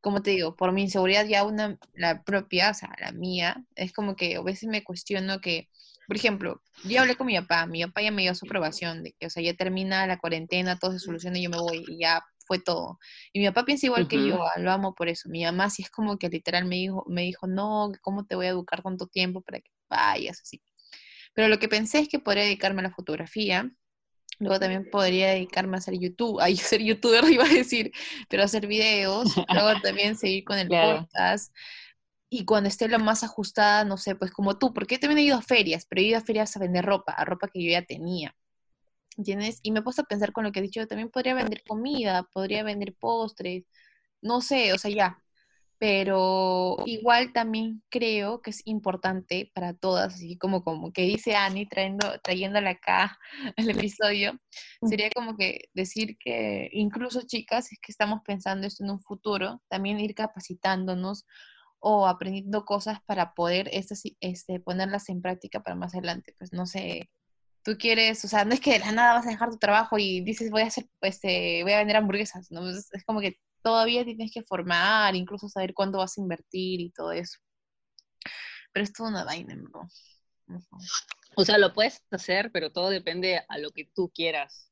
como 0.00 0.22
te 0.22 0.32
digo, 0.32 0.56
por 0.56 0.72
mi 0.72 0.82
inseguridad 0.82 1.26
ya 1.26 1.44
una, 1.44 1.78
la 1.94 2.22
propia, 2.24 2.70
o 2.70 2.74
sea, 2.74 2.90
la 3.00 3.12
mía, 3.12 3.64
es 3.76 3.92
como 3.94 4.16
que 4.16 4.36
a 4.36 4.42
veces 4.42 4.68
me 4.68 4.84
cuestiono 4.84 5.40
que, 5.40 5.68
por 6.06 6.16
ejemplo, 6.16 6.62
yo 6.84 7.00
hablé 7.02 7.16
con 7.16 7.26
mi 7.28 7.38
papá, 7.40 7.66
mi 7.66 7.84
papá 7.86 8.02
ya 8.02 8.12
me 8.12 8.22
dio 8.22 8.34
su 8.34 8.46
aprobación 8.46 9.02
de 9.04 9.12
que, 9.14 9.26
o 9.26 9.30
sea, 9.30 9.42
ya 9.42 9.54
termina 9.54 10.06
la 10.06 10.18
cuarentena, 10.18 10.78
todo 10.78 10.92
se 10.92 11.00
soluciona 11.00 11.38
y 11.38 11.44
yo 11.44 11.50
me 11.50 11.58
voy 11.58 11.84
y 11.88 11.98
ya 12.00 12.22
fue 12.44 12.58
todo. 12.58 12.98
Y 13.32 13.40
mi 13.40 13.46
papá 13.46 13.64
piensa 13.64 13.86
igual 13.86 14.08
que 14.08 14.26
yo, 14.26 14.44
ah, 14.44 14.58
lo 14.58 14.70
amo 14.70 14.94
por 14.94 15.08
eso. 15.08 15.28
Mi 15.28 15.44
mamá 15.44 15.70
sí 15.70 15.82
es 15.82 15.90
como 15.90 16.18
que 16.18 16.28
literal 16.28 16.64
me 16.66 16.76
dijo, 16.76 17.04
me 17.08 17.22
dijo, 17.22 17.46
no, 17.46 17.92
¿cómo 18.00 18.26
te 18.26 18.34
voy 18.36 18.46
a 18.46 18.50
educar 18.50 18.82
tanto 18.82 19.06
tiempo 19.06 19.40
para 19.42 19.60
que 19.60 19.70
vayas 19.88 20.40
así? 20.40 20.62
Pero 21.34 21.48
lo 21.48 21.58
que 21.58 21.68
pensé 21.68 21.98
es 21.98 22.08
que 22.08 22.18
podría 22.18 22.44
dedicarme 22.44 22.80
a 22.80 22.84
la 22.84 22.94
fotografía, 22.94 23.70
luego 24.38 24.60
también 24.60 24.88
podría 24.90 25.30
dedicarme 25.30 25.76
a 25.76 25.78
hacer 25.78 25.98
YouTube, 25.98 26.40
a 26.40 26.46
ser 26.56 26.82
youtuber 26.82 27.24
iba 27.30 27.44
a 27.44 27.48
decir, 27.48 27.92
pero 28.28 28.44
hacer 28.44 28.66
videos, 28.66 29.34
luego 29.36 29.80
también 29.82 30.16
seguir 30.16 30.44
con 30.44 30.58
el 30.58 30.68
podcast. 30.68 31.54
Y 32.30 32.44
cuando 32.44 32.68
esté 32.68 32.88
lo 32.88 32.98
más 32.98 33.22
ajustada, 33.22 33.84
no 33.84 33.96
sé, 33.96 34.16
pues 34.16 34.32
como 34.32 34.58
tú, 34.58 34.72
porque 34.72 34.96
yo 34.96 35.00
también 35.00 35.18
he 35.18 35.22
ido 35.22 35.36
a 35.36 35.42
ferias, 35.42 35.86
pero 35.88 36.00
he 36.00 36.04
ido 36.04 36.18
a 36.18 36.20
ferias 36.20 36.56
a 36.56 36.60
vender 36.60 36.84
ropa, 36.84 37.12
a 37.12 37.24
ropa 37.24 37.48
que 37.48 37.62
yo 37.62 37.70
ya 37.70 37.82
tenía. 37.82 38.34
¿Entiendes? 39.16 39.60
Y 39.62 39.70
me 39.70 39.80
he 39.80 39.82
puesto 39.82 40.02
a 40.02 40.06
pensar 40.06 40.32
con 40.32 40.44
lo 40.44 40.52
que 40.52 40.60
he 40.60 40.62
dicho, 40.62 40.86
también 40.86 41.10
podría 41.10 41.34
vender 41.34 41.62
comida, 41.66 42.24
podría 42.32 42.62
vender 42.64 42.94
postres, 42.94 43.64
no 44.22 44.40
sé, 44.40 44.72
o 44.72 44.78
sea, 44.78 44.90
ya. 44.90 45.18
Pero 45.78 46.76
igual 46.86 47.32
también 47.32 47.82
creo 47.90 48.40
que 48.40 48.50
es 48.50 48.62
importante 48.64 49.50
para 49.54 49.74
todas, 49.74 50.14
así 50.14 50.38
como, 50.38 50.64
como 50.64 50.92
que 50.92 51.02
dice 51.02 51.34
Annie, 51.36 51.66
trayendo, 51.66 52.18
trayéndola 52.22 52.70
acá 52.70 53.18
el 53.56 53.70
episodio, 53.70 54.38
sería 54.88 55.10
como 55.10 55.36
que 55.36 55.68
decir 55.74 56.16
que 56.18 56.70
incluso 56.72 57.22
chicas, 57.26 57.72
es 57.72 57.78
que 57.80 57.92
estamos 57.92 58.20
pensando 58.24 58.66
esto 58.66 58.84
en 58.84 58.90
un 58.90 59.00
futuro, 59.00 59.62
también 59.68 60.00
ir 60.00 60.14
capacitándonos 60.14 61.26
o 61.80 62.06
aprendiendo 62.06 62.64
cosas 62.64 63.00
para 63.04 63.34
poder 63.34 63.68
este, 63.72 63.94
este, 64.20 64.58
ponerlas 64.60 65.10
en 65.10 65.20
práctica 65.20 65.62
para 65.62 65.76
más 65.76 65.94
adelante. 65.94 66.34
Pues 66.38 66.52
no 66.54 66.64
sé, 66.66 67.10
tú 67.64 67.76
quieres, 67.78 68.24
o 68.24 68.28
sea, 68.28 68.44
no 68.44 68.54
es 68.54 68.60
que 68.60 68.72
de 68.72 68.78
la 68.80 68.92
nada 68.92 69.14
vas 69.14 69.26
a 69.26 69.30
dejar 69.30 69.50
tu 69.50 69.58
trabajo 69.58 69.98
y 69.98 70.20
dices 70.20 70.50
voy 70.50 70.62
a 70.62 70.66
hacer, 70.66 70.86
pues, 71.00 71.18
eh, 71.24 71.60
voy 71.62 71.72
a 71.72 71.78
vender 71.78 71.96
hamburguesas, 71.96 72.50
¿no? 72.52 72.68
Es, 72.68 72.90
como 73.06 73.20
que 73.20 73.40
todavía 73.62 74.04
tienes 74.04 74.30
que 74.30 74.42
formar, 74.42 75.16
incluso 75.16 75.48
saber 75.48 75.72
cuándo 75.72 75.98
vas 75.98 76.16
a 76.18 76.20
invertir 76.20 76.80
y 76.80 76.90
todo 76.90 77.12
eso. 77.12 77.38
Pero 78.72 78.84
es 78.84 78.92
toda 78.92 79.08
una 79.08 79.24
vaina, 79.24 79.56
¿no? 79.56 79.88
O 81.36 81.44
sea, 81.44 81.58
lo 81.58 81.72
puedes 81.72 82.02
hacer, 82.10 82.52
pero 82.52 82.70
todo 82.70 82.90
depende 82.90 83.42
a 83.48 83.58
lo 83.58 83.70
que 83.70 83.86
tú 83.86 84.10
quieras. 84.14 84.70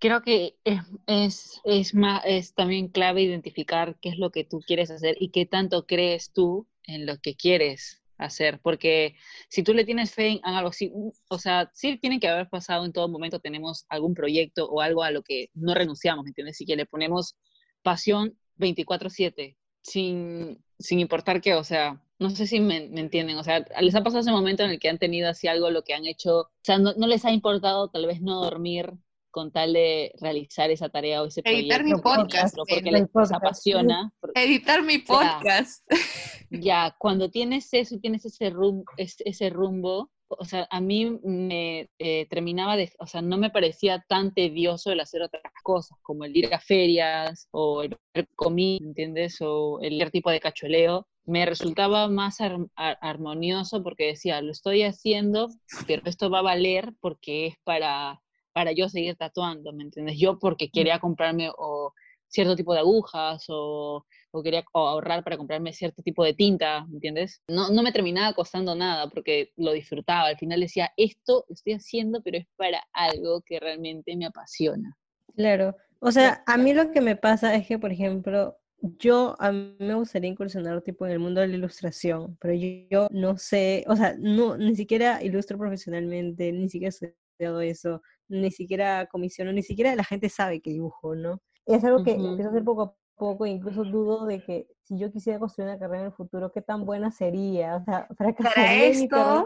Creo 0.00 0.22
que 0.22 0.58
es, 0.64 0.80
es, 1.06 1.60
es, 1.64 1.94
más, 1.94 2.22
es 2.26 2.52
también 2.54 2.88
clave 2.88 3.22
identificar 3.22 3.96
qué 4.00 4.08
es 4.08 4.18
lo 4.18 4.30
que 4.30 4.44
tú 4.44 4.60
quieres 4.66 4.90
hacer 4.90 5.16
y 5.20 5.30
qué 5.30 5.46
tanto 5.46 5.86
crees 5.86 6.32
tú 6.32 6.66
en 6.82 7.06
lo 7.06 7.18
que 7.20 7.36
quieres 7.36 8.03
hacer, 8.18 8.60
porque 8.62 9.16
si 9.48 9.62
tú 9.62 9.74
le 9.74 9.84
tienes 9.84 10.12
fe 10.14 10.28
en 10.28 10.40
algo 10.44 10.70
así, 10.70 10.92
o 11.28 11.38
sea, 11.38 11.70
sí 11.74 11.98
tiene 11.98 12.20
que 12.20 12.28
haber 12.28 12.48
pasado 12.48 12.84
en 12.84 12.92
todo 12.92 13.08
momento, 13.08 13.40
tenemos 13.40 13.86
algún 13.88 14.14
proyecto 14.14 14.66
o 14.66 14.80
algo 14.80 15.02
a 15.02 15.10
lo 15.10 15.22
que 15.22 15.48
no 15.54 15.74
renunciamos, 15.74 16.24
¿me 16.24 16.30
entiendes? 16.30 16.60
Y 16.60 16.66
que 16.66 16.76
le 16.76 16.86
ponemos 16.86 17.36
pasión 17.82 18.38
24/7, 18.58 19.56
sin, 19.82 20.62
sin 20.78 21.00
importar 21.00 21.40
qué, 21.40 21.54
o 21.54 21.64
sea, 21.64 22.02
no 22.18 22.30
sé 22.30 22.46
si 22.46 22.60
me, 22.60 22.76
entienden, 22.76 23.36
o 23.38 23.44
sea, 23.44 23.64
les 23.80 23.94
ha 23.94 24.02
pasado 24.02 24.20
ese 24.20 24.30
momento 24.30 24.62
en 24.62 24.70
el 24.70 24.78
que 24.78 24.88
han 24.88 24.98
tenido 24.98 25.28
así 25.28 25.48
algo, 25.48 25.70
lo 25.70 25.82
que 25.82 25.94
han 25.94 26.06
hecho, 26.06 26.40
o 26.40 26.50
sea, 26.62 26.78
no, 26.78 26.94
no 26.94 27.06
les 27.06 27.24
ha 27.24 27.32
importado 27.32 27.88
tal 27.88 28.06
vez 28.06 28.20
no 28.20 28.40
dormir 28.42 28.92
con 29.34 29.50
tal 29.50 29.72
de 29.72 30.12
realizar 30.20 30.70
esa 30.70 30.88
tarea 30.88 31.20
o 31.20 31.26
ese 31.26 31.42
Editar 31.44 31.82
mi 31.82 31.94
podcast. 31.94 32.56
Porque 32.56 32.92
les 32.92 33.32
apasiona. 33.32 34.12
Editar 34.34 34.82
mi 34.82 34.98
podcast. 34.98 35.84
Ya, 36.50 36.94
cuando 37.00 37.30
tienes 37.30 37.68
eso 37.72 37.96
y 37.96 37.98
tienes 37.98 38.24
ese, 38.26 38.52
ese 38.96 39.50
rumbo, 39.50 40.12
o 40.28 40.44
sea, 40.44 40.68
a 40.70 40.80
mí 40.80 41.18
me 41.24 41.90
eh, 41.98 42.26
terminaba 42.30 42.76
de, 42.76 42.92
o 43.00 43.08
sea, 43.08 43.22
no 43.22 43.38
me 43.38 43.50
parecía 43.50 44.04
tan 44.08 44.32
tedioso 44.32 44.92
el 44.92 45.00
hacer 45.00 45.22
otras 45.22 45.42
cosas, 45.64 45.98
como 46.02 46.24
el 46.24 46.36
ir 46.36 46.54
a 46.54 46.60
ferias 46.60 47.48
o 47.50 47.82
el 47.82 47.98
comida, 48.36 48.86
¿entiendes? 48.86 49.38
O 49.40 49.80
el 49.80 50.08
tipo 50.12 50.30
de 50.30 50.38
cacholeo. 50.38 51.08
Me 51.24 51.44
resultaba 51.44 52.06
más 52.06 52.38
armonioso 52.76 53.82
porque 53.82 54.06
decía, 54.06 54.40
lo 54.42 54.52
estoy 54.52 54.82
haciendo, 54.82 55.48
pero 55.88 56.02
esto 56.04 56.30
va 56.30 56.38
a 56.38 56.42
valer 56.42 56.92
porque 57.00 57.46
es 57.46 57.56
para, 57.64 58.20
para 58.54 58.72
yo 58.72 58.88
seguir 58.88 59.16
tatuando, 59.16 59.72
¿me 59.74 59.84
entiendes? 59.84 60.18
Yo 60.18 60.38
porque 60.38 60.70
quería 60.70 60.98
comprarme 61.00 61.50
o 61.58 61.92
cierto 62.28 62.56
tipo 62.56 62.72
de 62.72 62.80
agujas 62.80 63.44
o 63.48 64.06
o 64.34 64.42
quería 64.42 64.64
ahorrar 64.72 65.22
para 65.22 65.36
comprarme 65.36 65.72
cierto 65.72 66.02
tipo 66.02 66.24
de 66.24 66.34
tinta, 66.34 66.84
¿entiendes? 66.92 67.40
No, 67.46 67.70
no 67.70 67.84
me 67.84 67.92
terminaba 67.92 68.34
costando 68.34 68.74
nada 68.74 69.08
porque 69.08 69.52
lo 69.56 69.72
disfrutaba. 69.72 70.26
Al 70.26 70.36
final 70.38 70.58
decía, 70.58 70.90
esto 70.96 71.44
estoy 71.48 71.74
haciendo, 71.74 72.20
pero 72.20 72.38
es 72.38 72.46
para 72.56 72.82
algo 72.92 73.42
que 73.42 73.60
realmente 73.60 74.16
me 74.16 74.26
apasiona. 74.26 74.96
Claro. 75.36 75.76
O 76.00 76.10
sea, 76.10 76.42
a 76.46 76.56
mí 76.56 76.74
lo 76.74 76.90
que 76.90 77.00
me 77.00 77.14
pasa 77.14 77.54
es 77.54 77.68
que, 77.68 77.78
por 77.78 77.92
ejemplo, 77.92 78.58
yo 78.98 79.36
a 79.38 79.52
mí 79.52 79.76
me 79.78 79.94
gustaría 79.94 80.30
incursionar 80.30 80.82
tipo 80.82 81.06
en 81.06 81.12
el 81.12 81.20
mundo 81.20 81.40
de 81.40 81.46
la 81.46 81.54
ilustración, 81.54 82.36
pero 82.40 82.54
yo, 82.90 83.06
no 83.12 83.38
sé, 83.38 83.84
o 83.86 83.94
sea, 83.94 84.16
no, 84.18 84.56
ni 84.56 84.74
siquiera 84.74 85.22
ilustro 85.22 85.58
profesionalmente, 85.58 86.50
ni 86.50 86.68
siquiera 86.68 86.92
he 87.00 87.14
estudiado 87.34 87.60
eso, 87.60 88.00
ni 88.28 88.50
siquiera 88.50 89.06
comisiono, 89.06 89.52
ni 89.52 89.62
siquiera 89.62 89.94
la 89.94 90.04
gente 90.04 90.28
sabe 90.28 90.60
que 90.60 90.70
dibujo, 90.70 91.14
¿no? 91.14 91.40
Es 91.66 91.84
algo 91.84 92.04
que 92.04 92.12
empiezo 92.12 92.48
a 92.48 92.50
hacer 92.52 92.64
poco 92.64 92.82
a 92.82 92.94
poco, 93.16 93.46
incluso 93.46 93.84
dudo 93.84 94.26
de 94.26 94.42
que 94.42 94.66
si 94.82 94.98
yo 94.98 95.10
quisiera 95.10 95.38
construir 95.38 95.68
una 95.68 95.78
carrera 95.78 96.00
en 96.00 96.06
el 96.06 96.12
futuro, 96.12 96.52
qué 96.52 96.62
tan 96.62 96.84
buena 96.84 97.10
sería. 97.10 97.76
O 97.76 97.84
sea, 97.84 98.06
para 98.16 98.74
esto, 98.74 99.44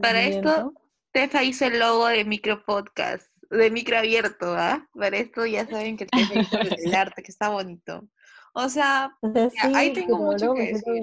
para 0.00 0.22
esto, 0.22 0.74
Tefa 1.12 1.42
hizo 1.42 1.66
el 1.66 1.78
logo 1.78 2.06
de 2.06 2.24
micro 2.24 2.64
podcast, 2.64 3.26
de 3.50 3.70
micro 3.70 3.98
abierto, 3.98 4.54
¿ah? 4.54 4.86
Para 4.94 5.16
esto 5.16 5.44
ya 5.44 5.66
saben 5.66 5.96
que 5.96 6.06
Tefa 6.06 6.40
hizo 6.40 6.58
el 6.58 6.94
arte, 6.94 7.22
que 7.22 7.32
está 7.32 7.48
bonito. 7.48 8.08
O 8.54 8.68
sea, 8.68 9.16
ahí 9.74 9.92
tengo 9.92 10.18
mucho 10.18 10.54
que 10.54 10.72
decir. 10.72 11.02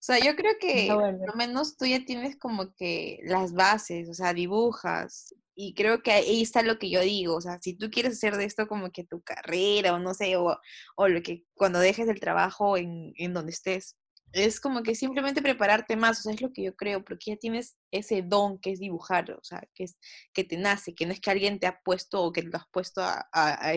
O 0.00 0.02
sea, 0.02 0.18
yo 0.18 0.34
creo 0.34 0.54
que 0.58 0.88
por 0.90 1.28
lo 1.28 1.34
menos 1.34 1.76
tú 1.76 1.84
ya 1.84 2.02
tienes 2.06 2.38
como 2.38 2.74
que 2.74 3.20
las 3.24 3.52
bases, 3.52 4.08
o 4.08 4.14
sea, 4.14 4.32
dibujas, 4.32 5.34
y 5.54 5.74
creo 5.74 6.02
que 6.02 6.10
ahí 6.12 6.40
está 6.40 6.62
lo 6.62 6.78
que 6.78 6.88
yo 6.88 7.02
digo, 7.02 7.36
o 7.36 7.40
sea, 7.42 7.58
si 7.60 7.74
tú 7.74 7.90
quieres 7.90 8.14
hacer 8.14 8.38
de 8.38 8.46
esto 8.46 8.66
como 8.66 8.90
que 8.90 9.04
tu 9.04 9.20
carrera 9.20 9.92
o 9.92 9.98
no 9.98 10.14
sé, 10.14 10.36
o, 10.36 10.58
o 10.96 11.08
lo 11.08 11.22
que 11.22 11.44
cuando 11.52 11.78
dejes 11.80 12.08
el 12.08 12.18
trabajo 12.18 12.78
en, 12.78 13.12
en 13.16 13.34
donde 13.34 13.52
estés, 13.52 13.98
es 14.32 14.60
como 14.60 14.82
que 14.82 14.94
simplemente 14.94 15.42
prepararte 15.42 15.96
más, 15.96 16.20
o 16.20 16.22
sea, 16.22 16.32
es 16.32 16.40
lo 16.40 16.52
que 16.52 16.62
yo 16.62 16.76
creo, 16.76 17.04
porque 17.04 17.32
ya 17.32 17.36
tienes 17.36 17.76
ese 17.90 18.22
don 18.22 18.58
que 18.58 18.72
es 18.72 18.78
dibujar, 18.78 19.30
o 19.32 19.42
sea, 19.42 19.62
que 19.74 19.84
es 19.84 19.98
que 20.32 20.44
te 20.44 20.56
nace, 20.56 20.94
que 20.94 21.04
no 21.04 21.12
es 21.12 21.20
que 21.20 21.30
alguien 21.30 21.58
te 21.58 21.66
ha 21.66 21.80
puesto 21.84 22.22
o 22.22 22.32
que 22.32 22.42
lo 22.42 22.56
has 22.56 22.66
puesto 22.72 23.02
a, 23.02 23.28
a, 23.32 23.72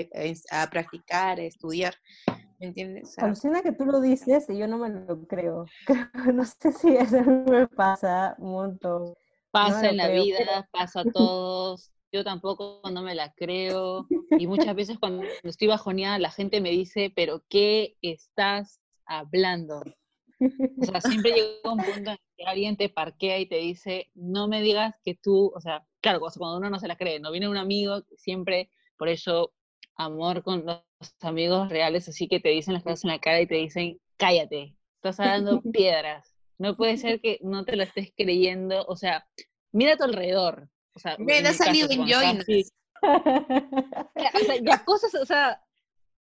a, 0.51 0.69
practicar, 0.69 1.39
a 1.39 1.43
estudiar, 1.43 1.95
¿me 2.64 2.70
entiendes? 2.70 3.18
O 3.20 3.61
que 3.61 3.74
tú 3.74 3.86
lo 3.86 3.99
dices 3.99 4.49
y 4.49 4.57
yo 4.57 4.68
no 4.68 4.78
me 4.78 4.89
lo 4.89 5.28
creo. 5.28 5.66
no 6.34 6.45
sé 6.45 6.72
si 6.72 6.95
eso 6.95 7.22
me 7.22 7.68
pasa 7.68 8.36
un 8.38 8.51
montón. 8.51 9.14
Pasa 9.51 9.89
en 9.89 9.97
la 9.97 10.07
vida, 10.07 10.70
pasa 10.72 11.01
a 11.01 11.03
todos. 11.14 11.91
Yo 12.14 12.24
tampoco 12.24 12.82
no 12.89 13.01
me 13.01 13.16
la 13.16 13.34
creo. 13.34 14.07
Y 14.39 14.47
muchas 14.47 14.76
veces 14.76 14.97
cuando 14.97 15.26
estoy 15.43 15.68
bajoneada, 15.68 16.20
la 16.20 16.32
gente 16.32 16.61
me 16.61 16.70
dice, 16.70 17.11
pero 17.14 17.43
¿qué 17.49 17.97
estás 18.01 18.80
hablando? 19.05 19.84
O 20.39 20.86
sea, 20.86 21.01
siempre 21.01 21.32
llega 21.32 21.72
un 21.72 21.84
punto 21.84 22.11
en 22.11 22.18
que 22.38 22.45
alguien 22.45 22.78
te 22.78 22.88
parquea 22.88 23.39
y 23.39 23.45
te 23.45 23.57
dice, 23.57 24.09
no 24.14 24.47
me 24.47 24.61
digas 24.61 24.95
que 25.03 25.16
tú, 25.16 25.51
o 25.53 25.59
sea, 25.59 25.86
claro, 26.01 26.22
cuando 26.22 26.57
uno 26.57 26.70
no 26.70 26.80
se 26.80 26.88
la 26.88 26.95
cree, 26.95 27.20
no 27.20 27.32
viene 27.32 27.49
un 27.49 27.57
amigo, 27.57 28.03
siempre, 28.16 28.70
por 28.97 29.09
eso, 29.09 29.53
amor 29.96 30.44
con 30.44 30.66
los 30.66 30.84
amigos 31.22 31.70
reales, 31.70 32.08
así 32.08 32.28
que 32.28 32.39
te 32.39 32.50
dicen 32.50 32.74
las 32.74 32.84
cosas 32.84 33.04
en 33.04 33.12
la 33.12 33.20
cara 33.20 33.41
y 33.41 33.48
te 33.48 33.56
dicen, 33.56 34.00
cállate, 34.18 34.76
estás 34.96 35.20
hablando 35.20 35.62
piedras. 35.74 36.34
No 36.58 36.78
puede 36.78 36.98
ser 36.98 37.20
que 37.20 37.39
no 37.41 37.66
te 37.66 37.76
lo 37.76 37.84
estés 37.84 38.12
creyendo, 38.16 38.86
o 38.86 38.96
sea, 38.96 39.28
mira 39.72 39.94
a 39.94 39.98
tu 39.98 40.04
alrededor. 40.04 40.70
O 40.96 41.00
sea, 41.00 41.18
Me 41.18 41.39
ha 41.39 41.54
salido 41.54 41.89
en 41.89 42.08
Join. 42.08 42.39
o 43.02 44.39
sea, 44.46 44.56
ya 44.62 44.86
cosas, 44.86 45.16
o 45.16 45.26
sea, 45.26 45.62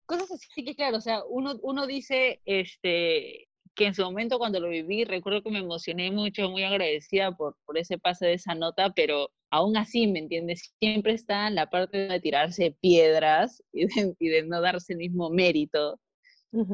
cosas 0.07 0.31
así 0.31 0.65
que 0.65 0.75
claro, 0.75 0.97
o 0.97 1.01
sea, 1.01 1.25
uno, 1.29 1.59
uno 1.63 1.87
dice, 1.87 2.41
este, 2.45 3.50
que 3.75 3.87
en 3.87 3.95
su 3.95 4.03
momento 4.03 4.39
cuando 4.39 4.61
lo 4.61 4.69
viví, 4.69 5.05
recuerdo 5.05 5.43
que 5.43 5.51
me 5.51 5.61
emocioné 5.61 6.11
mucho, 6.11 6.51
muy 6.51 6.65
agradecida 6.65 7.37
por, 7.37 7.57
por 7.65 7.79
ese 7.79 7.99
pase 7.99 8.27
de 8.27 8.35
esa 8.35 8.55
nota, 8.55 8.93
pero 8.95 9.31
aún 9.51 9.77
así, 9.77 10.07
¿me 10.07 10.19
entiendes? 10.19 10.75
Siempre 10.79 11.15
está 11.15 11.49
en 11.49 11.55
la 11.55 11.71
parte 11.71 12.09
de 12.09 12.21
tirarse 12.21 12.77
piedras 12.81 13.63
y 13.73 13.87
de, 13.87 14.15
y 14.19 14.29
de 14.29 14.43
no 14.45 14.61
darse 14.61 14.93
el 14.93 14.99
mismo 14.99 15.31
mérito, 15.31 15.99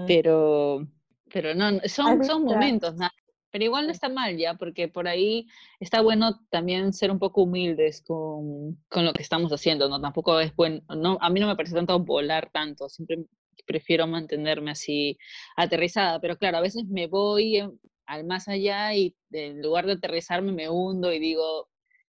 pero, 0.07 0.87
pero 1.33 1.55
no, 1.55 1.81
son, 1.87 2.25
son 2.25 2.45
momentos, 2.45 2.95
nada 2.97 3.13
pero 3.57 3.65
igual 3.65 3.87
no 3.87 3.93
está 3.93 4.11
mal 4.11 4.37
ya, 4.37 4.53
porque 4.53 4.87
por 4.87 5.09
ahí 5.09 5.47
está 5.81 6.03
bueno 6.03 6.45
también 6.51 6.93
ser 6.93 7.11
un 7.11 7.19
poco 7.19 7.45
humildes 7.45 8.03
con, 8.07 8.77
con 8.91 9.07
lo 9.07 9.15
que 9.15 9.23
estamos 9.23 9.51
haciendo, 9.51 9.89
¿no? 9.89 9.99
Tampoco 9.99 10.39
es 10.41 10.55
bueno, 10.55 10.83
no, 10.95 11.17
a 11.23 11.31
mí 11.31 11.41
no 11.41 11.47
me 11.47 11.57
parece 11.57 11.75
tanto 11.75 11.99
volar 11.99 12.51
tanto, 12.53 12.91
siempre 12.91 13.25
prefiero 13.67 14.07
mantenerme 14.07 14.71
así 14.73 15.19
aterrizada, 15.57 16.21
pero 16.21 16.37
claro, 16.37 16.59
a 16.59 16.63
veces 16.63 16.85
me 16.89 17.07
voy 17.07 17.63
al 18.07 18.25
más 18.25 18.49
allá 18.49 18.95
y 18.95 19.17
en 19.33 19.63
lugar 19.63 19.87
de 19.87 19.93
aterrizarme 19.93 20.53
me 20.53 20.69
hundo 20.69 21.13
y 21.13 21.19
digo, 21.19 21.69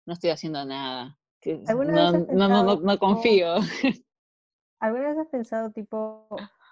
no 0.06 0.12
estoy 0.14 0.30
haciendo 0.30 0.64
nada, 0.64 1.18
no, 1.44 2.12
no, 2.12 2.48
no, 2.48 2.76
no, 2.76 2.98
confío. 2.98 3.56
¿Alguna 4.80 5.08
vez 5.08 5.18
has 5.18 5.28
pensado 5.28 5.72
tipo, 5.72 6.28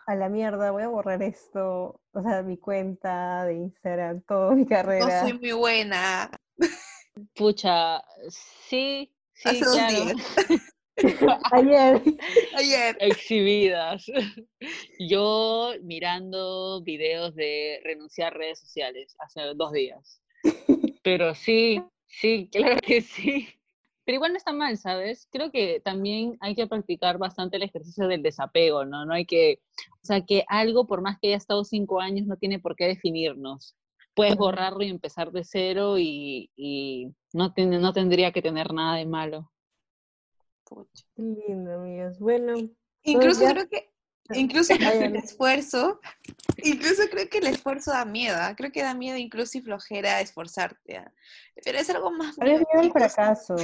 a 0.07 0.15
la 0.15 0.29
mierda, 0.29 0.71
voy 0.71 0.83
a 0.83 0.89
borrar 0.89 1.23
esto, 1.23 2.01
o 2.13 2.23
sea, 2.23 2.43
mi 2.43 2.57
cuenta 2.57 3.45
de 3.45 3.55
Instagram, 3.55 4.23
toda 4.23 4.55
mi 4.55 4.67
carrera. 4.67 5.23
No 5.23 5.29
soy 5.29 5.39
muy 5.39 5.53
buena. 5.53 6.31
Pucha, 7.35 8.03
sí, 8.29 9.13
sí, 9.33 9.49
Hace 9.49 9.61
claro. 9.61 10.05
Ayer. 11.53 12.03
Ayer. 12.57 12.97
Exhibidas. 13.01 14.07
Yo 14.99 15.73
mirando 15.83 16.83
videos 16.83 17.35
de 17.35 17.81
renunciar 17.85 18.35
a 18.35 18.39
redes 18.39 18.61
sociales 18.61 19.15
hace 19.19 19.43
dos 19.55 19.73
días. 19.73 20.23
Pero 21.03 21.35
sí, 21.35 21.83
sí, 22.07 22.49
claro 22.51 22.79
que 22.81 23.01
sí. 23.03 23.49
Pero 24.05 24.17
igual 24.17 24.33
no 24.33 24.39
está 24.39 24.53
mal, 24.53 24.79
¿sabes? 24.79 25.29
Creo 25.33 25.51
que 25.51 25.81
también 25.81 26.37
hay 26.41 26.55
que 26.55 26.69
practicar 26.69 27.19
bastante 27.19 27.57
el 27.57 27.65
ejercicio 27.65 28.07
del 28.07 28.23
desapego, 28.23 28.85
¿no? 28.85 29.05
No 29.05 29.13
hay 29.13 29.27
que, 29.27 29.59
o 30.03 30.07
sea, 30.07 30.25
que 30.25 30.45
algo, 30.49 30.87
por 30.87 31.03
más 31.03 31.19
que 31.21 31.29
haya 31.29 31.37
estado 31.37 31.65
cinco 31.65 32.01
años, 32.01 32.27
no 32.27 32.37
tiene 32.37 32.61
por 32.61 32.77
qué 32.77 32.87
definirnos. 32.87 33.75
Puedes 34.15 34.37
borrarlo 34.37 34.83
y 34.85 34.89
empezar 34.89 35.33
de 35.33 35.45
cero 35.45 35.99
y, 35.99 36.51
y 36.57 37.09
no, 37.33 37.53
no 37.57 37.93
tendría 37.93 38.31
que 38.31 38.43
tener 38.43 38.73
nada 38.73 38.97
de 38.97 39.07
malo. 39.07 39.51
Lindo, 41.17 41.75
amigos. 41.75 42.19
Bueno. 42.19 42.55
Incluso 43.03 43.45
creo 43.45 43.69
que 43.69 43.91
Incluso 44.35 44.75
creo 44.79 44.93
que 44.93 45.05
el 45.05 45.17
esfuerzo, 45.17 46.01
incluso 46.59 47.03
creo 47.11 47.29
que 47.29 47.39
el 47.39 47.47
esfuerzo 47.47 47.93
da 47.93 48.05
miedo, 48.05 48.37
¿ah? 48.39 48.55
creo 48.57 48.73
que 48.73 48.83
da 48.83 48.95
miedo 48.95 49.17
incluso 49.17 49.59
y 49.59 49.63
flojera 49.63 50.21
esforzarte, 50.21 50.99
¿ah? 50.99 51.13
pero 51.65 51.79
es 51.79 51.89
algo 51.91 52.11
más... 52.11 52.37
Pero 52.37 52.53
es 52.53 52.59
miedo 52.59 52.81
al 52.81 52.93
fracaso, 52.93 53.57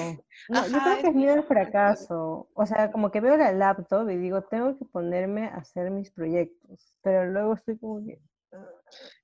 no, 0.48 0.66
yo 0.66 0.78
creo 0.80 0.98
que 1.00 1.08
es 1.08 1.14
miedo 1.14 1.34
al 1.34 1.44
fracaso, 1.44 2.48
o 2.54 2.66
sea, 2.66 2.90
como 2.92 3.10
que 3.10 3.20
veo 3.20 3.36
la 3.36 3.52
laptop 3.52 4.08
y 4.10 4.16
digo, 4.16 4.42
tengo 4.42 4.78
que 4.78 4.84
ponerme 4.84 5.46
a 5.46 5.56
hacer 5.56 5.90
mis 5.90 6.10
proyectos, 6.10 6.94
pero 7.02 7.26
luego 7.26 7.54
estoy 7.54 7.78
como 7.78 8.04
que, 8.04 8.20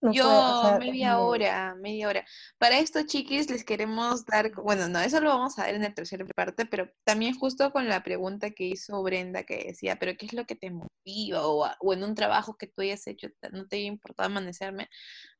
yo, 0.00 0.76
media 0.78 1.18
hora, 1.18 1.74
media 1.74 2.08
hora. 2.08 2.24
Para 2.58 2.78
esto, 2.78 3.02
chiquis, 3.04 3.50
les 3.50 3.64
queremos 3.64 4.24
dar, 4.24 4.52
bueno, 4.54 4.88
no, 4.88 5.00
eso 5.00 5.20
lo 5.20 5.30
vamos 5.30 5.58
a 5.58 5.66
ver 5.66 5.74
en 5.74 5.84
el 5.84 5.94
tercer 5.94 6.24
parte, 6.34 6.66
pero 6.66 6.90
también 7.04 7.34
justo 7.34 7.72
con 7.72 7.88
la 7.88 8.02
pregunta 8.02 8.50
que 8.50 8.64
hizo 8.64 9.02
Brenda, 9.02 9.44
que 9.44 9.64
decía, 9.68 9.98
pero 9.98 10.16
¿qué 10.16 10.26
es 10.26 10.32
lo 10.32 10.44
que 10.44 10.54
te 10.54 10.70
motiva? 10.70 11.46
O, 11.46 11.92
en 11.92 12.04
un 12.04 12.14
trabajo 12.14 12.56
que 12.56 12.66
tú 12.66 12.82
hayas 12.82 13.06
hecho, 13.06 13.28
no 13.52 13.66
te 13.66 13.76
haya 13.76 13.86
importado 13.86 14.28
amanecerme, 14.28 14.88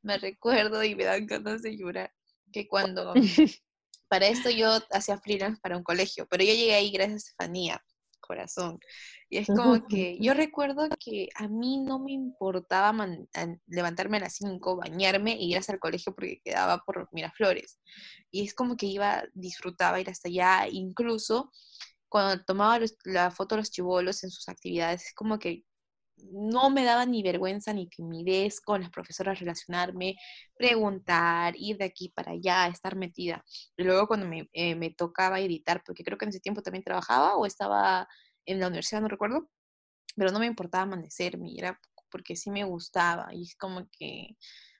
me 0.03 0.18
recuerdo 0.18 0.83
y 0.85 0.95
me 0.95 1.05
dan 1.05 1.26
ganas 1.26 1.62
de 1.62 1.76
llorar, 1.76 2.12
que 2.53 2.66
cuando, 2.68 3.14
para 4.09 4.26
esto 4.26 4.51
yo 4.51 4.79
hacía 4.91 5.18
freelance 5.18 5.61
para 5.61 5.76
un 5.76 5.85
colegio, 5.85 6.26
pero 6.29 6.45
yo 6.45 6.53
llegué 6.53 6.74
ahí 6.74 6.91
gracias 6.91 7.14
a 7.14 7.16
Estefanía, 7.16 7.85
corazón. 8.29 8.79
Y 9.29 9.39
es 9.39 9.49
como 9.49 9.87
que 9.89 10.18
yo 10.20 10.35
recuerdo 10.35 10.89
que 11.05 11.29
a 11.35 11.49
mí 11.49 11.79
no 11.79 11.99
me 11.99 12.12
importaba 12.12 12.95
levantarme 13.66 14.18
a 14.18 14.20
las 14.20 14.35
5, 14.35 14.76
bañarme 14.76 15.33
e 15.33 15.45
ir 15.45 15.59
hasta 15.59 15.72
el 15.72 15.81
colegio 15.81 16.14
porque 16.14 16.41
quedaba 16.45 16.79
por 16.85 17.09
Miraflores. 17.12 17.81
Y 18.31 18.45
es 18.45 18.55
como 18.55 18.76
que 18.76 18.87
iba, 18.87 19.24
disfrutaba 19.35 20.01
ir 20.01 20.11
hasta 20.11 20.29
allá, 20.29 20.68
incluso 20.70 21.51
cuando 22.09 22.43
tomaba 22.45 22.79
la 23.05 23.31
foto 23.31 23.55
de 23.55 23.62
los 23.62 23.70
chivolos 23.70 24.24
en 24.24 24.31
sus 24.31 24.49
actividades, 24.49 25.07
es 25.07 25.14
como 25.14 25.39
que 25.39 25.64
no 26.33 26.71
me 26.71 26.85
daba 26.85 27.07
ni 27.07 27.23
vergüenza 27.23 27.73
ni 27.73 27.89
timidez 27.89 28.61
con 28.61 28.81
las 28.83 28.91
profesoras 28.91 29.41
relacionarme, 29.41 30.16
preguntar, 30.57 31.55
ir 31.57 31.79
de 31.79 31.85
aquí 31.85 32.11
para 32.11 32.33
allá, 32.33 32.66
estar 32.69 32.97
metida. 32.97 33.45
Y 33.77 33.85
luego 33.85 34.07
cuando 34.07 34.27
me, 34.27 34.49
eh, 34.53 34.75
me 34.75 34.91
tocaba 34.91 35.41
editar, 35.41 35.83
porque 35.85 36.05
creo 36.05 36.19
que 36.19 36.25
en 36.27 36.31
ese 36.31 36.41
tiempo 36.41 36.62
también 36.62 36.85
trabajaba 36.85 37.37
o 37.37 37.47
estaba 37.47 38.09
en 38.47 38.61
la 38.61 38.69
universidad, 38.69 39.01
no 39.01 39.09
recuerdo, 39.09 39.49
pero 40.16 40.33
no 40.33 40.41
me 40.41 40.47
importaba 40.47 40.85
amanecerme, 40.85 41.55
era 41.57 41.81
porque 42.11 42.37
sí 42.37 42.51
me 42.51 42.64
gustaba 42.64 43.29
y 43.33 43.43
es 43.45 43.57
como 43.57 43.89
que 43.91 44.37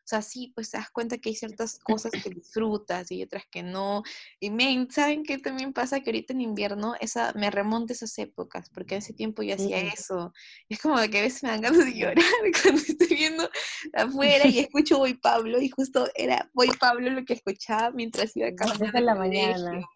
sea, 0.09 0.23
sí, 0.23 0.53
pues 0.55 0.71
te 0.71 0.79
das 0.79 0.91
cuenta 0.91 1.19
que 1.19 1.29
hay 1.29 1.35
ciertas 1.35 1.79
cosas 1.79 2.11
que 2.11 2.31
disfrutas 2.31 3.11
y 3.13 3.23
otras 3.23 3.45
que 3.51 3.63
no. 3.63 4.03
Y 4.41 4.51
men, 4.51 4.91
¿saben 4.91 5.23
qué 5.23 5.37
también 5.39 5.75
pasa? 5.75 6.01
Que 6.01 6.09
ahorita 6.09 6.33
en 6.33 6.41
invierno 6.41 6.95
esa, 6.99 7.35
me 7.35 7.51
remonta 7.51 7.93
esas 7.93 8.17
épocas, 8.19 8.71
porque 8.71 8.95
en 8.95 9.01
ese 9.01 9.13
tiempo 9.13 9.43
yo 9.43 9.55
hacía 9.55 9.79
eso. 9.81 10.33
es 10.71 10.81
como 10.81 10.97
que 10.97 11.19
a 11.19 11.23
veces 11.23 11.43
me 11.43 11.51
dan 11.51 11.61
ganas 11.61 11.85
de 11.85 11.95
llorar 11.95 12.17
cuando 12.63 12.81
estoy 12.81 13.17
viendo 13.17 13.51
afuera 13.93 14.47
y 14.47 14.61
escucho 14.61 14.97
Voy 14.97 15.13
Pablo, 15.13 15.61
y 15.61 15.69
justo 15.69 16.09
era 16.15 16.51
Voy 16.55 16.71
Pablo 16.81 17.11
lo 17.11 17.25
que 17.27 17.35
escuchaba 17.35 17.91
mientras 17.91 18.35
iba 18.35 18.49
a 18.49 18.55
casa. 18.55 18.77
Desde 18.79 19.03
la 19.03 19.15
mañana. 19.15 19.87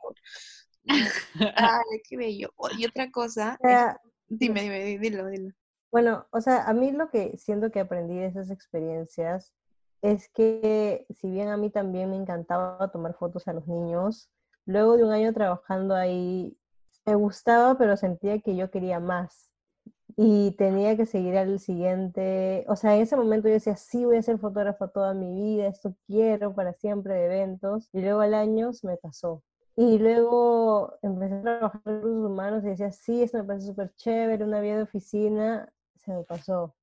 Ay, 1.57 2.03
qué 2.07 2.17
bello. 2.19 2.53
Y 2.77 2.85
otra 2.85 3.11
cosa, 3.11 3.59
dime, 4.29 4.63
dime, 4.63 4.99
dilo, 4.99 5.27
dilo. 5.29 5.55
Bueno, 5.91 6.27
o 6.33 6.41
sea, 6.41 6.65
a 6.65 6.73
mí 6.75 6.93
lo 6.93 7.09
que 7.09 7.37
siento 7.39 7.71
que 7.71 7.81
aprendí 7.81 8.17
de 8.17 8.27
esas 8.27 8.51
experiencias 8.51 9.55
es 10.03 10.29
que 10.31 11.07
si 11.11 11.31
bien 11.31 11.49
a 11.49 11.57
mí 11.57 11.71
también 11.71 12.11
me 12.11 12.17
encantaba 12.17 12.91
tomar 12.93 13.15
fotos 13.15 13.49
a 13.49 13.53
los 13.53 13.67
niños, 13.69 14.31
luego 14.67 14.97
de 14.97 15.05
un 15.05 15.13
año 15.13 15.33
trabajando 15.33 15.95
ahí, 15.95 16.57
me 17.07 17.15
gustaba, 17.15 17.77
pero 17.79 17.97
sentía 17.97 18.41
que 18.41 18.57
yo 18.57 18.71
quería 18.71 19.01
más. 19.01 19.51
Y 20.17 20.53
tenía 20.59 20.97
que 20.97 21.07
seguir 21.07 21.39
al 21.39 21.59
siguiente, 21.59 22.65
o 22.69 22.77
sea, 22.77 22.97
en 22.97 23.03
ese 23.03 23.17
momento 23.17 23.49
yo 23.49 23.55
decía, 23.55 23.77
sí, 23.77 24.05
voy 24.05 24.19
a 24.19 24.23
ser 24.23 24.39
fotógrafa 24.39 24.89
toda 24.89 25.15
mi 25.15 25.33
vida, 25.35 25.69
esto 25.69 25.97
quiero 26.07 26.55
para 26.55 26.75
siempre 26.75 27.15
de 27.15 27.27
eventos. 27.27 27.89
Y 27.93 28.01
luego 28.03 28.21
al 28.21 28.35
año 28.35 28.73
se 28.75 28.87
me 28.87 28.97
pasó. 28.99 29.43
Y 29.77 29.99
luego 29.99 30.99
empecé 31.03 31.37
a 31.37 31.43
trabajar 31.43 31.83
en 31.87 31.95
recursos 31.97 32.31
humanos 32.31 32.65
y 32.65 32.69
decía, 32.69 32.93
sí, 32.93 33.23
esto 33.23 33.39
me 33.39 33.45
parece 33.45 33.67
súper 33.69 33.95
chévere, 33.97 34.45
una 34.45 34.61
vida 34.61 34.77
de 34.77 34.83
oficina, 34.83 35.73
se 35.97 36.13
me 36.13 36.25
pasó. 36.25 36.75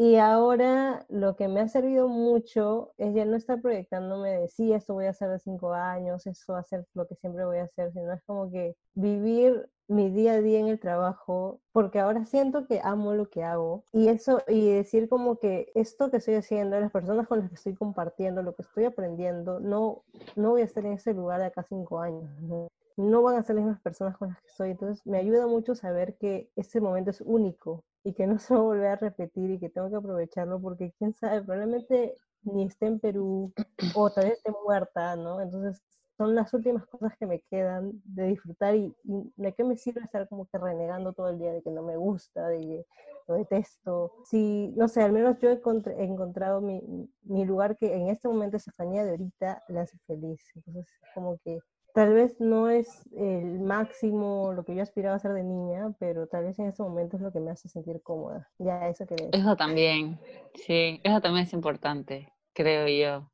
Y 0.00 0.16
ahora 0.16 1.04
lo 1.10 1.36
que 1.36 1.46
me 1.46 1.60
ha 1.60 1.68
servido 1.68 2.08
mucho 2.08 2.94
es 2.96 3.12
ya 3.12 3.26
no 3.26 3.36
estar 3.36 3.60
proyectándome 3.60 4.30
de 4.30 4.48
sí, 4.48 4.72
esto 4.72 4.94
voy 4.94 5.04
a 5.04 5.10
hacer 5.10 5.28
de 5.28 5.38
cinco 5.38 5.74
años, 5.74 6.26
esto 6.26 6.54
va 6.54 6.60
a 6.60 6.64
ser 6.64 6.86
lo 6.94 7.06
que 7.06 7.16
siempre 7.16 7.44
voy 7.44 7.58
a 7.58 7.64
hacer, 7.64 7.92
sino 7.92 8.10
es 8.14 8.22
como 8.22 8.50
que 8.50 8.74
vivir 8.94 9.68
mi 9.88 10.08
día 10.08 10.32
a 10.32 10.40
día 10.40 10.58
en 10.58 10.68
el 10.68 10.80
trabajo, 10.80 11.60
porque 11.72 12.00
ahora 12.00 12.24
siento 12.24 12.66
que 12.66 12.80
amo 12.82 13.12
lo 13.12 13.28
que 13.28 13.42
hago 13.42 13.84
y 13.92 14.08
eso, 14.08 14.40
y 14.48 14.70
decir 14.72 15.06
como 15.06 15.38
que 15.38 15.70
esto 15.74 16.10
que 16.10 16.16
estoy 16.16 16.36
haciendo, 16.36 16.80
las 16.80 16.90
personas 16.90 17.28
con 17.28 17.40
las 17.40 17.50
que 17.50 17.56
estoy 17.56 17.74
compartiendo, 17.74 18.42
lo 18.42 18.54
que 18.54 18.62
estoy 18.62 18.86
aprendiendo, 18.86 19.60
no, 19.60 20.02
no 20.34 20.52
voy 20.52 20.62
a 20.62 20.64
estar 20.64 20.86
en 20.86 20.94
ese 20.94 21.12
lugar 21.12 21.40
de 21.40 21.46
acá 21.48 21.62
cinco 21.68 22.00
años, 22.00 22.24
¿no? 22.40 22.68
No 22.96 23.22
van 23.22 23.36
a 23.36 23.42
ser 23.42 23.56
las 23.56 23.64
mismas 23.64 23.82
personas 23.82 24.16
con 24.16 24.28
las 24.28 24.40
que 24.40 24.48
estoy. 24.48 24.70
Entonces 24.70 25.06
me 25.06 25.18
ayuda 25.18 25.46
mucho 25.46 25.74
saber 25.74 26.16
que 26.18 26.50
ese 26.56 26.80
momento 26.80 27.10
es 27.10 27.20
único 27.20 27.84
y 28.04 28.14
que 28.14 28.26
no 28.26 28.38
se 28.38 28.54
va 28.54 28.60
a 28.60 28.64
volver 28.64 28.86
a 28.86 28.96
repetir 28.96 29.50
y 29.50 29.58
que 29.58 29.70
tengo 29.70 29.90
que 29.90 29.96
aprovecharlo 29.96 30.60
porque 30.60 30.92
quién 30.98 31.14
sabe, 31.14 31.42
probablemente 31.42 32.14
ni 32.42 32.64
esté 32.64 32.86
en 32.86 33.00
Perú 33.00 33.52
o 33.94 34.10
tal 34.10 34.24
vez 34.24 34.34
esté 34.34 34.52
muerta, 34.64 35.16
¿no? 35.16 35.40
Entonces 35.40 35.82
son 36.16 36.34
las 36.34 36.52
últimas 36.52 36.84
cosas 36.86 37.16
que 37.18 37.26
me 37.26 37.40
quedan 37.40 37.92
de 38.04 38.26
disfrutar 38.26 38.74
y, 38.76 38.94
de 39.04 39.54
qué 39.54 39.64
me 39.64 39.76
sirve 39.76 40.02
estar 40.02 40.28
como 40.28 40.46
que 40.46 40.58
renegando 40.58 41.14
todo 41.14 41.30
el 41.30 41.38
día 41.38 41.50
de 41.52 41.62
que 41.62 41.70
no 41.70 41.82
me 41.82 41.96
gusta, 41.96 42.46
de 42.48 42.60
que 42.60 42.86
lo 43.26 43.34
detesto. 43.36 44.12
Si, 44.24 44.74
no 44.76 44.86
sé, 44.88 45.02
al 45.02 45.12
menos 45.12 45.38
yo 45.38 45.48
he, 45.48 45.62
encontrado 46.04 46.60
mi, 46.60 46.82
mi, 47.22 47.46
lugar 47.46 47.78
que 47.78 47.94
en 47.94 48.08
este 48.08 48.28
momento 48.28 48.58
Estefanía 48.58 49.02
de 49.04 49.12
ahorita 49.12 49.62
le 49.68 49.80
hace 49.80 49.96
feliz. 50.06 50.42
Entonces, 50.54 50.86
como 51.14 51.38
que 51.38 51.58
tal 51.94 52.12
vez 52.14 52.40
no 52.40 52.68
es 52.68 52.88
el 53.12 53.60
máximo 53.60 54.52
lo 54.54 54.64
que 54.64 54.74
yo 54.74 54.82
aspiraba 54.82 55.16
a 55.16 55.20
ser 55.20 55.32
de 55.32 55.42
niña, 55.42 55.94
pero 55.98 56.26
tal 56.26 56.44
vez 56.44 56.58
en 56.58 56.66
ese 56.66 56.82
momento 56.82 57.16
es 57.16 57.22
lo 57.22 57.32
que 57.32 57.40
me 57.40 57.50
hace 57.50 57.68
sentir 57.68 58.00
cómoda. 58.02 58.48
Ya, 58.58 58.88
eso 58.88 59.06
quería 59.06 59.28
Eso 59.32 59.56
también, 59.56 60.20
sí, 60.54 61.00
eso 61.02 61.20
también 61.20 61.46
es 61.46 61.52
importante, 61.52 62.32
creo 62.52 62.88
yo. 62.88 63.30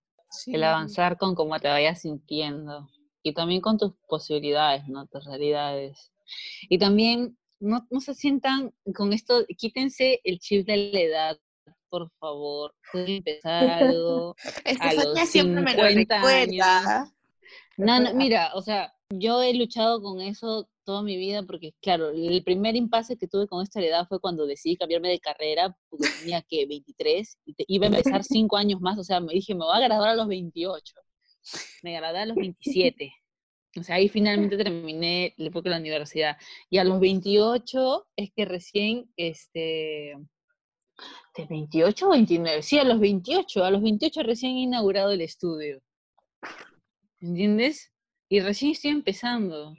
El 0.46 0.64
avanzar 0.64 1.16
con 1.16 1.34
cómo 1.34 1.58
te 1.60 1.68
vayas 1.68 2.02
sintiendo 2.02 2.88
y 3.22 3.32
también 3.32 3.60
con 3.60 3.78
tus 3.78 3.92
posibilidades, 4.06 4.86
¿no? 4.88 5.06
Tus 5.06 5.24
realidades. 5.24 6.12
Y 6.68 6.78
también 6.78 7.38
no, 7.60 7.86
no 7.90 8.00
se 8.00 8.14
sientan 8.14 8.74
con 8.94 9.12
esto, 9.12 9.44
quítense 9.56 10.20
el 10.24 10.38
chip 10.38 10.66
de 10.66 10.76
la 10.76 11.00
edad, 11.00 11.38
por 11.88 12.10
favor. 12.18 12.74
Pueden 12.92 13.16
empezar 13.16 13.68
algo 13.82 14.36
a 14.80 14.94
los 14.94 15.28
50 15.28 16.20
años. 16.20 17.12
No, 17.78 18.00
no, 18.00 18.14
mira, 18.14 18.52
o 18.54 18.62
sea, 18.62 18.94
yo 19.10 19.42
he 19.42 19.54
luchado 19.54 20.02
con 20.02 20.20
eso 20.20 20.68
toda 20.84 21.02
mi 21.02 21.16
vida 21.16 21.42
porque, 21.42 21.74
claro, 21.82 22.10
el 22.10 22.42
primer 22.44 22.76
impasse 22.76 23.18
que 23.18 23.26
tuve 23.26 23.46
con 23.48 23.62
esta 23.62 23.80
edad 23.82 24.06
fue 24.08 24.20
cuando 24.20 24.46
decidí 24.46 24.76
cambiarme 24.76 25.08
de 25.08 25.20
carrera, 25.20 25.76
porque 25.88 26.08
tenía 26.20 26.42
que 26.42 26.66
23, 26.66 27.38
y 27.44 27.54
iba 27.68 27.86
a 27.86 27.88
empezar 27.88 28.24
5 28.24 28.56
años 28.56 28.80
más, 28.80 28.98
o 28.98 29.04
sea, 29.04 29.20
me 29.20 29.34
dije, 29.34 29.54
me 29.54 29.64
voy 29.64 29.76
a 29.76 29.80
graduar 29.80 30.10
a 30.10 30.14
los 30.14 30.28
28. 30.28 30.94
Me 31.82 31.94
gradué 31.94 32.20
a 32.20 32.26
los 32.26 32.36
27. 32.36 33.12
O 33.78 33.82
sea, 33.82 33.96
ahí 33.96 34.08
finalmente 34.08 34.56
terminé 34.56 35.34
la 35.36 35.48
época 35.48 35.68
de 35.68 35.74
la 35.74 35.80
universidad. 35.80 36.36
Y 36.70 36.78
a 36.78 36.84
los 36.84 36.98
28 36.98 38.06
es 38.16 38.30
que 38.34 38.44
recién, 38.44 39.10
este, 39.16 40.16
¿de 41.36 41.46
28 41.48 42.06
o 42.06 42.10
29? 42.10 42.62
Sí, 42.62 42.78
a 42.78 42.84
los 42.84 42.98
28, 42.98 43.64
a 43.64 43.70
los 43.70 43.82
28 43.82 44.22
recién 44.22 44.56
he 44.56 44.62
inaugurado 44.62 45.10
el 45.10 45.20
estudio. 45.20 45.82
¿Entiendes? 47.26 47.92
Y 48.28 48.40
recién 48.40 48.72
estoy 48.72 48.90
empezando. 48.90 49.76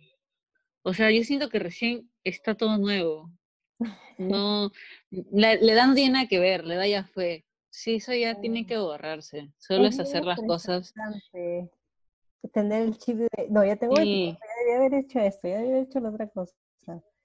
O 0.84 0.94
sea, 0.94 1.12
yo 1.12 1.24
siento 1.24 1.50
que 1.50 1.60
recién 1.60 2.10
está 2.24 2.56
todo 2.56 2.78
nuevo. 2.78 3.32
No, 4.18 4.72
la, 5.10 5.56
no 5.88 5.94
tiene 5.94 6.14
nada 6.14 6.28
que 6.28 6.40
ver, 6.40 6.66
le 6.66 6.76
da 6.76 6.88
ya 6.88 7.04
fue. 7.04 7.46
Sí, 7.70 7.96
eso 7.96 8.14
ya 8.14 8.40
tiene 8.40 8.66
que 8.66 8.78
borrarse. 8.78 9.52
Solo 9.58 9.88
es, 9.88 10.00
hacer 10.00 10.26
las 10.26 10.40
cosas. 10.40 10.94
Tener 12.54 12.84
el 12.84 12.98
chip 12.98 13.18
de, 13.18 13.30
no, 13.50 13.66
ya 13.66 13.76
tengo, 13.76 13.96
sí. 13.98 14.32
ya 14.32 14.54
debería 14.60 14.78
haber 14.78 14.94
hecho 14.94 15.20
esto, 15.20 15.48
ya 15.48 15.56
debería 15.56 15.76
haber 15.76 15.88
hecho 15.88 16.00
la 16.00 16.10
otra 16.10 16.28
cosa. 16.30 16.56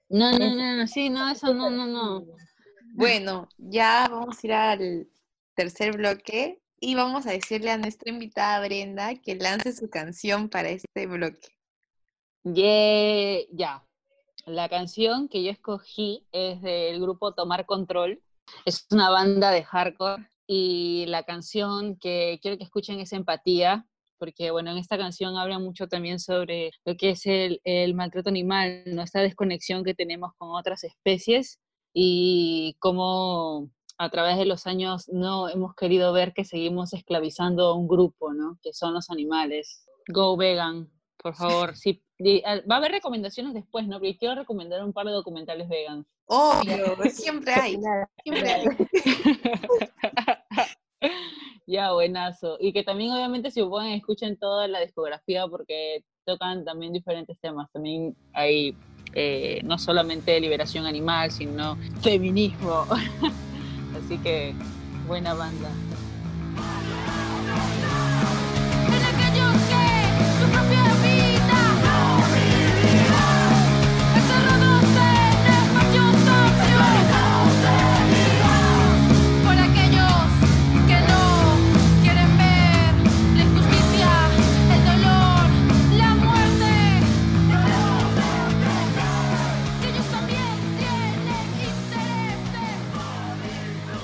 No, 0.09 0.31
no, 0.31 0.37
no, 0.37 0.75
no, 0.75 0.87
sí, 0.87 1.09
no, 1.09 1.31
eso 1.31 1.53
no, 1.53 1.69
no, 1.69 1.87
no. 1.87 2.25
Bueno, 2.95 3.49
ya 3.57 4.07
vamos 4.11 4.37
a 4.37 4.47
ir 4.47 4.53
al 4.53 5.07
tercer 5.55 5.97
bloque 5.97 6.61
y 6.83 6.95
vamos 6.95 7.25
a 7.25 7.31
decirle 7.31 7.71
a 7.71 7.77
nuestra 7.77 8.11
invitada 8.11 8.59
Brenda 8.59 9.15
que 9.15 9.35
lance 9.35 9.71
su 9.71 9.89
canción 9.89 10.49
para 10.49 10.67
este 10.69 11.07
bloque. 11.07 11.47
Yeah, 12.43 13.39
ya. 13.53 13.87
La 14.45 14.67
canción 14.67 15.29
que 15.29 15.43
yo 15.43 15.51
escogí 15.51 16.27
es 16.33 16.61
del 16.61 16.99
grupo 16.99 17.33
Tomar 17.33 17.65
Control. 17.65 18.21
Es 18.65 18.85
una 18.91 19.09
banda 19.09 19.51
de 19.51 19.63
hardcore 19.63 20.27
y 20.45 21.05
la 21.07 21.23
canción 21.23 21.95
que 21.95 22.39
quiero 22.41 22.57
que 22.57 22.65
escuchen 22.65 22.99
es 22.99 23.13
Empatía, 23.13 23.87
porque 24.17 24.51
bueno, 24.51 24.71
en 24.71 24.77
esta 24.77 24.97
canción 24.97 25.37
habla 25.37 25.59
mucho 25.59 25.87
también 25.87 26.19
sobre 26.19 26.71
lo 26.83 26.97
que 26.97 27.11
es 27.11 27.21
el, 27.25 27.93
maltrato 27.93 28.27
animal, 28.27 28.83
nuestra 28.87 29.21
desconexión 29.21 29.85
que 29.85 29.93
tenemos 29.93 30.33
con 30.37 30.49
otras 30.49 30.83
especies 30.83 31.61
y 31.93 32.75
cómo 32.79 33.69
a 33.97 34.09
través 34.09 34.37
de 34.37 34.45
los 34.45 34.67
años 34.67 35.07
no 35.09 35.49
hemos 35.49 35.75
querido 35.75 36.13
ver 36.13 36.33
que 36.33 36.45
seguimos 36.45 36.93
esclavizando 36.93 37.67
a 37.67 37.75
un 37.75 37.87
grupo, 37.87 38.33
¿no? 38.33 38.57
Que 38.61 38.73
son 38.73 38.93
los 38.93 39.09
animales. 39.09 39.85
Go 40.07 40.35
vegan, 40.35 40.89
por 41.17 41.35
favor. 41.35 41.75
Sí, 41.75 42.03
va 42.69 42.75
a 42.75 42.77
haber 42.77 42.91
recomendaciones 42.91 43.53
después, 43.53 43.87
¿no? 43.87 43.99
Porque 43.99 44.17
quiero 44.17 44.35
recomendar 44.35 44.83
un 44.83 44.93
par 44.93 45.05
de 45.05 45.13
documentales 45.13 45.69
vegan. 45.69 46.05
Obvio, 46.25 46.95
siempre 47.11 47.53
hay. 47.53 47.77
Siempre 48.23 48.53
hay. 48.53 48.65
ya, 51.67 51.93
buenazo. 51.93 52.57
Y 52.59 52.73
que 52.73 52.83
también 52.83 53.11
obviamente 53.11 53.51
si 53.51 53.63
pueden 53.63 53.93
escuchen 53.93 54.37
toda 54.37 54.67
la 54.67 54.79
discografía 54.79 55.47
porque 55.47 56.03
tocan 56.25 56.65
también 56.65 56.93
diferentes 56.93 57.39
temas. 57.39 57.71
También 57.71 58.15
hay 58.33 58.75
eh, 59.13 59.61
no 59.63 59.77
solamente 59.77 60.39
liberación 60.39 60.85
animal, 60.85 61.31
sino 61.31 61.77
feminismo. 62.01 62.85
Así 63.97 64.17
que 64.17 64.53
buena 65.07 65.33
banda. 65.33 65.69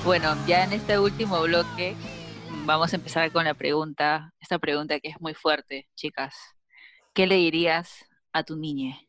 Bueno, 0.09 0.35
ya 0.47 0.63
en 0.63 0.73
este 0.73 0.97
último 0.97 1.39
bloque 1.43 1.95
vamos 2.65 2.91
a 2.91 2.95
empezar 2.95 3.31
con 3.31 3.45
la 3.45 3.53
pregunta, 3.53 4.33
esta 4.39 4.57
pregunta 4.57 4.99
que 4.99 5.09
es 5.09 5.21
muy 5.21 5.35
fuerte, 5.35 5.87
chicas. 5.95 6.35
¿Qué 7.13 7.27
le 7.27 7.35
dirías 7.35 8.07
a 8.33 8.41
tu 8.41 8.55
niña? 8.55 8.99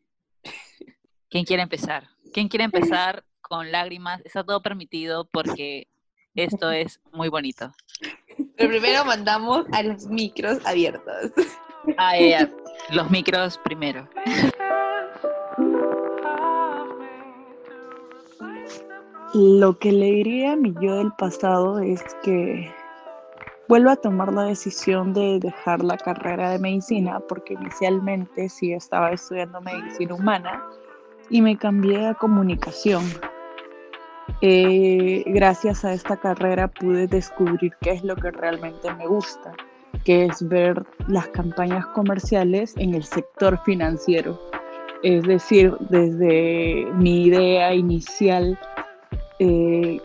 ¿Quién 1.31 1.47
quiere 1.47 1.63
empezar? 1.63 2.11
¿Quién 2.35 2.49
quiere 2.49 2.65
empezar 2.65 3.25
con 3.41 3.73
lágrimas? 3.73 4.21
Está 4.27 4.45
todo 4.45 4.61
permitido 4.61 5.27
porque 5.33 5.89
esto 6.35 6.71
es 6.71 7.01
muy 7.15 7.31
bonito. 7.31 7.73
Pero 8.59 8.69
primero 8.69 9.03
mandamos 9.07 9.65
a 9.73 9.83
los 9.83 10.05
micros 10.05 10.59
abiertos. 10.67 11.33
Ah, 11.97 12.19
ya, 12.19 12.53
los 12.91 13.11
micros 13.11 13.57
primero. 13.65 14.07
Lo 19.33 19.79
que 19.79 19.93
le 19.93 20.07
diría 20.07 20.53
a 20.53 20.57
mi 20.57 20.75
yo 20.81 20.97
del 20.97 21.13
pasado 21.13 21.79
es 21.79 22.03
que 22.25 22.69
vuelva 23.69 23.93
a 23.93 23.97
tomar 23.97 24.33
la 24.33 24.43
decisión 24.43 25.13
de 25.13 25.39
dejar 25.39 25.85
la 25.85 25.97
carrera 25.97 26.51
de 26.51 26.59
medicina 26.59 27.21
porque 27.21 27.55
inicialmente 27.55 28.49
sí 28.49 28.73
estaba 28.73 29.13
estudiando 29.13 29.61
medicina 29.61 30.17
humana 30.17 30.65
y 31.29 31.43
me 31.43 31.57
cambié 31.57 32.09
a 32.09 32.15
comunicación. 32.15 33.05
Eh, 34.41 35.23
gracias 35.27 35.85
a 35.85 35.93
esta 35.93 36.17
carrera 36.17 36.67
pude 36.67 37.07
descubrir 37.07 37.73
qué 37.83 37.93
es 37.93 38.03
lo 38.03 38.17
que 38.17 38.33
realmente 38.33 38.93
me 38.95 39.07
gusta, 39.07 39.53
que 40.05 40.25
es 40.25 40.49
ver 40.49 40.85
las 41.07 41.29
campañas 41.29 41.87
comerciales 41.95 42.75
en 42.79 42.95
el 42.95 43.05
sector 43.05 43.61
financiero. 43.65 44.37
Es 45.05 45.23
decir, 45.23 45.73
desde 45.89 46.87
mi 46.95 47.27
idea 47.27 47.73
inicial 47.75 48.59
eh, 49.41 49.99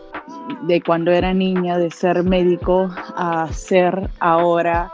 de 0.62 0.82
cuando 0.82 1.12
era 1.12 1.34
niña 1.34 1.78
de 1.78 1.90
ser 1.90 2.22
médico 2.22 2.88
a 3.16 3.52
ser 3.52 4.10
ahora 4.20 4.90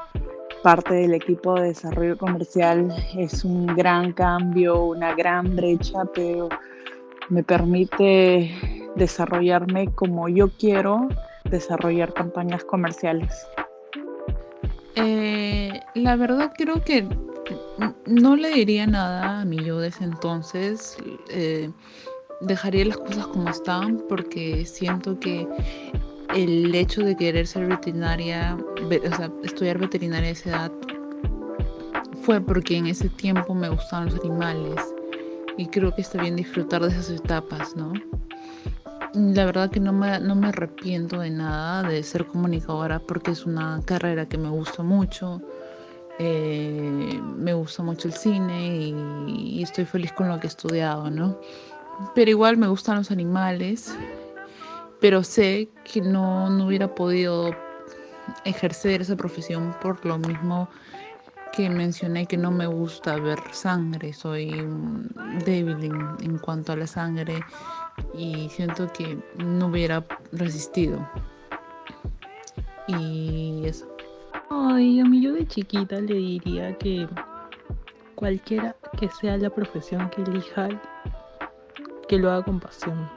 parte 0.64 0.94
del 0.94 1.14
equipo 1.14 1.54
de 1.54 1.68
desarrollo 1.68 2.18
comercial 2.18 2.92
es 3.16 3.44
un 3.44 3.66
gran 3.66 4.12
cambio, 4.12 4.84
una 4.84 5.14
gran 5.14 5.54
brecha, 5.54 6.04
pero 6.12 6.48
me 7.28 7.44
permite 7.44 8.50
desarrollarme 8.96 9.92
como 9.94 10.28
yo 10.28 10.48
quiero 10.58 11.08
desarrollar 11.44 12.12
campañas 12.12 12.64
comerciales. 12.64 13.46
Eh, 14.96 15.80
la 15.94 16.16
verdad 16.16 16.52
creo 16.56 16.82
que 16.82 17.06
no 18.06 18.36
le 18.36 18.50
diría 18.50 18.88
nada 18.88 19.40
a 19.40 19.44
mi 19.44 19.64
yo 19.64 19.78
de 19.78 19.88
ese 19.88 20.02
entonces. 20.02 20.96
Eh, 21.30 21.70
dejaría 22.42 22.86
las 22.86 22.98
cosas 22.98 23.26
como 23.28 23.48
están 23.48 24.02
porque 24.08 24.64
siento 24.66 25.18
que 25.18 25.46
el 26.34 26.74
hecho 26.74 27.02
de 27.02 27.16
querer 27.16 27.46
ser 27.46 27.66
veterinaria, 27.66 28.56
o 28.56 29.16
sea, 29.16 29.30
estudiar 29.42 29.78
veterinaria 29.78 30.28
a 30.28 30.32
esa 30.32 30.50
edad, 30.50 30.72
fue 32.22 32.40
porque 32.40 32.76
en 32.76 32.86
ese 32.86 33.08
tiempo 33.08 33.54
me 33.54 33.68
gustaban 33.68 34.06
los 34.06 34.20
animales 34.20 34.80
y 35.56 35.66
creo 35.66 35.94
que 35.94 36.02
está 36.02 36.20
bien 36.20 36.36
disfrutar 36.36 36.82
de 36.82 36.88
esas 36.88 37.10
etapas, 37.10 37.76
¿no? 37.76 37.92
La 39.14 39.44
verdad 39.44 39.70
que 39.70 39.80
no 39.80 39.92
me, 39.92 40.18
no 40.20 40.34
me 40.34 40.48
arrepiento 40.48 41.20
de 41.20 41.30
nada 41.30 41.82
de 41.82 42.02
ser 42.02 42.26
comunicadora 42.26 42.98
porque 42.98 43.32
es 43.32 43.44
una 43.44 43.80
carrera 43.84 44.26
que 44.26 44.38
me 44.38 44.48
gusta 44.48 44.82
mucho. 44.82 45.42
Eh, 46.18 47.20
me 47.36 47.52
gusta 47.52 47.82
mucho 47.82 48.08
el 48.08 48.14
cine 48.14 48.76
y, 48.76 48.94
y, 49.26 49.62
estoy 49.62 49.84
feliz 49.84 50.12
con 50.12 50.28
lo 50.28 50.38
que 50.38 50.46
he 50.46 50.48
estudiado, 50.48 51.10
¿no? 51.10 51.38
Pero 52.14 52.30
igual 52.30 52.56
me 52.56 52.68
gustan 52.68 52.98
los 52.98 53.10
animales, 53.10 53.96
pero 55.00 55.22
sé 55.22 55.68
que 55.84 56.00
no, 56.00 56.48
no 56.50 56.66
hubiera 56.66 56.94
podido 56.94 57.54
ejercer 58.44 59.02
esa 59.02 59.16
profesión 59.16 59.74
por 59.80 60.04
lo 60.06 60.18
mismo 60.18 60.68
que 61.52 61.68
mencioné 61.68 62.26
que 62.26 62.36
no 62.36 62.50
me 62.50 62.66
gusta 62.66 63.16
ver 63.16 63.38
sangre, 63.50 64.12
soy 64.12 64.50
débil 65.44 65.84
en, 65.84 66.16
en, 66.22 66.38
cuanto 66.38 66.72
a 66.72 66.76
la 66.76 66.86
sangre 66.86 67.40
y 68.14 68.48
siento 68.48 68.90
que 68.92 69.18
no 69.36 69.66
hubiera 69.66 70.04
resistido. 70.32 71.06
Y 72.88 73.62
eso. 73.66 73.86
Ay, 74.50 75.00
a 75.00 75.04
mí 75.04 75.22
yo 75.22 75.32
de 75.32 75.46
chiquita 75.46 76.00
le 76.00 76.14
diría 76.14 76.76
que 76.78 77.06
cualquiera 78.14 78.74
que 78.98 79.08
sea 79.08 79.36
la 79.36 79.50
profesión 79.50 80.08
que 80.10 80.22
elija, 80.22 80.68
que 82.12 82.18
lo 82.18 82.30
haga 82.30 82.42
con 82.42 82.60
pasión. 82.60 83.08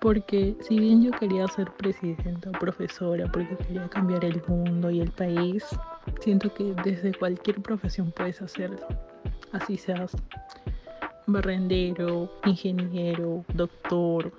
Porque 0.00 0.56
si 0.62 0.78
bien 0.78 1.02
yo 1.02 1.10
quería 1.10 1.46
ser 1.46 1.70
presidenta 1.72 2.48
o 2.48 2.52
profesora, 2.52 3.30
porque 3.30 3.54
quería 3.54 3.86
cambiar 3.90 4.24
el 4.24 4.42
mundo 4.48 4.90
y 4.90 5.02
el 5.02 5.10
país, 5.10 5.66
siento 6.20 6.54
que 6.54 6.74
desde 6.82 7.12
cualquier 7.12 7.60
profesión 7.60 8.14
puedes 8.16 8.40
hacerlo. 8.40 8.86
Así 9.52 9.76
seas 9.76 10.16
barrendero, 11.26 12.30
ingeniero, 12.46 13.44
doctor. 13.52 14.32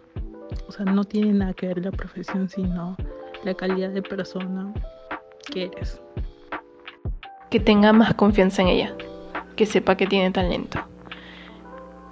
O 0.68 0.72
sea, 0.72 0.86
no 0.86 1.04
tiene 1.04 1.32
nada 1.32 1.54
que 1.54 1.68
ver 1.68 1.86
la 1.86 1.92
profesión, 1.92 2.50
sino 2.50 2.98
la 3.44 3.54
calidad 3.54 3.92
de 3.92 4.02
persona 4.02 4.74
que 5.54 5.66
eres. 5.66 6.02
Que 7.52 7.60
tenga 7.60 7.94
más 7.94 8.16
confianza 8.16 8.64
en 8.64 8.70
ella, 8.70 8.96
que 9.56 9.68
sepa 9.68 9.96
que 9.96 10.08
tiene 10.08 10.32
talento 10.32 10.80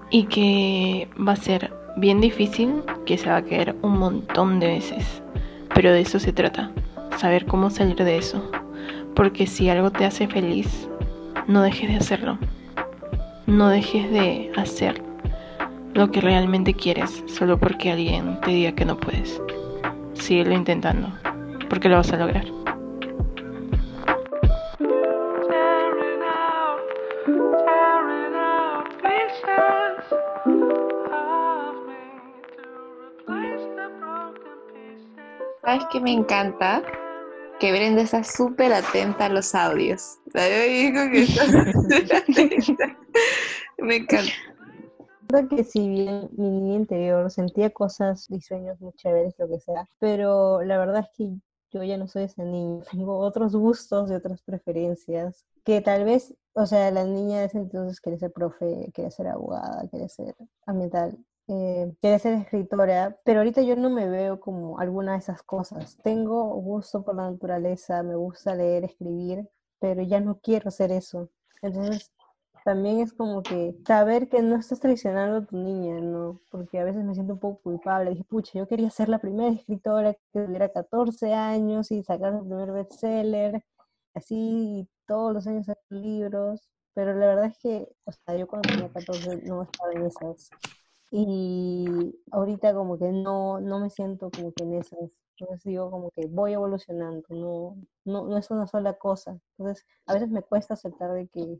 y 0.09 0.23
que 0.23 1.07
va 1.15 1.33
a 1.33 1.37
ser 1.37 1.73
bien 1.97 2.21
difícil, 2.21 2.83
que 3.05 3.17
se 3.17 3.29
va 3.29 3.37
a 3.37 3.43
caer 3.43 3.75
un 3.81 3.97
montón 3.97 4.59
de 4.59 4.67
veces. 4.67 5.21
Pero 5.73 5.91
de 5.91 6.01
eso 6.01 6.19
se 6.19 6.33
trata, 6.33 6.71
saber 7.17 7.45
cómo 7.45 7.69
salir 7.69 7.97
de 7.97 8.17
eso. 8.17 8.49
Porque 9.15 9.47
si 9.47 9.69
algo 9.69 9.91
te 9.91 10.05
hace 10.05 10.27
feliz, 10.27 10.87
no 11.47 11.61
dejes 11.61 11.89
de 11.89 11.97
hacerlo. 11.97 12.37
No 13.45 13.69
dejes 13.69 14.09
de 14.11 14.51
hacer 14.55 15.01
lo 15.93 16.11
que 16.11 16.21
realmente 16.21 16.73
quieres 16.73 17.23
solo 17.27 17.59
porque 17.59 17.91
alguien 17.91 18.39
te 18.41 18.51
diga 18.51 18.73
que 18.73 18.85
no 18.85 18.97
puedes. 18.97 19.41
Síguelo 20.13 20.53
intentando, 20.53 21.11
porque 21.69 21.89
lo 21.89 21.97
vas 21.97 22.11
a 22.13 22.17
lograr. 22.17 22.45
¿Sabes 35.69 35.85
qué 35.91 36.01
me 36.01 36.11
encanta? 36.11 36.81
Que 37.59 37.71
Brenda 37.71 38.01
está 38.01 38.23
súper 38.23 38.73
atenta 38.73 39.25
a 39.25 39.29
los 39.29 39.53
audios. 39.53 40.17
me 43.77 43.97
encanta. 43.97 44.31
Creo 45.27 45.47
que 45.47 45.63
si 45.63 45.87
bien 45.87 46.27
mi 46.35 46.49
niña 46.49 46.73
interior 46.73 47.29
sentía 47.29 47.69
cosas 47.69 48.25
y 48.31 48.41
sueños 48.41 48.81
muy 48.81 48.93
chéveres, 48.93 49.35
lo 49.37 49.47
que 49.47 49.59
sea, 49.59 49.87
pero 49.99 50.63
la 50.63 50.79
verdad 50.79 51.01
es 51.01 51.09
que 51.15 51.35
yo 51.69 51.83
ya 51.83 51.97
no 51.97 52.07
soy 52.07 52.23
ese 52.23 52.43
niño, 52.45 52.81
tengo 52.91 53.19
otros 53.19 53.55
gustos 53.55 54.09
y 54.09 54.15
otras 54.15 54.41
preferencias, 54.41 55.45
que 55.63 55.81
tal 55.81 56.03
vez, 56.03 56.33
o 56.53 56.65
sea, 56.65 56.89
la 56.89 57.03
niña 57.03 57.41
de 57.41 57.45
ese 57.45 57.59
entonces 57.59 58.01
quiere 58.01 58.17
ser 58.17 58.31
profe, 58.31 58.89
quiere 58.91 59.11
ser 59.11 59.27
abogada, 59.27 59.87
quiere 59.87 60.09
ser 60.09 60.35
ambiental, 60.65 61.15
eh, 61.49 61.91
quería 62.01 62.19
ser 62.19 62.33
escritora, 62.35 63.17
pero 63.25 63.39
ahorita 63.39 63.63
yo 63.63 63.75
no 63.75 63.89
me 63.89 64.07
veo 64.07 64.39
como 64.39 64.79
alguna 64.79 65.13
de 65.13 65.19
esas 65.19 65.41
cosas. 65.43 65.97
Tengo 66.03 66.43
gusto 66.55 67.03
por 67.03 67.15
la 67.15 67.31
naturaleza, 67.31 68.03
me 68.03 68.15
gusta 68.15 68.53
leer, 68.55 68.85
escribir, 68.85 69.49
pero 69.79 70.03
ya 70.03 70.19
no 70.19 70.39
quiero 70.39 70.69
ser 70.69 70.91
eso. 70.91 71.29
Entonces, 71.63 72.11
también 72.63 72.99
es 72.99 73.13
como 73.13 73.41
que 73.41 73.75
saber 73.87 74.29
que 74.29 74.41
no 74.43 74.57
estás 74.57 74.79
traicionando 74.79 75.37
a 75.37 75.45
tu 75.45 75.57
niña, 75.57 75.99
¿no? 76.01 76.39
Porque 76.51 76.79
a 76.79 76.83
veces 76.83 77.03
me 77.03 77.15
siento 77.15 77.33
un 77.33 77.39
poco 77.39 77.61
culpable. 77.63 78.11
Dije, 78.11 78.23
pucha, 78.25 78.51
yo 78.59 78.67
quería 78.67 78.91
ser 78.91 79.09
la 79.09 79.19
primera 79.19 79.51
escritora 79.51 80.13
que 80.13 80.45
tuviera 80.45 80.69
14 80.69 81.33
años 81.33 81.91
y 81.91 82.03
sacar 82.03 82.33
el 82.35 82.41
primer 82.41 82.71
bestseller, 82.71 83.63
así 84.13 84.87
todos 85.07 85.33
los 85.33 85.47
años 85.47 85.67
hacer 85.69 85.83
libros, 85.89 86.69
pero 86.93 87.15
la 87.15 87.25
verdad 87.27 87.45
es 87.45 87.57
que, 87.59 87.87
o 88.05 88.11
sea, 88.11 88.37
yo 88.37 88.47
cuando 88.47 88.69
tenía 88.69 88.89
14 88.89 89.37
no 89.43 89.63
estaba 89.63 89.91
en 89.93 90.05
esas 90.05 90.51
y 91.11 92.15
ahorita 92.31 92.73
como 92.73 92.97
que 92.99 93.11
no, 93.11 93.59
no 93.59 93.79
me 93.79 93.89
siento 93.89 94.29
como 94.31 94.51
que 94.53 94.63
en 94.63 94.73
esas. 94.75 94.99
Entonces 95.39 95.63
digo 95.63 95.89
como 95.91 96.11
que 96.11 96.27
voy 96.27 96.53
evolucionando, 96.53 97.23
no, 97.29 97.77
no, 98.05 98.27
no 98.27 98.37
es 98.37 98.51
una 98.51 98.67
sola 98.67 98.93
cosa. 98.95 99.39
Entonces 99.57 99.85
a 100.05 100.13
veces 100.13 100.29
me 100.29 100.41
cuesta 100.43 100.73
aceptar 100.75 101.11
de 101.13 101.27
que, 101.29 101.59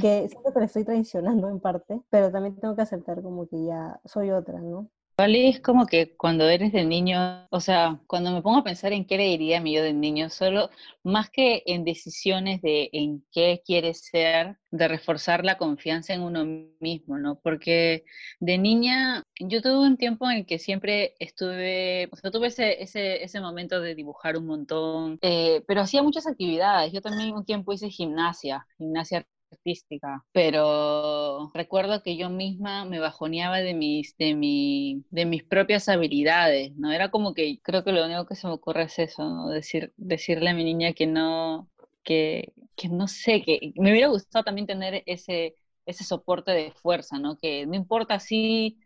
que 0.00 0.28
siento 0.28 0.52
que 0.52 0.60
le 0.60 0.66
estoy 0.66 0.84
traicionando 0.84 1.48
en 1.48 1.60
parte, 1.60 2.02
pero 2.10 2.30
también 2.32 2.56
tengo 2.60 2.76
que 2.76 2.82
aceptar 2.82 3.22
como 3.22 3.46
que 3.48 3.64
ya 3.66 4.00
soy 4.04 4.30
otra, 4.30 4.60
¿no? 4.60 4.90
Es 5.18 5.60
como 5.60 5.86
que 5.86 6.14
cuando 6.14 6.46
eres 6.46 6.72
de 6.72 6.84
niño, 6.84 7.46
o 7.50 7.60
sea, 7.60 7.98
cuando 8.06 8.32
me 8.32 8.42
pongo 8.42 8.58
a 8.58 8.64
pensar 8.64 8.92
en 8.92 9.06
qué 9.06 9.16
le 9.16 9.24
diría 9.24 9.58
a 9.58 9.60
mi 9.62 9.74
yo 9.74 9.82
de 9.82 9.94
niño, 9.94 10.28
solo 10.28 10.68
más 11.04 11.30
que 11.30 11.62
en 11.64 11.84
decisiones 11.84 12.60
de 12.60 12.90
en 12.92 13.24
qué 13.32 13.62
quieres 13.64 14.04
ser, 14.04 14.58
de 14.70 14.88
reforzar 14.88 15.42
la 15.42 15.56
confianza 15.56 16.12
en 16.12 16.20
uno 16.20 16.44
mismo, 16.80 17.16
¿no? 17.18 17.40
Porque 17.42 18.04
de 18.40 18.58
niña, 18.58 19.22
yo 19.40 19.62
tuve 19.62 19.78
un 19.86 19.96
tiempo 19.96 20.30
en 20.30 20.38
el 20.38 20.46
que 20.46 20.58
siempre 20.58 21.14
estuve, 21.18 22.10
o 22.12 22.16
sea, 22.16 22.30
tuve 22.30 22.48
ese, 22.48 22.82
ese, 22.82 23.24
ese 23.24 23.40
momento 23.40 23.80
de 23.80 23.94
dibujar 23.94 24.36
un 24.36 24.46
montón, 24.46 25.18
eh, 25.22 25.62
pero 25.66 25.80
hacía 25.80 26.02
muchas 26.02 26.26
actividades. 26.26 26.92
Yo 26.92 27.00
también 27.00 27.34
un 27.34 27.44
tiempo 27.46 27.72
hice 27.72 27.88
gimnasia, 27.88 28.66
gimnasia 28.76 29.26
artística, 29.56 30.24
pero 30.32 31.50
recuerdo 31.54 32.02
que 32.02 32.16
yo 32.16 32.30
misma 32.30 32.84
me 32.84 32.98
bajoneaba 33.00 33.58
de 33.58 33.74
mis, 33.74 34.16
de, 34.18 34.34
mi, 34.34 35.04
de 35.10 35.26
mis 35.26 35.44
propias 35.44 35.88
habilidades, 35.88 36.72
¿no? 36.76 36.92
Era 36.92 37.10
como 37.10 37.34
que 37.34 37.60
creo 37.62 37.84
que 37.84 37.92
lo 37.92 38.04
único 38.04 38.26
que 38.26 38.34
se 38.36 38.46
me 38.46 38.52
ocurre 38.54 38.84
es 38.84 38.98
eso, 38.98 39.28
¿no? 39.28 39.48
Decir, 39.48 39.92
decirle 39.96 40.50
a 40.50 40.54
mi 40.54 40.64
niña 40.64 40.92
que 40.92 41.06
no, 41.06 41.70
que, 42.04 42.52
que 42.76 42.88
no 42.88 43.08
sé, 43.08 43.42
que 43.42 43.72
me 43.76 43.90
hubiera 43.92 44.08
gustado 44.08 44.44
también 44.44 44.66
tener 44.66 45.02
ese, 45.06 45.56
ese 45.86 46.04
soporte 46.04 46.52
de 46.52 46.72
fuerza, 46.72 47.18
¿no? 47.18 47.36
Que 47.38 47.66
no 47.66 47.74
importa 47.74 48.20
si 48.20 48.78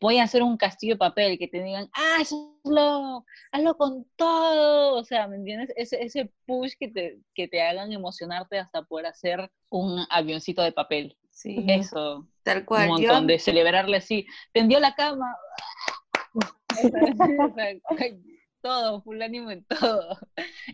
voy 0.00 0.18
a 0.18 0.24
hacer 0.24 0.42
un 0.42 0.56
castillo 0.56 0.94
de 0.94 0.98
papel, 0.98 1.38
que 1.38 1.48
te 1.48 1.62
digan, 1.62 1.88
hazlo, 1.92 3.24
hazlo 3.52 3.76
con 3.76 4.06
todo, 4.16 4.96
o 4.96 5.04
sea, 5.04 5.28
¿me 5.28 5.36
entiendes? 5.36 5.72
Ese, 5.76 6.02
ese 6.02 6.32
push 6.46 6.72
que 6.78 6.88
te, 6.88 7.18
que 7.34 7.48
te 7.48 7.62
hagan 7.62 7.92
emocionarte 7.92 8.58
hasta 8.58 8.82
poder 8.82 9.06
hacer 9.06 9.50
un 9.70 10.04
avioncito 10.10 10.62
de 10.62 10.72
papel. 10.72 11.16
Sí. 11.30 11.64
Eso. 11.68 12.26
Tal 12.42 12.64
cual. 12.64 12.90
Un 12.90 12.96
montón 12.96 13.26
de 13.26 13.38
celebrarle 13.38 13.98
así. 13.98 14.26
Tendió 14.52 14.80
la 14.80 14.94
cama. 14.94 15.36
todo, 18.60 19.02
full 19.02 19.22
ánimo 19.22 19.50
en 19.50 19.64
todo. 19.64 20.18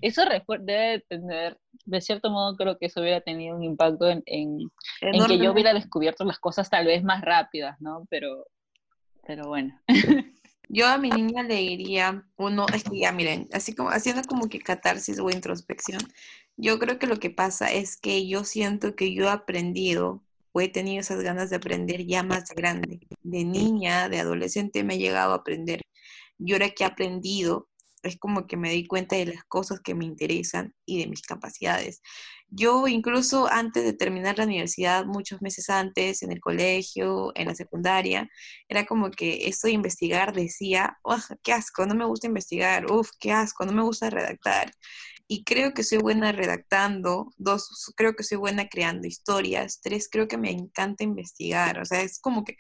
Eso 0.00 0.22
debe 0.60 1.00
tener, 1.08 1.58
de 1.84 2.00
cierto 2.00 2.30
modo 2.30 2.56
creo 2.56 2.78
que 2.78 2.86
eso 2.86 3.00
hubiera 3.00 3.20
tenido 3.20 3.56
un 3.56 3.62
impacto 3.62 4.08
en, 4.08 4.22
en, 4.26 4.58
en 5.00 5.26
que 5.26 5.38
yo 5.38 5.52
hubiera 5.52 5.74
descubierto 5.74 6.24
las 6.24 6.38
cosas 6.38 6.70
tal 6.70 6.86
vez 6.86 7.02
más 7.04 7.22
rápidas, 7.22 7.80
¿no? 7.80 8.06
Pero 8.10 8.46
pero 9.26 9.48
bueno. 9.48 9.80
Yo 10.68 10.86
a 10.86 10.98
mi 10.98 11.10
niña 11.10 11.42
le 11.42 11.56
diría 11.56 12.26
uno, 12.36 12.66
es 12.74 12.84
que 12.84 12.98
ya 12.98 13.12
miren, 13.12 13.48
así 13.52 13.74
como 13.74 13.90
haciendo 13.90 14.22
como 14.22 14.48
que 14.48 14.60
catarsis 14.60 15.18
o 15.20 15.30
introspección, 15.30 16.00
yo 16.56 16.78
creo 16.78 16.98
que 16.98 17.06
lo 17.06 17.18
que 17.18 17.30
pasa 17.30 17.70
es 17.70 17.96
que 17.96 18.26
yo 18.26 18.44
siento 18.44 18.96
que 18.96 19.12
yo 19.12 19.24
he 19.24 19.30
aprendido 19.30 20.22
o 20.52 20.60
he 20.60 20.68
tenido 20.68 21.00
esas 21.00 21.20
ganas 21.22 21.50
de 21.50 21.56
aprender 21.56 22.06
ya 22.06 22.22
más 22.22 22.50
grande. 22.54 23.00
De 23.22 23.44
niña, 23.44 24.08
de 24.08 24.20
adolescente 24.20 24.84
me 24.84 24.94
he 24.94 24.98
llegado 24.98 25.32
a 25.32 25.36
aprender. 25.36 25.82
Y 26.38 26.52
ahora 26.52 26.70
que 26.70 26.84
he 26.84 26.86
aprendido, 26.86 27.68
es 28.08 28.18
como 28.18 28.46
que 28.46 28.56
me 28.56 28.70
di 28.70 28.86
cuenta 28.86 29.16
de 29.16 29.26
las 29.26 29.44
cosas 29.44 29.80
que 29.80 29.94
me 29.94 30.04
interesan 30.04 30.74
y 30.86 31.00
de 31.00 31.08
mis 31.08 31.22
capacidades. 31.22 32.00
Yo 32.48 32.86
incluso 32.86 33.48
antes 33.50 33.84
de 33.84 33.92
terminar 33.94 34.38
la 34.38 34.44
universidad, 34.44 35.06
muchos 35.06 35.42
meses 35.42 35.70
antes, 35.70 36.22
en 36.22 36.30
el 36.32 36.40
colegio, 36.40 37.32
en 37.34 37.48
la 37.48 37.54
secundaria, 37.54 38.28
era 38.68 38.86
como 38.86 39.10
que 39.10 39.48
esto 39.48 39.66
de 39.66 39.74
investigar 39.74 40.32
decía, 40.32 40.98
oh, 41.02 41.18
qué 41.42 41.52
asco, 41.52 41.86
no 41.86 41.94
me 41.94 42.04
gusta 42.04 42.26
investigar, 42.28 42.90
uff, 42.90 43.10
qué 43.18 43.32
asco, 43.32 43.64
no 43.66 43.72
me 43.72 43.82
gusta 43.82 44.10
redactar. 44.10 44.72
Y 45.26 45.44
creo 45.44 45.72
que 45.72 45.82
soy 45.84 45.98
buena 45.98 46.32
redactando, 46.32 47.32
dos, 47.38 47.92
creo 47.96 48.14
que 48.14 48.24
soy 48.24 48.38
buena 48.38 48.68
creando 48.68 49.08
historias, 49.08 49.80
tres, 49.82 50.08
creo 50.10 50.28
que 50.28 50.38
me 50.38 50.50
encanta 50.50 51.02
investigar, 51.02 51.80
o 51.80 51.84
sea, 51.84 52.02
es 52.02 52.20
como 52.20 52.44
que 52.44 52.56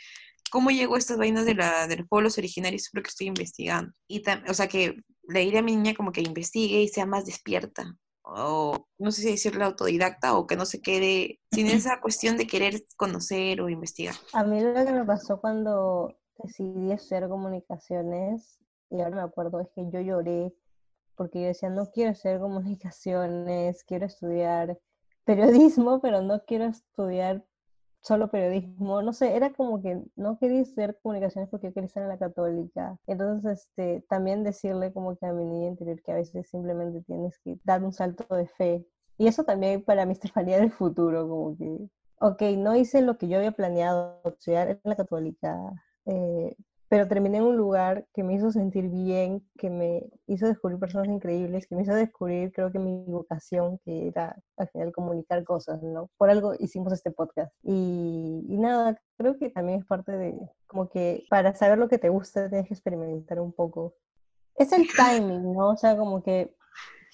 cómo 0.50 0.70
llegó 0.70 0.96
estas 0.96 1.18
vainas 1.18 1.46
de, 1.46 1.54
la, 1.54 1.86
de 1.88 1.96
los 1.96 2.08
pueblos 2.08 2.38
originarios, 2.38 2.88
creo 2.88 3.02
que 3.02 3.10
estoy 3.10 3.26
investigando. 3.26 3.92
Y 4.08 4.22
o 4.48 4.54
sea, 4.54 4.68
que 4.68 4.96
le 5.28 5.40
diré 5.40 5.58
a 5.58 5.62
mi 5.62 5.76
niña 5.76 5.94
como 5.94 6.12
que 6.12 6.20
investigue 6.20 6.82
y 6.82 6.88
sea 6.88 7.06
más 7.06 7.26
despierta. 7.26 7.96
O 8.22 8.88
no 8.98 9.12
sé 9.12 9.22
si 9.22 9.30
decirle 9.32 9.64
autodidacta 9.64 10.36
o 10.36 10.46
que 10.46 10.56
no 10.56 10.64
se 10.64 10.80
quede 10.80 11.40
sin 11.52 11.66
esa 11.68 12.00
cuestión 12.00 12.36
de 12.36 12.46
querer 12.46 12.84
conocer 12.96 13.60
o 13.60 13.68
investigar. 13.68 14.14
A 14.32 14.44
mí 14.44 14.60
lo 14.60 14.74
que 14.74 14.92
me 14.92 15.04
pasó 15.04 15.40
cuando 15.40 16.16
decidí 16.42 16.92
hacer 16.92 17.28
comunicaciones, 17.28 18.58
y 18.90 19.00
ahora 19.00 19.16
me 19.16 19.22
acuerdo, 19.22 19.60
es 19.60 19.68
que 19.74 19.88
yo 19.90 20.00
lloré 20.00 20.54
porque 21.16 21.40
yo 21.40 21.46
decía, 21.46 21.70
no 21.70 21.90
quiero 21.90 22.10
hacer 22.10 22.40
comunicaciones, 22.40 23.84
quiero 23.84 24.06
estudiar 24.06 24.78
periodismo, 25.24 26.00
pero 26.00 26.22
no 26.22 26.44
quiero 26.44 26.64
estudiar 26.64 27.44
solo 28.04 28.28
periodismo, 28.28 29.00
no 29.02 29.12
sé, 29.14 29.34
era 29.34 29.52
como 29.54 29.80
que 29.80 30.02
no 30.16 30.38
quería 30.38 30.60
estudiar 30.60 30.98
comunicaciones 31.02 31.48
porque 31.50 31.72
quería 31.72 31.86
estar 31.86 32.02
en 32.02 32.10
la 32.10 32.18
católica. 32.18 32.98
Entonces, 33.06 33.62
este, 33.66 34.04
también 34.08 34.44
decirle 34.44 34.92
como 34.92 35.16
que 35.16 35.24
a 35.26 35.32
mi 35.32 35.44
niña 35.46 35.68
interior 35.68 36.02
que 36.02 36.12
a 36.12 36.16
veces 36.16 36.48
simplemente 36.50 37.02
tienes 37.02 37.38
que 37.38 37.58
dar 37.64 37.82
un 37.82 37.94
salto 37.94 38.26
de 38.36 38.46
fe. 38.46 38.86
Y 39.16 39.26
eso 39.26 39.44
también 39.44 39.82
para 39.82 40.04
mi 40.04 40.12
Estefanía 40.20 40.58
del 40.58 40.70
futuro, 40.70 41.26
como 41.28 41.56
que, 41.56 41.88
ok, 42.20 42.42
no 42.58 42.76
hice 42.76 43.00
lo 43.00 43.16
que 43.16 43.28
yo 43.28 43.38
había 43.38 43.52
planeado 43.52 44.20
estudiar 44.24 44.68
en 44.68 44.80
la 44.84 44.96
católica, 44.96 45.56
eh, 46.04 46.56
pero 46.88 47.08
terminé 47.08 47.38
en 47.38 47.44
un 47.44 47.56
lugar 47.56 48.06
que 48.12 48.22
me 48.22 48.34
hizo 48.34 48.50
sentir 48.50 48.88
bien, 48.88 49.46
que 49.58 49.70
me 49.70 50.06
hizo 50.26 50.46
descubrir 50.46 50.78
personas 50.78 51.08
increíbles, 51.08 51.66
que 51.66 51.74
me 51.74 51.82
hizo 51.82 51.94
descubrir, 51.94 52.52
creo 52.52 52.70
que 52.70 52.78
mi 52.78 53.04
vocación, 53.06 53.78
que 53.84 54.08
era 54.08 54.36
al 54.56 54.68
final 54.68 54.92
comunicar 54.92 55.42
cosas, 55.44 55.82
¿no? 55.82 56.10
Por 56.16 56.30
algo 56.30 56.54
hicimos 56.58 56.92
este 56.92 57.10
podcast. 57.10 57.52
Y, 57.62 58.44
y 58.48 58.58
nada, 58.58 59.00
creo 59.16 59.38
que 59.38 59.50
también 59.50 59.80
es 59.80 59.86
parte 59.86 60.12
de, 60.12 60.38
como 60.66 60.88
que 60.88 61.24
para 61.30 61.54
saber 61.54 61.78
lo 61.78 61.88
que 61.88 61.98
te 61.98 62.10
gusta, 62.10 62.48
tienes 62.48 62.68
que 62.68 62.74
experimentar 62.74 63.40
un 63.40 63.52
poco. 63.52 63.94
Es 64.56 64.72
el 64.72 64.86
timing, 64.94 65.52
¿no? 65.52 65.70
O 65.70 65.76
sea, 65.76 65.96
como 65.96 66.22
que 66.22 66.54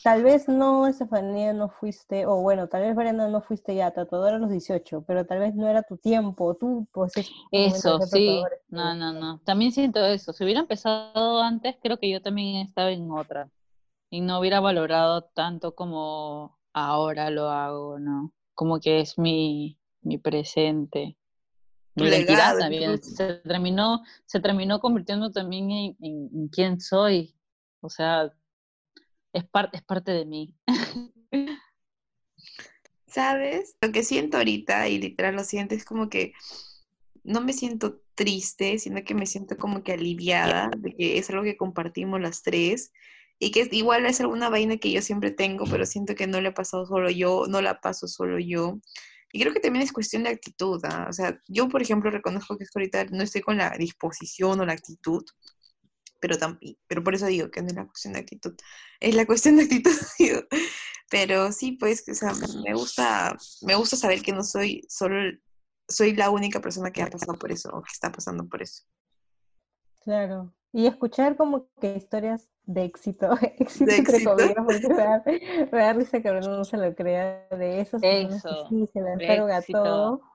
Tal 0.03 0.23
vez 0.23 0.49
no, 0.49 0.87
Estefanía, 0.87 1.53
no 1.53 1.69
fuiste, 1.69 2.25
o 2.25 2.37
bueno, 2.37 2.69
tal 2.69 2.83
vez 2.83 2.97
Brenda 2.97 3.29
no 3.29 3.43
fuiste 3.43 3.75
ya 3.75 3.91
tatuadora 3.91 4.37
a 4.37 4.39
los 4.39 4.51
18, 4.51 5.05
pero 5.07 5.27
tal 5.27 5.41
vez 5.41 5.55
no 5.55 5.69
era 5.69 5.83
tu 5.83 5.99
tiempo, 5.99 6.55
tú 6.55 6.89
pues 6.93 7.13
Eso, 7.51 8.01
sí, 8.01 8.43
no, 8.69 8.95
no, 8.95 9.13
no, 9.13 9.41
también 9.45 9.73
siento 9.73 10.05
eso, 10.07 10.33
si 10.33 10.45
hubiera 10.45 10.61
empezado 10.61 11.43
antes, 11.43 11.77
creo 11.83 11.99
que 11.99 12.09
yo 12.09 12.23
también 12.23 12.67
estaba 12.67 12.91
en 12.91 13.11
otra, 13.11 13.51
y 14.09 14.23
no 14.23 14.41
hubiera 14.41 14.61
valorado 14.61 15.23
tanto 15.23 15.75
como 15.75 16.59
ahora 16.73 17.31
lo 17.31 17.51
hago, 17.51 17.99
¿no? 17.99 18.33
Como 18.55 18.81
que 18.81 19.01
es 19.01 19.19
mi, 19.19 19.79
mi 20.03 20.19
presente. 20.19 21.17
Mi 21.95 22.05
identidad 22.05 22.59
también 22.59 23.03
se 23.03 23.35
terminó, 23.35 24.03
se 24.25 24.41
terminó 24.41 24.81
convirtiendo 24.81 25.31
también 25.31 25.71
en, 25.71 25.97
en, 26.01 26.31
en 26.33 26.49
quién 26.49 26.81
soy. 26.81 27.35
O 27.81 27.89
sea, 27.89 28.33
es, 29.33 29.45
parte 29.45 29.79
es 29.79 29.83
parte 29.83 30.13
de 30.13 30.27
mí. 30.27 30.55
¿Sabes? 33.07 33.77
Lo 33.81 33.91
que 33.91 34.05
siento 34.05 34.37
ahorita, 34.37 34.89
y 34.89 34.99
literal 34.99 35.35
lo 35.35 35.45
siento, 35.45 35.75
es 35.75 35.85
como 35.85 36.09
que 36.09 36.33
no 37.25 37.41
me 37.41 37.53
siento 37.53 38.01
triste, 38.15 38.79
sino 38.79 39.03
que 39.03 39.15
me 39.15 39.27
siento 39.27 39.57
como 39.57 39.83
que 39.83 39.93
aliviada 39.93 40.71
de 40.77 40.95
que 40.95 41.19
es 41.19 41.29
algo 41.31 41.43
que 41.43 41.57
compartimos 41.57 42.21
las 42.21 42.43
tres 42.43 42.93
y 43.39 43.51
que 43.51 43.69
igual 43.73 44.07
es 44.07 44.21
alguna 44.21 44.49
vaina 44.49 44.77
que 44.77 44.93
yo 44.93 45.03
siempre 45.03 45.31
tengo, 45.31 45.65
pero 45.65 45.87
siento 45.87 46.15
que 46.15 46.27
no 46.27 46.41
le 46.41 46.49
ha 46.49 46.55
pasado 46.55 46.87
solo 46.87 47.11
yo, 47.11 47.47
no 47.49 47.63
la 47.63 47.81
paso 47.81 48.07
solo 48.07 48.39
yo. 48.39 48.79
Y 49.33 49.41
creo 49.41 49.53
que 49.53 49.61
también 49.61 49.83
es 49.83 49.93
cuestión 49.93 50.25
de 50.25 50.31
actitud. 50.31 50.81
¿ah? 50.85 51.07
O 51.09 51.13
sea, 51.13 51.41
yo, 51.49 51.69
por 51.69 51.81
ejemplo, 51.83 52.11
reconozco 52.11 52.59
que 52.59 52.67
ahorita 52.75 53.07
no 53.07 53.23
estoy 53.23 53.41
con 53.41 53.57
la 53.57 53.71
disposición 53.79 54.61
o 54.61 54.67
la 54.67 54.75
actitud 54.75 55.25
pero, 56.21 56.37
pero 56.87 57.03
por 57.03 57.15
eso 57.15 57.27
digo 57.27 57.51
que 57.51 57.63
no 57.63 57.69
es 57.69 57.75
la 57.75 57.87
cuestión 57.87 58.15
de 58.15 58.21
actitud, 58.21 58.55
es 59.01 59.15
la 59.15 59.27
cuestión 59.27 59.57
de 59.57 59.65
actitud, 59.65 59.93
Pero 61.11 61.51
sí, 61.51 61.73
pues, 61.73 62.09
o 62.09 62.15
sea, 62.15 62.31
me 62.65 62.73
gusta, 62.73 63.37
me 63.63 63.75
gusta 63.75 63.97
saber 63.97 64.23
que 64.23 64.33
no 64.33 64.45
soy 64.45 64.83
solo, 64.89 65.17
soy 65.89 66.15
la 66.15 66.31
única 66.31 66.61
persona 66.61 66.93
que 66.93 67.03
ha 67.03 67.09
pasado 67.09 67.37
por 67.37 67.51
eso 67.51 67.69
o 67.73 67.83
que 67.83 67.91
está 67.93 68.13
pasando 68.13 68.49
por 68.49 68.63
eso. 68.63 68.85
Claro, 70.05 70.55
y 70.73 70.87
escuchar 70.87 71.37
como 71.37 71.69
que 71.81 71.97
historias 71.97 72.49
de 72.63 72.85
éxito, 72.85 73.29
éxito, 73.59 73.91
entre 73.91 74.25
comillas, 74.25 74.55
porque 74.65 75.69
me 75.73 75.79
da, 75.79 75.93
risa 75.93 76.23
que 76.23 76.31
no 76.31 76.65
se 76.65 76.77
lo 76.77 76.95
crea 76.95 77.47
de 77.51 77.81
eso, 77.81 77.99
eso 78.01 78.67
sí, 78.69 78.87
se 78.93 79.01
lanzaron 79.01 79.51
a 79.51 79.63
todo. 79.63 80.23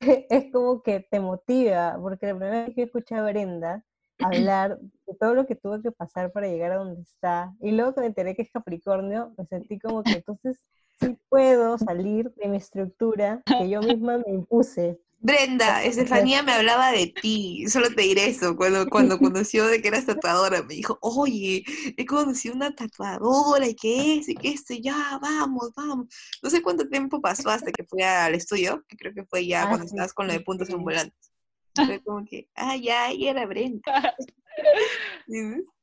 Es 0.00 0.50
como 0.50 0.82
que 0.82 1.00
te 1.00 1.20
motiva, 1.20 1.98
porque 2.00 2.26
la 2.26 2.34
primera 2.34 2.64
vez 2.64 2.74
que 2.74 2.84
escuché 2.84 3.14
a 3.14 3.22
Brenda, 3.24 3.84
hablar 4.24 4.78
de 5.06 5.14
todo 5.14 5.34
lo 5.34 5.46
que 5.46 5.54
tuve 5.54 5.82
que 5.82 5.92
pasar 5.92 6.32
para 6.32 6.48
llegar 6.48 6.72
a 6.72 6.76
donde 6.76 7.02
está. 7.02 7.54
Y 7.60 7.72
luego 7.72 7.94
que 7.94 8.00
me 8.00 8.06
enteré 8.06 8.34
que 8.34 8.42
es 8.42 8.50
Capricornio, 8.50 9.34
me 9.36 9.46
sentí 9.46 9.78
como 9.78 10.02
que 10.02 10.12
entonces 10.12 10.58
sí 11.00 11.18
puedo 11.28 11.78
salir 11.78 12.32
de 12.34 12.48
mi 12.48 12.56
estructura 12.56 13.42
que 13.46 13.68
yo 13.68 13.80
misma 13.80 14.18
me 14.18 14.32
impuse. 14.32 15.00
Brenda, 15.24 15.84
Estefanía 15.84 16.42
me 16.42 16.50
hablaba 16.50 16.90
de 16.90 17.06
ti, 17.06 17.64
solo 17.68 17.94
te 17.94 18.02
diré 18.02 18.26
eso, 18.26 18.56
cuando, 18.56 18.88
cuando 18.88 19.18
conoció 19.20 19.68
de 19.68 19.80
que 19.80 19.86
eras 19.86 20.04
tatuadora, 20.04 20.64
me 20.64 20.74
dijo, 20.74 20.98
oye, 21.00 21.62
he 21.96 22.04
conocido 22.06 22.56
una 22.56 22.74
tatuadora, 22.74 23.68
y 23.68 23.76
que 23.76 24.16
es, 24.16 24.28
y 24.28 24.34
que 24.34 24.48
esto, 24.48 24.74
ya, 24.74 25.20
vamos, 25.22 25.70
vamos. 25.76 26.08
No 26.42 26.50
sé 26.50 26.60
cuánto 26.60 26.88
tiempo 26.88 27.20
pasó 27.20 27.50
hasta 27.50 27.70
que 27.70 27.84
fui 27.84 28.02
al 28.02 28.34
estudio, 28.34 28.82
que 28.88 28.96
creo 28.96 29.14
que 29.14 29.24
fue 29.24 29.46
ya 29.46 29.62
ah, 29.62 29.68
cuando 29.68 29.86
estabas 29.86 30.12
con 30.12 30.26
lo 30.26 30.32
de 30.32 30.40
puntos 30.40 30.70
ambulantes. 30.70 31.30
Fue 31.74 32.02
como 32.02 32.24
que, 32.24 32.48
ah, 32.54 32.76
ya, 32.76 33.12
y 33.12 33.28
era 33.28 33.46
Brenda. 33.46 34.14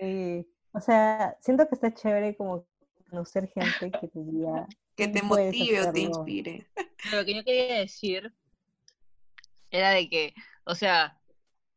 Sí. 0.00 0.46
o 0.72 0.80
sea, 0.80 1.36
siento 1.40 1.68
que 1.68 1.74
está 1.74 1.92
chévere 1.92 2.34
como 2.34 2.66
conocer 3.10 3.48
gente 3.48 3.90
que 4.00 4.08
te 4.08 4.18
diga... 4.24 4.66
Que 4.96 5.08
te 5.08 5.22
motive 5.22 5.80
o 5.80 5.92
te 5.92 6.00
inspire. 6.00 6.66
lo 7.12 7.24
que 7.24 7.34
yo 7.34 7.44
quería 7.44 7.78
decir 7.78 8.30
era 9.70 9.90
de 9.90 10.08
que, 10.08 10.34
o 10.64 10.74
sea, 10.74 11.18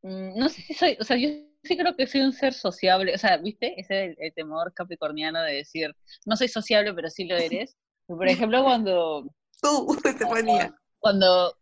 mm, 0.02 0.38
no 0.38 0.50
sé 0.50 0.62
si 0.64 0.74
soy, 0.74 0.98
o 1.00 1.04
sea, 1.06 1.16
yo 1.16 1.30
sí 1.66 1.78
creo 1.78 1.96
que 1.96 2.08
soy 2.08 2.22
un 2.22 2.34
ser 2.34 2.54
sociable, 2.54 3.14
o 3.16 3.18
sea, 3.18 3.38
¿viste? 3.38 3.80
Ese 3.80 4.08
es 4.08 4.18
el, 4.20 4.34
temor 4.34 4.74
capricorniano 4.74 5.42
de 5.42 5.54
decir, 5.54 5.96
no 6.26 6.36
soy 6.36 6.48
sociable, 6.48 6.94
pero 6.94 7.10
sí 7.10 7.26
lo 7.26 7.36
eres. 7.38 7.78
Por 8.08 8.28
ejemplo, 8.28 8.64
cuando... 8.64 9.34
Tú, 9.62 9.98
te 10.04 10.26
ponía. 10.26 10.76
Cuando, 11.00 11.56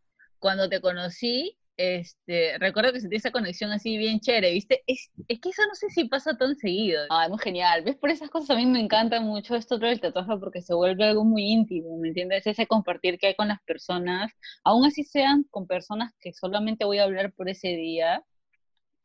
cuando 0.43 0.67
te 0.67 0.81
conocí, 0.81 1.57
este, 1.77 2.57
recuerdo 2.59 2.91
que 2.91 2.99
sentí 2.99 3.15
esa 3.15 3.31
conexión 3.31 3.71
así 3.71 3.97
bien 3.97 4.19
chévere, 4.19 4.51
¿viste? 4.51 4.83
Es, 4.87 5.09
es, 5.29 5.39
que 5.39 5.49
eso 5.49 5.61
no 5.65 5.73
sé 5.73 5.89
si 5.89 6.03
pasa 6.03 6.37
tan 6.37 6.57
seguido. 6.57 7.05
Ah, 7.09 7.23
es 7.23 7.29
muy 7.29 7.39
genial. 7.39 7.81
¿Ves? 7.85 7.95
Por 7.95 8.09
esas 8.09 8.29
cosas 8.29 8.49
a 8.49 8.55
mí 8.57 8.65
me 8.65 8.81
encanta 8.81 9.21
mucho 9.21 9.55
esto 9.55 9.77
del 9.77 10.01
tatuaje 10.01 10.37
porque 10.41 10.61
se 10.61 10.73
vuelve 10.73 11.05
algo 11.05 11.23
muy 11.23 11.43
íntimo, 11.45 11.97
¿me 11.97 12.09
entiendes? 12.09 12.45
Ese 12.45 12.67
compartir 12.67 13.17
que 13.17 13.27
hay 13.27 13.35
con 13.35 13.47
las 13.47 13.61
personas, 13.61 14.33
aún 14.65 14.85
así 14.85 15.05
sean 15.05 15.45
con 15.49 15.65
personas 15.65 16.11
que 16.19 16.33
solamente 16.33 16.83
voy 16.83 16.97
a 16.97 17.05
hablar 17.05 17.31
por 17.31 17.47
ese 17.47 17.69
día. 17.69 18.21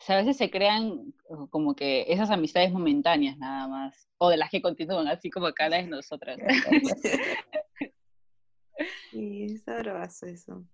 O 0.00 0.04
sea, 0.04 0.16
a 0.16 0.22
veces 0.22 0.38
se 0.38 0.50
crean 0.50 1.14
como 1.50 1.76
que 1.76 2.04
esas 2.08 2.30
amistades 2.30 2.72
momentáneas 2.72 3.38
nada 3.38 3.68
más, 3.68 4.08
o 4.18 4.28
de 4.28 4.38
las 4.38 4.50
que 4.50 4.60
continúan, 4.60 5.06
así 5.06 5.30
como 5.30 5.46
acá 5.46 5.68
las 5.68 5.84
de 5.84 5.90
nosotras. 5.90 6.36
sí, 9.12 9.44
es 9.44 9.62
sabroso 9.62 10.26
eso. 10.26 10.64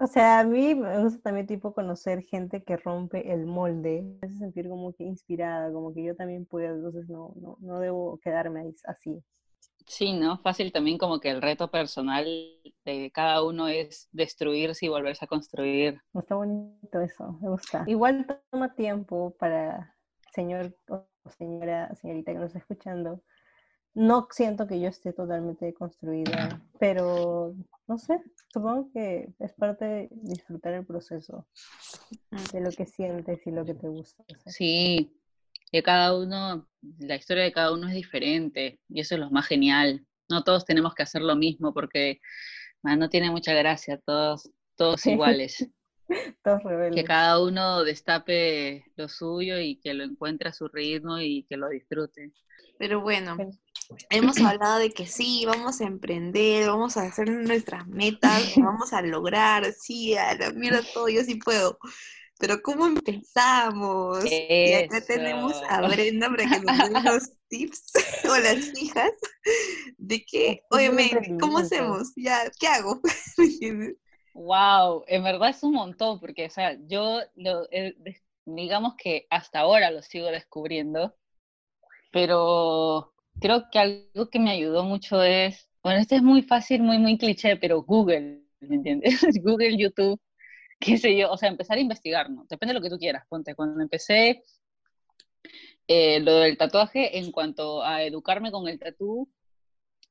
O 0.00 0.06
sea, 0.06 0.40
a 0.40 0.44
mí 0.44 0.74
me 0.76 1.02
gusta 1.02 1.20
también 1.20 1.46
tipo 1.46 1.74
conocer 1.74 2.22
gente 2.22 2.62
que 2.62 2.76
rompe 2.76 3.32
el 3.32 3.46
molde, 3.46 4.02
me 4.02 4.28
hace 4.28 4.38
sentir 4.38 4.68
como 4.68 4.92
que 4.92 5.04
inspirada, 5.04 5.72
como 5.72 5.92
que 5.92 6.04
yo 6.04 6.14
también 6.14 6.46
puedo, 6.46 6.76
entonces 6.76 7.08
no, 7.08 7.32
no, 7.36 7.56
no 7.60 7.80
debo 7.80 8.18
quedarme 8.18 8.72
así. 8.84 9.22
Sí, 9.86 10.12
¿no? 10.12 10.38
Fácil 10.38 10.70
también 10.70 10.98
como 10.98 11.18
que 11.18 11.30
el 11.30 11.42
reto 11.42 11.70
personal 11.70 12.26
de 12.84 13.10
cada 13.12 13.42
uno 13.42 13.68
es 13.68 14.08
destruirse 14.12 14.86
y 14.86 14.88
volverse 14.88 15.24
a 15.24 15.28
construir. 15.28 16.00
Está 16.14 16.36
bonito 16.36 17.00
eso, 17.00 17.38
me 17.40 17.48
gusta. 17.48 17.84
Igual 17.86 18.26
toma 18.50 18.74
tiempo 18.74 19.34
para 19.38 19.96
señor 20.32 20.76
o 20.88 21.06
señora, 21.38 21.92
señorita 21.96 22.32
que 22.32 22.38
nos 22.38 22.48
está 22.48 22.58
escuchando, 22.58 23.22
no 23.98 24.28
siento 24.30 24.68
que 24.68 24.78
yo 24.78 24.88
esté 24.88 25.12
totalmente 25.12 25.74
construida, 25.74 26.62
pero 26.78 27.56
no 27.88 27.98
sé, 27.98 28.22
supongo 28.52 28.88
que 28.92 29.28
es 29.40 29.52
parte 29.54 29.84
de 29.84 30.08
disfrutar 30.22 30.74
el 30.74 30.86
proceso, 30.86 31.48
de 32.52 32.60
lo 32.60 32.70
que 32.70 32.86
sientes 32.86 33.44
y 33.44 33.50
lo 33.50 33.64
que 33.64 33.74
te 33.74 33.88
gusta. 33.88 34.22
Sí, 34.46 35.12
que 35.72 35.82
cada 35.82 36.16
uno, 36.16 36.68
la 37.00 37.16
historia 37.16 37.42
de 37.42 37.50
cada 37.50 37.72
uno 37.72 37.88
es 37.88 37.94
diferente 37.94 38.78
y 38.88 39.00
eso 39.00 39.16
es 39.16 39.20
lo 39.20 39.30
más 39.30 39.48
genial. 39.48 40.06
No 40.30 40.44
todos 40.44 40.64
tenemos 40.64 40.94
que 40.94 41.02
hacer 41.02 41.22
lo 41.22 41.34
mismo 41.34 41.74
porque 41.74 42.20
no 42.84 43.08
tiene 43.08 43.32
mucha 43.32 43.52
gracia, 43.52 43.98
todos, 44.06 44.48
todos 44.76 45.04
iguales. 45.06 45.68
todos 46.44 46.62
rebeldes. 46.62 46.94
Que 46.94 47.04
cada 47.04 47.42
uno 47.42 47.82
destape 47.82 48.84
lo 48.94 49.08
suyo 49.08 49.58
y 49.58 49.80
que 49.80 49.92
lo 49.92 50.04
encuentre 50.04 50.50
a 50.50 50.52
su 50.52 50.68
ritmo 50.68 51.18
y 51.18 51.42
que 51.48 51.56
lo 51.56 51.68
disfrute. 51.68 52.32
Pero 52.78 53.00
bueno, 53.00 53.36
hemos 54.10 54.38
hablado 54.40 54.78
de 54.78 54.90
que 54.90 55.06
sí, 55.06 55.44
vamos 55.46 55.80
a 55.80 55.84
emprender, 55.84 56.68
vamos 56.68 56.96
a 56.96 57.02
hacer 57.02 57.30
nuestras 57.30 57.86
metas, 57.86 58.42
vamos 58.56 58.92
a 58.92 59.02
lograr, 59.02 59.72
sí, 59.72 60.16
a 60.16 60.34
la 60.34 60.50
mierda 60.52 60.82
todo, 60.92 61.08
yo 61.08 61.22
sí 61.22 61.36
puedo. 61.36 61.78
Pero 62.40 62.62
¿cómo 62.62 62.86
empezamos? 62.86 64.24
Y 64.24 64.72
acá 64.72 65.00
tenemos 65.00 65.60
a 65.68 65.80
Brenda 65.88 66.28
para 66.28 66.48
que 66.48 66.60
nos 66.60 66.76
dé 66.78 67.10
los 67.10 67.30
tips 67.48 67.92
o 68.30 68.36
las 68.38 68.80
hijas 68.80 69.10
de 69.96 70.24
que, 70.24 70.62
oye, 70.70 70.90
¿cómo 71.40 71.58
hacemos? 71.58 72.12
Ya, 72.14 72.48
¿qué 72.60 72.68
hago? 72.68 73.00
wow, 74.34 75.02
en 75.08 75.24
verdad 75.24 75.48
es 75.48 75.64
un 75.64 75.72
montón, 75.72 76.20
porque, 76.20 76.46
o 76.46 76.50
sea, 76.50 76.78
yo, 76.86 77.20
lo, 77.34 77.66
digamos 78.44 78.94
que 78.96 79.26
hasta 79.30 79.60
ahora 79.60 79.90
lo 79.90 80.02
sigo 80.02 80.28
descubriendo, 80.28 81.16
pero 82.12 83.12
creo 83.40 83.68
que 83.70 83.78
algo 83.78 84.30
que 84.30 84.38
me 84.38 84.50
ayudó 84.50 84.84
mucho 84.84 85.22
es, 85.22 85.68
bueno, 85.82 86.00
este 86.00 86.16
es 86.16 86.22
muy 86.22 86.42
fácil, 86.42 86.82
muy, 86.82 86.98
muy 86.98 87.18
cliché, 87.18 87.56
pero 87.56 87.82
Google, 87.82 88.42
¿me 88.60 88.76
entiendes? 88.76 89.20
Google, 89.42 89.76
YouTube, 89.76 90.20
qué 90.80 90.98
sé 90.98 91.16
yo, 91.16 91.30
o 91.30 91.36
sea, 91.36 91.48
empezar 91.48 91.78
a 91.78 91.80
investigar, 91.80 92.30
¿no? 92.30 92.46
Depende 92.48 92.74
de 92.74 92.80
lo 92.80 92.82
que 92.84 92.90
tú 92.90 92.98
quieras, 92.98 93.24
ponte, 93.28 93.54
cuando 93.54 93.80
empecé 93.82 94.42
eh, 95.86 96.20
lo 96.20 96.34
del 96.40 96.58
tatuaje, 96.58 97.18
en 97.18 97.32
cuanto 97.32 97.82
a 97.82 98.02
educarme 98.02 98.50
con 98.50 98.68
el 98.68 98.78
tatú, 98.78 99.28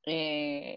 eh, 0.06 0.76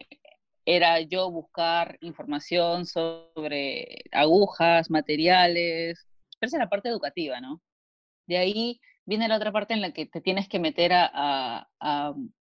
era 0.65 1.01
yo 1.01 1.31
buscar 1.31 1.97
información 2.01 2.85
sobre 2.85 4.03
agujas, 4.11 4.89
materiales, 4.89 6.07
esa 6.39 6.57
es 6.57 6.59
la 6.59 6.69
parte 6.69 6.89
educativa, 6.89 7.39
¿no? 7.39 7.61
De 8.27 8.37
ahí 8.37 8.79
viene 9.05 9.27
la 9.27 9.37
otra 9.37 9.51
parte 9.51 9.73
en 9.73 9.81
la 9.81 9.91
que 9.91 10.05
te 10.05 10.21
tienes 10.21 10.47
que 10.47 10.59
meter 10.59 10.91
a, 10.93 11.67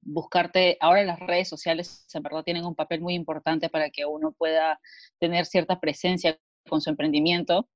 buscarte, 0.00 0.76
ahora 0.80 1.02
las 1.04 1.20
redes 1.20 1.48
sociales 1.48 2.06
en 2.14 2.22
verdad 2.22 2.42
tienen 2.44 2.64
un 2.64 2.74
papel 2.74 3.00
muy 3.00 3.14
importante 3.14 3.68
para 3.68 3.90
que 3.90 4.06
uno 4.06 4.32
pueda 4.32 4.80
tener 5.18 5.46
cierta 5.46 5.80
presencia 5.80 6.38
con 6.68 6.80
su 6.80 6.90
emprendimiento, 6.90 7.68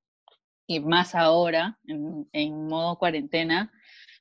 y 0.67 0.81
más 0.81 1.15
ahora, 1.15 1.79
en, 1.85 2.67
modo 2.67 2.99
cuarentena, 2.99 3.71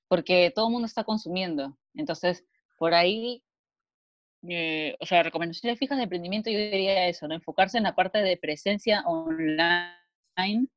porque 0.08 0.52
todo 0.54 0.68
el 0.68 0.74
mundo 0.74 0.86
está 0.86 1.04
consumiendo. 1.04 1.78
Entonces, 1.94 2.46
por 2.78 2.94
ahí, 2.94 3.44
eh, 4.48 4.96
o 5.00 5.06
sea, 5.06 5.24
recomendaciones 5.24 5.80
fijas 5.80 5.98
de 5.98 6.04
emprendimiento, 6.04 6.50
yo 6.50 6.58
diría 6.58 7.08
eso, 7.08 7.28
¿no? 7.28 7.36
Enfocarse 7.36 7.78
en 7.78 7.86
la 7.86 7.96
parte 7.96 8.20
de 8.20 8.38
presencia 8.38 9.04
online 9.06 10.68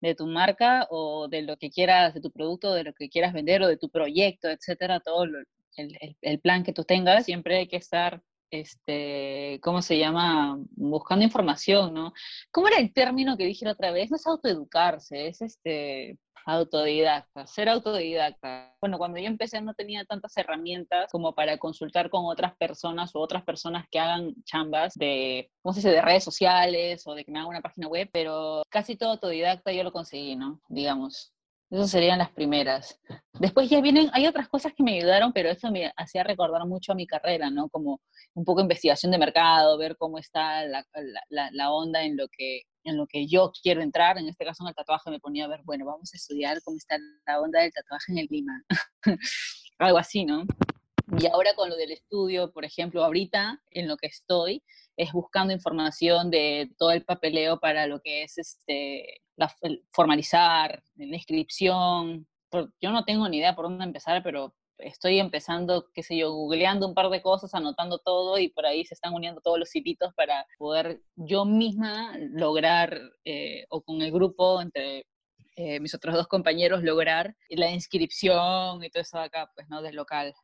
de 0.00 0.14
tu 0.14 0.26
marca 0.26 0.86
o 0.90 1.28
de 1.28 1.42
lo 1.42 1.56
que 1.56 1.70
quieras, 1.70 2.14
de 2.14 2.20
tu 2.20 2.30
producto, 2.30 2.72
de 2.74 2.84
lo 2.84 2.92
que 2.92 3.08
quieras 3.08 3.32
vender 3.32 3.62
o 3.62 3.68
de 3.68 3.76
tu 3.76 3.90
proyecto, 3.90 4.48
etcétera, 4.48 5.00
todo 5.00 5.24
el, 5.24 6.40
plan 6.40 6.64
que 6.64 6.72
tú 6.72 6.84
tengas, 6.84 7.24
siempre 7.24 7.58
hay 7.58 7.68
que 7.68 7.76
estar, 7.76 8.22
este, 8.50 9.60
¿cómo 9.62 9.82
se 9.82 9.98
llama? 9.98 10.58
Buscando 10.70 11.24
información, 11.24 11.92
¿no? 11.94 12.12
¿Cómo 12.50 12.68
era 12.68 12.78
el 12.78 12.92
término 12.92 13.36
que 13.36 13.44
dije 13.44 13.68
otra 13.68 13.90
vez? 13.92 14.10
No 14.10 14.16
es 14.16 14.26
autoeducarse, 14.26 15.28
es 15.28 15.42
este, 15.42 16.18
Autodidacta, 16.48 17.44
ser 17.48 17.68
autodidacta. 17.68 18.72
Bueno, 18.80 18.98
cuando 18.98 19.18
yo 19.18 19.26
empecé 19.26 19.60
no 19.60 19.74
tenía 19.74 20.04
tantas 20.04 20.36
herramientas 20.36 21.10
como 21.10 21.34
para 21.34 21.58
consultar 21.58 22.08
con 22.08 22.24
otras 22.26 22.56
personas 22.56 23.16
o 23.16 23.18
otras 23.18 23.42
personas 23.42 23.84
que 23.90 23.98
hagan 23.98 24.32
chambas 24.44 24.94
de, 24.94 25.50
¿cómo 25.60 25.72
se 25.72 25.80
dice?, 25.80 25.90
de 25.90 26.02
redes 26.02 26.22
sociales 26.22 27.04
o 27.04 27.14
de 27.14 27.24
que 27.24 27.32
me 27.32 27.40
hagan 27.40 27.48
una 27.50 27.62
página 27.62 27.88
web, 27.88 28.08
pero 28.12 28.62
casi 28.70 28.94
todo 28.96 29.10
autodidacta 29.10 29.72
yo 29.72 29.82
lo 29.82 29.90
conseguí, 29.90 30.36
¿no? 30.36 30.60
Digamos. 30.68 31.32
Esas 31.70 31.90
serían 31.90 32.18
las 32.18 32.30
primeras. 32.30 33.00
Después 33.40 33.68
ya 33.68 33.80
vienen, 33.80 34.08
hay 34.12 34.26
otras 34.26 34.48
cosas 34.48 34.72
que 34.72 34.84
me 34.84 34.98
ayudaron, 34.98 35.32
pero 35.32 35.48
eso 35.50 35.70
me 35.70 35.92
hacía 35.96 36.22
recordar 36.22 36.64
mucho 36.66 36.92
a 36.92 36.94
mi 36.94 37.06
carrera, 37.06 37.50
¿no? 37.50 37.68
Como 37.68 38.00
un 38.34 38.44
poco 38.44 38.60
investigación 38.60 39.10
de 39.10 39.18
mercado, 39.18 39.76
ver 39.76 39.96
cómo 39.96 40.18
está 40.18 40.64
la, 40.64 40.86
la, 41.28 41.50
la 41.52 41.72
onda 41.72 42.04
en 42.04 42.16
lo 42.16 42.28
que 42.28 42.62
en 42.86 42.96
lo 42.96 43.06
que 43.06 43.26
yo 43.26 43.50
quiero 43.62 43.82
entrar, 43.82 44.16
en 44.16 44.28
este 44.28 44.44
caso 44.44 44.62
en 44.62 44.68
el 44.68 44.74
tatuaje 44.74 45.10
me 45.10 45.18
ponía 45.18 45.46
a 45.46 45.48
ver, 45.48 45.60
bueno, 45.64 45.84
vamos 45.84 46.12
a 46.14 46.16
estudiar 46.16 46.62
cómo 46.62 46.76
está 46.76 46.96
la 47.26 47.40
onda 47.40 47.60
del 47.60 47.72
tatuaje 47.72 48.12
en 48.12 48.18
el 48.18 48.28
clima. 48.28 48.62
Algo 49.78 49.98
así, 49.98 50.24
¿no? 50.24 50.44
Y 51.18 51.26
ahora 51.26 51.50
con 51.54 51.68
lo 51.68 51.76
del 51.76 51.92
estudio, 51.92 52.52
por 52.52 52.64
ejemplo, 52.64 53.04
ahorita 53.04 53.60
en 53.70 53.88
lo 53.88 53.96
que 53.96 54.06
estoy 54.06 54.62
es 54.96 55.12
buscando 55.12 55.52
información 55.52 56.30
de 56.30 56.70
todo 56.78 56.92
el 56.92 57.04
papeleo 57.04 57.58
para 57.58 57.86
lo 57.86 58.00
que 58.00 58.22
es 58.22 58.38
este, 58.38 59.20
la, 59.36 59.54
formalizar, 59.92 60.82
la 60.96 61.16
inscripción. 61.16 62.26
yo 62.80 62.90
no 62.90 63.04
tengo 63.04 63.28
ni 63.28 63.38
idea 63.38 63.54
por 63.54 63.66
dónde 63.66 63.84
empezar, 63.84 64.22
pero 64.22 64.54
estoy 64.78 65.18
empezando, 65.18 65.86
qué 65.94 66.02
sé 66.02 66.16
yo, 66.16 66.32
googleando 66.32 66.86
un 66.86 66.94
par 66.94 67.08
de 67.08 67.22
cosas, 67.22 67.54
anotando 67.54 67.98
todo 67.98 68.38
y 68.38 68.48
por 68.48 68.66
ahí 68.66 68.84
se 68.84 68.94
están 68.94 69.14
uniendo 69.14 69.40
todos 69.40 69.58
los 69.58 69.74
hilitos 69.74 70.12
para 70.14 70.46
poder 70.58 71.00
yo 71.16 71.44
misma 71.44 72.16
lograr, 72.18 73.00
eh, 73.24 73.66
o 73.70 73.82
con 73.82 74.02
el 74.02 74.12
grupo 74.12 74.60
entre 74.60 75.06
eh, 75.56 75.80
mis 75.80 75.94
otros 75.94 76.14
dos 76.14 76.28
compañeros, 76.28 76.82
lograr 76.82 77.34
la 77.48 77.70
inscripción 77.70 78.84
y 78.84 78.90
todo 78.90 79.02
eso 79.02 79.18
acá, 79.18 79.50
pues, 79.54 79.68
¿no? 79.68 79.80
Del 79.80 79.96
local. 79.96 80.34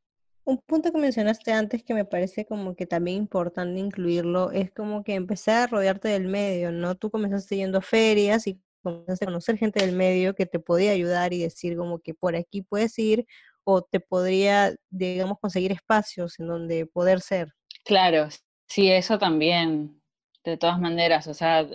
Un 0.44 0.59
punto 0.59 0.90
que 0.90 0.98
mencionaste 0.98 1.52
antes 1.52 1.85
que 1.85 1.94
me 1.94 2.05
parece 2.05 2.47
como 2.47 2.74
que 2.74 2.86
también 2.86 3.19
importante 3.19 3.78
incluirlo 3.78 4.51
es 4.51 4.73
como 4.73 5.05
que 5.05 5.14
empezar 5.14 5.62
a 5.62 5.66
rodearte 5.69 6.09
del 6.09 6.27
medio, 6.27 6.73
¿no? 6.73 6.97
Tú 6.97 7.10
comenzaste 7.10 7.56
yendo 7.56 7.78
a 7.78 7.82
ferias 7.82 8.47
y 8.47 8.60
conocer 8.82 9.59
gente 9.59 9.84
del 9.84 9.94
medio 9.94 10.34
que 10.34 10.46
te 10.46 10.59
podía 10.59 10.92
ayudar 10.92 11.32
y 11.32 11.42
decir 11.42 11.76
como 11.76 12.00
que 12.00 12.14
por 12.14 12.36
aquí 12.36 12.62
puedes 12.62 12.98
ir 12.98 13.26
o 13.64 13.82
te 13.82 14.00
podría, 14.00 14.74
digamos, 14.90 15.38
conseguir 15.40 15.72
espacios 15.72 16.38
en 16.40 16.48
donde 16.48 16.86
poder 16.86 17.20
ser. 17.20 17.52
Claro, 17.84 18.28
sí, 18.66 18.90
eso 18.90 19.18
también, 19.18 20.02
de 20.44 20.56
todas 20.56 20.80
maneras, 20.80 21.26
o 21.28 21.34
sea, 21.34 21.66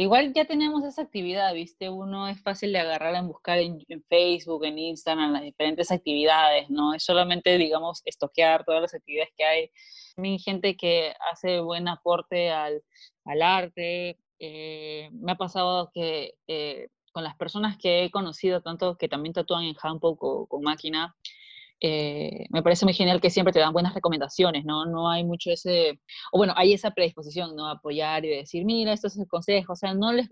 Igual 0.00 0.32
ya 0.32 0.44
tenemos 0.44 0.84
esa 0.84 1.02
actividad, 1.02 1.52
¿viste? 1.54 1.88
Uno 1.90 2.28
es 2.28 2.40
fácil 2.40 2.72
de 2.72 2.78
agarrar 2.78 3.16
en 3.16 3.26
buscar 3.26 3.58
en, 3.58 3.84
Facebook, 4.08 4.64
en 4.64 4.78
Instagram, 4.78 5.32
las 5.32 5.42
diferentes 5.42 5.90
actividades, 5.90 6.70
¿no? 6.70 6.94
Es 6.94 7.02
solamente, 7.02 7.58
digamos, 7.58 8.02
estoquear 8.04 8.64
todas 8.64 8.80
las 8.80 8.94
actividades 8.94 9.32
que 9.36 9.44
hay. 9.44 9.70
Hay 10.16 10.38
gente 10.38 10.76
que 10.76 11.14
hace 11.32 11.58
buen 11.58 11.88
aporte 11.88 12.48
al, 12.48 12.80
al 13.24 13.42
arte. 13.42 14.20
Eh, 14.38 15.10
me 15.12 15.32
ha 15.32 15.36
pasado 15.36 15.90
que 15.92 16.34
eh, 16.46 16.88
con 17.12 17.24
las 17.24 17.36
personas 17.36 17.76
que 17.78 18.04
he 18.04 18.10
conocido, 18.10 18.62
tanto 18.62 18.96
que 18.96 19.08
también 19.08 19.32
tatúan 19.32 19.64
en 19.64 19.76
handpoke 19.82 20.22
o 20.22 20.46
con 20.46 20.62
máquina, 20.62 21.16
eh, 21.80 22.46
me 22.50 22.62
parece 22.62 22.84
muy 22.84 22.94
genial 22.94 23.20
que 23.20 23.30
siempre 23.30 23.52
te 23.52 23.60
dan 23.60 23.72
buenas 23.72 23.94
recomendaciones, 23.94 24.64
¿no? 24.64 24.84
No 24.86 25.10
hay 25.10 25.24
mucho 25.24 25.50
ese, 25.50 26.00
o 26.32 26.38
bueno, 26.38 26.52
hay 26.56 26.72
esa 26.72 26.90
predisposición, 26.90 27.54
¿no? 27.54 27.68
Apoyar 27.68 28.24
y 28.24 28.30
decir, 28.30 28.64
mira, 28.64 28.92
esto 28.92 29.06
es 29.06 29.16
el 29.16 29.28
consejo, 29.28 29.74
o 29.74 29.76
sea, 29.76 29.94
no 29.94 30.12
les, 30.12 30.28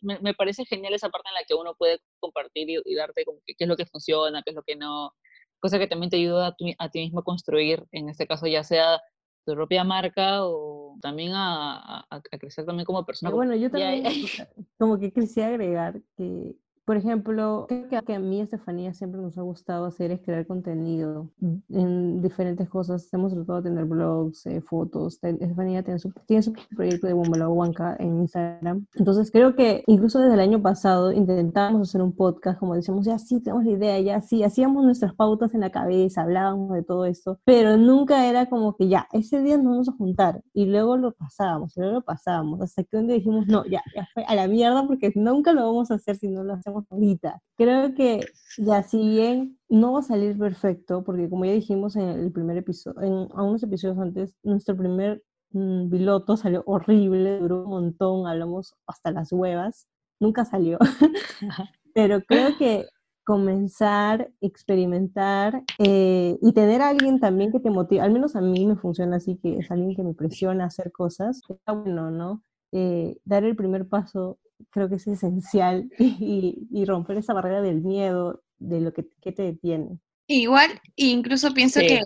me, 0.00 0.34
parece 0.34 0.64
genial 0.64 0.94
esa 0.94 1.08
parte 1.08 1.28
en 1.28 1.34
la 1.34 1.44
que 1.46 1.54
uno 1.54 1.74
puede 1.76 2.00
compartir 2.18 2.68
y, 2.84 2.94
darte 2.96 3.24
como 3.24 3.38
qué 3.46 3.54
es 3.58 3.68
lo 3.68 3.76
que 3.76 3.86
funciona, 3.86 4.42
qué 4.42 4.50
es 4.50 4.56
lo 4.56 4.62
que 4.64 4.74
no, 4.76 5.12
cosa 5.60 5.78
que 5.78 5.86
también 5.86 6.10
te 6.10 6.16
ayuda 6.16 6.48
a, 6.48 6.56
a 6.78 6.88
ti 6.90 7.00
mismo 7.00 7.20
a 7.20 7.24
construir, 7.24 7.84
en 7.92 8.08
este 8.08 8.26
caso 8.26 8.46
ya 8.48 8.64
sea 8.64 9.00
tu 9.44 9.54
propia 9.54 9.84
marca 9.84 10.44
o 10.44 10.96
también 11.00 11.32
a, 11.34 12.06
a, 12.10 12.20
crecer 12.20 12.64
también 12.64 12.84
como 12.84 13.04
persona. 13.04 13.30
Bueno, 13.30 13.54
yo 13.54 13.70
también 13.70 14.04
como 14.78 14.98
que 14.98 15.12
quisiera 15.12 15.48
agregar 15.48 16.00
que 16.16 16.56
por 16.88 16.96
ejemplo, 16.96 17.66
creo 17.68 18.02
que 18.02 18.14
a 18.14 18.18
mí, 18.18 18.40
Estefanía, 18.40 18.94
siempre 18.94 19.20
nos 19.20 19.36
ha 19.36 19.42
gustado 19.42 19.84
hacer 19.84 20.10
es 20.10 20.20
crear 20.22 20.46
contenido 20.46 21.28
en 21.68 22.22
diferentes 22.22 22.66
cosas. 22.70 23.12
Hemos 23.12 23.34
tratado 23.34 23.60
de 23.60 23.68
tener 23.68 23.84
blogs, 23.84 24.46
eh, 24.46 24.62
fotos. 24.62 25.18
Estefanía 25.22 25.82
tiene 25.82 25.98
su, 25.98 26.10
tiene 26.24 26.42
su 26.42 26.54
proyecto 26.74 27.06
de 27.06 27.12
Bombalo 27.12 27.52
Huanca 27.52 27.94
en 27.98 28.20
Instagram. 28.20 28.86
Entonces, 28.94 29.30
creo 29.30 29.54
que 29.54 29.84
incluso 29.86 30.18
desde 30.18 30.32
el 30.32 30.40
año 30.40 30.62
pasado 30.62 31.12
intentamos 31.12 31.90
hacer 31.90 32.00
un 32.00 32.12
podcast, 32.12 32.58
como 32.58 32.74
decíamos, 32.74 33.04
ya 33.04 33.18
sí, 33.18 33.38
tenemos 33.42 33.66
la 33.66 33.72
idea, 33.72 34.00
ya 34.00 34.22
sí, 34.22 34.42
hacíamos 34.42 34.82
nuestras 34.82 35.14
pautas 35.14 35.52
en 35.52 35.60
la 35.60 35.68
cabeza, 35.68 36.22
hablábamos 36.22 36.72
de 36.72 36.82
todo 36.84 37.04
esto, 37.04 37.38
pero 37.44 37.76
nunca 37.76 38.24
era 38.24 38.46
como 38.46 38.76
que 38.76 38.88
ya, 38.88 39.08
ese 39.12 39.42
día 39.42 39.58
nos 39.58 39.66
vamos 39.66 39.88
a 39.90 39.92
juntar 39.92 40.42
y 40.54 40.64
luego 40.64 40.96
lo 40.96 41.12
pasábamos, 41.12 41.76
y 41.76 41.80
luego 41.80 41.96
lo 41.96 42.02
pasábamos, 42.02 42.62
hasta 42.62 42.82
que 42.82 42.96
un 42.96 43.08
día 43.08 43.16
dijimos, 43.16 43.46
no, 43.46 43.66
ya, 43.66 43.82
ya 43.94 44.08
fue 44.14 44.24
a 44.24 44.34
la 44.34 44.48
mierda 44.48 44.86
porque 44.86 45.12
nunca 45.14 45.52
lo 45.52 45.66
vamos 45.66 45.90
a 45.90 45.96
hacer 45.96 46.16
si 46.16 46.28
no 46.28 46.44
lo 46.44 46.54
hacemos 46.54 46.77
ahorita. 46.90 47.40
Creo 47.56 47.94
que 47.94 48.20
ya 48.58 48.82
si 48.82 48.98
bien 48.98 49.58
no 49.68 49.92
va 49.92 50.00
a 50.00 50.02
salir 50.02 50.38
perfecto, 50.38 51.04
porque 51.04 51.28
como 51.28 51.44
ya 51.44 51.52
dijimos 51.52 51.96
en 51.96 52.08
el 52.08 52.32
primer 52.32 52.56
episodio, 52.56 53.00
en 53.02 53.12
unos 53.32 53.62
episodios 53.62 53.98
antes, 53.98 54.34
nuestro 54.42 54.76
primer 54.76 55.22
mm, 55.50 55.90
piloto 55.90 56.36
salió 56.36 56.62
horrible, 56.66 57.38
duró 57.38 57.64
un 57.64 57.70
montón, 57.70 58.26
hablamos 58.26 58.74
hasta 58.86 59.10
las 59.10 59.32
huevas, 59.32 59.88
nunca 60.20 60.44
salió. 60.44 60.78
Pero 61.94 62.22
creo 62.22 62.56
que 62.58 62.86
comenzar, 63.28 64.30
experimentar 64.40 65.62
eh, 65.78 66.38
y 66.40 66.52
tener 66.54 66.80
a 66.80 66.88
alguien 66.88 67.20
también 67.20 67.52
que 67.52 67.60
te 67.60 67.68
motive, 67.68 68.00
al 68.00 68.10
menos 68.10 68.36
a 68.36 68.40
mí 68.40 68.64
me 68.64 68.74
funciona 68.74 69.16
así, 69.16 69.36
que 69.36 69.58
es 69.58 69.70
alguien 69.70 69.94
que 69.94 70.02
me 70.02 70.14
presiona 70.14 70.64
a 70.64 70.68
hacer 70.68 70.90
cosas, 70.92 71.42
está 71.46 71.72
bueno, 71.72 72.10
¿no? 72.10 72.42
Eh, 72.72 73.18
dar 73.26 73.44
el 73.44 73.54
primer 73.54 73.86
paso 73.86 74.38
creo 74.70 74.88
que 74.88 74.96
es 74.96 75.06
esencial 75.06 75.90
y, 75.98 76.84
romper 76.86 77.18
esa 77.18 77.34
barrera 77.34 77.62
del 77.62 77.82
miedo, 77.82 78.42
de 78.58 78.80
lo 78.80 78.92
que, 78.92 79.02
te 79.02 79.42
detiene. 79.42 79.98
Igual, 80.26 80.80
incluso 80.96 81.54
pienso 81.54 81.80
que, 81.80 82.02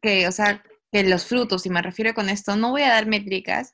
que, 0.00 0.26
o 0.26 0.32
sea, 0.32 0.62
que 0.90 1.04
los 1.04 1.26
frutos, 1.26 1.66
y 1.66 1.70
me 1.70 1.82
refiero 1.82 2.14
con 2.14 2.28
esto, 2.28 2.56
no 2.56 2.70
voy 2.70 2.82
a 2.82 2.88
dar 2.88 3.06
métricas, 3.06 3.72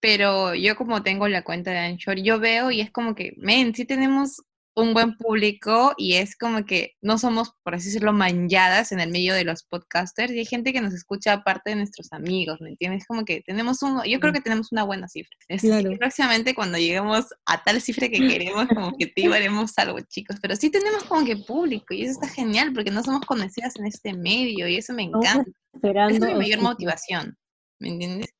pero 0.00 0.54
yo 0.54 0.76
como 0.76 1.02
tengo 1.02 1.28
la 1.28 1.42
cuenta 1.42 1.70
de 1.70 1.78
Anchor, 1.78 2.18
yo 2.18 2.38
veo 2.40 2.70
y 2.70 2.80
es 2.80 2.90
como 2.90 3.14
que, 3.14 3.34
men, 3.36 3.74
sí 3.74 3.84
tenemos 3.84 4.42
un 4.80 4.94
buen 4.94 5.16
público 5.16 5.94
y 5.96 6.14
es 6.14 6.36
como 6.36 6.64
que 6.64 6.94
no 7.00 7.18
somos, 7.18 7.52
por 7.62 7.74
así 7.74 7.86
decirlo, 7.86 8.12
manchadas 8.12 8.92
en 8.92 9.00
el 9.00 9.10
medio 9.10 9.34
de 9.34 9.44
los 9.44 9.62
podcasters 9.64 10.32
y 10.32 10.40
hay 10.40 10.46
gente 10.46 10.72
que 10.72 10.80
nos 10.80 10.94
escucha 10.94 11.32
aparte 11.32 11.70
de 11.70 11.76
nuestros 11.76 12.12
amigos, 12.12 12.60
¿me 12.60 12.70
entiendes? 12.70 13.06
Como 13.06 13.24
que 13.24 13.42
tenemos 13.42 13.82
un, 13.82 14.02
yo 14.04 14.20
creo 14.20 14.32
que 14.32 14.40
tenemos 14.40 14.72
una 14.72 14.84
buena 14.84 15.08
cifra. 15.08 15.36
Es 15.48 15.98
próximamente 15.98 16.54
cuando 16.54 16.78
lleguemos 16.78 17.26
a 17.46 17.62
tal 17.62 17.80
cifra 17.80 18.08
que 18.08 18.18
queremos, 18.18 18.66
como 18.68 18.92
te 18.96 19.26
haremos 19.26 19.76
algo, 19.78 19.98
chicos, 20.00 20.36
pero 20.40 20.56
sí 20.56 20.70
tenemos 20.70 21.04
como 21.04 21.24
que 21.24 21.36
público 21.36 21.94
y 21.94 22.02
eso 22.02 22.12
está 22.12 22.28
genial 22.28 22.72
porque 22.72 22.90
no 22.90 23.02
somos 23.02 23.22
conocidas 23.26 23.76
en 23.76 23.86
este 23.86 24.14
medio 24.14 24.68
y 24.68 24.76
eso 24.76 24.92
me 24.92 25.04
encanta. 25.04 25.50
Esa 25.82 26.08
es 26.08 26.20
mi 26.20 26.34
mayor 26.34 26.60
motivación, 26.60 27.36
¿me 27.78 27.88
entiendes? 27.88 28.34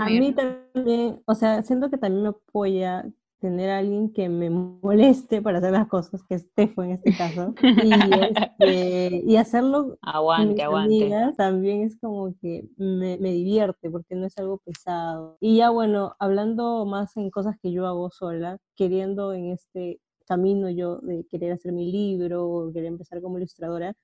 a 0.00 0.06
mí 0.06 0.34
también, 0.34 1.20
o 1.26 1.34
sea, 1.34 1.62
siento 1.62 1.90
que 1.90 1.98
también 1.98 2.22
me 2.22 2.28
apoya 2.30 3.04
tener 3.40 3.70
a 3.70 3.78
alguien 3.78 4.12
que 4.12 4.28
me 4.28 4.50
moleste 4.50 5.40
para 5.42 5.58
hacer 5.58 5.72
las 5.72 5.88
cosas, 5.88 6.22
que 6.24 6.34
es 6.34 6.52
Tefo 6.54 6.82
en 6.82 6.92
este 6.92 7.16
caso, 7.16 7.54
y, 7.62 7.92
este, 7.92 9.22
y 9.26 9.36
hacerlo 9.36 9.98
aguante, 10.02 10.62
aguante. 10.62 11.10
también 11.36 11.82
es 11.82 11.96
como 11.98 12.34
que 12.40 12.68
me, 12.76 13.18
me, 13.18 13.32
divierte 13.32 13.90
porque 13.90 14.14
no 14.14 14.26
es 14.26 14.36
algo 14.38 14.58
pesado. 14.58 15.36
Y 15.40 15.56
ya 15.56 15.70
bueno, 15.70 16.14
hablando 16.18 16.84
más 16.86 17.16
en 17.16 17.30
cosas 17.30 17.56
que 17.62 17.72
yo 17.72 17.86
hago 17.86 18.10
sola, 18.10 18.58
queriendo 18.76 19.32
en 19.32 19.50
este 19.52 20.00
camino 20.26 20.68
yo 20.68 20.98
de 20.98 21.24
querer 21.26 21.52
hacer 21.52 21.72
mi 21.72 21.90
libro, 21.90 22.70
querer 22.72 22.88
empezar 22.88 23.22
como 23.22 23.38
ilustradora, 23.38 23.94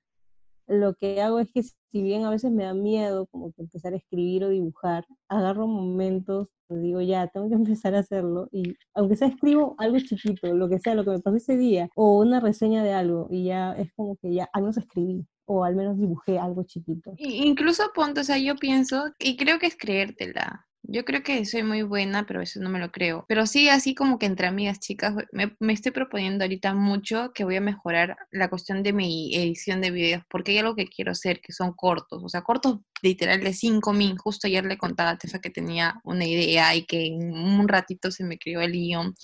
lo 0.67 0.95
que 0.95 1.21
hago 1.21 1.39
es 1.39 1.51
que 1.51 1.63
si 1.63 2.01
bien 2.01 2.25
a 2.25 2.29
veces 2.29 2.51
me 2.51 2.63
da 2.63 2.73
miedo 2.73 3.27
como 3.27 3.51
que 3.53 3.61
empezar 3.61 3.93
a 3.93 3.97
escribir 3.97 4.43
o 4.43 4.49
dibujar, 4.49 5.05
agarro 5.29 5.67
momentos, 5.67 6.47
digo 6.69 7.01
ya, 7.01 7.27
tengo 7.27 7.49
que 7.49 7.55
empezar 7.79 7.95
a 7.95 7.99
hacerlo 7.99 8.49
y 8.51 8.75
aunque 8.93 9.15
sea 9.15 9.27
escribo 9.27 9.75
algo 9.77 9.97
chiquito, 9.99 10.53
lo 10.53 10.69
que 10.69 10.79
sea, 10.79 10.95
lo 10.95 11.03
que 11.03 11.11
me 11.11 11.19
pasó 11.19 11.37
ese 11.37 11.57
día, 11.57 11.89
o 11.95 12.19
una 12.19 12.39
reseña 12.39 12.83
de 12.83 12.93
algo 12.93 13.27
y 13.29 13.45
ya 13.45 13.73
es 13.73 13.91
como 13.93 14.17
que 14.17 14.33
ya 14.33 14.49
al 14.53 14.63
menos 14.63 14.77
escribí 14.77 15.25
o 15.47 15.63
al 15.63 15.75
menos 15.75 15.97
dibujé 15.97 16.39
algo 16.39 16.63
chiquito. 16.63 17.13
Incluso 17.17 17.83
ponte, 17.93 18.21
o 18.21 18.23
sea, 18.23 18.39
yo 18.39 18.55
pienso, 18.55 19.13
y 19.19 19.37
creo 19.37 19.59
que 19.59 19.67
es 19.67 19.77
creértela, 19.77 20.67
yo 20.87 21.05
creo 21.05 21.23
que 21.23 21.45
soy 21.45 21.63
muy 21.63 21.81
buena, 21.83 22.25
pero 22.25 22.41
eso 22.41 22.59
no 22.59 22.69
me 22.69 22.79
lo 22.79 22.91
creo. 22.91 23.25
Pero 23.27 23.45
sí, 23.45 23.69
así 23.69 23.95
como 23.95 24.19
que 24.19 24.25
entre 24.25 24.47
amigas 24.47 24.79
chicas, 24.79 25.13
me, 25.31 25.55
me, 25.59 25.73
estoy 25.73 25.91
proponiendo 25.91 26.43
ahorita 26.43 26.73
mucho 26.73 27.31
que 27.33 27.43
voy 27.43 27.55
a 27.55 27.61
mejorar 27.61 28.17
la 28.31 28.49
cuestión 28.49 28.83
de 28.83 28.93
mi 28.93 29.35
edición 29.35 29.81
de 29.81 29.91
videos, 29.91 30.23
porque 30.29 30.51
hay 30.51 30.59
algo 30.59 30.75
que 30.75 30.87
quiero 30.87 31.11
hacer, 31.11 31.41
que 31.41 31.53
son 31.53 31.73
cortos, 31.73 32.23
o 32.23 32.29
sea, 32.29 32.41
cortos 32.41 32.79
literal 33.01 33.41
de 33.41 33.53
5 33.53 33.93
min. 33.93 34.17
Justo 34.17 34.47
ayer 34.47 34.65
le 34.65 34.77
contaba 34.77 35.11
a 35.11 35.17
Tefa 35.17 35.39
que 35.39 35.49
tenía 35.49 35.95
una 36.03 36.25
idea 36.25 36.75
y 36.75 36.85
que 36.85 37.07
en 37.07 37.31
un 37.31 37.67
ratito 37.67 38.11
se 38.11 38.23
me 38.23 38.37
crió 38.37 38.61
el 38.61 38.71
guion 38.71 39.15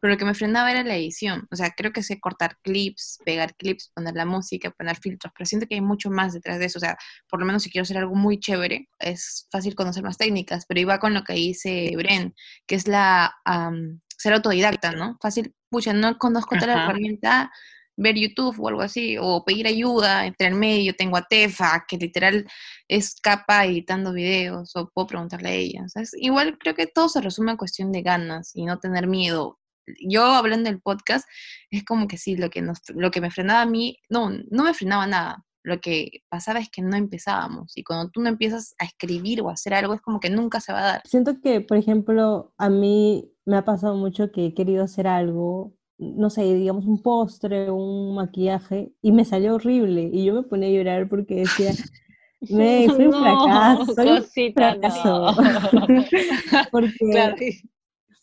pero 0.00 0.12
lo 0.12 0.18
que 0.18 0.24
me 0.24 0.34
frenaba 0.34 0.70
era 0.70 0.82
la 0.84 0.96
edición. 0.96 1.46
O 1.50 1.56
sea, 1.56 1.70
creo 1.70 1.92
que 1.92 2.02
sé 2.02 2.20
cortar 2.20 2.58
clips, 2.62 3.18
pegar 3.24 3.54
clips, 3.56 3.90
poner 3.94 4.14
la 4.14 4.26
música, 4.26 4.70
poner 4.70 4.96
filtros, 4.96 5.32
pero 5.36 5.46
siento 5.46 5.66
que 5.66 5.76
hay 5.76 5.80
mucho 5.80 6.10
más 6.10 6.32
detrás 6.32 6.58
de 6.58 6.66
eso. 6.66 6.78
O 6.78 6.80
sea, 6.80 6.96
por 7.28 7.40
lo 7.40 7.46
menos 7.46 7.62
si 7.62 7.70
quiero 7.70 7.82
hacer 7.82 7.98
algo 7.98 8.14
muy 8.14 8.38
chévere, 8.38 8.88
es 8.98 9.46
fácil 9.50 9.74
conocer 9.74 10.02
más 10.02 10.16
técnicas, 10.16 10.66
pero 10.66 10.80
iba 10.80 10.98
con 10.98 11.14
lo 11.14 11.24
que 11.24 11.34
dice 11.34 11.92
Bren, 11.96 12.34
que 12.66 12.74
es 12.74 12.88
la 12.88 13.34
ser 14.18 14.32
autodidacta, 14.32 14.92
¿no? 14.92 15.18
Fácil, 15.20 15.54
pucha, 15.68 15.92
no 15.92 16.16
conozco 16.18 16.56
toda 16.56 16.74
la 16.74 16.84
herramienta, 16.84 17.50
ver 17.96 18.14
YouTube 18.16 18.58
o 18.60 18.68
algo 18.68 18.82
así, 18.82 19.16
o 19.18 19.44
pedir 19.44 19.66
ayuda 19.66 20.26
entre 20.26 20.48
el 20.48 20.54
medio, 20.54 20.94
tengo 20.94 21.16
a 21.16 21.26
Tefa, 21.26 21.84
que 21.88 21.96
literal 21.96 22.46
es 22.88 23.14
capa 23.20 23.64
editando 23.64 24.12
videos, 24.12 24.74
o 24.76 24.90
puedo 24.90 25.06
preguntarle 25.06 25.48
a 25.48 25.54
ella. 25.54 25.82
O 25.84 25.88
sea, 25.88 26.02
igual 26.20 26.58
creo 26.58 26.74
que 26.74 26.86
todo 26.86 27.08
se 27.08 27.20
resume 27.20 27.52
en 27.52 27.56
cuestión 27.56 27.92
de 27.92 28.02
ganas 28.02 28.52
y 28.54 28.64
no 28.64 28.78
tener 28.78 29.06
miedo 29.06 29.58
yo 30.00 30.24
hablando 30.24 30.70
del 30.70 30.80
podcast, 30.80 31.28
es 31.70 31.84
como 31.84 32.08
que 32.08 32.18
sí, 32.18 32.36
lo 32.36 32.50
que, 32.50 32.62
nos, 32.62 32.78
lo 32.94 33.10
que 33.10 33.20
me 33.20 33.30
frenaba 33.30 33.62
a 33.62 33.66
mí, 33.66 33.98
no, 34.08 34.30
no 34.50 34.64
me 34.64 34.74
frenaba 34.74 35.06
nada. 35.06 35.44
Lo 35.62 35.80
que 35.80 36.22
pasaba 36.28 36.60
es 36.60 36.70
que 36.70 36.80
no 36.80 36.96
empezábamos. 36.96 37.76
Y 37.76 37.82
cuando 37.82 38.10
tú 38.10 38.20
no 38.20 38.28
empiezas 38.28 38.74
a 38.78 38.84
escribir 38.84 39.42
o 39.42 39.48
a 39.48 39.54
hacer 39.54 39.74
algo, 39.74 39.94
es 39.94 40.00
como 40.00 40.20
que 40.20 40.30
nunca 40.30 40.60
se 40.60 40.72
va 40.72 40.78
a 40.78 40.86
dar. 40.86 41.02
Siento 41.04 41.40
que, 41.40 41.60
por 41.60 41.76
ejemplo, 41.76 42.54
a 42.56 42.68
mí 42.68 43.32
me 43.44 43.56
ha 43.56 43.64
pasado 43.64 43.96
mucho 43.96 44.30
que 44.30 44.46
he 44.46 44.54
querido 44.54 44.84
hacer 44.84 45.08
algo, 45.08 45.74
no 45.98 46.30
sé, 46.30 46.42
digamos 46.54 46.84
un 46.84 47.02
postre, 47.02 47.70
un 47.70 48.14
maquillaje, 48.14 48.92
y 49.02 49.10
me 49.10 49.24
salió 49.24 49.56
horrible. 49.56 50.08
Y 50.12 50.24
yo 50.24 50.34
me 50.34 50.42
ponía 50.44 50.68
a 50.68 50.72
llorar 50.72 51.08
porque 51.08 51.36
decía, 51.36 51.72
me, 52.42 52.86
soy 52.86 53.06
un 53.06 53.12
fracaso, 53.12 53.94
soy 53.94 54.08
un 54.08 54.52
fracaso. 54.52 55.36
porque 56.70 57.60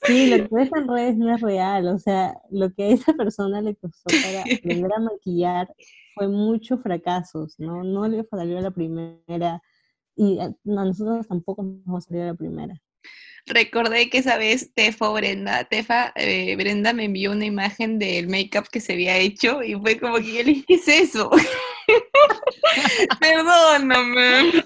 Sí, 0.06 0.28
lo 0.28 0.38
que 0.50 0.56
ves 0.56 0.70
en 0.76 0.88
redes 0.88 1.18
no 1.18 1.34
es 1.34 1.42
real, 1.42 1.88
o 1.88 1.98
sea, 2.00 2.36
lo 2.52 2.72
que 2.74 2.84
a 2.84 2.88
esa 2.90 3.14
persona 3.14 3.62
le 3.62 3.76
costó 3.76 4.16
para 4.16 4.46
aprender 4.54 4.92
a 4.94 5.00
maquillar 5.00 5.74
fue 6.14 6.28
muchos 6.28 6.82
fracasos, 6.82 7.56
¿no? 7.60 7.84
No 7.84 8.08
le 8.08 8.24
salió 8.26 8.58
a 8.60 8.62
la 8.62 8.72
primera 8.72 9.62
y 10.16 10.40
a 10.40 10.54
nosotros 10.66 11.28
tampoco 11.28 11.64
nos 11.86 12.06
salir 12.06 12.24
a 12.24 12.28
la 12.28 12.36
primera. 12.36 12.83
Recordé 13.46 14.10
que 14.10 14.20
esa 14.20 14.38
vez 14.38 14.72
Tefa 14.74 15.10
Brenda, 15.10 15.66
Tefa, 15.66 16.14
eh, 16.16 16.56
Brenda 16.56 16.94
me 16.94 17.06
envió 17.06 17.34
una 17.34 17.44
imagen 17.44 18.00
del 18.00 18.30
make-up 18.30 18.70
que 18.72 18.80
se 18.80 18.94
había 18.94 19.18
hecho 19.18 19.62
y 19.62 19.76
fue 19.76 20.00
como 20.00 20.16
que 20.18 20.34
yo 20.34 20.44
le 20.44 20.54
dije, 20.54 20.80
eso? 21.02 21.30
Perdóname. 23.20 24.64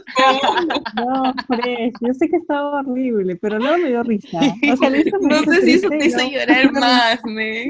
No, 0.96 1.34
Fresh, 1.48 1.94
yo 2.02 2.14
sé 2.14 2.30
que 2.30 2.38
estaba 2.38 2.82
horrible, 2.82 3.36
pero 3.38 3.58
no 3.58 3.80
me 3.80 3.90
dio 3.90 4.04
risa. 4.04 4.40
O 4.72 4.78
sea, 4.78 4.90
no 5.22 5.44
sé 5.44 5.62
si 5.64 5.72
eso 5.74 5.90
te 5.90 6.06
hizo 6.06 6.30
llorar 6.30 6.72
más, 6.74 7.20
me. 7.26 7.68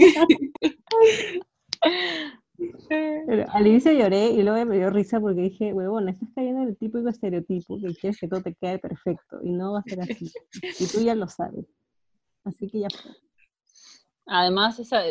Al 3.50 3.68
inicio 3.68 3.92
lloré 3.92 4.30
y 4.30 4.42
luego 4.42 4.66
me 4.66 4.78
dio 4.78 4.90
risa 4.90 5.20
porque 5.20 5.42
dije, 5.42 5.74
huevón, 5.74 6.10
estás 6.10 6.30
cayendo 6.34 6.64
en 6.64 6.70
el 6.70 6.78
típico 6.78 7.08
estereotipo 7.08 7.80
que 7.80 7.94
quieres 7.94 8.20
que 8.20 8.28
todo 8.28 8.42
te 8.42 8.56
quede 8.56 8.80
perfecto 8.80 9.40
y 9.44 9.52
no 9.52 9.74
va 9.74 9.80
a 9.80 9.84
ser 9.84 10.02
así. 10.02 10.32
Y 10.80 10.88
tú 10.88 11.02
ya 11.02 11.16
lo 11.16 11.28
sabes. 11.28 11.66
Así 12.44 12.68
que 12.68 12.80
ya 12.80 12.88
fue. 12.90 13.12
Además, 14.26 14.80
esa, 14.80 15.04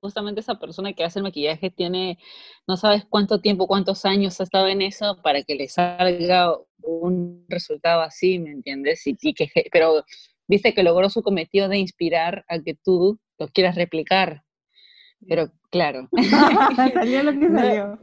justamente 0.00 0.40
esa 0.40 0.58
persona 0.58 0.92
que 0.92 1.04
hace 1.04 1.18
el 1.18 1.24
maquillaje 1.24 1.70
tiene, 1.70 2.18
no 2.66 2.76
sabes 2.76 3.04
cuánto 3.08 3.40
tiempo, 3.40 3.66
cuántos 3.66 4.04
años 4.04 4.40
ha 4.40 4.44
estado 4.44 4.66
en 4.68 4.82
eso 4.82 5.20
para 5.22 5.42
que 5.42 5.54
le 5.54 5.68
salga 5.68 6.56
un 6.82 7.44
resultado 7.48 8.00
así, 8.00 8.38
¿me 8.38 8.50
entiendes? 8.50 9.02
Y, 9.06 9.34
que, 9.34 9.48
pero 9.72 10.04
dice 10.46 10.74
que 10.74 10.82
logró 10.82 11.08
su 11.10 11.22
cometido 11.22 11.68
de 11.68 11.78
inspirar 11.78 12.44
a 12.48 12.60
que 12.60 12.74
tú 12.74 13.18
lo 13.38 13.48
quieras 13.48 13.76
replicar. 13.76 14.42
Pero 15.26 15.50
claro. 15.70 16.08
salió 16.94 17.22
lo 17.22 17.32
que 17.32 17.48
salió. 17.48 17.98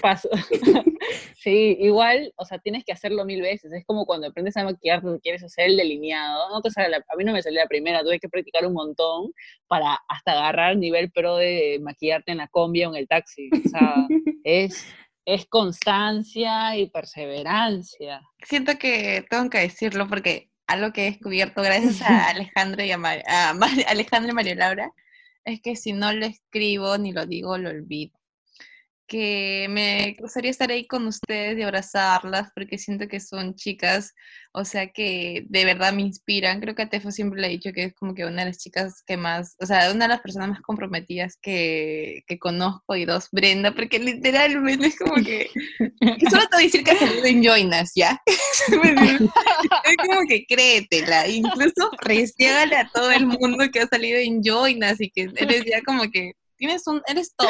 Paso. 0.00 0.28
sí, 1.36 1.76
igual, 1.78 2.32
o 2.36 2.44
sea, 2.44 2.58
tienes 2.58 2.84
que 2.84 2.92
hacerlo 2.92 3.24
mil 3.24 3.40
veces. 3.40 3.72
Es 3.72 3.84
como 3.86 4.04
cuando 4.04 4.26
aprendes 4.26 4.56
a 4.56 4.64
maquillar, 4.64 5.00
quieres 5.22 5.44
hacer 5.44 5.66
el 5.66 5.76
delineado. 5.76 6.48
No 6.50 6.60
te 6.60 6.70
sale 6.70 6.96
a 6.96 7.16
mí 7.16 7.24
no 7.24 7.32
me 7.32 7.42
salió 7.42 7.60
la 7.60 7.68
primera, 7.68 8.02
tuve 8.02 8.18
que 8.18 8.28
practicar 8.28 8.66
un 8.66 8.72
montón 8.72 9.32
para 9.68 9.98
hasta 10.08 10.32
agarrar 10.32 10.76
nivel 10.76 11.10
pro 11.12 11.36
de 11.36 11.78
maquillarte 11.80 12.32
en 12.32 12.38
la 12.38 12.48
combi 12.48 12.84
o 12.84 12.90
en 12.90 12.96
el 12.96 13.06
taxi. 13.06 13.48
O 13.52 13.68
sea, 13.68 13.94
es, 14.42 14.86
es 15.24 15.46
constancia 15.46 16.76
y 16.76 16.90
perseverancia. 16.90 18.22
Siento 18.42 18.78
que 18.78 19.24
tengo 19.30 19.48
que 19.50 19.58
decirlo 19.58 20.08
porque 20.08 20.50
algo 20.66 20.92
que 20.92 21.06
he 21.06 21.10
descubierto 21.12 21.62
gracias 21.62 22.02
a 22.02 22.30
Alejandro 22.30 22.84
y 22.84 22.90
a, 22.90 22.98
a 22.98 23.50
Alejandro 23.86 24.32
y 24.32 24.34
María 24.34 24.56
Laura 24.56 24.92
es 25.46 25.62
que 25.62 25.76
si 25.76 25.92
no 25.94 26.12
lo 26.12 26.26
escribo 26.26 26.98
ni 26.98 27.12
lo 27.12 27.26
digo, 27.26 27.56
lo 27.58 27.70
olvido 27.70 28.18
que 29.06 29.66
me 29.70 30.16
gustaría 30.18 30.50
estar 30.50 30.70
ahí 30.70 30.86
con 30.86 31.06
ustedes 31.06 31.58
y 31.58 31.62
abrazarlas 31.62 32.50
porque 32.54 32.78
siento 32.78 33.08
que 33.08 33.20
son 33.20 33.54
chicas, 33.54 34.14
o 34.52 34.64
sea, 34.64 34.88
que 34.88 35.44
de 35.48 35.64
verdad 35.64 35.92
me 35.92 36.02
inspiran. 36.02 36.60
Creo 36.60 36.74
que 36.74 36.82
a 36.82 36.88
Tefo 36.88 37.10
siempre 37.10 37.40
le 37.40 37.48
he 37.48 37.50
dicho 37.50 37.72
que 37.72 37.84
es 37.84 37.94
como 37.94 38.14
que 38.14 38.24
una 38.24 38.42
de 38.42 38.50
las 38.50 38.58
chicas 38.58 39.02
que 39.06 39.16
más, 39.16 39.54
o 39.60 39.66
sea, 39.66 39.92
una 39.92 40.06
de 40.06 40.08
las 40.08 40.20
personas 40.20 40.48
más 40.48 40.60
comprometidas 40.60 41.36
que, 41.40 42.22
que 42.26 42.38
conozco 42.38 42.96
y 42.96 43.04
dos, 43.04 43.28
Brenda, 43.30 43.74
porque 43.74 43.98
literalmente 43.98 44.86
es 44.88 44.98
como 44.98 45.14
que, 45.16 45.50
solo 46.30 46.42
te 46.48 46.56
voy 46.56 46.62
a 46.62 46.66
decir 46.66 46.82
que 46.82 46.90
ha 46.92 46.98
salido 46.98 47.24
en 47.24 47.42
Joinas, 47.42 47.92
¿ya? 47.94 48.20
es 48.26 49.96
como 50.08 50.20
que 50.28 50.46
créetela, 50.46 51.28
incluso 51.28 51.90
restiágale 52.00 52.76
a 52.76 52.90
todo 52.92 53.10
el 53.12 53.26
mundo 53.26 53.64
que 53.72 53.80
ha 53.80 53.86
salido 53.86 54.18
en 54.18 54.42
Joinas 54.42 55.00
y 55.00 55.10
que 55.10 55.30
eres 55.36 55.64
ya 55.64 55.82
como 55.82 56.10
que 56.10 56.32
tienes 56.56 56.86
un, 56.86 57.02
eres 57.06 57.34
top, 57.36 57.48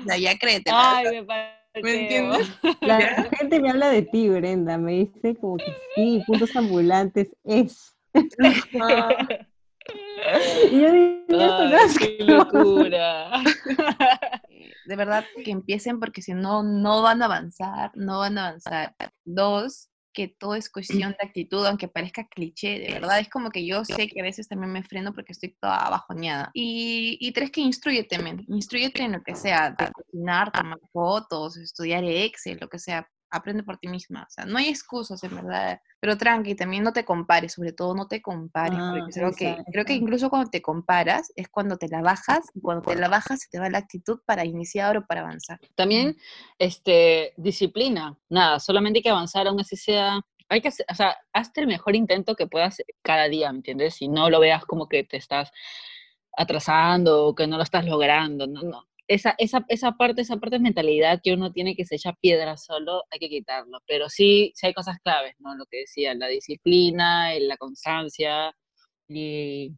o 0.00 0.04
sea, 0.04 0.18
ya 0.18 0.36
créete. 0.38 0.70
Ay, 0.72 1.06
me 1.10 1.24
parece. 1.24 1.60
¿Me 1.82 2.02
entiendes? 2.02 2.48
La 2.80 3.00
gente 3.38 3.60
me 3.60 3.70
habla 3.70 3.90
de 3.90 4.02
ti, 4.02 4.28
Brenda, 4.28 4.76
me 4.76 4.92
dice 4.92 5.36
como 5.36 5.56
que 5.56 5.72
sí, 5.94 6.22
puntos 6.26 6.54
ambulantes 6.56 7.30
es. 7.44 7.96
y 10.72 10.80
yo 10.80 10.92
digo, 10.92 11.24
qué 11.98 12.16
locura. 12.24 13.30
De 14.86 14.96
verdad, 14.96 15.24
que 15.44 15.52
empiecen 15.52 16.00
porque 16.00 16.22
si 16.22 16.34
no, 16.34 16.64
no 16.64 17.02
van 17.02 17.22
a 17.22 17.26
avanzar, 17.26 17.92
no 17.94 18.18
van 18.18 18.38
a 18.38 18.48
avanzar. 18.48 18.96
Dos, 19.24 19.89
que 20.20 20.28
todo 20.28 20.54
es 20.54 20.70
cuestión 21.08 21.12
de 21.12 21.26
actitud, 21.26 21.64
aunque 21.66 21.88
parezca 21.88 22.26
cliché, 22.28 22.78
de 22.78 22.92
verdad 22.92 23.18
es 23.20 23.28
como 23.28 23.50
que 23.50 23.66
yo 23.66 23.84
sé 23.84 24.08
que 24.08 24.20
a 24.20 24.24
veces 24.24 24.48
también 24.48 24.72
me 24.72 24.82
freno 24.82 25.12
porque 25.14 25.32
estoy 25.32 25.56
toda 25.60 25.88
bajoneada. 25.88 26.50
Y, 26.52 27.16
y 27.20 27.32
tres, 27.32 27.50
que 27.50 27.60
instruyete, 27.60 28.18
men, 28.18 28.44
instruyete 28.48 29.02
en 29.02 29.12
lo 29.12 29.22
que 29.22 29.34
sea, 29.34 29.70
de 29.70 29.90
cocinar, 29.90 30.52
tomar 30.52 30.78
fotos, 30.92 31.56
estudiar 31.56 32.04
Excel, 32.04 32.58
lo 32.60 32.68
que 32.68 32.78
sea, 32.78 33.08
aprende 33.30 33.62
por 33.62 33.78
ti 33.78 33.88
misma. 33.88 34.24
O 34.28 34.30
sea, 34.30 34.44
no 34.44 34.58
hay 34.58 34.68
excusas, 34.68 35.22
en 35.24 35.34
verdad. 35.34 35.80
Pero 36.00 36.16
tranqui, 36.16 36.54
también 36.54 36.82
no 36.82 36.92
te 36.92 37.04
compares, 37.04 37.52
sobre 37.52 37.72
todo 37.72 37.94
no 37.94 38.08
te 38.08 38.20
compares, 38.20 38.78
porque 38.78 39.12
creo, 39.12 39.32
que, 39.32 39.64
creo 39.70 39.84
que 39.84 39.94
incluso 39.94 40.30
cuando 40.30 40.50
te 40.50 40.62
comparas 40.62 41.32
es 41.36 41.48
cuando 41.48 41.76
te 41.76 41.88
la 41.88 42.00
bajas, 42.00 42.50
y 42.54 42.60
cuando 42.60 42.82
te 42.82 42.96
la 42.96 43.08
bajas 43.08 43.40
se 43.40 43.48
te 43.50 43.58
va 43.58 43.68
la 43.70 43.78
actitud 43.78 44.20
para 44.26 44.44
iniciar 44.44 44.96
o 44.96 45.06
para 45.06 45.20
avanzar. 45.20 45.60
También, 45.74 46.16
este, 46.58 47.34
disciplina. 47.36 48.18
Nada, 48.28 48.58
solamente 48.60 48.98
hay 48.98 49.02
que 49.02 49.10
avanzar, 49.10 49.46
aún 49.46 49.60
así 49.60 49.76
sea 49.76 50.20
hay 50.50 50.60
que 50.60 50.68
hacer, 50.68 50.84
o 50.90 50.94
sea, 50.96 51.16
hazte 51.32 51.60
el 51.60 51.68
mejor 51.68 51.94
intento 51.94 52.34
que 52.34 52.48
puedas 52.48 52.82
cada 53.02 53.28
día, 53.28 53.52
¿me 53.52 53.58
entiendes? 53.58 54.02
Y 54.02 54.08
no 54.08 54.28
lo 54.30 54.40
veas 54.40 54.64
como 54.64 54.88
que 54.88 55.04
te 55.04 55.16
estás 55.16 55.52
atrasando 56.36 57.26
o 57.26 57.34
que 57.36 57.46
no 57.46 57.56
lo 57.56 57.62
estás 57.62 57.84
logrando, 57.84 58.48
no, 58.48 58.62
no 58.62 58.89
esa, 59.10 59.34
esa, 59.38 59.64
esa 59.68 59.92
parte, 59.92 60.22
esa 60.22 60.36
parte 60.36 60.56
de 60.56 60.62
mentalidad 60.62 61.20
que 61.20 61.34
uno 61.34 61.52
tiene 61.52 61.74
que 61.74 61.84
se 61.84 61.96
echa 61.96 62.12
piedra 62.12 62.56
solo, 62.56 63.02
hay 63.10 63.18
que 63.18 63.28
quitarlo. 63.28 63.80
Pero 63.88 64.08
sí, 64.08 64.52
sí 64.54 64.68
hay 64.68 64.72
cosas 64.72 64.98
claves, 65.02 65.34
¿no? 65.40 65.56
Lo 65.56 65.66
que 65.66 65.78
decía, 65.78 66.14
la 66.14 66.28
disciplina, 66.28 67.34
la 67.40 67.56
constancia 67.56 68.54
y, 69.08 69.74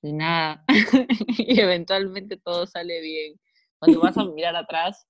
y 0.00 0.12
nada. 0.14 0.64
y 1.38 1.60
eventualmente 1.60 2.38
todo 2.38 2.66
sale 2.66 3.02
bien. 3.02 3.38
Cuando 3.78 4.00
vas 4.00 4.16
a 4.16 4.24
mirar 4.34 4.56
atrás, 4.56 5.06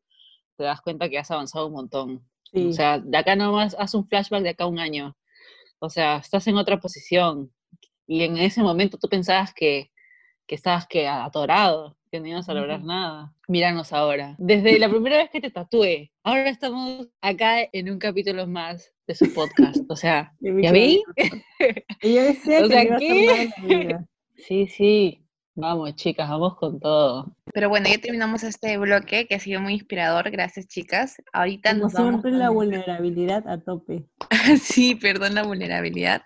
te 0.57 0.65
das 0.65 0.81
cuenta 0.81 1.09
que 1.09 1.19
has 1.19 1.31
avanzado 1.31 1.69
un 1.69 1.75
montón. 1.75 2.29
O 2.53 2.73
sea, 2.73 2.99
de 2.99 3.17
acá 3.17 3.37
nomás 3.37 3.77
haz 3.79 3.95
un 3.95 4.09
flashback 4.09 4.43
de 4.43 4.51
acá 4.51 4.67
un 4.67 4.81
año. 4.81 5.17
O 5.79 5.89
sea, 5.91 6.17
estás 6.17 6.45
en 6.49 6.57
otra 6.57 6.81
posición. 6.81 7.53
Y 8.09 8.25
en 8.25 8.37
ese 8.37 8.63
momento 8.63 8.99
tú 8.99 9.09
pensabas 9.09 9.55
que, 9.55 9.93
que 10.49 10.57
estabas 10.57 10.89
que 10.89 11.07
atorado 11.07 11.97
que 12.11 12.21
no 12.21 12.27
ibas 12.27 12.49
a 12.49 12.55
lograr 12.55 12.83
nada. 12.83 13.33
Míranos 13.49 13.93
ahora. 13.93 14.35
Desde 14.39 14.79
la 14.79 14.89
primera 14.89 15.19
vez 15.19 15.31
que 15.31 15.41
te 15.41 15.51
tatué, 15.51 16.11
ahora 16.25 16.49
estamos 16.49 17.09
acá 17.21 17.59
en 17.73 17.91
un 17.91 17.99
capítulo 17.99 18.47
más 18.47 18.93
de 19.07 19.15
su 19.15 19.33
podcast. 19.33 19.85
O 19.89 19.97
sea, 19.97 20.35
¿ya 20.41 20.73
vi? 20.73 21.03
Y 22.03 22.15
yo 22.15 22.23
decía 22.23 22.65
o 22.65 22.69
que 22.69 22.75
sea, 22.75 22.99
¿qué? 22.99 23.97
Sí, 24.37 24.67
sí. 24.69 25.23
Vamos, 25.61 25.95
chicas, 25.95 26.29
vamos 26.29 26.57
con 26.57 26.81
todo. 26.81 27.37
Pero 27.53 27.69
bueno, 27.69 27.89
ya 27.89 27.99
terminamos 27.99 28.43
este 28.43 28.79
bloque 28.79 29.27
que 29.27 29.35
ha 29.35 29.39
sido 29.39 29.61
muy 29.61 29.75
inspirador. 29.75 30.31
Gracias, 30.31 30.67
chicas. 30.67 31.17
Ahorita 31.35 31.73
Como 31.73 31.83
nos 31.83 31.93
siempre, 31.93 32.31
vamos. 32.31 32.39
la 32.39 32.51
vulnerabilidad 32.51 33.47
a 33.47 33.61
tope. 33.61 34.07
sí, 34.61 34.95
perdón 34.95 35.35
la 35.35 35.43
vulnerabilidad. 35.43 36.23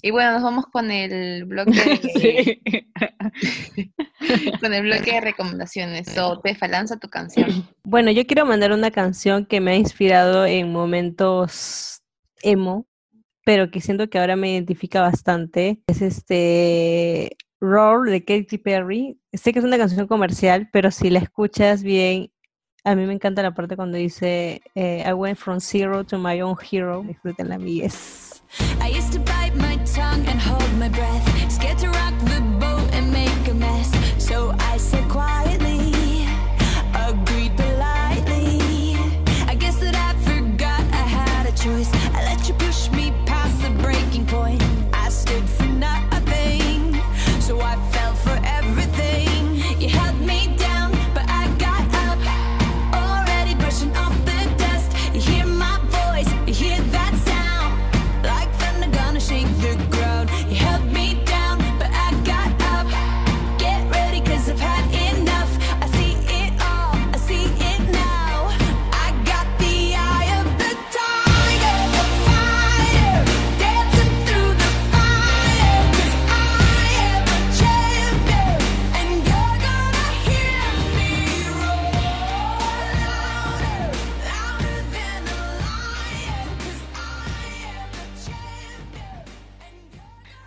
Y 0.00 0.10
bueno, 0.10 0.32
nos 0.32 0.42
vamos 0.42 0.66
con 0.66 0.90
el 0.90 1.44
bloque 1.44 2.00
de, 2.14 2.86
con 4.60 4.74
el 4.74 4.82
bloque 4.82 5.12
de 5.12 5.20
recomendaciones. 5.20 6.08
So, 6.08 6.40
Tefa, 6.40 6.66
lanza 6.66 6.98
tu 6.98 7.08
canción. 7.08 7.68
Bueno, 7.84 8.10
yo 8.12 8.24
quiero 8.26 8.46
mandar 8.46 8.72
una 8.72 8.90
canción 8.90 9.44
que 9.44 9.60
me 9.60 9.72
ha 9.72 9.76
inspirado 9.76 10.46
en 10.46 10.72
momentos 10.72 12.00
emo, 12.42 12.86
pero 13.44 13.70
que 13.70 13.80
siento 13.80 14.08
que 14.08 14.18
ahora 14.18 14.36
me 14.36 14.52
identifica 14.52 15.02
bastante. 15.02 15.82
Es 15.88 16.00
este 16.00 17.36
Roar 17.62 18.10
de 18.10 18.24
Katy 18.24 18.58
Perry. 18.58 19.16
Sé 19.32 19.52
que 19.52 19.60
es 19.60 19.64
una 19.64 19.78
canción 19.78 20.08
comercial, 20.08 20.68
pero 20.72 20.90
si 20.90 21.10
la 21.10 21.20
escuchas 21.20 21.84
bien, 21.84 22.32
a 22.82 22.96
mí 22.96 23.06
me 23.06 23.12
encanta 23.12 23.40
la 23.40 23.54
parte 23.54 23.76
cuando 23.76 23.96
dice 23.96 24.60
eh, 24.74 25.04
I 25.06 25.12
went 25.12 25.38
from 25.38 25.60
zero 25.60 26.04
to 26.04 26.18
my 26.18 26.42
own 26.42 26.56
hero. 26.60 27.04
Disfrútenla, 27.04 27.54
amigues. 27.54 28.42
I 28.80 28.90
used 28.90 29.12
to 29.12 29.20
bite 29.20 29.54
my 29.54 29.76
tongue 29.84 30.26
and 30.26 30.40
hold 30.40 30.76
my 30.76 30.88
breath, 30.88 31.31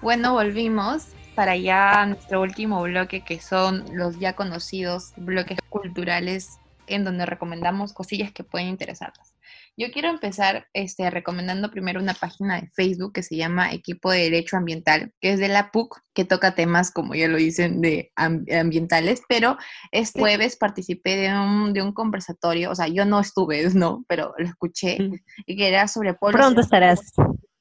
Bueno, 0.05 0.33
volvimos 0.33 1.07
para 1.33 1.57
ya 1.57 2.05
nuestro 2.05 2.39
último 2.39 2.83
bloque, 2.83 3.21
que 3.21 3.39
son 3.39 3.83
los 3.91 4.19
ya 4.19 4.33
conocidos 4.33 5.13
bloques 5.17 5.57
culturales, 5.69 6.59
en 6.85 7.03
donde 7.03 7.25
recomendamos 7.25 7.91
cosillas 7.91 8.31
que 8.31 8.43
pueden 8.43 8.67
interesarlas. 8.67 9.33
Yo 9.75 9.87
quiero 9.91 10.09
empezar 10.09 10.67
este, 10.73 11.09
recomendando 11.09 11.71
primero 11.71 11.99
una 11.99 12.13
página 12.13 12.61
de 12.61 12.67
Facebook 12.67 13.13
que 13.13 13.23
se 13.23 13.35
llama 13.35 13.73
Equipo 13.73 14.11
de 14.11 14.19
Derecho 14.29 14.57
Ambiental, 14.57 15.11
que 15.21 15.33
es 15.33 15.39
de 15.39 15.47
la 15.47 15.71
PUC, 15.71 15.99
que 16.13 16.23
toca 16.23 16.53
temas, 16.53 16.91
como 16.91 17.15
ya 17.15 17.27
lo 17.27 17.37
dicen, 17.37 17.81
de 17.81 18.11
ambientales, 18.15 19.23
pero 19.27 19.57
este 19.91 20.19
jueves 20.19 20.55
participé 20.55 21.15
de 21.15 21.33
un, 21.33 21.73
de 21.73 21.81
un 21.81 21.93
conversatorio, 21.93 22.69
o 22.69 22.75
sea, 22.75 22.87
yo 22.87 23.05
no 23.05 23.19
estuve, 23.19 23.67
¿no? 23.73 24.05
Pero 24.07 24.35
lo 24.37 24.45
escuché, 24.45 24.99
y 25.47 25.57
que 25.57 25.67
era 25.67 25.87
sobre 25.87 26.13
pueblos... 26.13 26.39
Pronto 26.39 26.61
estarás. 26.61 27.11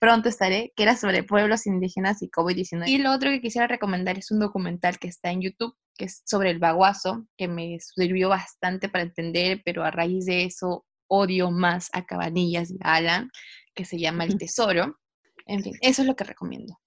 Pronto 0.05 0.29
estaré, 0.29 0.71
que 0.77 0.83
era 0.83 0.97
sobre 0.97 1.23
pueblos 1.23 1.67
indígenas 1.67 2.21
y 2.21 2.29
COVID-19. 2.29 2.87
Y 2.89 2.99
lo 2.99 3.11
otro 3.11 3.31
que 3.31 3.41
quisiera 3.41 3.67
recomendar 3.67 4.19
es 4.19 4.31
un 4.31 4.39
documental 4.39 4.99
que 4.99 5.09
está 5.09 5.31
en 5.31 5.41
YouTube, 5.41 5.75
que 5.97 6.05
es 6.05 6.21
sobre 6.27 6.51
el 6.51 6.59
baguazo, 6.59 7.27
que 7.39 7.49
me 7.49 7.79
sirvió 7.81 8.29
bastante 8.29 8.91
para 8.91 9.05
entender, 9.05 9.63
pero 9.65 9.83
a 9.83 9.91
raíz 9.91 10.27
de 10.27 10.45
eso 10.45 10.85
odio 11.07 11.51
más 11.51 11.89
a 11.95 12.05
Cabanillas 12.05 12.71
y 12.71 12.77
a 12.83 12.97
Alan, 12.97 13.31
que 13.75 13.87
se 13.87 13.99
llama 13.99 14.25
El 14.25 14.37
Tesoro. 14.37 15.01
En 15.47 15.63
fin, 15.63 15.73
eso 15.81 16.03
es 16.03 16.07
lo 16.07 16.15
que 16.15 16.25
recomiendo. 16.25 16.79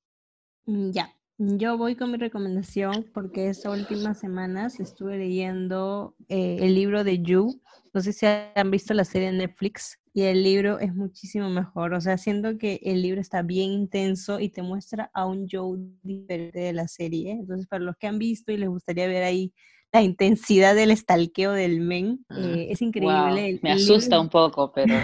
Mm, 0.68 0.92
ya, 0.92 1.12
yo 1.40 1.76
voy 1.76 1.96
con 1.96 2.12
mi 2.12 2.20
recomendación 2.20 3.10
porque 3.16 3.50
estas 3.50 3.74
últimas 3.80 4.20
semanas 4.20 4.80
estuve 4.80 5.18
leyendo 5.18 6.16
eh, 6.30 6.58
el 6.60 6.76
libro 6.76 7.04
de 7.04 7.24
You. 7.24 7.60
No 7.96 8.02
sé 8.02 8.14
si 8.14 8.28
han 8.28 8.70
visto 8.70 8.94
la 8.94 9.06
serie 9.06 9.32
de 9.32 9.40
Netflix 9.40 9.98
y 10.18 10.24
el 10.24 10.42
libro 10.42 10.80
es 10.80 10.96
muchísimo 10.96 11.48
mejor. 11.48 11.94
O 11.94 12.02
sea, 12.02 12.18
siento 12.18 12.58
que 12.58 12.80
el 12.82 13.04
libro 13.04 13.22
está 13.22 13.44
bien 13.44 13.70
intenso 13.70 14.40
y 14.40 14.50
te 14.50 14.64
muestra 14.64 15.12
a 15.14 15.28
un 15.28 15.48
Joe 15.48 15.78
diferente 16.02 16.58
de 16.58 16.74
la 16.74 16.88
serie. 16.88 17.34
Entonces, 17.34 17.68
para 17.68 17.84
los 17.84 17.96
que 17.98 18.08
han 18.08 18.18
visto 18.18 18.52
y 18.52 18.58
les 18.58 18.68
gustaría 18.68 19.06
ver 19.06 19.22
ahí 19.22 19.54
la 19.94 20.02
intensidad 20.02 20.74
del 20.74 20.90
estalqueo 20.90 21.52
del 21.52 21.82
men. 21.82 22.26
Mm, 22.30 22.44
eh, 22.46 22.68
es 22.72 22.82
increíble. 22.82 23.60
me 23.62 23.72
asusta 23.74 24.20
un 24.20 24.30
poco, 24.30 24.72
pero... 24.74 24.96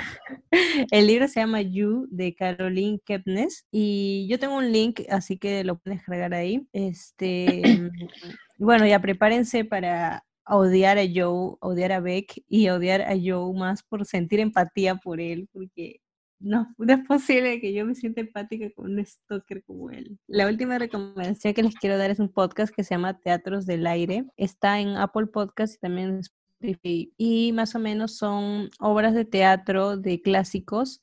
el 0.91 1.05
libro 1.05 1.27
se 1.27 1.41
llama 1.41 1.61
You 1.61 2.07
de 2.09 2.33
Caroline 2.33 2.99
Kepnes 3.05 3.67
y 3.71 4.25
yo 4.27 4.39
tengo 4.39 4.57
un 4.57 4.71
link, 4.71 5.01
así 5.11 5.37
que 5.37 5.63
lo 5.63 5.77
puedes 5.77 5.99
descargar 5.99 6.33
ahí. 6.33 6.67
Este, 6.73 7.61
bueno, 8.57 8.87
ya 8.87 8.99
prepárense 8.99 9.63
para 9.63 10.25
odiar 10.45 10.97
a 10.97 11.03
Joe, 11.03 11.55
odiar 11.59 11.91
a 11.91 11.99
Beck 11.99 12.43
y 12.47 12.69
odiar 12.69 13.01
a 13.01 13.15
Joe 13.21 13.53
más 13.53 13.83
por 13.83 14.05
sentir 14.05 14.39
empatía 14.39 14.95
por 14.95 15.19
él, 15.19 15.47
porque 15.51 16.01
no, 16.39 16.67
es 16.87 17.07
posible 17.07 17.61
que 17.61 17.73
yo 17.73 17.85
me 17.85 17.95
sienta 17.95 18.21
empática 18.21 18.69
con 18.75 18.91
un 18.91 19.05
stalker 19.05 19.63
como 19.63 19.89
él. 19.89 20.19
La 20.27 20.47
última 20.47 20.77
recomendación 20.77 21.53
que 21.53 21.63
les 21.63 21.75
quiero 21.75 21.97
dar 21.97 22.11
es 22.11 22.19
un 22.19 22.29
podcast 22.29 22.73
que 22.73 22.83
se 22.83 22.95
llama 22.95 23.19
Teatros 23.19 23.65
del 23.65 23.87
Aire. 23.87 24.25
Está 24.35 24.79
en 24.79 24.89
Apple 24.89 25.27
Podcast 25.27 25.75
y 25.75 25.79
también 25.79 26.09
en 26.09 26.19
Spotify. 26.19 27.13
Y 27.17 27.51
más 27.53 27.75
o 27.75 27.79
menos 27.79 28.17
son 28.17 28.69
obras 28.79 29.13
de 29.13 29.25
teatro 29.25 29.97
de 29.97 30.21
clásicos 30.21 31.01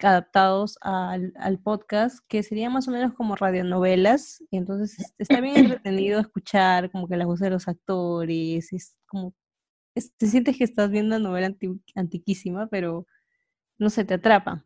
adaptados 0.00 0.78
al, 0.82 1.32
al, 1.38 1.58
podcast, 1.58 2.18
que 2.28 2.42
serían 2.42 2.72
más 2.72 2.88
o 2.88 2.90
menos 2.90 3.14
como 3.14 3.36
radionovelas. 3.36 4.42
Y 4.50 4.56
entonces 4.58 5.14
está 5.18 5.40
bien 5.40 5.56
entretenido 5.80 6.20
escuchar 6.20 6.90
como 6.90 7.08
que 7.08 7.16
la 7.16 7.26
voz 7.26 7.40
de 7.40 7.50
los 7.50 7.68
actores. 7.68 8.72
Es 8.72 8.96
como, 9.06 9.34
te 9.94 10.26
sientes 10.26 10.56
que 10.58 10.64
estás 10.64 10.90
viendo 10.90 11.16
una 11.16 11.28
novela 11.28 11.54
antiquísima, 11.94 12.66
pero 12.68 13.06
no 13.78 13.90
se 13.90 14.04
te 14.04 14.14
atrapa. 14.14 14.64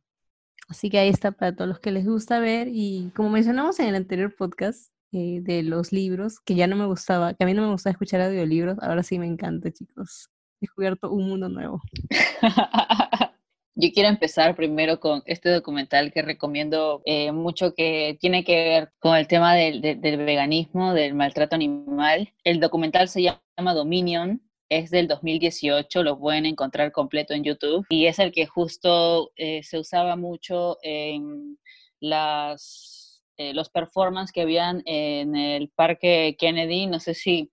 Así 0.68 0.88
que 0.88 0.98
ahí 0.98 1.08
está 1.08 1.32
para 1.32 1.54
todos 1.54 1.68
los 1.68 1.80
que 1.80 1.90
les 1.90 2.06
gusta 2.06 2.38
ver. 2.38 2.68
Y 2.70 3.12
como 3.16 3.30
mencionamos 3.30 3.80
en 3.80 3.88
el 3.88 3.96
anterior 3.96 4.34
podcast 4.36 4.92
eh, 5.12 5.40
de 5.42 5.64
los 5.64 5.92
libros, 5.92 6.40
que 6.40 6.54
ya 6.54 6.68
no 6.68 6.76
me 6.76 6.86
gustaba, 6.86 7.34
que 7.34 7.44
a 7.44 7.46
mí 7.46 7.54
no 7.54 7.62
me 7.62 7.72
gustaba 7.72 7.92
escuchar 7.92 8.20
audiolibros, 8.20 8.78
ahora 8.80 9.02
sí 9.02 9.18
me 9.18 9.26
encanta, 9.26 9.72
chicos. 9.72 10.30
He 10.60 10.66
descubierto 10.66 11.10
un 11.10 11.28
mundo 11.28 11.48
nuevo. 11.48 11.80
Yo 13.82 13.88
quiero 13.94 14.10
empezar 14.10 14.56
primero 14.56 15.00
con 15.00 15.22
este 15.24 15.48
documental 15.48 16.12
que 16.12 16.20
recomiendo 16.20 17.00
eh, 17.06 17.32
mucho 17.32 17.72
que 17.72 18.18
tiene 18.20 18.44
que 18.44 18.54
ver 18.56 18.92
con 18.98 19.16
el 19.16 19.26
tema 19.26 19.54
del, 19.54 19.80
veganismo, 19.80 20.92
del 20.92 21.14
maltrato 21.14 21.54
animal. 21.56 22.30
El 22.44 22.60
documental 22.60 23.08
se 23.08 23.22
llama 23.22 23.72
Dominion, 23.72 24.42
es 24.68 24.90
del 24.90 25.08
2018, 25.08 26.02
lo 26.02 26.18
pueden 26.18 26.44
encontrar 26.44 26.92
completo 26.92 27.32
en 27.32 27.42
YouTube 27.42 27.86
y 27.88 28.04
es 28.04 28.18
el 28.18 28.32
que 28.32 28.44
justo 28.44 29.32
eh, 29.36 29.62
se 29.62 29.78
usaba 29.78 30.14
mucho 30.14 30.76
en 30.82 31.58
las, 32.00 33.22
eh, 33.38 33.54
los 33.54 33.70
performances 33.70 34.30
que 34.30 34.42
habían 34.42 34.82
en 34.84 35.34
el 35.36 35.70
Parque 35.70 36.36
Kennedy. 36.38 36.86
No 36.86 37.00
sé 37.00 37.14
si, 37.14 37.50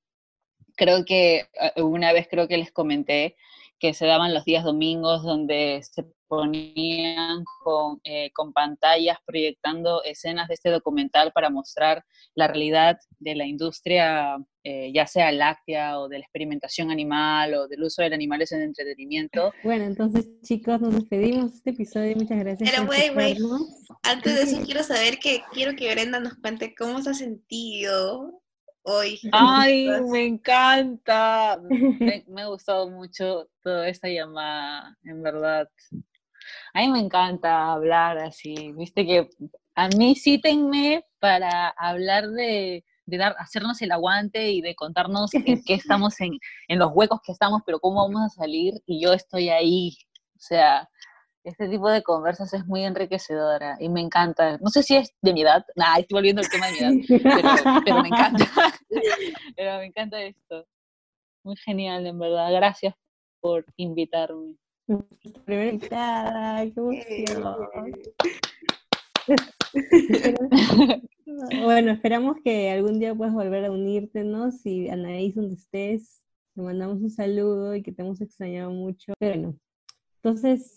creo 0.76 1.06
que 1.06 1.46
una 1.78 2.12
vez 2.12 2.28
creo 2.30 2.50
que 2.50 2.58
les 2.58 2.74
comenté 2.74 3.38
que 3.80 3.94
se 3.94 4.06
daban 4.06 4.34
los 4.34 4.46
días 4.46 4.64
domingos 4.64 5.24
donde 5.24 5.82
se 5.84 6.04
ponían 6.28 7.44
con, 7.64 8.00
eh, 8.04 8.32
con, 8.34 8.52
pantallas 8.54 9.18
proyectando 9.26 10.04
escenas 10.04 10.48
de 10.48 10.56
este 10.56 10.70
documental 10.70 11.32
para 11.32 11.50
mostrar 11.50 12.04
la 12.36 12.48
realidad 12.48 12.98
de 13.20 13.36
la 13.36 13.46
industria, 13.46 14.38
eh, 14.64 14.92
ya 14.94 15.08
sea 15.08 15.32
láctea 15.32 16.00
o 16.00 16.10
de 16.10 16.20
la 16.20 16.26
experimentación 16.26 16.92
animal 16.92 17.54
o 17.54 17.68
del 17.68 17.84
uso 17.84 18.02
de 18.02 18.14
animales 18.14 18.52
en 18.52 18.62
entretenimiento. 18.62 19.54
Bueno, 19.64 19.86
entonces 19.86 20.30
chicos, 20.42 20.80
nos 20.82 20.94
despedimos 20.94 21.52
de 21.52 21.58
este 21.58 21.70
episodio. 21.72 22.16
Muchas 22.16 22.40
gracias. 22.40 22.70
Pero 22.70 22.86
güey, 22.86 23.38
antes 24.04 24.36
de 24.36 24.42
eso 24.44 24.62
quiero 24.66 24.84
saber 24.84 25.20
que 25.20 25.42
quiero 25.52 25.76
que 25.76 25.92
Brenda 25.92 26.20
nos 26.20 26.36
cuente 26.36 26.74
cómo 26.76 27.02
se 27.02 27.12
ha 27.12 27.14
sentido 27.14 28.42
hoy. 28.88 29.20
Ay, 29.32 29.90
me 30.10 30.26
encanta. 30.26 31.60
Me, 31.62 32.24
me, 32.28 32.42
ha 32.42 32.48
gustado 32.48 32.90
mucho 32.90 33.50
toda 33.62 33.88
esta 33.88 34.08
llamada, 34.08 34.98
en 35.04 35.22
verdad. 35.22 35.70
A 36.74 36.80
mí 36.80 36.90
me 36.90 37.00
encanta 37.00 37.74
hablar 37.74 38.18
así, 38.18 38.72
viste 38.74 39.06
que 39.06 39.30
a 39.76 39.90
mí 39.90 40.16
cítenme 40.16 41.06
para 41.20 41.70
hablar 41.70 42.30
de, 42.30 42.86
de 43.06 43.18
dar, 43.18 43.36
hacernos 43.38 43.82
el 43.82 43.92
aguante 43.92 44.52
y 44.52 44.62
de 44.62 44.76
contarnos 44.76 45.34
en 45.34 45.64
qué 45.64 45.74
estamos, 45.74 46.20
en, 46.22 46.32
en 46.68 46.80
los 46.80 46.92
huecos 46.94 47.20
que 47.24 47.34
estamos, 47.34 47.62
pero 47.66 47.80
cómo 47.80 48.08
vamos 48.08 48.22
a 48.22 48.30
salir 48.30 48.76
y 48.86 49.04
yo 49.04 49.14
estoy 49.14 49.50
ahí. 49.50 49.98
O 50.36 50.40
sea, 50.40 50.88
este 51.48 51.70
tipo 51.70 51.90
de 51.90 52.04
conversas 52.04 52.54
es 52.54 52.66
muy 52.66 52.84
enriquecedora 52.84 53.78
y 53.80 53.88
me 53.88 54.02
encanta. 54.02 54.58
No 54.58 54.70
sé 54.70 54.84
si 54.84 54.98
es 54.98 55.14
de 55.22 55.34
mi 55.34 55.44
edad, 55.44 55.66
nada, 55.76 56.00
estoy 56.00 56.16
volviendo 56.16 56.42
al 56.42 56.50
tema 56.50 56.68
de 56.68 56.74
mi 56.74 56.80
edad, 56.80 57.82
pero, 57.86 58.02
me 58.02 58.10
encanta. 58.10 58.46
pero 59.56 59.78
me 59.78 59.86
encanta 59.86 60.22
esto. 60.22 60.66
Muy 61.44 61.56
genial, 61.56 62.06
en 62.06 62.20
verdad. 62.20 62.52
Gracias 62.52 62.94
por 63.40 63.66
invitarme. 63.78 64.56
Primera 65.46 65.72
invitada, 65.72 66.66
qué 66.66 67.26
emoción. 67.30 67.94
bueno, 71.64 71.92
esperamos 71.92 72.38
que 72.44 72.72
algún 72.72 73.00
día 73.00 73.16
puedas 73.16 73.34
volver 73.34 73.66
a 73.66 73.72
unirte, 73.72 74.24
¿no? 74.26 74.52
Si 74.52 74.90
Anaís, 74.90 75.36
donde 75.36 75.56
estés, 75.56 76.22
te 76.56 76.62
mandamos 76.62 77.02
un 77.02 77.10
saludo 77.10 77.74
y 77.76 77.84
que 77.84 77.94
te 77.94 78.02
hemos 78.02 78.20
extrañado 78.20 78.72
mucho. 78.72 79.14
bueno, 79.20 79.56
entonces, 80.18 80.76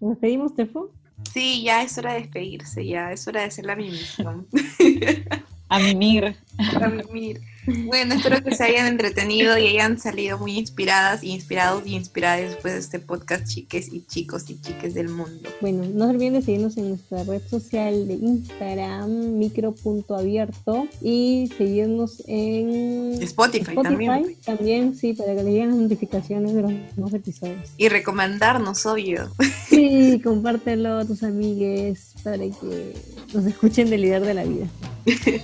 ¿nos 0.00 0.10
despedimos, 0.10 0.54
Tefo? 0.54 0.90
Sí, 1.32 1.62
ya 1.62 1.82
es 1.82 1.96
hora 1.98 2.14
de 2.14 2.20
despedirse, 2.20 2.86
ya 2.86 3.12
es 3.12 3.26
hora 3.26 3.40
de 3.40 3.46
hacer 3.46 3.66
la 3.66 3.76
misión. 3.76 4.46
a 5.68 5.78
mimir. 5.78 6.36
A 6.80 6.88
mimir. 6.88 7.40
Bueno, 7.66 8.14
espero 8.14 8.42
que 8.42 8.54
se 8.54 8.64
hayan 8.64 8.86
entretenido 8.86 9.56
y 9.56 9.66
hayan 9.68 9.98
salido 9.98 10.38
muy 10.38 10.58
inspiradas, 10.58 11.24
inspirados 11.24 11.86
y 11.86 11.94
inspiradas 11.94 12.42
después 12.42 12.74
de 12.74 12.80
este 12.80 12.98
podcast, 12.98 13.46
chiques 13.46 13.90
y 13.90 14.04
chicos 14.06 14.50
y 14.50 14.60
chiques 14.60 14.92
del 14.92 15.08
mundo. 15.08 15.48
Bueno, 15.62 15.84
no 15.84 16.04
se 16.06 16.10
olviden 16.10 16.34
de 16.34 16.42
seguirnos 16.42 16.76
en 16.76 16.90
nuestra 16.90 17.24
red 17.24 17.40
social 17.48 18.06
de 18.06 18.14
Instagram, 18.14 19.38
micro.abierto, 19.38 20.88
y 21.00 21.50
seguirnos 21.56 22.22
en 22.26 23.22
Spotify, 23.22 23.76
también. 23.82 24.36
También, 24.44 24.94
sí, 24.94 25.14
para 25.14 25.34
que 25.34 25.42
les 25.42 25.52
lleguen 25.52 25.70
las 25.70 25.78
notificaciones 25.78 26.54
de 26.54 26.62
los 26.62 26.72
nuevos 26.96 27.14
episodios. 27.14 27.70
Y 27.78 27.88
recomendarnos, 27.88 28.84
obvio. 28.84 29.30
Sí, 29.68 30.20
compártelo 30.22 30.98
a 30.98 31.04
tus 31.04 31.22
amigues 31.22 32.13
para 32.24 32.38
que 32.38 32.94
nos 33.32 33.46
escuchen 33.46 33.90
del 33.90 34.02
líder 34.02 34.22
de 34.22 34.34
la 34.34 34.44
vida. 34.44 34.66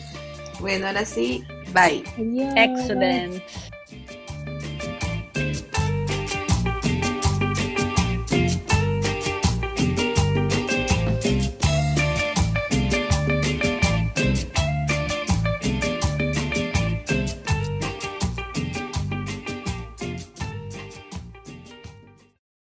bueno, 0.60 0.86
ahora 0.86 1.04
sí, 1.04 1.44
Bye. 1.72 2.02
Excellent. 2.56 3.42